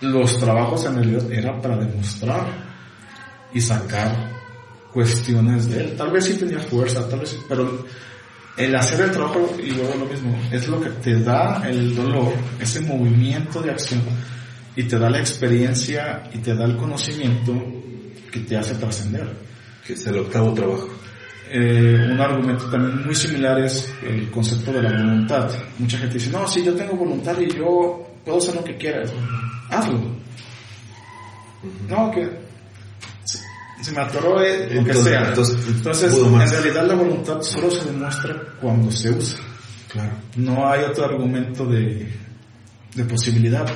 los 0.00 0.38
trabajos 0.38 0.84
en 0.86 0.98
el 0.98 1.32
era 1.32 1.60
para 1.60 1.76
demostrar 1.76 2.46
y 3.52 3.60
sacar 3.60 4.38
cuestiones 4.92 5.68
de 5.68 5.80
él. 5.80 5.96
Tal 5.96 6.10
vez 6.10 6.24
sí 6.24 6.34
tenía 6.34 6.60
fuerza, 6.60 7.08
tal 7.08 7.20
vez 7.20 7.30
sí, 7.30 7.38
pero 7.48 7.84
el 8.56 8.74
hacer 8.74 9.00
el 9.02 9.10
trabajo, 9.12 9.54
y 9.62 9.70
luego 9.70 9.94
lo 9.98 10.06
mismo, 10.06 10.36
es 10.50 10.66
lo 10.68 10.80
que 10.80 10.90
te 10.90 11.20
da 11.20 11.62
el 11.68 11.94
dolor, 11.94 12.32
ese 12.60 12.80
movimiento 12.80 13.62
de 13.62 13.70
acción, 13.70 14.02
y 14.74 14.84
te 14.84 14.98
da 14.98 15.08
la 15.08 15.18
experiencia 15.18 16.28
y 16.32 16.38
te 16.38 16.54
da 16.54 16.64
el 16.64 16.76
conocimiento 16.76 17.52
que 18.30 18.40
te 18.40 18.56
hace 18.56 18.74
trascender. 18.74 19.28
Que 19.86 19.94
es 19.94 20.06
el 20.06 20.18
octavo 20.18 20.52
trabajo. 20.52 20.88
Eh, 21.50 22.10
un 22.12 22.20
argumento 22.20 22.66
también 22.66 23.06
muy 23.06 23.14
similar 23.14 23.58
es 23.60 23.92
el 24.02 24.30
concepto 24.30 24.72
de 24.72 24.82
la 24.82 24.90
voluntad. 24.90 25.50
Mucha 25.78 25.98
gente 25.98 26.14
dice, 26.14 26.30
no, 26.30 26.46
sí, 26.46 26.62
yo 26.62 26.74
tengo 26.74 26.94
voluntad 26.94 27.38
y 27.40 27.48
yo 27.56 28.06
puedo 28.24 28.38
hacer 28.38 28.54
lo 28.54 28.64
que 28.64 28.76
quiera. 28.76 29.02
Hazlo. 29.70 30.00
No, 31.88 32.10
que 32.10 32.28
se, 33.82 33.92
me 33.92 34.02
atoró 34.02 34.42
eh, 34.42 34.68
lo 34.74 34.84
que 34.84 34.94
sea. 34.94 35.28
Entonces, 35.28 36.14
en 36.14 36.50
realidad 36.50 36.86
la 36.86 36.94
voluntad 36.94 37.40
solo 37.42 37.70
se 37.70 37.84
demuestra 37.84 38.36
cuando 38.60 38.90
se 38.90 39.10
usa. 39.10 39.40
Claro. 39.90 40.12
No 40.36 40.68
hay 40.68 40.82
otro 40.84 41.06
argumento 41.06 41.64
de, 41.66 42.12
de 42.94 43.04
posibilidad. 43.04 43.66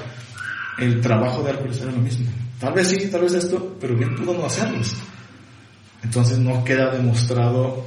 El 0.78 1.00
trabajo 1.00 1.42
de 1.42 1.50
Hércules 1.50 1.80
era 1.80 1.92
lo 1.92 1.98
mismo. 1.98 2.26
Tal 2.58 2.74
vez 2.74 2.88
sí, 2.88 3.08
tal 3.10 3.22
vez 3.22 3.34
esto, 3.34 3.76
pero 3.80 3.96
bien 3.96 4.14
pudo 4.14 4.34
no 4.34 4.46
hacerlo. 4.46 4.78
Entonces 6.02 6.38
no 6.38 6.64
queda 6.64 6.90
demostrado 6.90 7.84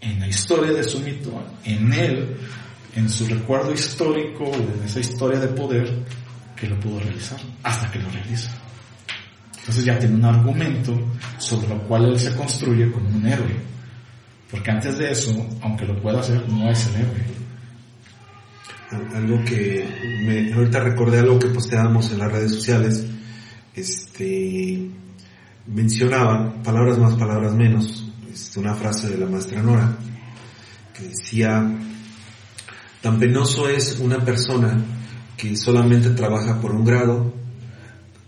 en 0.00 0.20
la 0.20 0.28
historia 0.28 0.72
de 0.72 0.82
su 0.84 1.00
mito, 1.00 1.30
en 1.64 1.92
él, 1.92 2.36
en 2.96 3.08
su 3.08 3.26
recuerdo 3.26 3.72
histórico, 3.72 4.44
en 4.46 4.82
esa 4.84 5.00
historia 5.00 5.38
de 5.38 5.48
poder, 5.48 6.04
que 6.62 6.68
lo 6.68 6.78
pudo 6.78 7.00
realizar, 7.00 7.40
hasta 7.64 7.90
que 7.90 7.98
lo 7.98 8.08
realiza. 8.08 8.48
Entonces 9.58 9.84
ya 9.84 9.98
tiene 9.98 10.14
un 10.14 10.24
argumento 10.24 10.96
sobre 11.36 11.66
lo 11.66 11.78
cual 11.88 12.04
él 12.04 12.20
se 12.20 12.36
construye 12.36 12.88
como 12.92 13.08
un 13.08 13.26
héroe. 13.26 13.56
Porque 14.48 14.70
antes 14.70 14.96
de 14.96 15.10
eso, 15.10 15.34
aunque 15.60 15.84
lo 15.86 16.00
pueda 16.00 16.20
hacer, 16.20 16.48
no 16.48 16.70
es 16.70 16.86
el 16.86 17.00
héroe. 17.00 17.24
Algo 19.12 19.44
que 19.44 20.22
me, 20.24 20.54
ahorita 20.54 20.78
recordé 20.78 21.18
algo 21.18 21.40
que 21.40 21.48
posteábamos 21.48 22.12
en 22.12 22.18
las 22.20 22.30
redes 22.30 22.54
sociales, 22.54 23.06
este, 23.74 24.88
mencionaba, 25.66 26.62
palabras 26.62 26.96
más, 26.98 27.14
palabras 27.14 27.54
menos, 27.54 28.08
este, 28.32 28.60
una 28.60 28.74
frase 28.74 29.08
de 29.08 29.18
la 29.18 29.26
maestra 29.26 29.60
Nora, 29.62 29.96
que 30.94 31.08
decía, 31.08 31.68
tan 33.00 33.18
penoso 33.18 33.68
es 33.68 33.98
una 33.98 34.24
persona 34.24 34.80
que 35.42 35.56
solamente 35.56 36.10
trabaja 36.10 36.60
por 36.60 36.70
un 36.70 36.84
grado, 36.84 37.34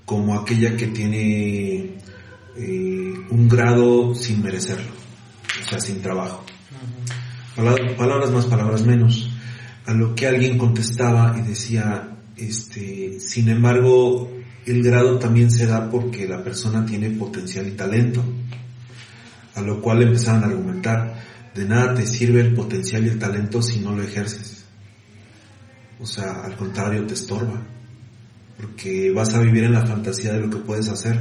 como 0.04 0.34
aquella 0.34 0.76
que 0.76 0.88
tiene 0.88 1.94
eh, 2.56 3.14
un 3.30 3.48
grado 3.48 4.16
sin 4.16 4.42
merecerlo, 4.42 4.90
o 5.64 5.70
sea, 5.70 5.78
sin 5.78 6.02
trabajo. 6.02 6.44
Palabras 7.54 8.32
más, 8.32 8.46
palabras 8.46 8.84
menos. 8.84 9.30
A 9.86 9.92
lo 9.92 10.16
que 10.16 10.26
alguien 10.26 10.58
contestaba 10.58 11.36
y 11.38 11.42
decía, 11.42 12.16
este, 12.36 13.20
sin 13.20 13.48
embargo, 13.48 14.32
el 14.66 14.82
grado 14.82 15.16
también 15.20 15.52
se 15.52 15.68
da 15.68 15.88
porque 15.88 16.26
la 16.26 16.42
persona 16.42 16.84
tiene 16.84 17.10
potencial 17.10 17.68
y 17.68 17.76
talento. 17.76 18.24
A 19.54 19.60
lo 19.60 19.80
cual 19.80 20.02
empezaron 20.02 20.42
a 20.42 20.46
argumentar, 20.46 21.22
de 21.54 21.64
nada 21.64 21.94
te 21.94 22.08
sirve 22.08 22.40
el 22.40 22.54
potencial 22.54 23.06
y 23.06 23.10
el 23.10 23.20
talento 23.20 23.62
si 23.62 23.78
no 23.78 23.94
lo 23.94 24.02
ejerces. 24.02 24.63
O 26.00 26.06
sea, 26.06 26.44
al 26.44 26.56
contrario, 26.56 27.06
te 27.06 27.14
estorba. 27.14 27.60
Porque 28.56 29.12
vas 29.12 29.34
a 29.34 29.40
vivir 29.40 29.64
en 29.64 29.72
la 29.72 29.86
fantasía 29.86 30.32
de 30.32 30.40
lo 30.40 30.50
que 30.50 30.58
puedes 30.58 30.88
hacer, 30.88 31.18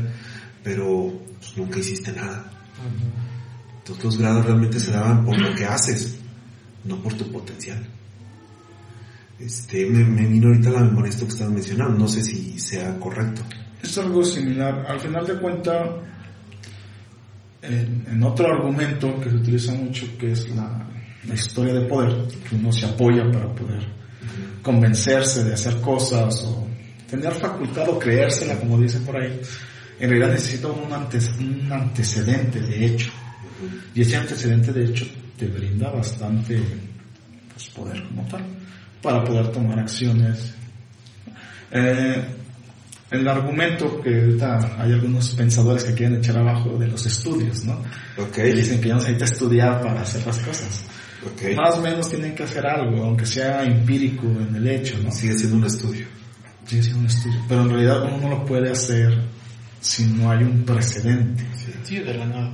pero 0.64 1.14
pues, 1.40 1.58
nunca 1.58 1.80
hiciste 1.80 2.12
nada. 2.12 2.52
Entonces 3.78 4.04
los 4.06 4.18
grados 4.18 4.46
realmente 4.46 4.80
se 4.80 4.92
daban 4.92 5.26
por 5.26 5.38
lo 5.40 5.54
que 5.56 5.66
haces, 5.66 6.18
no 6.86 7.02
por 7.02 7.14
tu 7.14 7.32
potencial. 7.32 7.86
Este, 9.40 9.86
me, 9.88 10.04
vino 10.26 10.48
ahorita 10.48 10.70
la 10.70 10.82
memoria 10.82 11.10
esto 11.10 11.26
que 11.26 11.34
estás 11.34 11.50
mencionando, 11.50 11.98
no 11.98 12.08
sé 12.08 12.24
si 12.24 12.58
sea 12.60 12.98
correcto. 13.00 13.42
Es 13.82 13.98
algo 13.98 14.24
similar. 14.24 14.86
Al 14.88 15.00
final 15.00 15.26
de 15.26 15.38
cuentas, 15.38 15.90
en, 17.62 18.24
otro 18.24 18.48
argumento 18.48 19.20
que 19.20 19.30
se 19.30 19.36
utiliza 19.36 19.74
mucho, 19.74 20.06
que 20.18 20.32
es 20.32 20.50
la, 20.56 20.88
historia 21.34 21.74
de 21.74 21.86
poder, 21.88 22.28
que 22.48 22.56
uno 22.56 22.72
se 22.72 22.86
apoya 22.86 23.30
para 23.32 23.54
poder 23.54 24.03
convencerse 24.64 25.44
de 25.44 25.54
hacer 25.54 25.80
cosas 25.82 26.44
o 26.46 26.68
tener 27.10 27.34
facultad 27.34 27.88
o 27.90 28.00
creérsela, 28.00 28.58
como 28.58 28.80
dicen 28.80 29.04
por 29.04 29.18
ahí, 29.18 29.40
en 30.00 30.10
realidad 30.10 30.32
necesita 30.32 30.70
un, 30.70 30.92
un 30.92 31.72
antecedente 31.72 32.60
de 32.60 32.86
hecho. 32.86 33.12
Y 33.94 34.02
ese 34.02 34.18
antecedente 34.18 34.74
de 34.74 34.86
hecho 34.86 35.06
te 35.38 35.46
brinda 35.48 35.92
bastante 35.92 36.60
pues, 37.54 37.70
poder 37.70 38.04
como 38.08 38.28
tal 38.28 38.44
para 39.02 39.24
poder 39.24 39.50
tomar 39.50 39.80
acciones. 39.80 40.54
Eh, 41.72 42.24
el 43.12 43.28
argumento 43.28 44.02
que 44.02 44.10
ahorita 44.10 44.76
hay 44.80 44.94
algunos 44.94 45.30
pensadores 45.36 45.84
que 45.84 45.94
quieren 45.94 46.18
echar 46.18 46.38
abajo 46.38 46.78
de 46.78 46.88
los 46.88 47.06
estudios, 47.06 47.64
¿no? 47.64 47.80
Okay. 48.18 48.54
dicen 48.54 48.82
que 48.82 48.88
ya 48.88 48.96
no 48.96 49.02
se 49.02 49.12
necesita 49.12 49.26
estudiar 49.26 49.82
para 49.82 50.02
hacer 50.02 50.26
las 50.26 50.40
cosas. 50.40 50.86
Okay. 51.34 51.56
Más 51.56 51.76
o 51.76 51.82
menos 51.82 52.10
tienen 52.10 52.36
que 52.36 52.44
hacer 52.44 52.66
algo, 52.66 53.04
aunque 53.04 53.26
sea 53.26 53.64
empírico 53.64 54.28
en 54.28 54.56
el 54.56 54.68
hecho, 54.68 54.98
¿no? 55.02 55.12
Sigue 55.12 55.34
siendo 55.34 55.58
un 55.58 55.66
estudio. 55.66 56.06
Sigue 56.66 56.84
siendo 56.84 57.02
un 57.02 57.06
estudio. 57.08 57.40
Pero 57.48 57.62
en 57.62 57.70
realidad 57.70 58.04
uno 58.04 58.18
no 58.18 58.30
lo 58.30 58.46
puede 58.46 58.72
hacer 58.72 59.18
si 59.80 60.06
no 60.08 60.32
hay 60.32 60.44
un 60.44 60.64
precedente. 60.64 61.46
Sí, 61.84 62.00
de 62.00 62.14
la 62.14 62.26
nada. 62.26 62.54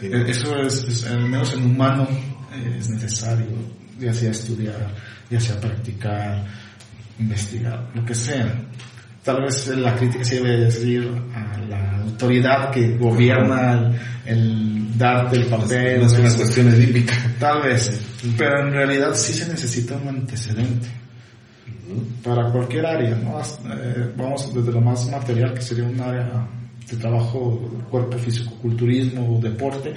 Eh, 0.00 0.24
eso 0.28 0.56
es, 0.60 1.04
al 1.06 1.28
menos 1.28 1.54
en 1.54 1.64
humano, 1.64 2.06
eh, 2.54 2.76
es 2.78 2.88
necesario, 2.90 3.46
ya 3.98 4.14
sea 4.14 4.30
estudiar 4.30 4.94
ya 5.30 5.40
sea 5.40 5.60
practicar, 5.60 6.44
investigar, 7.18 7.90
lo 7.94 8.04
que 8.04 8.14
sea. 8.14 8.54
Tal 9.22 9.42
vez 9.42 9.68
la 9.76 9.94
crítica 9.94 10.24
se 10.24 10.36
debe 10.36 10.64
decir 10.64 11.10
a 11.34 11.58
la 11.68 11.98
autoridad 12.02 12.70
que 12.70 12.96
gobierna 12.96 13.90
el, 14.24 14.77
darte 14.98 15.36
el 15.36 15.46
papel. 15.46 16.00
No 16.00 16.06
es 16.06 16.12
una 16.18 16.34
cuestión 16.34 16.68
edípica. 16.68 17.14
Tal 17.38 17.62
vez, 17.62 18.00
pero 18.36 18.66
en 18.66 18.72
realidad 18.72 19.14
sí 19.14 19.32
se 19.32 19.48
necesita 19.48 19.96
un 19.96 20.08
antecedente 20.08 20.88
para 22.22 22.50
cualquier 22.50 22.84
área, 22.84 23.14
¿no? 23.16 23.40
Eh, 23.40 24.12
vamos 24.16 24.52
desde 24.54 24.72
lo 24.72 24.80
más 24.80 25.08
material, 25.10 25.54
que 25.54 25.62
sería 25.62 25.84
un 25.84 25.98
área 26.00 26.46
de 26.90 26.96
trabajo, 26.96 27.58
cuerpo 27.90 28.18
físico, 28.18 28.54
culturismo 28.60 29.40
deporte, 29.40 29.94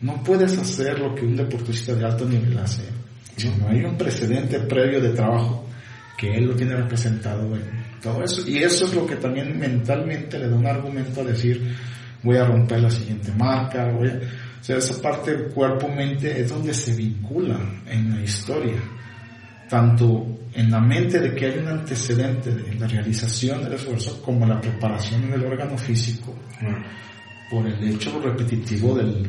no 0.00 0.20
puedes 0.24 0.58
hacer 0.58 0.98
lo 0.98 1.14
que 1.14 1.24
un 1.24 1.36
deportista 1.36 1.94
de 1.94 2.04
alto 2.04 2.24
nivel 2.24 2.58
hace 2.58 2.82
no 3.58 3.68
hay 3.68 3.84
un 3.84 3.96
precedente 3.96 4.60
previo 4.60 5.00
de 5.00 5.10
trabajo 5.10 5.64
que 6.16 6.28
él 6.34 6.46
lo 6.46 6.54
tiene 6.54 6.76
representado 6.76 7.54
en 7.56 7.62
todo 8.00 8.22
eso. 8.22 8.48
Y 8.48 8.58
eso 8.58 8.86
es 8.86 8.94
lo 8.94 9.06
que 9.06 9.16
también 9.16 9.58
mentalmente 9.58 10.38
le 10.38 10.48
da 10.48 10.56
un 10.56 10.66
argumento 10.66 11.22
a 11.22 11.24
decir, 11.24 11.74
voy 12.22 12.36
a 12.36 12.44
romper 12.44 12.80
la 12.80 12.90
siguiente 12.90 13.32
marca, 13.32 13.90
voy 13.90 14.08
a... 14.08 14.20
O 14.60 14.64
sea, 14.64 14.76
esa 14.76 15.02
parte 15.02 15.34
cuerpo-mente 15.52 16.40
es 16.40 16.48
donde 16.48 16.72
se 16.72 16.94
vincula 16.94 17.58
en 17.90 18.10
la 18.10 18.22
historia. 18.22 18.80
Tanto 19.68 20.38
en 20.54 20.70
la 20.70 20.78
mente 20.78 21.18
de 21.18 21.34
que 21.34 21.46
hay 21.46 21.58
un 21.58 21.66
antecedente 21.66 22.54
de 22.54 22.74
la 22.76 22.86
realización 22.86 23.64
del 23.64 23.72
esfuerzo 23.72 24.22
como 24.22 24.46
la 24.46 24.60
preparación 24.60 25.28
del 25.30 25.44
órgano 25.46 25.76
físico 25.76 26.32
por 27.50 27.66
el 27.66 27.88
hecho 27.88 28.20
repetitivo 28.20 28.94
del 28.94 29.28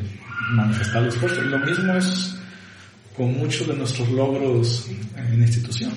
manifestar 0.52 1.02
el 1.02 1.08
esfuerzo. 1.08 1.42
Y 1.42 1.48
lo 1.48 1.58
mismo 1.58 1.94
es 1.94 2.36
con 3.16 3.36
muchos 3.36 3.66
de 3.66 3.74
nuestros 3.74 4.08
logros 4.10 4.88
en 5.16 5.42
institución. 5.42 5.92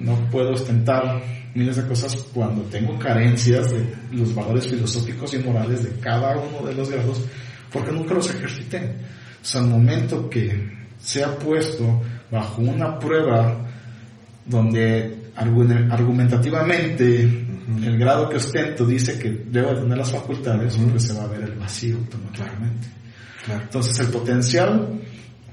No 0.00 0.16
puedo 0.30 0.52
ostentar 0.52 1.22
miles 1.54 1.76
de 1.76 1.86
cosas 1.86 2.16
cuando 2.32 2.62
tengo 2.62 2.98
carencias 2.98 3.70
de 3.70 3.84
los 4.12 4.34
valores 4.34 4.66
filosóficos 4.66 5.32
y 5.34 5.38
morales 5.38 5.84
de 5.84 5.90
cada 6.00 6.36
uno 6.36 6.66
de 6.66 6.74
los 6.74 6.90
grados, 6.90 7.22
porque 7.72 7.92
nunca 7.92 8.14
los 8.14 8.28
ejercité. 8.28 8.96
O 9.40 9.44
sea, 9.44 9.60
al 9.60 9.68
momento 9.68 10.28
que 10.28 10.72
se 10.98 11.22
ha 11.22 11.38
puesto 11.38 12.02
bajo 12.30 12.62
una 12.62 12.98
prueba 12.98 13.64
donde 14.44 15.30
argumentativamente 15.36 17.22
el 17.22 17.98
grado 17.98 18.28
que 18.28 18.36
ostento 18.36 18.84
dice 18.86 19.18
que 19.18 19.30
debo 19.30 19.74
tener 19.74 19.98
las 19.98 20.12
facultades, 20.12 20.76
pues 20.90 21.02
se 21.02 21.14
va 21.14 21.24
a 21.24 21.28
ver 21.28 21.42
el 21.42 21.52
vacío 21.52 21.96
automáticamente. 21.96 22.88
Entonces 23.48 23.98
el 24.00 24.08
potencial 24.08 25.00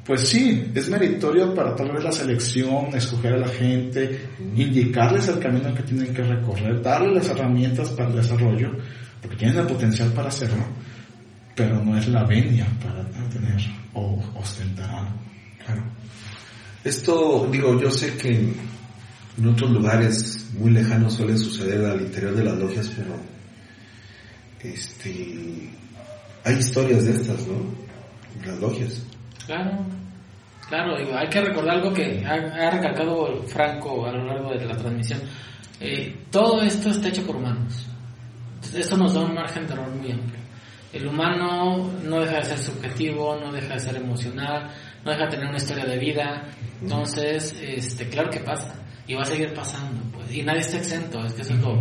pues 0.06 0.22
sí, 0.22 0.72
es 0.74 0.90
meritorio 0.90 1.54
para 1.54 1.76
tal 1.76 1.92
vez 1.92 2.04
la 2.04 2.12
selección, 2.12 2.88
escoger 2.96 3.34
a 3.34 3.38
la 3.38 3.48
gente, 3.48 4.30
indicarles 4.56 5.28
el 5.28 5.40
camino 5.40 5.74
que 5.74 5.84
tienen 5.84 6.14
que 6.14 6.24
recorrer, 6.24 6.82
darles 6.82 7.14
las 7.14 7.30
herramientas 7.30 7.90
para 7.90 8.10
el 8.10 8.16
desarrollo, 8.16 8.72
porque 9.22 9.38
tienen 9.38 9.60
el 9.60 9.68
potencial 9.68 10.12
para 10.12 10.30
hacerlo, 10.30 10.66
pero 11.56 11.84
no 11.84 11.98
es 11.98 12.08
la 12.08 12.24
venia 12.24 12.66
para 12.84 13.04
tener 13.30 13.62
o 13.94 14.20
ostentar 14.36 14.90
algo. 14.90 15.14
Claro. 15.64 15.84
Esto, 16.84 17.48
digo, 17.52 17.80
yo 17.80 17.92
sé 17.92 18.18
que 18.18 18.54
en 19.38 19.48
otros 19.48 19.70
lugares 19.70 20.50
muy 20.58 20.72
lejanos 20.72 21.14
suele 21.14 21.38
suceder 21.38 21.86
al 21.86 22.02
interior 22.02 22.36
de 22.36 22.44
las 22.44 22.58
logias, 22.58 22.92
pero 22.96 23.16
este 24.64 25.70
hay 26.44 26.56
historias 26.56 27.06
de 27.06 27.12
estas, 27.12 27.48
¿no? 27.48 27.54
Las 28.46 28.60
logias. 28.60 29.02
Claro, 29.52 29.86
claro, 30.70 30.98
digo, 30.98 31.12
hay 31.14 31.28
que 31.28 31.42
recordar 31.42 31.76
algo 31.76 31.94
que 31.94 32.24
ha, 32.26 32.36
ha 32.36 32.72
recalcado 32.72 33.44
Franco 33.48 34.06
a 34.06 34.14
lo 34.14 34.24
largo 34.24 34.52
de 34.52 34.64
la 34.64 34.78
transmisión. 34.78 35.20
Eh, 35.78 36.24
todo 36.32 36.62
esto 36.62 36.90
está 36.90 37.10
hecho 37.10 37.26
por 37.26 37.36
humanos. 37.36 37.86
Esto 38.74 38.96
nos 38.96 39.14
da 39.14 39.20
un 39.20 39.34
margen 39.34 39.68
de 39.68 39.74
error 39.74 39.90
muy 39.90 40.10
amplio. 40.10 40.40
El 40.94 41.06
humano 41.06 41.92
no 42.02 42.22
deja 42.22 42.38
de 42.38 42.46
ser 42.46 42.60
subjetivo, 42.60 43.38
no 43.42 43.52
deja 43.52 43.74
de 43.74 43.80
ser 43.82 43.98
emocional, 43.98 44.70
no 45.04 45.12
deja 45.12 45.26
de 45.26 45.32
tener 45.32 45.48
una 45.48 45.58
historia 45.58 45.84
de 45.84 45.98
vida. 45.98 46.44
Entonces, 46.82 47.54
este, 47.62 48.08
claro 48.08 48.30
que 48.30 48.40
pasa 48.40 48.74
y 49.06 49.16
va 49.16 49.24
a 49.24 49.26
seguir 49.26 49.54
pasando, 49.54 50.02
pues. 50.14 50.34
Y 50.34 50.44
nadie 50.44 50.62
está 50.62 50.78
exento, 50.78 51.26
es 51.26 51.34
que 51.34 51.42
es 51.42 51.52
lo, 51.52 51.78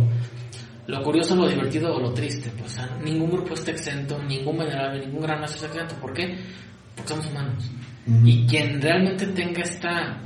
lo 0.87 1.03
curioso, 1.03 1.37
lo 1.37 1.47
divertido 1.47 1.95
o 1.95 2.01
lo 2.01 2.13
triste, 2.13 2.51
pues. 2.59 2.77
ningún 3.01 3.31
grupo 3.31 3.53
está 3.53 3.71
exento, 3.71 4.21
ningún 4.21 4.57
venerable, 4.57 5.05
ningún 5.05 5.21
gran 5.21 5.39
maestro 5.39 5.67
está 5.67 5.79
exento. 5.79 6.01
¿Por 6.01 6.11
qué? 6.11 6.37
Porque 6.95 7.09
somos 7.09 7.27
humanos. 7.27 7.71
Y 8.25 8.45
quien 8.47 8.81
realmente 8.81 9.27
tenga 9.27 9.61
esta 9.61 10.17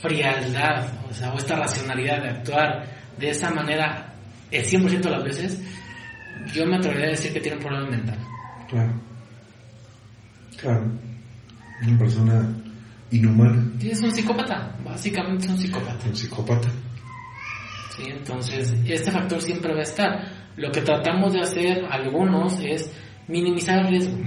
frialdad, 0.00 0.88
o 1.08 1.12
sea, 1.12 1.32
o 1.32 1.38
esta 1.38 1.56
racionalidad 1.56 2.22
de 2.22 2.28
actuar 2.30 2.86
de 3.18 3.30
esa 3.30 3.50
manera 3.50 4.14
el 4.50 4.64
100% 4.64 5.00
de 5.00 5.10
las 5.10 5.24
veces, 5.24 5.62
yo 6.52 6.66
me 6.66 6.76
atrevería 6.76 7.08
a 7.08 7.10
decir 7.10 7.32
que 7.32 7.40
tiene 7.40 7.58
un 7.58 7.62
problema 7.62 7.90
mental. 7.90 8.18
Claro. 8.68 8.92
Claro. 10.56 10.92
Una 11.82 11.98
persona 11.98 12.48
inhumana. 13.10 13.64
Sí, 13.78 13.90
es 13.90 14.02
un 14.02 14.12
psicópata, 14.12 14.76
básicamente 14.84 15.46
es 15.46 15.50
un 15.52 15.58
psicópata. 15.58 16.06
Un 16.06 16.16
psicópata. 16.16 16.68
¿sí? 17.96 18.02
Entonces, 18.08 18.74
este 18.86 19.10
factor 19.10 19.40
siempre 19.40 19.72
va 19.72 19.80
a 19.80 19.84
estar. 19.84 20.40
Lo 20.56 20.70
que 20.70 20.82
tratamos 20.82 21.32
de 21.32 21.40
hacer 21.40 21.84
algunos 21.90 22.60
es 22.60 22.92
minimizar 23.28 23.78
el 23.80 23.88
riesgo. 23.88 24.18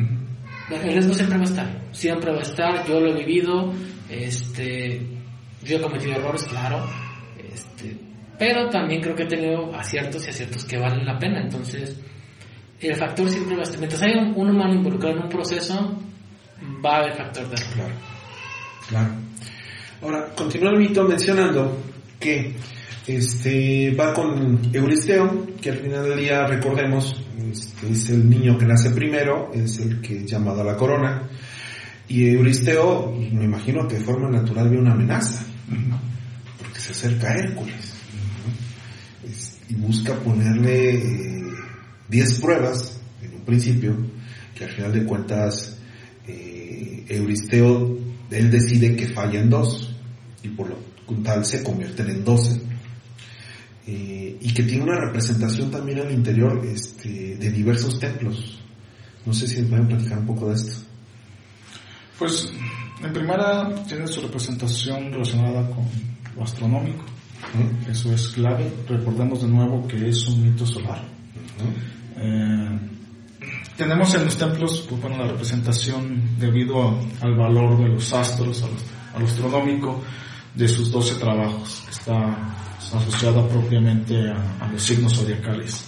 El 0.82 0.94
riesgo 0.94 1.14
siempre 1.14 1.38
va 1.38 1.44
a 1.44 1.48
estar, 1.48 1.82
siempre 1.92 2.32
va 2.32 2.40
a 2.40 2.44
estar, 2.44 2.88
yo 2.88 3.00
lo 3.00 3.12
he 3.12 3.26
vivido, 3.26 3.74
este, 4.10 5.02
yo 5.64 5.78
he 5.78 5.82
cometido 5.82 6.14
errores, 6.14 6.44
claro, 6.44 6.86
este, 7.52 7.98
pero 8.38 8.70
también 8.70 9.02
creo 9.02 9.16
que 9.16 9.24
he 9.24 9.28
tenido 9.28 9.74
aciertos 9.76 10.26
y 10.26 10.30
aciertos 10.30 10.66
que 10.66 10.78
valen 10.78 11.06
la 11.06 11.18
pena, 11.18 11.42
entonces 11.42 11.98
el 12.80 12.96
factor 12.96 13.30
siempre 13.30 13.56
va 13.56 13.62
a 13.62 13.64
estar, 13.64 13.80
mientras 13.80 14.02
hay 14.02 14.14
un, 14.16 14.34
un 14.36 14.50
humano 14.50 14.74
involucrado 14.74 15.18
en 15.18 15.24
un 15.24 15.30
proceso, 15.30 15.98
va 16.84 16.96
a 16.96 17.00
haber 17.00 17.14
factor 17.14 17.48
de 17.48 17.56
error. 17.56 17.74
Claro. 17.76 17.94
Claro. 18.90 19.14
Ahora, 20.02 20.30
continúa 20.36 20.72
el 20.72 20.80
mito 20.80 21.04
mencionando 21.06 21.78
que 22.20 22.54
este 23.08 23.92
va 23.92 24.14
con 24.14 24.70
Euristeo, 24.72 25.48
que 25.62 25.72
al 25.72 25.78
final 25.78 26.10
del 26.10 26.20
día 26.20 26.48
recordemos 26.48 27.22
es 27.90 28.10
el 28.10 28.30
niño 28.30 28.58
que 28.58 28.66
nace 28.66 28.92
primero, 28.92 29.52
es 29.54 29.80
el 29.80 30.02
que 30.02 30.20
es 30.20 30.26
llamado 30.26 30.62
a 30.62 30.64
la 30.64 30.78
corona, 30.78 31.30
y 32.08 32.30
Euristeo, 32.30 33.14
me 33.32 33.46
imagino 33.46 33.88
que 33.88 33.96
de 33.96 34.02
forma 34.02 34.30
natural 34.30 34.70
ve 34.70 34.78
una 34.78 34.94
amenaza, 34.94 35.44
porque 36.58 36.80
se 36.80 36.92
acerca 36.92 37.30
a 37.30 37.36
Hércules 37.36 37.94
y 39.70 39.76
busca 39.76 40.16
ponerle 40.16 41.02
10 42.10 42.40
pruebas 42.40 43.02
en 43.22 43.36
un 43.36 43.42
principio, 43.42 43.96
que 44.56 44.66
al 44.66 44.72
final 44.72 44.94
de 44.94 45.04
cuentas 45.04 45.78
eh, 46.28 47.06
Euristeo, 47.10 47.98
él 48.32 48.52
decide 48.52 48.96
que 48.96 49.08
falla 49.08 49.40
en 49.40 49.50
dos, 49.50 49.96
y 50.42 50.50
por 50.50 50.70
lo 50.70 50.78
tal 51.24 51.46
se 51.46 51.64
convierten 51.64 52.10
en 52.10 52.24
12 52.24 52.73
eh, 53.88 54.38
y 54.40 54.54
que 54.54 54.64
tiene 54.64 54.84
una 54.84 55.00
representación 55.00 55.70
también 55.72 56.00
al 56.00 56.12
interior 56.12 56.62
este, 56.66 57.36
de 57.38 57.52
diversos 57.52 58.00
templos. 58.00 58.60
No 59.26 59.34
sé 59.34 59.48
si 59.48 59.62
me 59.62 59.68
pueden 59.70 59.88
platicar 59.88 60.20
un 60.20 60.26
poco 60.26 60.50
de 60.50 60.56
esto. 60.56 60.82
Pues, 62.20 62.52
en 63.04 63.12
primera, 63.14 63.74
tiene 63.88 64.08
su 64.08 64.22
representación 64.22 65.12
relacionada 65.12 65.68
con 65.70 65.86
lo 66.36 66.44
astronómico. 66.44 67.04
¿no? 67.56 67.92
Eso 67.92 68.14
es 68.14 68.30
clave. 68.30 68.72
Recordemos 68.88 69.42
de 69.42 69.48
nuevo 69.48 69.88
que 69.88 70.10
es 70.10 70.28
un 70.28 70.44
mito 70.44 70.66
solar. 70.66 71.04
¿No? 71.60 72.22
Eh, 72.24 72.80
tenemos 73.78 74.14
en 74.14 74.26
los 74.26 74.38
templos, 74.38 74.86
pues 74.90 75.02
bueno, 75.02 75.18
la 75.18 75.28
representación 75.28 76.38
debido 76.40 76.82
a- 76.90 77.00
al 77.22 77.36
valor 77.36 77.80
de 77.80 77.90
los 77.90 78.14
astros, 78.14 78.62
a 78.64 78.68
lo, 78.68 78.74
a 79.16 79.20
lo 79.20 79.26
astronómico, 79.26 80.02
de 80.56 80.68
sus 80.68 80.92
12 80.92 81.16
trabajos, 81.16 81.84
está 81.90 82.38
asociada 82.94 83.48
propiamente 83.48 84.30
a, 84.30 84.68
los 84.72 84.82
signos 84.82 85.14
zodiacales, 85.14 85.84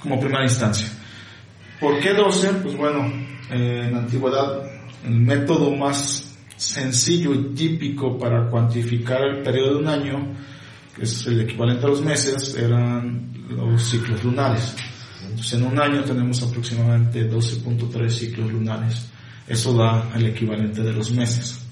como 0.00 0.18
primera 0.18 0.44
instancia. 0.44 0.88
¿Por 1.80 1.98
qué 2.00 2.12
12? 2.12 2.48
Pues 2.62 2.76
bueno, 2.76 3.06
eh, 3.50 3.84
en 3.86 3.92
la 3.92 3.98
antigüedad 3.98 4.62
el 5.04 5.14
método 5.14 5.74
más 5.76 6.24
sencillo 6.56 7.32
y 7.34 7.54
típico 7.54 8.18
para 8.18 8.50
cuantificar 8.50 9.22
el 9.22 9.42
periodo 9.42 9.74
de 9.74 9.76
un 9.76 9.88
año, 9.88 10.34
que 10.94 11.04
es 11.04 11.26
el 11.26 11.40
equivalente 11.40 11.86
a 11.86 11.88
los 11.88 12.02
meses, 12.02 12.56
eran 12.56 13.30
los 13.48 13.82
ciclos 13.82 14.22
lunares. 14.24 14.74
Entonces 15.22 15.52
en 15.54 15.66
un 15.66 15.80
año 15.80 16.02
tenemos 16.02 16.42
aproximadamente 16.42 17.30
12.3 17.30 18.08
ciclos 18.10 18.52
lunares. 18.52 19.08
Eso 19.46 19.72
da 19.72 20.10
el 20.16 20.26
equivalente 20.26 20.82
de 20.82 20.92
los 20.92 21.10
meses. 21.12 21.67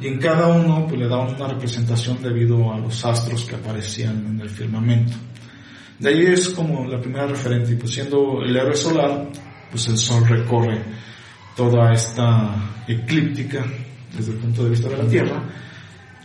Y 0.00 0.06
en 0.08 0.18
cada 0.18 0.48
uno 0.48 0.86
pues, 0.86 0.98
le 0.98 1.08
da 1.08 1.18
una 1.18 1.48
representación 1.48 2.22
debido 2.22 2.72
a 2.72 2.78
los 2.78 3.04
astros 3.04 3.44
que 3.44 3.56
aparecían 3.56 4.26
en 4.26 4.40
el 4.40 4.48
firmamento. 4.48 5.12
De 5.98 6.08
ahí 6.08 6.26
es 6.26 6.48
como 6.48 6.86
la 6.86 6.98
primera 6.98 7.26
referente, 7.26 7.72
y 7.72 7.76
pues 7.76 7.92
siendo 7.92 8.42
el 8.42 8.56
héroe 8.56 8.74
solar, 8.74 9.28
pues 9.70 9.86
el 9.88 9.98
sol 9.98 10.26
recorre 10.26 10.82
toda 11.54 11.92
esta 11.92 12.54
eclíptica 12.88 13.64
desde 14.16 14.32
el 14.32 14.38
punto 14.38 14.64
de 14.64 14.70
vista 14.70 14.88
de 14.88 14.96
la 14.96 15.06
Tierra 15.06 15.42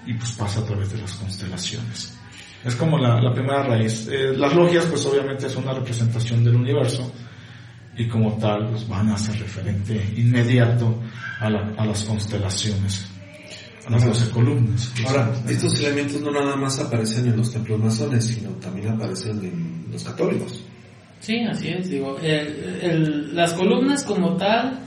y 0.06 0.14
pues 0.14 0.32
pasa 0.32 0.62
a 0.62 0.66
través 0.66 0.92
de 0.94 1.00
las 1.00 1.14
constelaciones. 1.14 2.18
Es 2.64 2.76
como 2.76 2.98
la, 2.98 3.32
primera 3.34 3.64
raíz. 3.64 4.08
Eh, 4.08 4.34
las 4.36 4.56
logias 4.56 4.86
pues 4.86 5.06
obviamente 5.06 5.50
son 5.50 5.64
una 5.64 5.74
representación 5.74 6.44
del 6.44 6.56
universo 6.56 7.12
y 7.98 8.08
como 8.08 8.38
tal 8.38 8.70
pues 8.70 8.88
van 8.88 9.10
a 9.10 9.18
ser 9.18 9.40
referente 9.40 10.14
inmediato 10.16 11.02
a, 11.40 11.48
a 11.48 11.86
las 11.86 12.04
constelaciones, 12.06 13.08
Ajá. 13.88 14.06
doce 14.08 14.30
columnas. 14.32 14.92
Ahora, 15.08 15.32
estos 15.48 15.80
elementos 15.80 16.22
no 16.22 16.32
nada 16.32 16.56
más 16.56 16.80
aparecen 16.80 17.28
en 17.28 17.38
los 17.38 17.52
templos 17.52 17.80
masones, 17.80 18.26
sino 18.26 18.50
también 18.52 18.90
aparecen 18.90 19.40
en 19.44 19.86
los 19.92 20.04
católicos. 20.04 20.62
Sí, 21.20 21.40
así 21.42 21.70
es. 21.70 21.90
Digo, 21.90 22.18
el- 22.22 22.80
el- 22.82 23.36
las 23.36 23.54
columnas 23.54 24.04
como 24.04 24.36
tal, 24.38 24.80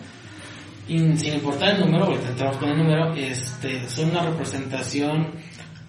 in- 0.88 1.18
sin 1.18 1.34
importar 1.34 1.74
el 1.74 1.80
número, 1.80 2.04
ahorita 2.06 2.28
entramos 2.30 2.56
con 2.58 2.68
el 2.70 2.78
número, 2.78 3.14
este, 3.14 3.88
son 3.88 4.10
una 4.10 4.22
representación 4.24 5.28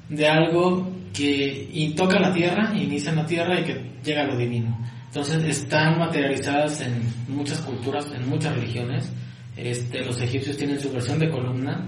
de 0.09 0.27
algo 0.27 0.91
que 1.13 1.69
y 1.71 1.93
toca 1.95 2.19
la 2.19 2.33
tierra, 2.33 2.71
inicia 2.75 3.09
en 3.11 3.15
la 3.17 3.25
tierra 3.25 3.59
y 3.59 3.63
que 3.63 3.91
llega 4.03 4.21
a 4.21 4.27
lo 4.27 4.37
divino. 4.37 4.77
Entonces 5.07 5.43
están 5.43 5.97
materializadas 5.97 6.81
en 6.81 7.01
muchas 7.27 7.59
culturas, 7.61 8.05
en 8.13 8.29
muchas 8.29 8.53
religiones. 8.55 9.09
Este, 9.57 10.05
los 10.05 10.21
egipcios 10.21 10.55
tienen 10.57 10.79
su 10.79 10.91
versión 10.91 11.17
de 11.19 11.29
columna, 11.29 11.87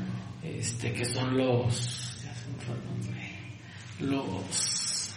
este, 0.61 0.93
que 0.93 1.05
son 1.05 1.35
los, 1.35 2.19
los 3.99 5.11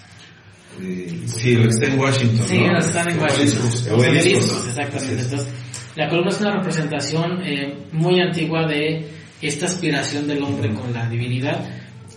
Eh, 0.80 1.22
sí, 1.26 1.52
está 1.68 1.86
en 1.86 2.00
Washington. 2.00 2.48
Sí, 2.48 2.60
¿no? 2.60 2.78
están 2.78 3.10
en. 3.10 3.20
Washington. 3.20 3.62
Los 3.62 3.86
Obeliscos. 3.88 4.68
exactamente. 4.68 5.22
Entonces, 5.22 5.48
la 5.96 6.08
columna 6.08 6.30
es 6.30 6.40
una 6.40 6.56
representación 6.56 7.42
eh, 7.44 7.76
muy 7.92 8.20
antigua 8.20 8.66
de 8.66 9.06
esta 9.42 9.66
aspiración 9.66 10.26
del 10.26 10.42
hombre 10.42 10.72
con 10.72 10.94
la 10.94 11.06
divinidad 11.10 11.62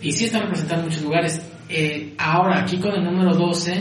y 0.00 0.10
sí 0.12 0.24
está 0.24 0.40
representada 0.40 0.80
en 0.80 0.88
muchos 0.88 1.02
lugares. 1.02 1.42
Eh, 1.68 2.14
ahora, 2.16 2.62
aquí 2.62 2.78
con 2.78 2.94
el 2.94 3.04
número 3.04 3.34
12 3.34 3.74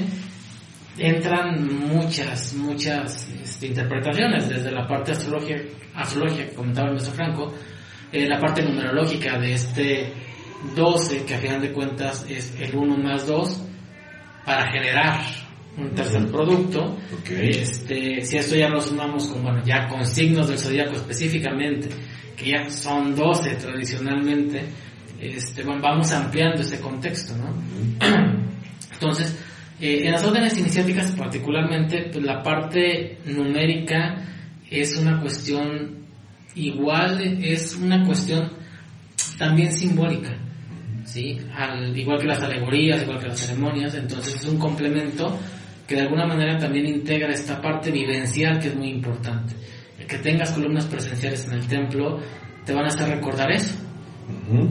entran 0.98 1.88
muchas, 1.88 2.54
muchas 2.54 3.30
este, 3.42 3.68
interpretaciones, 3.68 4.50
desde 4.50 4.72
la 4.72 4.86
parte 4.86 5.14
astrológica, 5.14 5.62
astrológica 5.96 6.50
que 6.50 6.54
comentaba 6.54 6.88
el 6.90 6.96
maestro 6.96 7.16
Franco, 7.16 7.54
eh, 8.12 8.28
la 8.28 8.40
parte 8.40 8.64
numerológica 8.64 9.38
de 9.38 9.54
este 9.54 10.14
12, 10.76 11.26
que 11.26 11.36
a 11.36 11.40
final 11.40 11.62
de 11.62 11.72
cuentas 11.72 12.26
es 12.30 12.56
el 12.60 12.76
1 12.76 12.98
más 12.98 13.28
2, 13.28 13.64
para 14.46 14.72
generar 14.72 15.22
un 15.78 15.94
tercer 15.94 16.26
producto. 16.28 16.98
Este, 17.30 18.22
si 18.22 18.38
esto 18.38 18.56
ya 18.56 18.70
lo 18.70 18.82
sumamos 18.82 19.28
con, 19.28 19.44
bueno, 19.44 19.62
ya 19.64 19.88
con 19.88 20.06
signos 20.06 20.48
del 20.48 20.58
zodiaco 20.58 20.96
específicamente, 20.96 21.90
que 22.36 22.52
ya 22.52 22.70
son 22.70 23.16
12 23.16 23.56
tradicionalmente, 23.56 24.64
este, 25.20 25.64
vamos 25.64 26.12
ampliando 26.12 26.62
ese 26.62 26.80
contexto, 26.80 27.36
¿no? 27.36 27.54
Entonces, 28.94 29.38
eh, 29.80 30.06
en 30.06 30.12
las 30.12 30.24
órdenes 30.24 30.58
iniciáticas 30.58 31.12
particularmente, 31.12 32.10
pues 32.12 32.24
la 32.24 32.42
parte 32.42 33.20
numérica 33.26 34.24
es 34.70 34.98
una 34.98 35.20
cuestión 35.22 35.97
igual, 36.58 37.22
es 37.44 37.76
una 37.76 38.06
cuestión 38.06 38.52
también 39.38 39.72
simbólica, 39.72 40.36
¿sí? 41.06 41.38
Al, 41.56 41.98
igual 41.98 42.20
que 42.20 42.28
las 42.28 42.42
alegorías, 42.42 43.04
igual 43.04 43.20
que 43.20 43.28
las 43.28 43.40
ceremonias, 43.40 43.96
entonces 43.96 44.36
es 44.36 44.46
un 44.46 44.58
complemento 44.58 45.38
que 45.88 45.96
de 45.96 46.02
alguna 46.02 46.26
manera 46.26 46.58
también 46.58 46.86
integra 46.86 47.32
esta 47.32 47.62
parte 47.62 47.92
vivencial 47.92 48.60
que 48.60 48.68
es 48.68 48.76
muy 48.76 48.90
importante. 48.90 49.56
El 49.98 50.06
que 50.06 50.18
tengas 50.18 50.52
columnas 50.52 50.86
presenciales 50.86 51.46
en 51.48 51.54
el 51.54 51.68
templo 51.68 52.20
te 52.66 52.74
van 52.74 52.86
a 52.86 52.88
hacer 52.88 53.08
recordar 53.10 53.52
eso. 53.52 53.76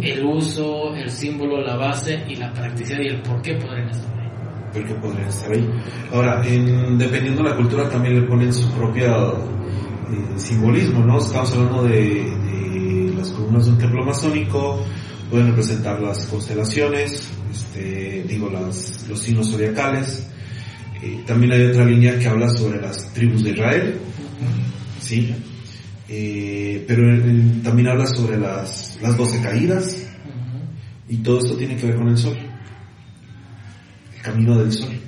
El 0.02 0.24
uso, 0.24 0.94
el 0.94 1.10
símbolo, 1.10 1.62
la 1.62 1.76
base 1.76 2.22
y 2.28 2.36
la 2.36 2.52
practicidad 2.52 3.00
y 3.00 3.08
el 3.08 3.22
por 3.22 3.40
qué 3.40 3.54
podrían 3.54 3.88
estar 3.88 4.18
ahí. 4.18 4.28
¿Por 4.72 4.86
qué 4.86 4.94
podrían 4.94 5.28
estar 5.28 5.50
ahí? 5.50 5.70
Ahora, 6.12 6.46
en, 6.46 6.98
dependiendo 6.98 7.42
de 7.42 7.50
la 7.50 7.56
cultura 7.56 7.88
también 7.88 8.20
le 8.20 8.26
ponen 8.26 8.52
su 8.52 8.70
propia 8.72 9.16
eh, 10.08 10.38
simbolismo, 10.38 11.04
¿no? 11.04 11.18
Estamos 11.18 11.52
hablando 11.52 11.82
de, 11.84 13.12
las 13.16 13.30
columnas 13.30 13.64
de 13.64 13.72
un 13.72 13.78
templo 13.78 14.04
masónico, 14.04 14.84
pueden 15.30 15.48
representar 15.48 16.00
las 16.00 16.26
constelaciones, 16.26 17.28
este, 17.50 18.24
digo, 18.28 18.48
las, 18.50 19.06
los 19.08 19.18
signos 19.18 19.50
zodiacales, 19.50 20.28
eh, 21.02 21.24
también 21.26 21.52
hay 21.52 21.64
otra 21.64 21.84
línea 21.84 22.18
que 22.18 22.28
habla 22.28 22.48
sobre 22.50 22.80
las 22.80 23.12
tribus 23.12 23.42
de 23.42 23.50
Israel, 23.50 23.98
¿sí? 25.00 25.34
Eh, 26.08 26.84
pero 26.86 27.02
también 27.64 27.88
habla 27.88 28.06
sobre 28.06 28.38
las, 28.38 28.98
las 29.02 29.16
12 29.16 29.40
caídas 29.42 30.06
y 31.08 31.16
todo 31.16 31.38
esto 31.38 31.56
tiene 31.56 31.76
que 31.76 31.86
ver 31.86 31.96
con 31.96 32.08
el 32.08 32.16
sol, 32.16 32.36
el 34.16 34.22
camino 34.22 34.56
del 34.56 34.72
sol. 34.72 35.05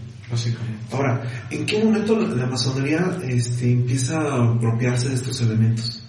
Ahora, 0.92 1.22
¿en 1.50 1.64
qué 1.64 1.82
momento 1.82 2.18
la, 2.18 2.46
masonería 2.46 3.16
este, 3.24 3.72
empieza 3.72 4.18
a 4.20 4.52
apropiarse 4.52 5.08
de 5.08 5.14
estos 5.14 5.40
elementos? 5.40 6.02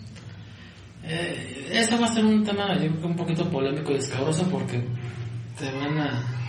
Eh, 1.04 1.70
ese 1.72 1.98
va 1.98 2.06
a 2.06 2.14
ser 2.14 2.26
un 2.26 2.44
tema 2.44 2.78
un 3.04 3.16
poquito 3.16 3.50
polémico 3.50 3.91
y 3.94 3.96
escabroso 3.96 4.48
porque 4.50 4.86
te 5.58 5.72
van 5.72 5.98
a 5.98 6.40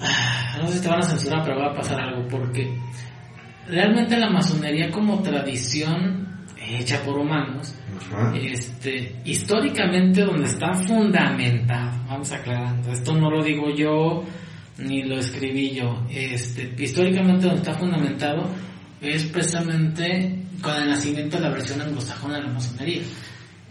Ah, 0.00 0.58
no 0.60 0.68
sé 0.68 0.74
si 0.74 0.82
te 0.82 0.88
van 0.88 1.00
a 1.00 1.02
censurar, 1.02 1.42
pero 1.44 1.58
va 1.58 1.70
a 1.70 1.74
pasar 1.74 2.00
algo, 2.00 2.26
porque 2.28 2.78
realmente 3.68 4.16
la 4.18 4.30
masonería 4.30 4.90
como 4.90 5.22
tradición 5.22 6.26
hecha 6.58 7.02
por 7.02 7.18
humanos, 7.18 7.74
este, 8.34 9.16
históricamente 9.24 10.22
donde 10.22 10.46
está 10.46 10.74
fundamentado, 10.74 11.96
vamos 12.08 12.32
aclarando, 12.32 12.90
esto 12.90 13.14
no 13.14 13.30
lo 13.30 13.42
digo 13.42 13.70
yo, 13.74 14.24
ni 14.78 15.02
lo 15.02 15.18
escribí 15.18 15.70
yo, 15.70 16.04
este, 16.10 16.74
históricamente 16.78 17.46
donde 17.46 17.62
está 17.62 17.74
fundamentado 17.74 18.50
es 19.00 19.24
precisamente 19.24 20.44
con 20.60 20.74
el 20.74 20.88
nacimiento 20.88 21.36
de 21.36 21.42
la 21.42 21.50
versión 21.50 21.80
anglosajona 21.80 22.36
de 22.36 22.42
la 22.44 22.52
masonería. 22.52 23.02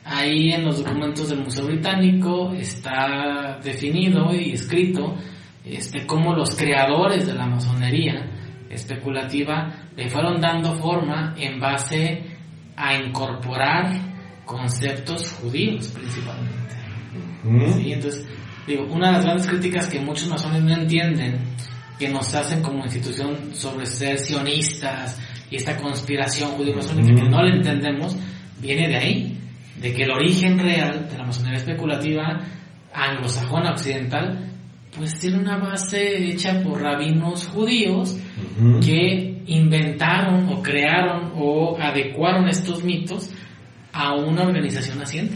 Ahí 0.03 0.51
en 0.51 0.65
los 0.65 0.83
documentos 0.83 1.29
del 1.29 1.39
Museo 1.39 1.65
Británico 1.65 2.53
está 2.53 3.59
definido 3.63 4.33
y 4.33 4.51
escrito 4.51 5.15
este, 5.63 6.05
cómo 6.05 6.35
los 6.35 6.55
creadores 6.55 7.25
de 7.25 7.33
la 7.33 7.47
masonería 7.47 8.29
especulativa 8.69 9.87
le 9.95 10.09
fueron 10.09 10.39
dando 10.39 10.75
forma 10.75 11.33
en 11.37 11.59
base 11.59 12.23
a 12.75 12.95
incorporar 12.95 14.15
conceptos 14.45 15.31
judíos 15.41 15.87
principalmente. 15.87 16.75
Entonces, 17.43 18.27
digo, 18.67 18.85
una 18.91 19.07
de 19.07 19.13
las 19.13 19.25
grandes 19.25 19.47
críticas 19.47 19.87
que 19.87 19.99
muchos 19.99 20.27
masones 20.27 20.63
no 20.63 20.73
entienden, 20.73 21.39
que 21.97 22.09
nos 22.09 22.33
hacen 22.33 22.61
como 22.61 22.83
institución 22.83 23.53
sobre 23.53 23.85
ser 23.85 24.19
sionistas 24.19 25.19
y 25.49 25.57
esta 25.57 25.77
conspiración 25.77 26.51
judío-masónica 26.51 27.15
que 27.15 27.29
no 27.29 27.41
la 27.41 27.55
entendemos, 27.55 28.15
viene 28.59 28.87
de 28.87 28.97
ahí, 28.97 29.39
de 29.81 29.93
que 29.93 30.03
el 30.03 30.11
origen 30.11 30.59
real 30.59 31.07
de 31.09 31.17
la 31.17 31.25
masonería 31.25 31.59
especulativa 31.59 32.41
anglosajona 32.93 33.71
occidental 33.71 34.51
pues 34.97 35.19
tiene 35.19 35.39
una 35.39 35.57
base 35.57 36.29
hecha 36.29 36.61
por 36.63 36.81
rabinos 36.81 37.47
judíos 37.47 38.17
que 38.81 39.43
inventaron 39.47 40.49
o 40.49 40.61
crearon 40.61 41.33
o 41.35 41.77
adecuaron 41.79 42.47
estos 42.47 42.83
mitos 42.83 43.29
a 43.91 44.13
una 44.13 44.43
organización 44.43 44.99
naciente. 44.99 45.35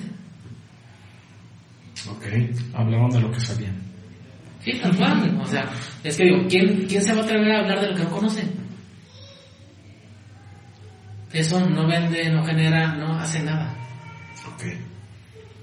Ok, 2.11 2.25
hablaban 2.73 3.09
de 3.11 3.21
lo 3.21 3.31
que 3.31 3.39
sabían. 3.39 3.75
Sí, 4.63 4.73
tal 4.81 4.95
cual. 4.95 5.39
O 5.41 5.45
sea, 5.45 5.69
es 6.03 6.17
que 6.17 6.25
digo, 6.25 6.45
¿quién, 6.49 6.85
¿quién 6.87 7.01
se 7.01 7.13
va 7.13 7.21
a 7.21 7.23
atrever 7.23 7.51
a 7.51 7.59
hablar 7.59 7.81
de 7.81 7.87
lo 7.89 7.95
que 7.95 8.03
no 8.03 8.09
conoce? 8.09 8.43
Eso 11.31 11.59
no 11.69 11.87
vende, 11.87 12.29
no 12.29 12.43
genera, 12.43 12.95
no 12.95 13.17
hace 13.19 13.43
nada. 13.43 13.73
Ok. 14.53 14.63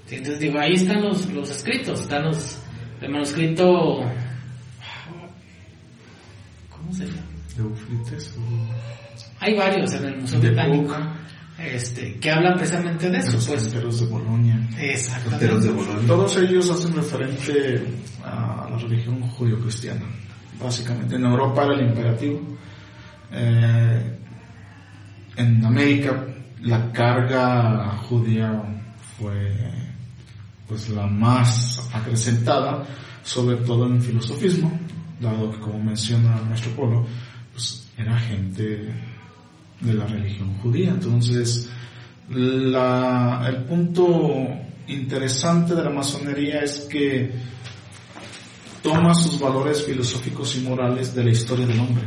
Entonces 0.09 0.39
digo, 0.39 0.59
ahí 0.59 0.73
están 0.73 1.01
los, 1.03 1.27
los 1.31 1.49
escritos, 1.49 2.01
están 2.01 2.23
los, 2.23 2.59
el 3.01 3.09
manuscrito. 3.09 4.03
¿Cómo 6.69 6.93
se 6.93 7.05
llama? 7.05 7.27
Hay 9.39 9.55
varios 9.55 9.93
en 9.93 10.05
el 10.05 10.17
Museo 10.17 10.39
Británico 10.39 10.95
este, 11.57 12.19
que 12.19 12.31
hablan 12.31 12.55
precisamente 12.55 13.09
de 13.09 13.17
eso. 13.17 13.33
Los 13.33 13.47
pues. 13.47 13.99
de 13.99 14.05
Bolonia. 14.05 14.59
Exactamente. 14.79 15.47
De 15.47 15.69
Bolonia. 15.71 16.07
Todos 16.07 16.37
ellos 16.37 16.69
hacen 16.69 16.95
referente 16.95 17.83
a 18.23 18.67
la 18.69 18.77
religión 18.77 19.21
judío-cristiana. 19.21 20.05
Básicamente, 20.61 21.15
en 21.15 21.25
Europa 21.25 21.63
era 21.65 21.73
el 21.73 21.87
imperativo. 21.87 22.41
Eh, 23.31 24.17
en 25.35 25.65
América, 25.65 26.25
la 26.61 26.91
carga 26.91 27.97
judía 28.07 28.61
fue 29.17 29.53
pues 30.67 30.89
la 30.89 31.07
más 31.07 31.89
acrecentada, 31.93 32.83
sobre 33.23 33.57
todo 33.57 33.87
en 33.87 33.95
el 33.95 34.01
filosofismo, 34.01 34.77
dado 35.19 35.51
que 35.51 35.59
como 35.59 35.79
menciona 35.79 36.41
nuestro 36.41 36.71
Polo, 36.71 37.05
pues 37.53 37.87
era 37.97 38.17
gente 38.19 38.91
de 39.81 39.93
la 39.93 40.05
religión 40.05 40.57
judía. 40.57 40.89
Entonces, 40.89 41.69
la, 42.29 43.45
el 43.47 43.63
punto 43.63 44.47
interesante 44.87 45.75
de 45.75 45.83
la 45.83 45.89
masonería 45.89 46.61
es 46.61 46.81
que 46.89 47.31
toma 48.81 49.13
sus 49.13 49.39
valores 49.39 49.83
filosóficos 49.83 50.55
y 50.57 50.61
morales 50.61 51.13
de 51.13 51.23
la 51.23 51.31
historia 51.31 51.65
del 51.65 51.79
hombre. 51.79 52.05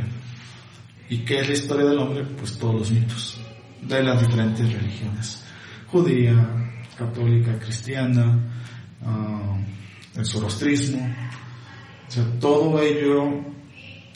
¿Y 1.09 1.19
qué 1.19 1.39
es 1.39 1.47
la 1.47 1.53
historia 1.53 1.85
del 1.85 1.99
hombre? 1.99 2.23
Pues 2.37 2.57
todos 2.57 2.75
los 2.75 2.91
mitos 2.91 3.37
de 3.81 4.03
las 4.03 4.21
diferentes 4.25 4.71
religiones. 4.71 5.43
Judía, 5.87 6.33
católica, 6.97 7.57
cristiana, 7.59 8.39
uh, 9.01 10.19
el 10.19 10.25
zoroastrismo, 10.25 11.05
o 12.07 12.11
sea, 12.11 12.23
todo 12.39 12.81
ello, 12.81 13.43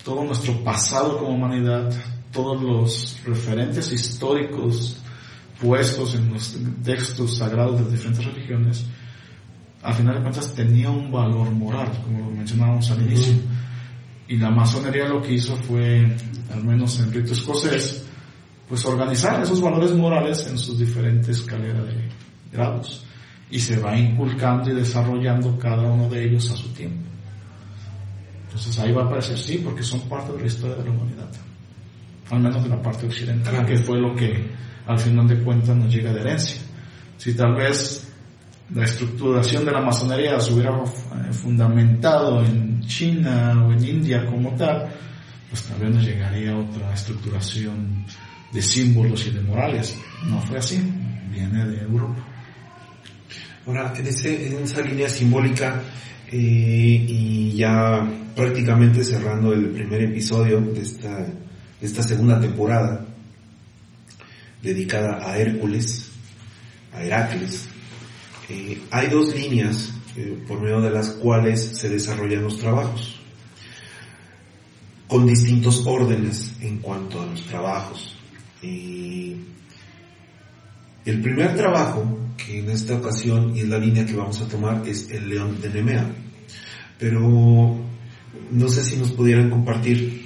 todo 0.03 0.23
nuestro 0.23 0.64
pasado 0.64 1.18
como 1.18 1.36
humanidad, 1.36 1.91
todos 2.36 2.62
los 2.62 3.18
referentes 3.26 3.91
históricos 3.94 4.98
puestos 5.60 6.16
en 6.16 6.34
los 6.34 6.57
textos 6.84 7.38
sagrados 7.38 7.80
de 7.80 7.91
diferentes 7.91 8.26
religiones, 8.26 8.86
al 9.82 9.94
final 9.94 10.16
de 10.16 10.22
cuentas 10.22 10.53
tenía 10.53 10.90
un 10.90 11.12
valor 11.12 11.49
moral, 11.52 11.90
como 12.03 12.20
lo 12.20 12.32
mencionábamos 12.32 12.91
al 12.91 13.02
inicio. 13.03 13.36
Y 14.28 14.38
la 14.38 14.49
masonería 14.49 15.07
lo 15.07 15.22
que 15.22 15.34
hizo 15.34 15.56
fue, 15.56 16.16
al 16.52 16.64
menos 16.64 16.99
en 16.99 17.14
rito 17.14 17.32
escocés, 17.32 18.06
pues 18.68 18.84
organizar 18.86 19.41
esos 19.41 19.62
valores 19.62 19.94
morales 19.94 20.45
en 20.48 20.57
sus 20.57 20.78
diferentes 20.78 21.38
escaleras 21.38 21.86
de 21.86 22.10
grados 22.52 23.06
y 23.49 23.60
se 23.60 23.78
va 23.78 23.98
inculcando 23.98 24.72
y 24.72 24.74
desarrollando 24.74 25.57
cada 25.60 25.84
uno 25.84 26.10
de 26.10 26.26
ellos 26.26 26.49
a 26.52 26.57
su 26.57 26.70
tiempo. 26.70 27.06
Entonces 28.48 28.80
ahí 28.80 28.91
va 28.91 29.03
a 29.03 29.06
aparecer 29.06 29.38
sí, 29.38 29.62
porque 29.64 29.84
son 29.84 30.02
parte 30.02 30.34
de 30.34 30.40
la 30.41 30.48
historia 30.48 30.76
de 30.78 30.86
la 30.86 30.91
humanidad, 30.91 31.30
al 32.30 32.39
menos 32.39 32.64
de 32.64 32.69
la 32.69 32.81
parte 32.81 33.06
occidental, 33.06 33.65
que 33.65 33.77
fue 33.77 33.99
lo 33.99 34.15
que 34.15 34.52
al 34.88 34.99
final 34.99 35.27
de 35.27 35.39
cuentas 35.43 35.76
nos 35.76 35.93
llega 35.93 36.11
de 36.14 36.22
herencia. 36.22 36.61
Si 37.18 37.34
tal 37.34 37.56
vez 37.56 38.07
la 38.73 38.84
estructuración 38.84 39.65
de 39.65 39.72
la 39.72 39.81
masonería 39.81 40.39
se 40.39 40.53
hubiera 40.53 40.72
eh, 40.72 41.34
fundamentado 41.34 42.43
en 42.43 42.81
China 42.81 43.65
o 43.65 43.72
en 43.72 43.84
India 43.84 44.26
como 44.26 44.56
tal, 44.56 44.88
pues 45.49 45.64
tal 45.64 45.80
vez 45.80 45.95
nos 45.95 46.06
llegaría 46.06 46.57
otra 46.57 46.93
estructuración 46.93 48.06
de 48.52 48.61
símbolos 48.61 49.27
y 49.27 49.31
de 49.31 49.41
morales. 49.41 49.99
No 50.27 50.41
fue 50.41 50.57
así, 50.57 50.81
viene 51.31 51.65
de 51.65 51.81
Europa. 51.81 52.26
Ahora, 53.68 53.93
en, 53.95 54.07
ese, 54.07 54.47
en 54.47 54.64
esa 54.64 54.81
línea 54.81 55.10
simbólica, 55.10 55.81
Eh, 56.31 57.06
y 57.07 57.56
ya 57.56 58.02
prácticamente 58.35 59.03
cerrando 59.03 59.53
el 59.53 59.69
primer 59.69 60.02
episodio 60.02 60.60
de 60.60 60.81
esta, 60.81 61.27
esta 61.86 62.03
segunda 62.03 62.40
temporada 62.40 63.06
dedicada 64.62 65.20
a 65.28 65.38
Hércules, 65.38 66.10
a 66.94 67.03
Heracles, 67.03 67.68
eh, 68.49 68.82
hay 68.91 69.07
dos 69.07 69.34
líneas 69.36 69.94
eh, 70.16 70.44
por 70.48 70.62
medio 70.62 70.82
de 70.82 70.91
las 70.91 71.10
cuales 71.12 71.62
se 71.62 71.90
desarrollan 71.90 72.44
los 72.44 72.57
trabajos, 72.57 73.20
con 75.07 75.26
distintos 75.28 75.86
órdenes 75.86 76.53
en 76.62 76.80
cuanto 76.80 77.22
a 77.22 77.26
los 77.26 77.45
trabajos. 77.45 78.12
el 81.06 81.22
primer 81.22 81.56
trabajo, 81.56 82.18
que 82.36 82.60
en 82.60 82.70
esta 82.72 82.95
ocasión 82.95 83.56
y 83.56 83.60
es 83.60 83.68
la 83.68 83.78
línea 83.78 84.06
que 84.06 84.16
vamos 84.16 84.41
a 84.41 84.48
tomar, 84.48 84.82
es 84.88 85.12
el 85.12 85.30
león 85.30 85.62
de 85.62 85.70
Nemea. 85.70 86.10
Pero 86.98 87.78
no 88.52 88.70
sé 88.70 88.84
si 88.84 88.95
nos 88.98 89.12
pudieran 89.12 89.52
compartir 89.52 90.24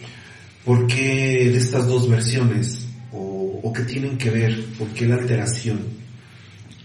por 0.65 0.87
qué 0.87 1.49
de 1.51 1.57
estas 1.57 1.87
dos 1.87 2.09
versiones 2.09 2.87
o, 3.11 3.59
o 3.63 3.73
qué 3.73 3.83
tienen 3.83 4.17
que 4.17 4.29
ver, 4.29 4.65
por 4.77 4.87
qué 4.89 5.07
la 5.07 5.15
alteración. 5.15 5.79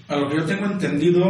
A 0.08 0.16
lo 0.16 0.28
que 0.28 0.36
yo 0.36 0.44
tengo 0.44 0.66
entendido, 0.66 1.24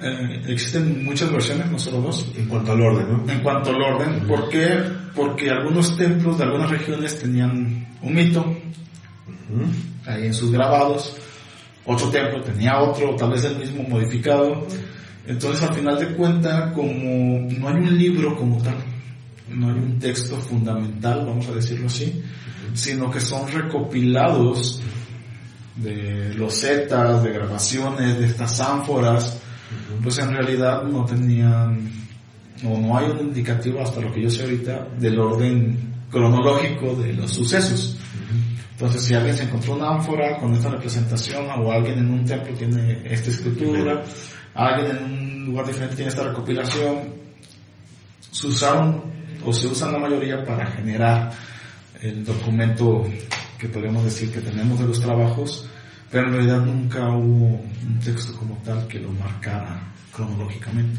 eh, 0.00 0.42
existen 0.48 1.04
muchas 1.04 1.32
versiones, 1.32 1.70
no 1.70 1.78
solo 1.78 2.00
dos. 2.00 2.30
En 2.36 2.46
cuanto 2.46 2.72
al 2.72 2.80
orden, 2.80 3.08
¿no? 3.08 3.32
En 3.32 3.40
cuanto 3.40 3.70
al 3.70 3.80
orden. 3.80 4.26
¿Por 4.26 4.48
qué? 4.50 4.82
Porque 5.14 5.50
algunos 5.50 5.96
templos 5.96 6.36
de 6.36 6.44
algunas 6.44 6.70
regiones 6.70 7.18
tenían 7.18 7.86
un 8.02 8.14
mito, 8.14 8.56
ahí 10.06 10.26
en 10.26 10.34
sus 10.34 10.50
grabados. 10.50 11.16
Otro 11.84 12.10
templo 12.10 12.42
tenía 12.42 12.80
otro, 12.80 13.14
tal 13.14 13.30
vez 13.30 13.44
el 13.44 13.56
mismo 13.56 13.84
modificado. 13.84 14.66
Entonces, 15.26 15.62
al 15.62 15.74
final 15.74 15.98
de 15.98 16.08
cuentas, 16.14 16.72
como 16.72 17.48
no 17.50 17.68
hay 17.68 17.74
un 17.74 17.96
libro 17.96 18.36
como 18.36 18.62
tal, 18.62 18.76
no 19.56 19.68
hay 19.68 19.78
un 19.78 19.98
texto 19.98 20.36
fundamental, 20.36 21.24
vamos 21.26 21.48
a 21.48 21.52
decirlo 21.52 21.86
así, 21.86 22.22
sino 22.74 23.10
que 23.10 23.20
son 23.20 23.50
recopilados 23.50 24.82
de 25.76 26.34
losetas, 26.34 27.22
de 27.22 27.32
grabaciones, 27.32 28.18
de 28.18 28.26
estas 28.26 28.60
ánforas, 28.60 29.40
pues 30.02 30.18
en 30.18 30.30
realidad 30.30 30.82
no 30.84 31.04
tenían, 31.04 31.90
o 32.64 32.78
no 32.78 32.98
hay 32.98 33.10
un 33.10 33.20
indicativo 33.20 33.80
hasta 33.80 34.00
lo 34.00 34.12
que 34.12 34.22
yo 34.22 34.30
sé 34.30 34.42
ahorita 34.42 34.88
del 34.98 35.18
orden 35.18 35.94
cronológico 36.10 36.94
de 36.94 37.14
los 37.14 37.32
sucesos. 37.32 37.98
Entonces, 38.72 39.02
si 39.04 39.14
alguien 39.14 39.34
se 39.34 39.44
encontró 39.44 39.74
una 39.74 39.88
ánfora 39.88 40.38
con 40.38 40.52
esta 40.52 40.68
representación, 40.68 41.46
o 41.48 41.72
alguien 41.72 41.98
en 41.98 42.10
un 42.10 42.24
templo 42.26 42.54
tiene 42.54 43.00
esta 43.04 43.30
escritura, 43.30 44.04
alguien 44.54 44.96
en 44.96 45.04
un 45.04 45.44
lugar 45.46 45.66
diferente 45.66 45.96
tiene 45.96 46.10
esta 46.10 46.24
recopilación, 46.24 47.14
se 48.30 48.46
usaron 48.46 49.15
o 49.46 49.52
se 49.52 49.68
usan 49.68 49.92
la 49.92 49.98
mayoría 49.98 50.44
para 50.44 50.66
generar 50.66 51.30
el 52.02 52.24
documento 52.24 53.04
que 53.58 53.68
podríamos 53.68 54.04
decir 54.04 54.30
que 54.32 54.40
tenemos 54.40 54.78
de 54.78 54.86
los 54.86 55.00
trabajos, 55.00 55.68
pero 56.10 56.26
en 56.26 56.34
realidad 56.34 56.60
nunca 56.60 57.08
hubo 57.10 57.62
un 57.62 58.00
texto 58.04 58.36
como 58.36 58.56
tal 58.64 58.86
que 58.88 58.98
lo 58.98 59.10
marcara 59.12 59.92
cronológicamente. 60.12 60.98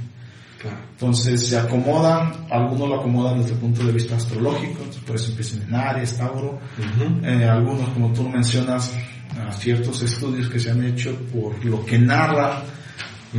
Entonces 0.91 1.47
se 1.47 1.57
acomodan, 1.57 2.47
algunos 2.49 2.89
lo 2.89 2.99
acomodan 2.99 3.39
desde 3.39 3.53
el 3.53 3.59
punto 3.59 3.83
de 3.85 3.91
vista 3.91 4.15
astrológico, 4.15 4.79
por 5.05 5.15
eso 5.15 5.29
empiezan 5.29 5.61
en 5.63 5.75
Aries, 5.75 6.17
Tauro, 6.17 6.59
eh, 7.23 7.45
algunos 7.45 7.89
como 7.89 8.11
tú 8.11 8.27
mencionas, 8.27 8.97
ciertos 9.51 10.01
estudios 10.01 10.49
que 10.49 10.59
se 10.59 10.71
han 10.71 10.83
hecho 10.83 11.15
por 11.31 11.63
lo 11.63 11.85
que 11.85 11.99
narra, 11.99 12.63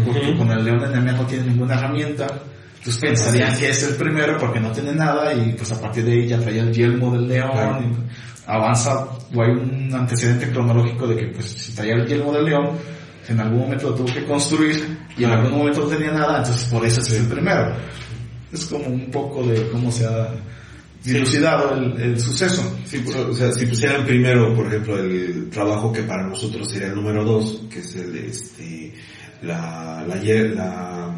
porque 0.04 0.36
con 0.36 0.50
el 0.52 0.64
león 0.64 0.92
de 0.92 1.12
no 1.12 1.26
tiene 1.26 1.46
ninguna 1.46 1.74
herramienta, 1.74 2.26
entonces 2.88 3.10
pensarían 3.10 3.58
que 3.58 3.68
es 3.68 3.82
el 3.82 3.96
primero 3.96 4.38
porque 4.38 4.60
no 4.60 4.72
tiene 4.72 4.94
nada 4.94 5.34
y 5.34 5.52
pues 5.52 5.70
a 5.72 5.80
partir 5.80 6.04
de 6.04 6.12
ahí 6.12 6.26
ya 6.26 6.38
traía 6.38 6.62
el 6.62 6.72
yelmo 6.72 7.12
del 7.12 7.28
león, 7.28 7.84
y 7.84 8.50
avanza 8.50 9.04
o 9.34 9.42
hay 9.42 9.50
un 9.50 9.94
antecedente 9.94 10.50
cronológico 10.50 11.06
de 11.06 11.16
que 11.16 11.26
pues 11.26 11.46
si 11.46 11.72
traía 11.72 11.94
el 11.96 12.06
yelmo 12.06 12.32
del 12.32 12.46
león, 12.46 12.70
en 13.28 13.40
algún 13.40 13.60
momento 13.60 13.90
lo 13.90 13.94
tuvo 13.94 14.06
que 14.06 14.24
construir 14.24 14.98
y 15.18 15.24
en 15.24 15.30
algún 15.30 15.58
momento 15.58 15.82
no 15.82 15.88
tenía 15.88 16.12
nada, 16.12 16.38
entonces 16.38 16.64
por 16.64 16.84
eso 16.86 17.00
es 17.02 17.12
el 17.12 17.26
primero. 17.26 17.74
Es 18.50 18.64
como 18.64 18.86
un 18.86 19.10
poco 19.10 19.42
de 19.42 19.68
cómo 19.68 19.92
se 19.92 20.06
ha 20.06 20.30
dilucidado 21.04 21.74
el, 21.74 22.18
suceso. 22.18 22.74
Pues, 22.90 23.16
o 23.16 23.34
sea, 23.34 23.52
si 23.52 23.66
pusieran 23.66 24.06
primero, 24.06 24.54
por 24.54 24.66
ejemplo, 24.68 24.98
el 24.98 25.50
trabajo 25.50 25.92
que 25.92 26.02
para 26.04 26.26
nosotros 26.26 26.70
sería 26.70 26.88
el 26.88 26.94
número 26.94 27.22
dos, 27.22 27.64
que 27.70 27.80
es 27.80 27.94
el, 27.96 28.16
este, 28.16 28.94
la, 29.42 30.02
la, 30.08 30.16
la 30.16 31.17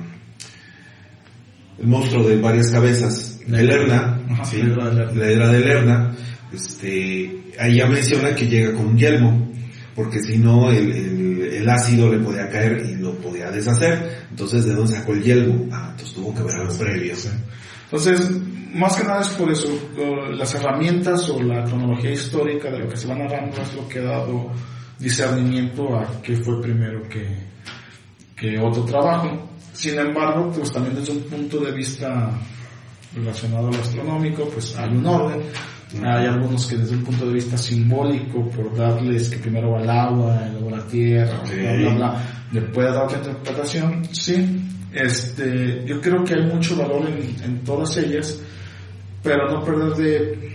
el 1.80 1.86
monstruo 1.86 2.22
de 2.28 2.36
varias 2.36 2.70
cabezas, 2.70 3.40
la 3.46 3.62
Lerna, 3.62 4.20
la 5.14 5.26
era 5.26 5.48
de 5.48 5.60
Lerna, 5.60 6.14
este, 6.52 7.52
ahí 7.58 7.76
ya 7.76 7.86
menciona 7.86 8.34
que 8.34 8.46
llega 8.46 8.74
con 8.74 8.88
un 8.88 8.98
yelmo, 8.98 9.50
porque 9.94 10.20
si 10.20 10.38
no 10.38 10.70
el, 10.70 11.52
el, 11.52 11.68
ácido 11.68 12.10
le 12.10 12.18
podía 12.18 12.48
caer 12.48 12.84
y 12.86 12.96
lo 12.96 13.14
podía 13.16 13.50
deshacer, 13.50 14.26
entonces 14.30 14.64
de 14.66 14.74
dónde 14.74 14.94
sacó 14.94 15.12
el 15.12 15.22
yelmo, 15.22 15.66
ah, 15.72 15.88
entonces 15.90 16.14
tuvo 16.14 16.34
que 16.34 16.42
ver 16.42 16.54
algo 16.56 16.78
previo. 16.78 17.14
Entonces, 17.84 18.30
más 18.72 18.96
que 18.96 19.04
nada 19.04 19.22
es 19.22 19.28
por 19.30 19.50
eso, 19.50 19.68
las 20.32 20.54
herramientas 20.54 21.28
o 21.28 21.42
la 21.42 21.64
cronología 21.64 22.12
histórica 22.12 22.70
de 22.70 22.80
lo 22.80 22.88
que 22.88 22.96
se 22.96 23.08
va 23.08 23.14
narrando 23.14 23.60
es 23.60 23.74
lo 23.74 23.88
que 23.88 23.98
ha 23.98 24.04
dado 24.04 24.52
discernimiento 24.98 25.98
a 25.98 26.20
qué 26.22 26.36
fue 26.36 26.60
primero 26.60 27.02
que, 27.08 27.26
que 28.36 28.58
otro 28.58 28.84
trabajo. 28.84 29.49
Sin 29.72 29.98
embargo, 29.98 30.50
pues 30.54 30.72
también 30.72 30.96
desde 30.96 31.12
un 31.12 31.22
punto 31.22 31.58
de 31.60 31.72
vista 31.72 32.30
relacionado 33.14 33.68
al 33.68 33.74
astronómico, 33.74 34.44
pues 34.48 34.76
hay 34.76 34.90
un 34.90 35.06
orden. 35.06 35.42
Hay 36.04 36.26
algunos 36.26 36.66
que 36.66 36.76
desde 36.76 36.94
un 36.94 37.02
punto 37.02 37.26
de 37.26 37.34
vista 37.34 37.58
simbólico, 37.58 38.48
por 38.50 38.76
darles 38.76 39.28
que 39.28 39.38
primero 39.38 39.72
va 39.72 39.82
el 39.82 39.90
agua, 39.90 40.48
luego 40.52 40.70
la 40.70 40.86
tierra, 40.86 41.40
bla, 41.42 41.72
bla, 41.72 41.94
bla, 41.94 42.22
le 42.52 42.62
puede 42.62 42.92
dar 42.92 43.04
otra 43.04 43.18
interpretación. 43.18 44.04
Sí, 44.12 44.62
este, 44.92 45.84
yo 45.84 46.00
creo 46.00 46.22
que 46.24 46.34
hay 46.34 46.42
mucho 46.42 46.76
valor 46.76 47.08
en, 47.08 47.42
en 47.42 47.64
todas 47.64 47.96
ellas, 47.96 48.40
pero 49.22 49.50
no 49.50 49.64
perder 49.64 49.94
de 49.94 50.50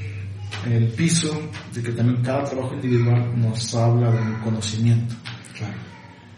el 0.72 0.88
piso 0.88 1.38
de 1.74 1.84
que 1.84 1.92
también 1.92 2.24
cada 2.24 2.44
trabajo 2.46 2.74
individual 2.76 3.38
nos 3.38 3.76
habla 3.76 4.12
de 4.12 4.22
un 4.22 4.36
conocimiento. 4.36 5.16
Claro. 5.58 5.76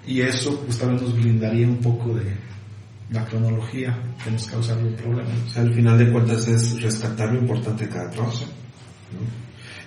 Y 0.05 0.21
eso 0.21 0.59
pues 0.61 0.77
también 0.77 1.03
nos 1.03 1.15
blindaría 1.15 1.67
un 1.67 1.77
poco 1.77 2.13
de, 2.15 2.33
la 3.09 3.25
cronología 3.25 3.97
que 4.23 4.31
nos 4.31 4.47
causa 4.47 4.73
algún 4.73 4.95
problema. 4.95 5.29
O 5.45 5.49
sea, 5.49 5.61
al 5.63 5.73
final 5.73 5.97
de 5.97 6.11
cuentas 6.11 6.47
es 6.47 6.81
rescatar 6.81 7.31
lo 7.33 7.39
importante 7.39 7.85
de 7.85 7.93
cada 7.93 8.09
trabajo. 8.09 8.45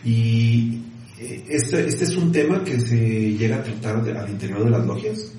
Y 0.04 0.82
eh, 1.18 1.44
este, 1.48 1.86
este 1.86 2.04
es 2.04 2.16
un 2.16 2.32
tema 2.32 2.64
que 2.64 2.80
se 2.80 2.96
llega 3.32 3.56
a 3.56 3.62
tratar 3.62 3.96
al 3.96 4.30
interior 4.30 4.64
de 4.64 4.70
las 4.70 4.86
logias. 4.86 5.34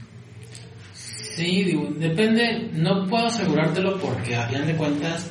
Sí, 0.93 1.63
digo, 1.63 1.89
depende, 1.97 2.69
no 2.73 3.07
puedo 3.07 3.27
asegurártelo 3.27 3.97
porque 3.99 4.35
a 4.35 4.47
fin 4.47 4.65
de 4.67 4.75
cuentas 4.75 5.29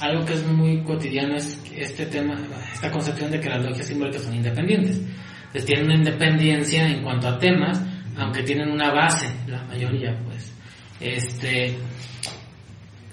algo 0.00 0.24
que 0.26 0.34
es 0.34 0.46
muy 0.46 0.82
cotidiano 0.82 1.36
es 1.36 1.58
este 1.74 2.06
tema, 2.06 2.36
esta 2.74 2.90
concepción 2.90 3.30
de 3.30 3.40
que 3.40 3.48
las 3.48 3.64
logias 3.64 3.86
simbólicas 3.86 4.22
son 4.22 4.34
independientes. 4.34 5.00
Entonces 5.46 5.64
tienen 5.64 5.86
una 5.86 5.94
independencia 5.94 6.86
en 6.86 7.02
cuanto 7.02 7.28
a 7.28 7.38
temas, 7.38 7.80
aunque 8.18 8.42
tienen 8.42 8.68
una 8.70 8.92
base, 8.92 9.26
la 9.46 9.62
mayoría 9.62 10.18
pues. 10.24 10.55
Este, 11.00 11.76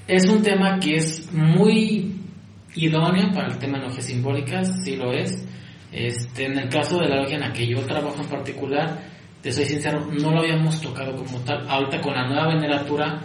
es 0.07 0.27
un 0.27 0.41
tema 0.41 0.79
que 0.79 0.95
es 0.95 1.31
muy 1.33 2.15
idóneo 2.75 3.31
para 3.33 3.47
el 3.47 3.57
tema 3.57 3.79
de 3.79 3.85
logias 3.87 4.05
simbólicas, 4.05 4.71
sí 4.83 4.95
lo 4.95 5.13
es. 5.13 5.45
Este, 5.91 6.45
en 6.45 6.57
el 6.57 6.69
caso 6.69 6.99
de 6.99 7.07
la 7.07 7.17
logia 7.17 7.35
en 7.35 7.41
la 7.41 7.53
que 7.53 7.67
yo 7.67 7.79
trabajo 7.81 8.21
en 8.21 8.27
particular, 8.27 8.99
te 9.41 9.51
soy 9.51 9.65
sincero, 9.65 10.07
no 10.11 10.31
lo 10.31 10.39
habíamos 10.39 10.81
tocado 10.81 11.15
como 11.15 11.39
tal. 11.41 11.69
Ahorita 11.69 12.01
con 12.01 12.13
la 12.13 12.27
nueva 12.27 12.47
veneratura 12.47 13.21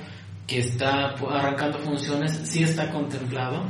que 0.46 0.58
está 0.58 1.14
arrancando 1.30 1.78
funciones, 1.78 2.32
sí 2.44 2.62
está 2.62 2.90
contemplado 2.90 3.64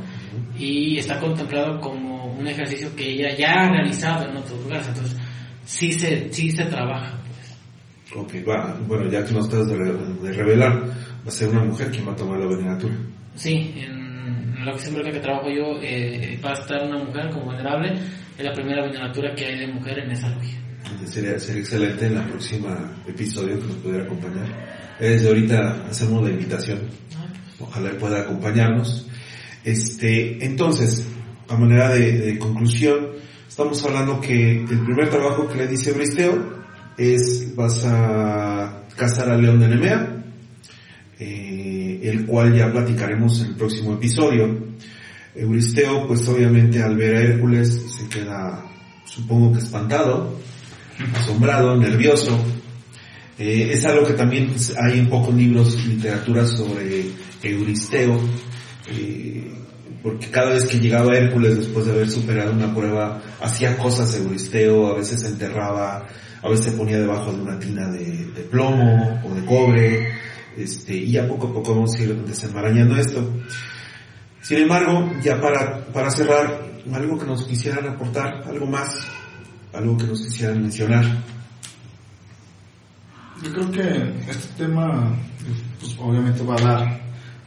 y 0.57 0.97
está 0.97 1.19
contemplado 1.19 1.79
como 1.79 2.25
un 2.33 2.47
ejercicio 2.47 2.95
que 2.95 3.09
ella 3.11 3.35
ya 3.35 3.51
ha 3.51 3.69
realizado 3.69 4.29
en 4.29 4.37
otros 4.37 4.63
lugares, 4.63 4.87
entonces 4.87 5.17
sí 5.65 5.91
se, 5.91 6.31
sí 6.31 6.51
se 6.51 6.65
trabaja. 6.65 7.19
Ok, 8.15 8.33
va, 8.47 8.75
bueno, 8.87 9.09
ya 9.09 9.23
que 9.23 9.33
nos 9.33 9.45
estás 9.45 9.67
de, 9.67 9.75
revelar, 10.33 10.83
va 10.83 11.27
a 11.27 11.31
ser 11.31 11.49
una 11.49 11.63
mujer 11.63 11.91
quien 11.91 12.07
va 12.07 12.13
a 12.13 12.15
tomar 12.15 12.39
la 12.39 12.47
veneratura. 12.47 12.95
Sí, 13.35 13.75
en 13.77 14.65
la 14.65 14.73
oficina 14.73 15.11
que 15.11 15.19
trabajo 15.19 15.49
yo 15.49 15.79
eh, 15.81 16.39
va 16.43 16.51
a 16.51 16.53
estar 16.53 16.83
una 16.87 17.03
mujer 17.03 17.29
como 17.29 17.51
venerable, 17.51 17.93
es 18.37 18.43
la 18.43 18.53
primera 18.53 18.81
veneratura 18.81 19.35
que 19.35 19.45
hay 19.45 19.59
de 19.59 19.67
mujer 19.67 19.99
en 19.99 20.11
esa 20.11 20.29
logia. 20.29 20.57
Sería, 21.05 21.37
sería 21.39 21.61
excelente 21.61 22.07
en 22.07 22.15
la 22.15 22.25
próxima 22.25 22.95
episodio 23.07 23.59
que 23.59 23.67
nos 23.67 23.75
pudiera 23.77 24.03
acompañar. 24.05 24.95
Desde 24.99 25.27
ahorita 25.27 25.85
hacemos 25.89 26.23
la 26.23 26.31
invitación. 26.31 26.79
Ah. 27.15 27.27
Ojalá 27.59 27.91
pueda 27.99 28.21
acompañarnos. 28.21 29.07
Este, 29.63 30.43
entonces, 30.43 31.07
a 31.47 31.55
manera 31.55 31.89
de, 31.89 32.11
de 32.13 32.39
conclusión, 32.39 33.09
estamos 33.47 33.83
hablando 33.85 34.19
que 34.19 34.61
el 34.61 34.83
primer 34.83 35.09
trabajo 35.09 35.47
que 35.47 35.57
le 35.57 35.67
dice 35.67 35.91
Bristeo 35.91 36.58
es 36.99 37.55
vas 37.55 37.85
a 37.85 38.83
cazar 38.95 39.29
al 39.29 39.41
león 39.41 39.59
de 39.61 39.67
Nemea, 39.69 40.23
eh, 41.17 42.01
el 42.03 42.25
cual 42.25 42.53
ya 42.53 42.71
platicaremos 42.71 43.39
en 43.41 43.47
el 43.47 43.55
próximo 43.55 43.93
episodio. 43.93 44.69
Euristeo, 45.33 46.05
pues 46.05 46.27
obviamente 46.27 46.83
al 46.83 46.97
ver 46.97 47.15
a 47.15 47.21
Hércules 47.21 47.95
se 47.97 48.09
queda, 48.09 48.65
supongo 49.05 49.53
que 49.53 49.59
espantado, 49.59 50.37
asombrado, 51.15 51.77
nervioso. 51.77 52.37
Eh, 53.37 53.69
es 53.71 53.85
algo 53.85 54.05
que 54.05 54.13
también 54.13 54.53
hay 54.81 54.99
en 54.99 55.07
pocos 55.07 55.33
libros, 55.33 55.85
literatura 55.85 56.45
sobre 56.45 57.05
Euristeo, 57.41 58.19
eh, 58.91 59.49
porque 60.03 60.27
cada 60.27 60.51
vez 60.51 60.65
que 60.65 60.79
llegaba 60.79 61.15
Hércules 61.15 61.57
después 61.57 61.85
de 61.85 61.93
haber 61.93 62.09
superado 62.09 62.51
una 62.51 62.75
prueba, 62.75 63.21
hacía 63.39 63.77
cosas 63.77 64.13
Euristeo, 64.17 64.87
a 64.87 64.97
veces 64.97 65.21
se 65.21 65.27
enterraba, 65.27 66.05
a 66.41 66.49
veces 66.49 66.65
se 66.65 66.71
ponía 66.71 66.99
debajo 66.99 67.31
de 67.31 67.41
una 67.41 67.59
tina 67.59 67.89
de, 67.89 68.47
plomo 68.49 69.21
o 69.23 69.33
de 69.33 69.45
cobre, 69.45 70.13
este, 70.57 70.95
y 70.95 71.11
ya 71.11 71.27
poco 71.27 71.47
a 71.47 71.53
poco 71.53 71.75
vamos 71.75 71.95
a 71.95 72.03
ir 72.03 72.15
desenmarañando 72.25 72.95
esto. 72.97 73.29
Sin 74.41 74.59
embargo, 74.59 75.11
ya 75.21 75.39
para, 75.39 75.85
para 75.87 76.09
cerrar, 76.09 76.69
algo 76.93 77.19
que 77.19 77.25
nos 77.25 77.45
quisieran 77.45 77.87
aportar, 77.87 78.43
algo 78.47 78.65
más, 78.65 79.07
algo 79.73 79.97
que 79.97 80.05
nos 80.05 80.21
quisieran 80.21 80.61
mencionar. 80.61 81.05
Yo 83.43 83.53
creo 83.53 83.71
que 83.71 84.29
este 84.29 84.65
tema, 84.65 85.15
pues, 85.79 85.95
obviamente 85.99 86.43
va 86.43 86.55
a 86.55 86.61
dar 86.61 87.01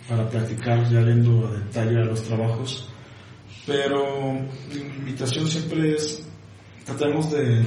para 0.09 0.28
platicar 0.28 0.89
ya 0.90 1.01
viendo 1.01 1.47
a 1.47 1.52
detalle 1.52 2.05
los 2.05 2.23
trabajos, 2.23 2.89
pero 3.66 4.32
mi 4.32 4.81
invitación 4.98 5.47
siempre 5.48 5.94
es, 5.94 6.27
tratemos 6.85 7.31
de, 7.31 7.64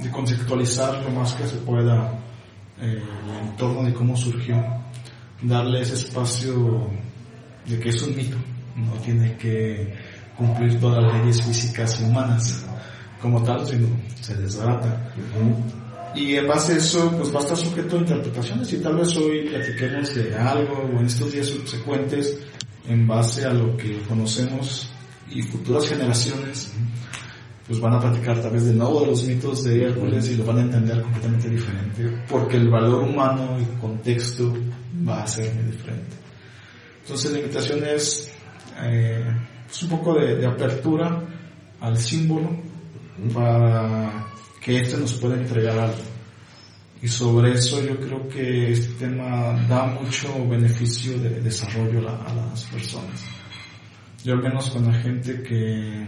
de 0.00 0.10
conceptualizar 0.10 1.02
lo 1.02 1.10
más 1.10 1.34
que 1.34 1.46
se 1.46 1.56
pueda 1.56 2.12
eh, 2.80 3.02
el 3.02 3.48
entorno 3.48 3.84
de 3.84 3.94
cómo 3.94 4.16
surgió, 4.16 4.62
darle 5.42 5.80
ese 5.80 5.94
espacio 5.94 6.90
de 7.64 7.80
que 7.80 7.88
es 7.88 8.02
un 8.02 8.14
mito, 8.14 8.36
no 8.76 8.92
tiene 9.00 9.36
que 9.36 9.94
cumplir 10.36 10.78
todas 10.78 11.02
las 11.02 11.20
leyes 11.20 11.42
físicas 11.42 12.00
y 12.00 12.04
humanas 12.04 12.66
como 13.20 13.42
tal, 13.42 13.66
sino 13.66 13.88
se 14.20 14.34
desbarata. 14.34 15.12
Y 16.14 16.36
en 16.36 16.46
base 16.46 16.74
a 16.74 16.76
eso, 16.76 17.10
pues 17.16 17.34
va 17.34 17.40
a 17.40 17.42
estar 17.42 17.56
sujeto 17.56 17.96
a 17.96 18.00
interpretaciones 18.00 18.72
y 18.72 18.78
tal 18.78 18.96
vez 18.96 19.16
hoy 19.16 19.48
platiquemos 19.48 20.14
de 20.14 20.36
algo 20.36 20.90
o 20.94 21.00
en 21.00 21.06
estos 21.06 21.32
días 21.32 21.46
subsecuentes 21.46 22.38
en 22.88 23.06
base 23.06 23.44
a 23.44 23.52
lo 23.52 23.76
que 23.76 24.00
conocemos 24.02 24.90
y 25.30 25.42
futuras 25.42 25.88
generaciones 25.88 26.72
pues 27.66 27.80
van 27.80 27.94
a 27.94 28.00
platicar 28.00 28.40
tal 28.40 28.52
vez 28.52 28.66
de 28.66 28.74
nuevo 28.74 29.00
de 29.00 29.06
los 29.08 29.24
mitos 29.24 29.64
de 29.64 29.84
Hércules 29.84 30.30
y 30.30 30.36
lo 30.36 30.44
van 30.44 30.58
a 30.58 30.62
entender 30.62 31.02
completamente 31.02 31.48
diferente 31.48 32.24
porque 32.28 32.56
el 32.56 32.68
valor 32.68 33.02
humano 33.02 33.58
y 33.60 33.80
contexto 33.80 34.52
va 35.06 35.22
a 35.22 35.26
ser 35.26 35.52
muy 35.54 35.72
diferente. 35.72 36.16
Entonces 37.02 37.32
la 37.32 37.38
invitación 37.38 37.84
es 37.84 38.30
eh, 38.82 39.24
pues 39.66 39.82
un 39.82 39.88
poco 39.88 40.14
de, 40.14 40.36
de 40.36 40.46
apertura 40.46 41.22
al 41.80 41.96
símbolo 41.98 42.50
para 43.34 44.26
que 44.60 44.80
este 44.80 44.96
nos 44.98 45.14
pueda 45.14 45.36
entregar 45.36 45.78
algo. 45.78 46.02
Y 47.02 47.08
sobre 47.08 47.52
eso 47.52 47.84
yo 47.84 47.96
creo 47.98 48.28
que 48.28 48.72
este 48.72 49.06
tema 49.06 49.52
da 49.68 49.86
mucho 49.86 50.28
beneficio 50.48 51.18
de 51.18 51.40
desarrollo 51.40 52.08
a, 52.08 52.24
a 52.24 52.34
las 52.34 52.64
personas. 52.64 53.24
Yo 54.24 54.34
al 54.34 54.42
menos 54.42 54.70
con 54.70 54.86
la 54.86 54.94
gente 54.94 55.42
que 55.42 56.06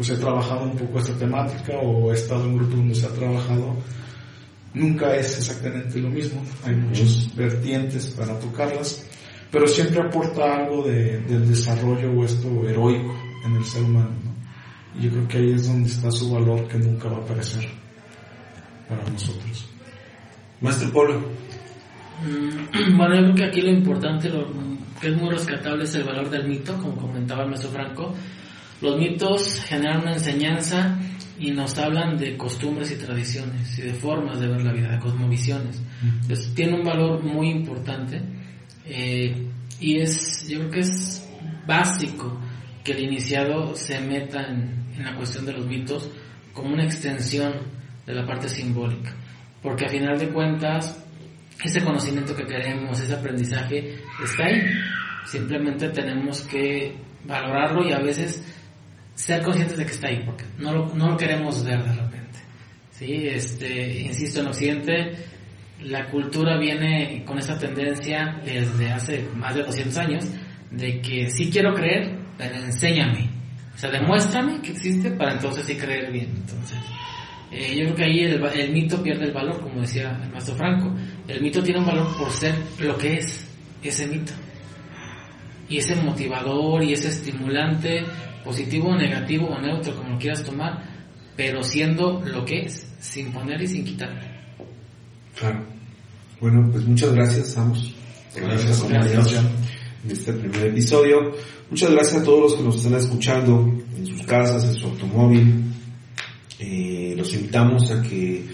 pues 0.00 0.08
he 0.08 0.16
trabajado 0.16 0.62
un 0.62 0.78
poco 0.78 0.98
esta 0.98 1.12
temática 1.12 1.74
o 1.74 2.10
he 2.10 2.14
estado 2.14 2.46
en 2.46 2.56
grupos 2.56 2.76
donde 2.76 2.94
se 2.94 3.04
ha 3.04 3.10
trabajado, 3.10 3.76
nunca 4.72 5.14
es 5.14 5.36
exactamente 5.36 6.00
lo 6.00 6.08
mismo. 6.08 6.42
Hay 6.64 6.74
muchas 6.74 7.36
vertientes 7.36 8.06
para 8.06 8.38
tocarlas, 8.38 9.06
pero 9.50 9.66
siempre 9.66 10.00
aporta 10.00 10.56
algo 10.56 10.84
de, 10.84 11.18
del 11.20 11.46
desarrollo 11.46 12.12
o 12.12 12.24
esto 12.24 12.48
heroico 12.66 13.14
en 13.44 13.56
el 13.56 13.64
ser 13.66 13.82
humano. 13.82 14.08
¿no? 14.24 14.98
Y 14.98 15.04
yo 15.04 15.10
creo 15.10 15.28
que 15.28 15.36
ahí 15.36 15.52
es 15.52 15.68
donde 15.68 15.90
está 15.90 16.10
su 16.10 16.32
valor 16.32 16.66
que 16.66 16.78
nunca 16.78 17.10
va 17.10 17.18
a 17.18 17.20
aparecer 17.20 17.68
para 18.88 19.04
nosotros. 19.04 19.68
Maestro 20.62 20.90
Polo. 20.92 21.18
Mm, 22.24 22.96
Bueno, 22.96 23.16
yo 23.16 23.22
creo 23.24 23.34
que 23.34 23.44
aquí 23.44 23.60
lo 23.60 23.70
importante, 23.70 24.30
lo 24.30 24.46
que 24.98 25.08
es 25.08 25.14
muy 25.14 25.28
rescatable 25.28 25.84
es 25.84 25.94
el 25.94 26.04
valor 26.04 26.30
del 26.30 26.48
mito, 26.48 26.74
como 26.78 26.96
comentaba 26.96 27.42
el 27.42 27.50
maestro 27.50 27.70
Franco. 27.70 28.14
Los 28.80 28.98
mitos 28.98 29.62
generan 29.62 30.02
una 30.02 30.14
enseñanza 30.14 30.98
y 31.38 31.50
nos 31.50 31.78
hablan 31.78 32.16
de 32.18 32.36
costumbres 32.36 32.90
y 32.90 32.96
tradiciones 32.96 33.78
y 33.78 33.82
de 33.82 33.94
formas 33.94 34.40
de 34.40 34.48
ver 34.48 34.62
la 34.62 34.72
vida, 34.72 34.88
de 34.92 34.98
cosmovisiones. 34.98 35.80
Entonces, 36.02 36.54
tiene 36.54 36.74
un 36.74 36.84
valor 36.84 37.22
muy 37.22 37.50
importante 37.50 38.20
eh, 38.84 39.46
y 39.80 39.98
es, 39.98 40.46
yo 40.48 40.58
creo 40.58 40.70
que 40.70 40.80
es 40.80 41.28
básico 41.66 42.38
que 42.84 42.92
el 42.92 43.04
iniciado 43.04 43.74
se 43.74 44.00
meta 44.00 44.42
en, 44.42 44.86
en 44.96 45.04
la 45.04 45.16
cuestión 45.16 45.46
de 45.46 45.52
los 45.52 45.66
mitos 45.66 46.10
como 46.52 46.74
una 46.74 46.84
extensión 46.84 47.52
de 48.06 48.14
la 48.14 48.26
parte 48.26 48.48
simbólica, 48.48 49.14
porque 49.62 49.86
a 49.86 49.88
final 49.88 50.18
de 50.18 50.28
cuentas 50.28 51.02
ese 51.64 51.82
conocimiento 51.82 52.34
que 52.34 52.46
queremos, 52.46 52.98
ese 53.00 53.14
aprendizaje 53.14 53.98
está 54.22 54.44
ahí. 54.44 54.62
Simplemente 55.26 55.88
tenemos 55.90 56.42
que 56.42 56.96
valorarlo 57.24 57.86
y 57.86 57.92
a 57.92 57.98
veces 57.98 58.42
ser 59.20 59.42
conscientes 59.42 59.76
de 59.76 59.84
que 59.84 59.92
está 59.92 60.08
ahí, 60.08 60.22
porque 60.24 60.44
no 60.58 60.72
lo, 60.72 60.94
no 60.94 61.10
lo 61.10 61.16
queremos 61.16 61.62
ver 61.64 61.82
de 61.82 61.92
repente. 61.92 62.38
¿sí? 62.92 63.26
Este, 63.26 64.00
insisto, 64.00 64.40
en 64.40 64.46
Occidente 64.46 65.12
la 65.82 66.06
cultura 66.10 66.58
viene 66.58 67.24
con 67.24 67.38
esa 67.38 67.58
tendencia 67.58 68.40
desde 68.44 68.90
hace 68.90 69.28
más 69.34 69.54
de 69.54 69.62
200 69.62 69.96
años 69.98 70.24
de 70.70 71.00
que 71.00 71.30
sí 71.30 71.50
quiero 71.50 71.74
creer, 71.74 72.18
pero 72.36 72.54
enséñame. 72.56 73.30
O 73.74 73.78
sea, 73.78 73.90
demuéstrame 73.90 74.60
que 74.60 74.72
existe 74.72 75.10
para 75.10 75.32
entonces 75.32 75.64
sí 75.64 75.76
creer 75.76 76.12
bien. 76.12 76.30
Entonces, 76.36 76.78
eh, 77.50 77.76
yo 77.76 77.84
creo 77.84 77.94
que 77.96 78.04
ahí 78.04 78.20
el, 78.20 78.44
el, 78.44 78.72
mito 78.72 79.02
pierde 79.02 79.24
el 79.24 79.32
valor, 79.32 79.60
como 79.60 79.80
decía 79.80 80.18
el 80.22 80.30
maestro 80.30 80.54
Franco. 80.54 80.94
El 81.26 81.40
mito 81.40 81.62
tiene 81.62 81.80
un 81.80 81.86
valor 81.86 82.16
por 82.16 82.30
ser 82.30 82.54
lo 82.78 82.96
que 82.96 83.14
es 83.14 83.48
ese 83.82 84.06
mito. 84.06 84.32
Y 85.68 85.78
ese 85.78 85.96
motivador 85.96 86.82
y 86.82 86.92
ese 86.92 87.08
estimulante, 87.08 88.04
positivo 88.44 88.88
o 88.88 88.96
negativo 88.96 89.46
o 89.46 89.60
neutro, 89.60 89.94
como 89.96 90.10
lo 90.10 90.18
quieras 90.18 90.44
tomar, 90.44 90.84
pero 91.36 91.62
siendo 91.62 92.22
lo 92.24 92.44
que 92.44 92.66
es, 92.66 92.86
sin 93.00 93.32
poner 93.32 93.60
y 93.62 93.66
sin 93.66 93.84
quitar. 93.84 94.10
Claro. 95.38 95.64
Bueno, 96.40 96.68
pues 96.72 96.84
muchas 96.84 97.12
gracias, 97.12 97.56
Amos. 97.56 97.94
Gracias 98.34 98.80
por 98.80 98.90
la 98.90 98.98
invitación. 98.98 99.48
En 100.04 100.10
este 100.10 100.32
primer 100.32 100.66
episodio. 100.68 101.32
Muchas 101.68 101.90
gracias 101.90 102.22
a 102.22 102.24
todos 102.24 102.40
los 102.40 102.54
que 102.54 102.62
nos 102.62 102.76
están 102.76 102.94
escuchando 102.94 103.72
en 103.96 104.06
sus 104.06 104.22
casas, 104.26 104.64
en 104.64 104.74
su 104.74 104.86
automóvil. 104.86 105.64
Eh, 106.58 107.14
los 107.16 107.32
invitamos 107.34 107.90
a 107.90 108.02
que 108.02 108.44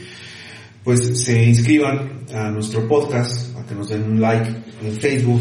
pues 0.87 1.19
se 1.25 1.43
inscriban 1.43 2.21
a 2.33 2.49
nuestro 2.49 2.87
podcast, 2.87 3.57
a 3.59 3.67
que 3.67 3.75
nos 3.75 3.89
den 3.89 4.05
un 4.05 4.21
like 4.21 4.49
en 4.85 4.93
Facebook, 4.93 5.41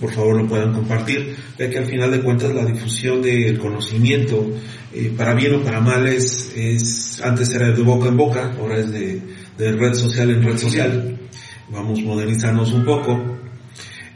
por 0.00 0.12
favor 0.12 0.40
lo 0.40 0.46
puedan 0.46 0.72
compartir, 0.72 1.34
ya 1.58 1.68
que 1.68 1.78
al 1.78 1.86
final 1.86 2.12
de 2.12 2.20
cuentas 2.20 2.54
la 2.54 2.64
difusión 2.64 3.20
del 3.20 3.58
conocimiento, 3.58 4.48
eh, 4.92 5.12
para 5.16 5.34
bien 5.34 5.56
o 5.56 5.62
para 5.64 5.80
mal, 5.80 6.06
es, 6.06 6.52
es, 6.54 7.20
antes 7.24 7.52
era 7.52 7.72
de 7.72 7.82
boca 7.82 8.06
en 8.06 8.16
boca, 8.16 8.54
ahora 8.56 8.78
es 8.78 8.92
de, 8.92 9.20
de 9.58 9.72
red 9.72 9.94
social 9.94 10.30
en 10.30 10.44
red 10.44 10.58
social. 10.58 11.18
Vamos 11.72 11.98
a 11.98 12.02
modernizarnos 12.02 12.72
un 12.72 12.84
poco. 12.84 13.20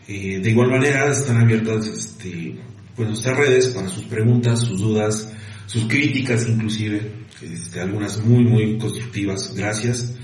Eh, 0.06 0.38
de 0.40 0.48
igual 0.48 0.70
manera 0.70 1.10
están 1.10 1.38
abiertas 1.38 1.88
este, 1.88 2.56
pues 2.94 3.08
nuestras 3.08 3.36
redes 3.36 3.66
para 3.70 3.88
sus 3.88 4.04
preguntas, 4.04 4.60
sus 4.60 4.80
dudas, 4.80 5.28
sus 5.66 5.88
críticas 5.88 6.46
inclusive, 6.48 7.26
este, 7.42 7.80
algunas 7.80 8.24
muy 8.24 8.44
muy 8.44 8.78
constructivas. 8.78 9.52
Gracias. 9.56 10.14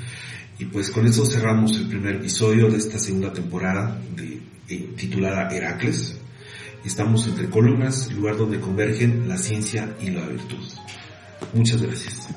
Y 0.65 0.66
pues 0.69 0.91
con 0.91 1.07
eso 1.07 1.27
cerramos 1.27 1.77
el 1.77 1.89
primer 1.89 2.15
episodio 2.15 2.70
de 2.70 2.78
esta 2.78 2.99
segunda 2.99 3.31
temporada 3.31 4.01
de, 4.16 4.41
eh, 4.70 4.95
titulada 4.97 5.55
Heracles. 5.55 6.16
Estamos 6.82 7.27
entre 7.27 7.51
columnas, 7.51 8.11
lugar 8.11 8.39
donde 8.39 8.59
convergen 8.61 9.28
la 9.28 9.36
ciencia 9.36 9.95
y 10.01 10.09
la 10.09 10.27
virtud. 10.27 10.65
Muchas 11.53 11.82
gracias. 11.82 12.28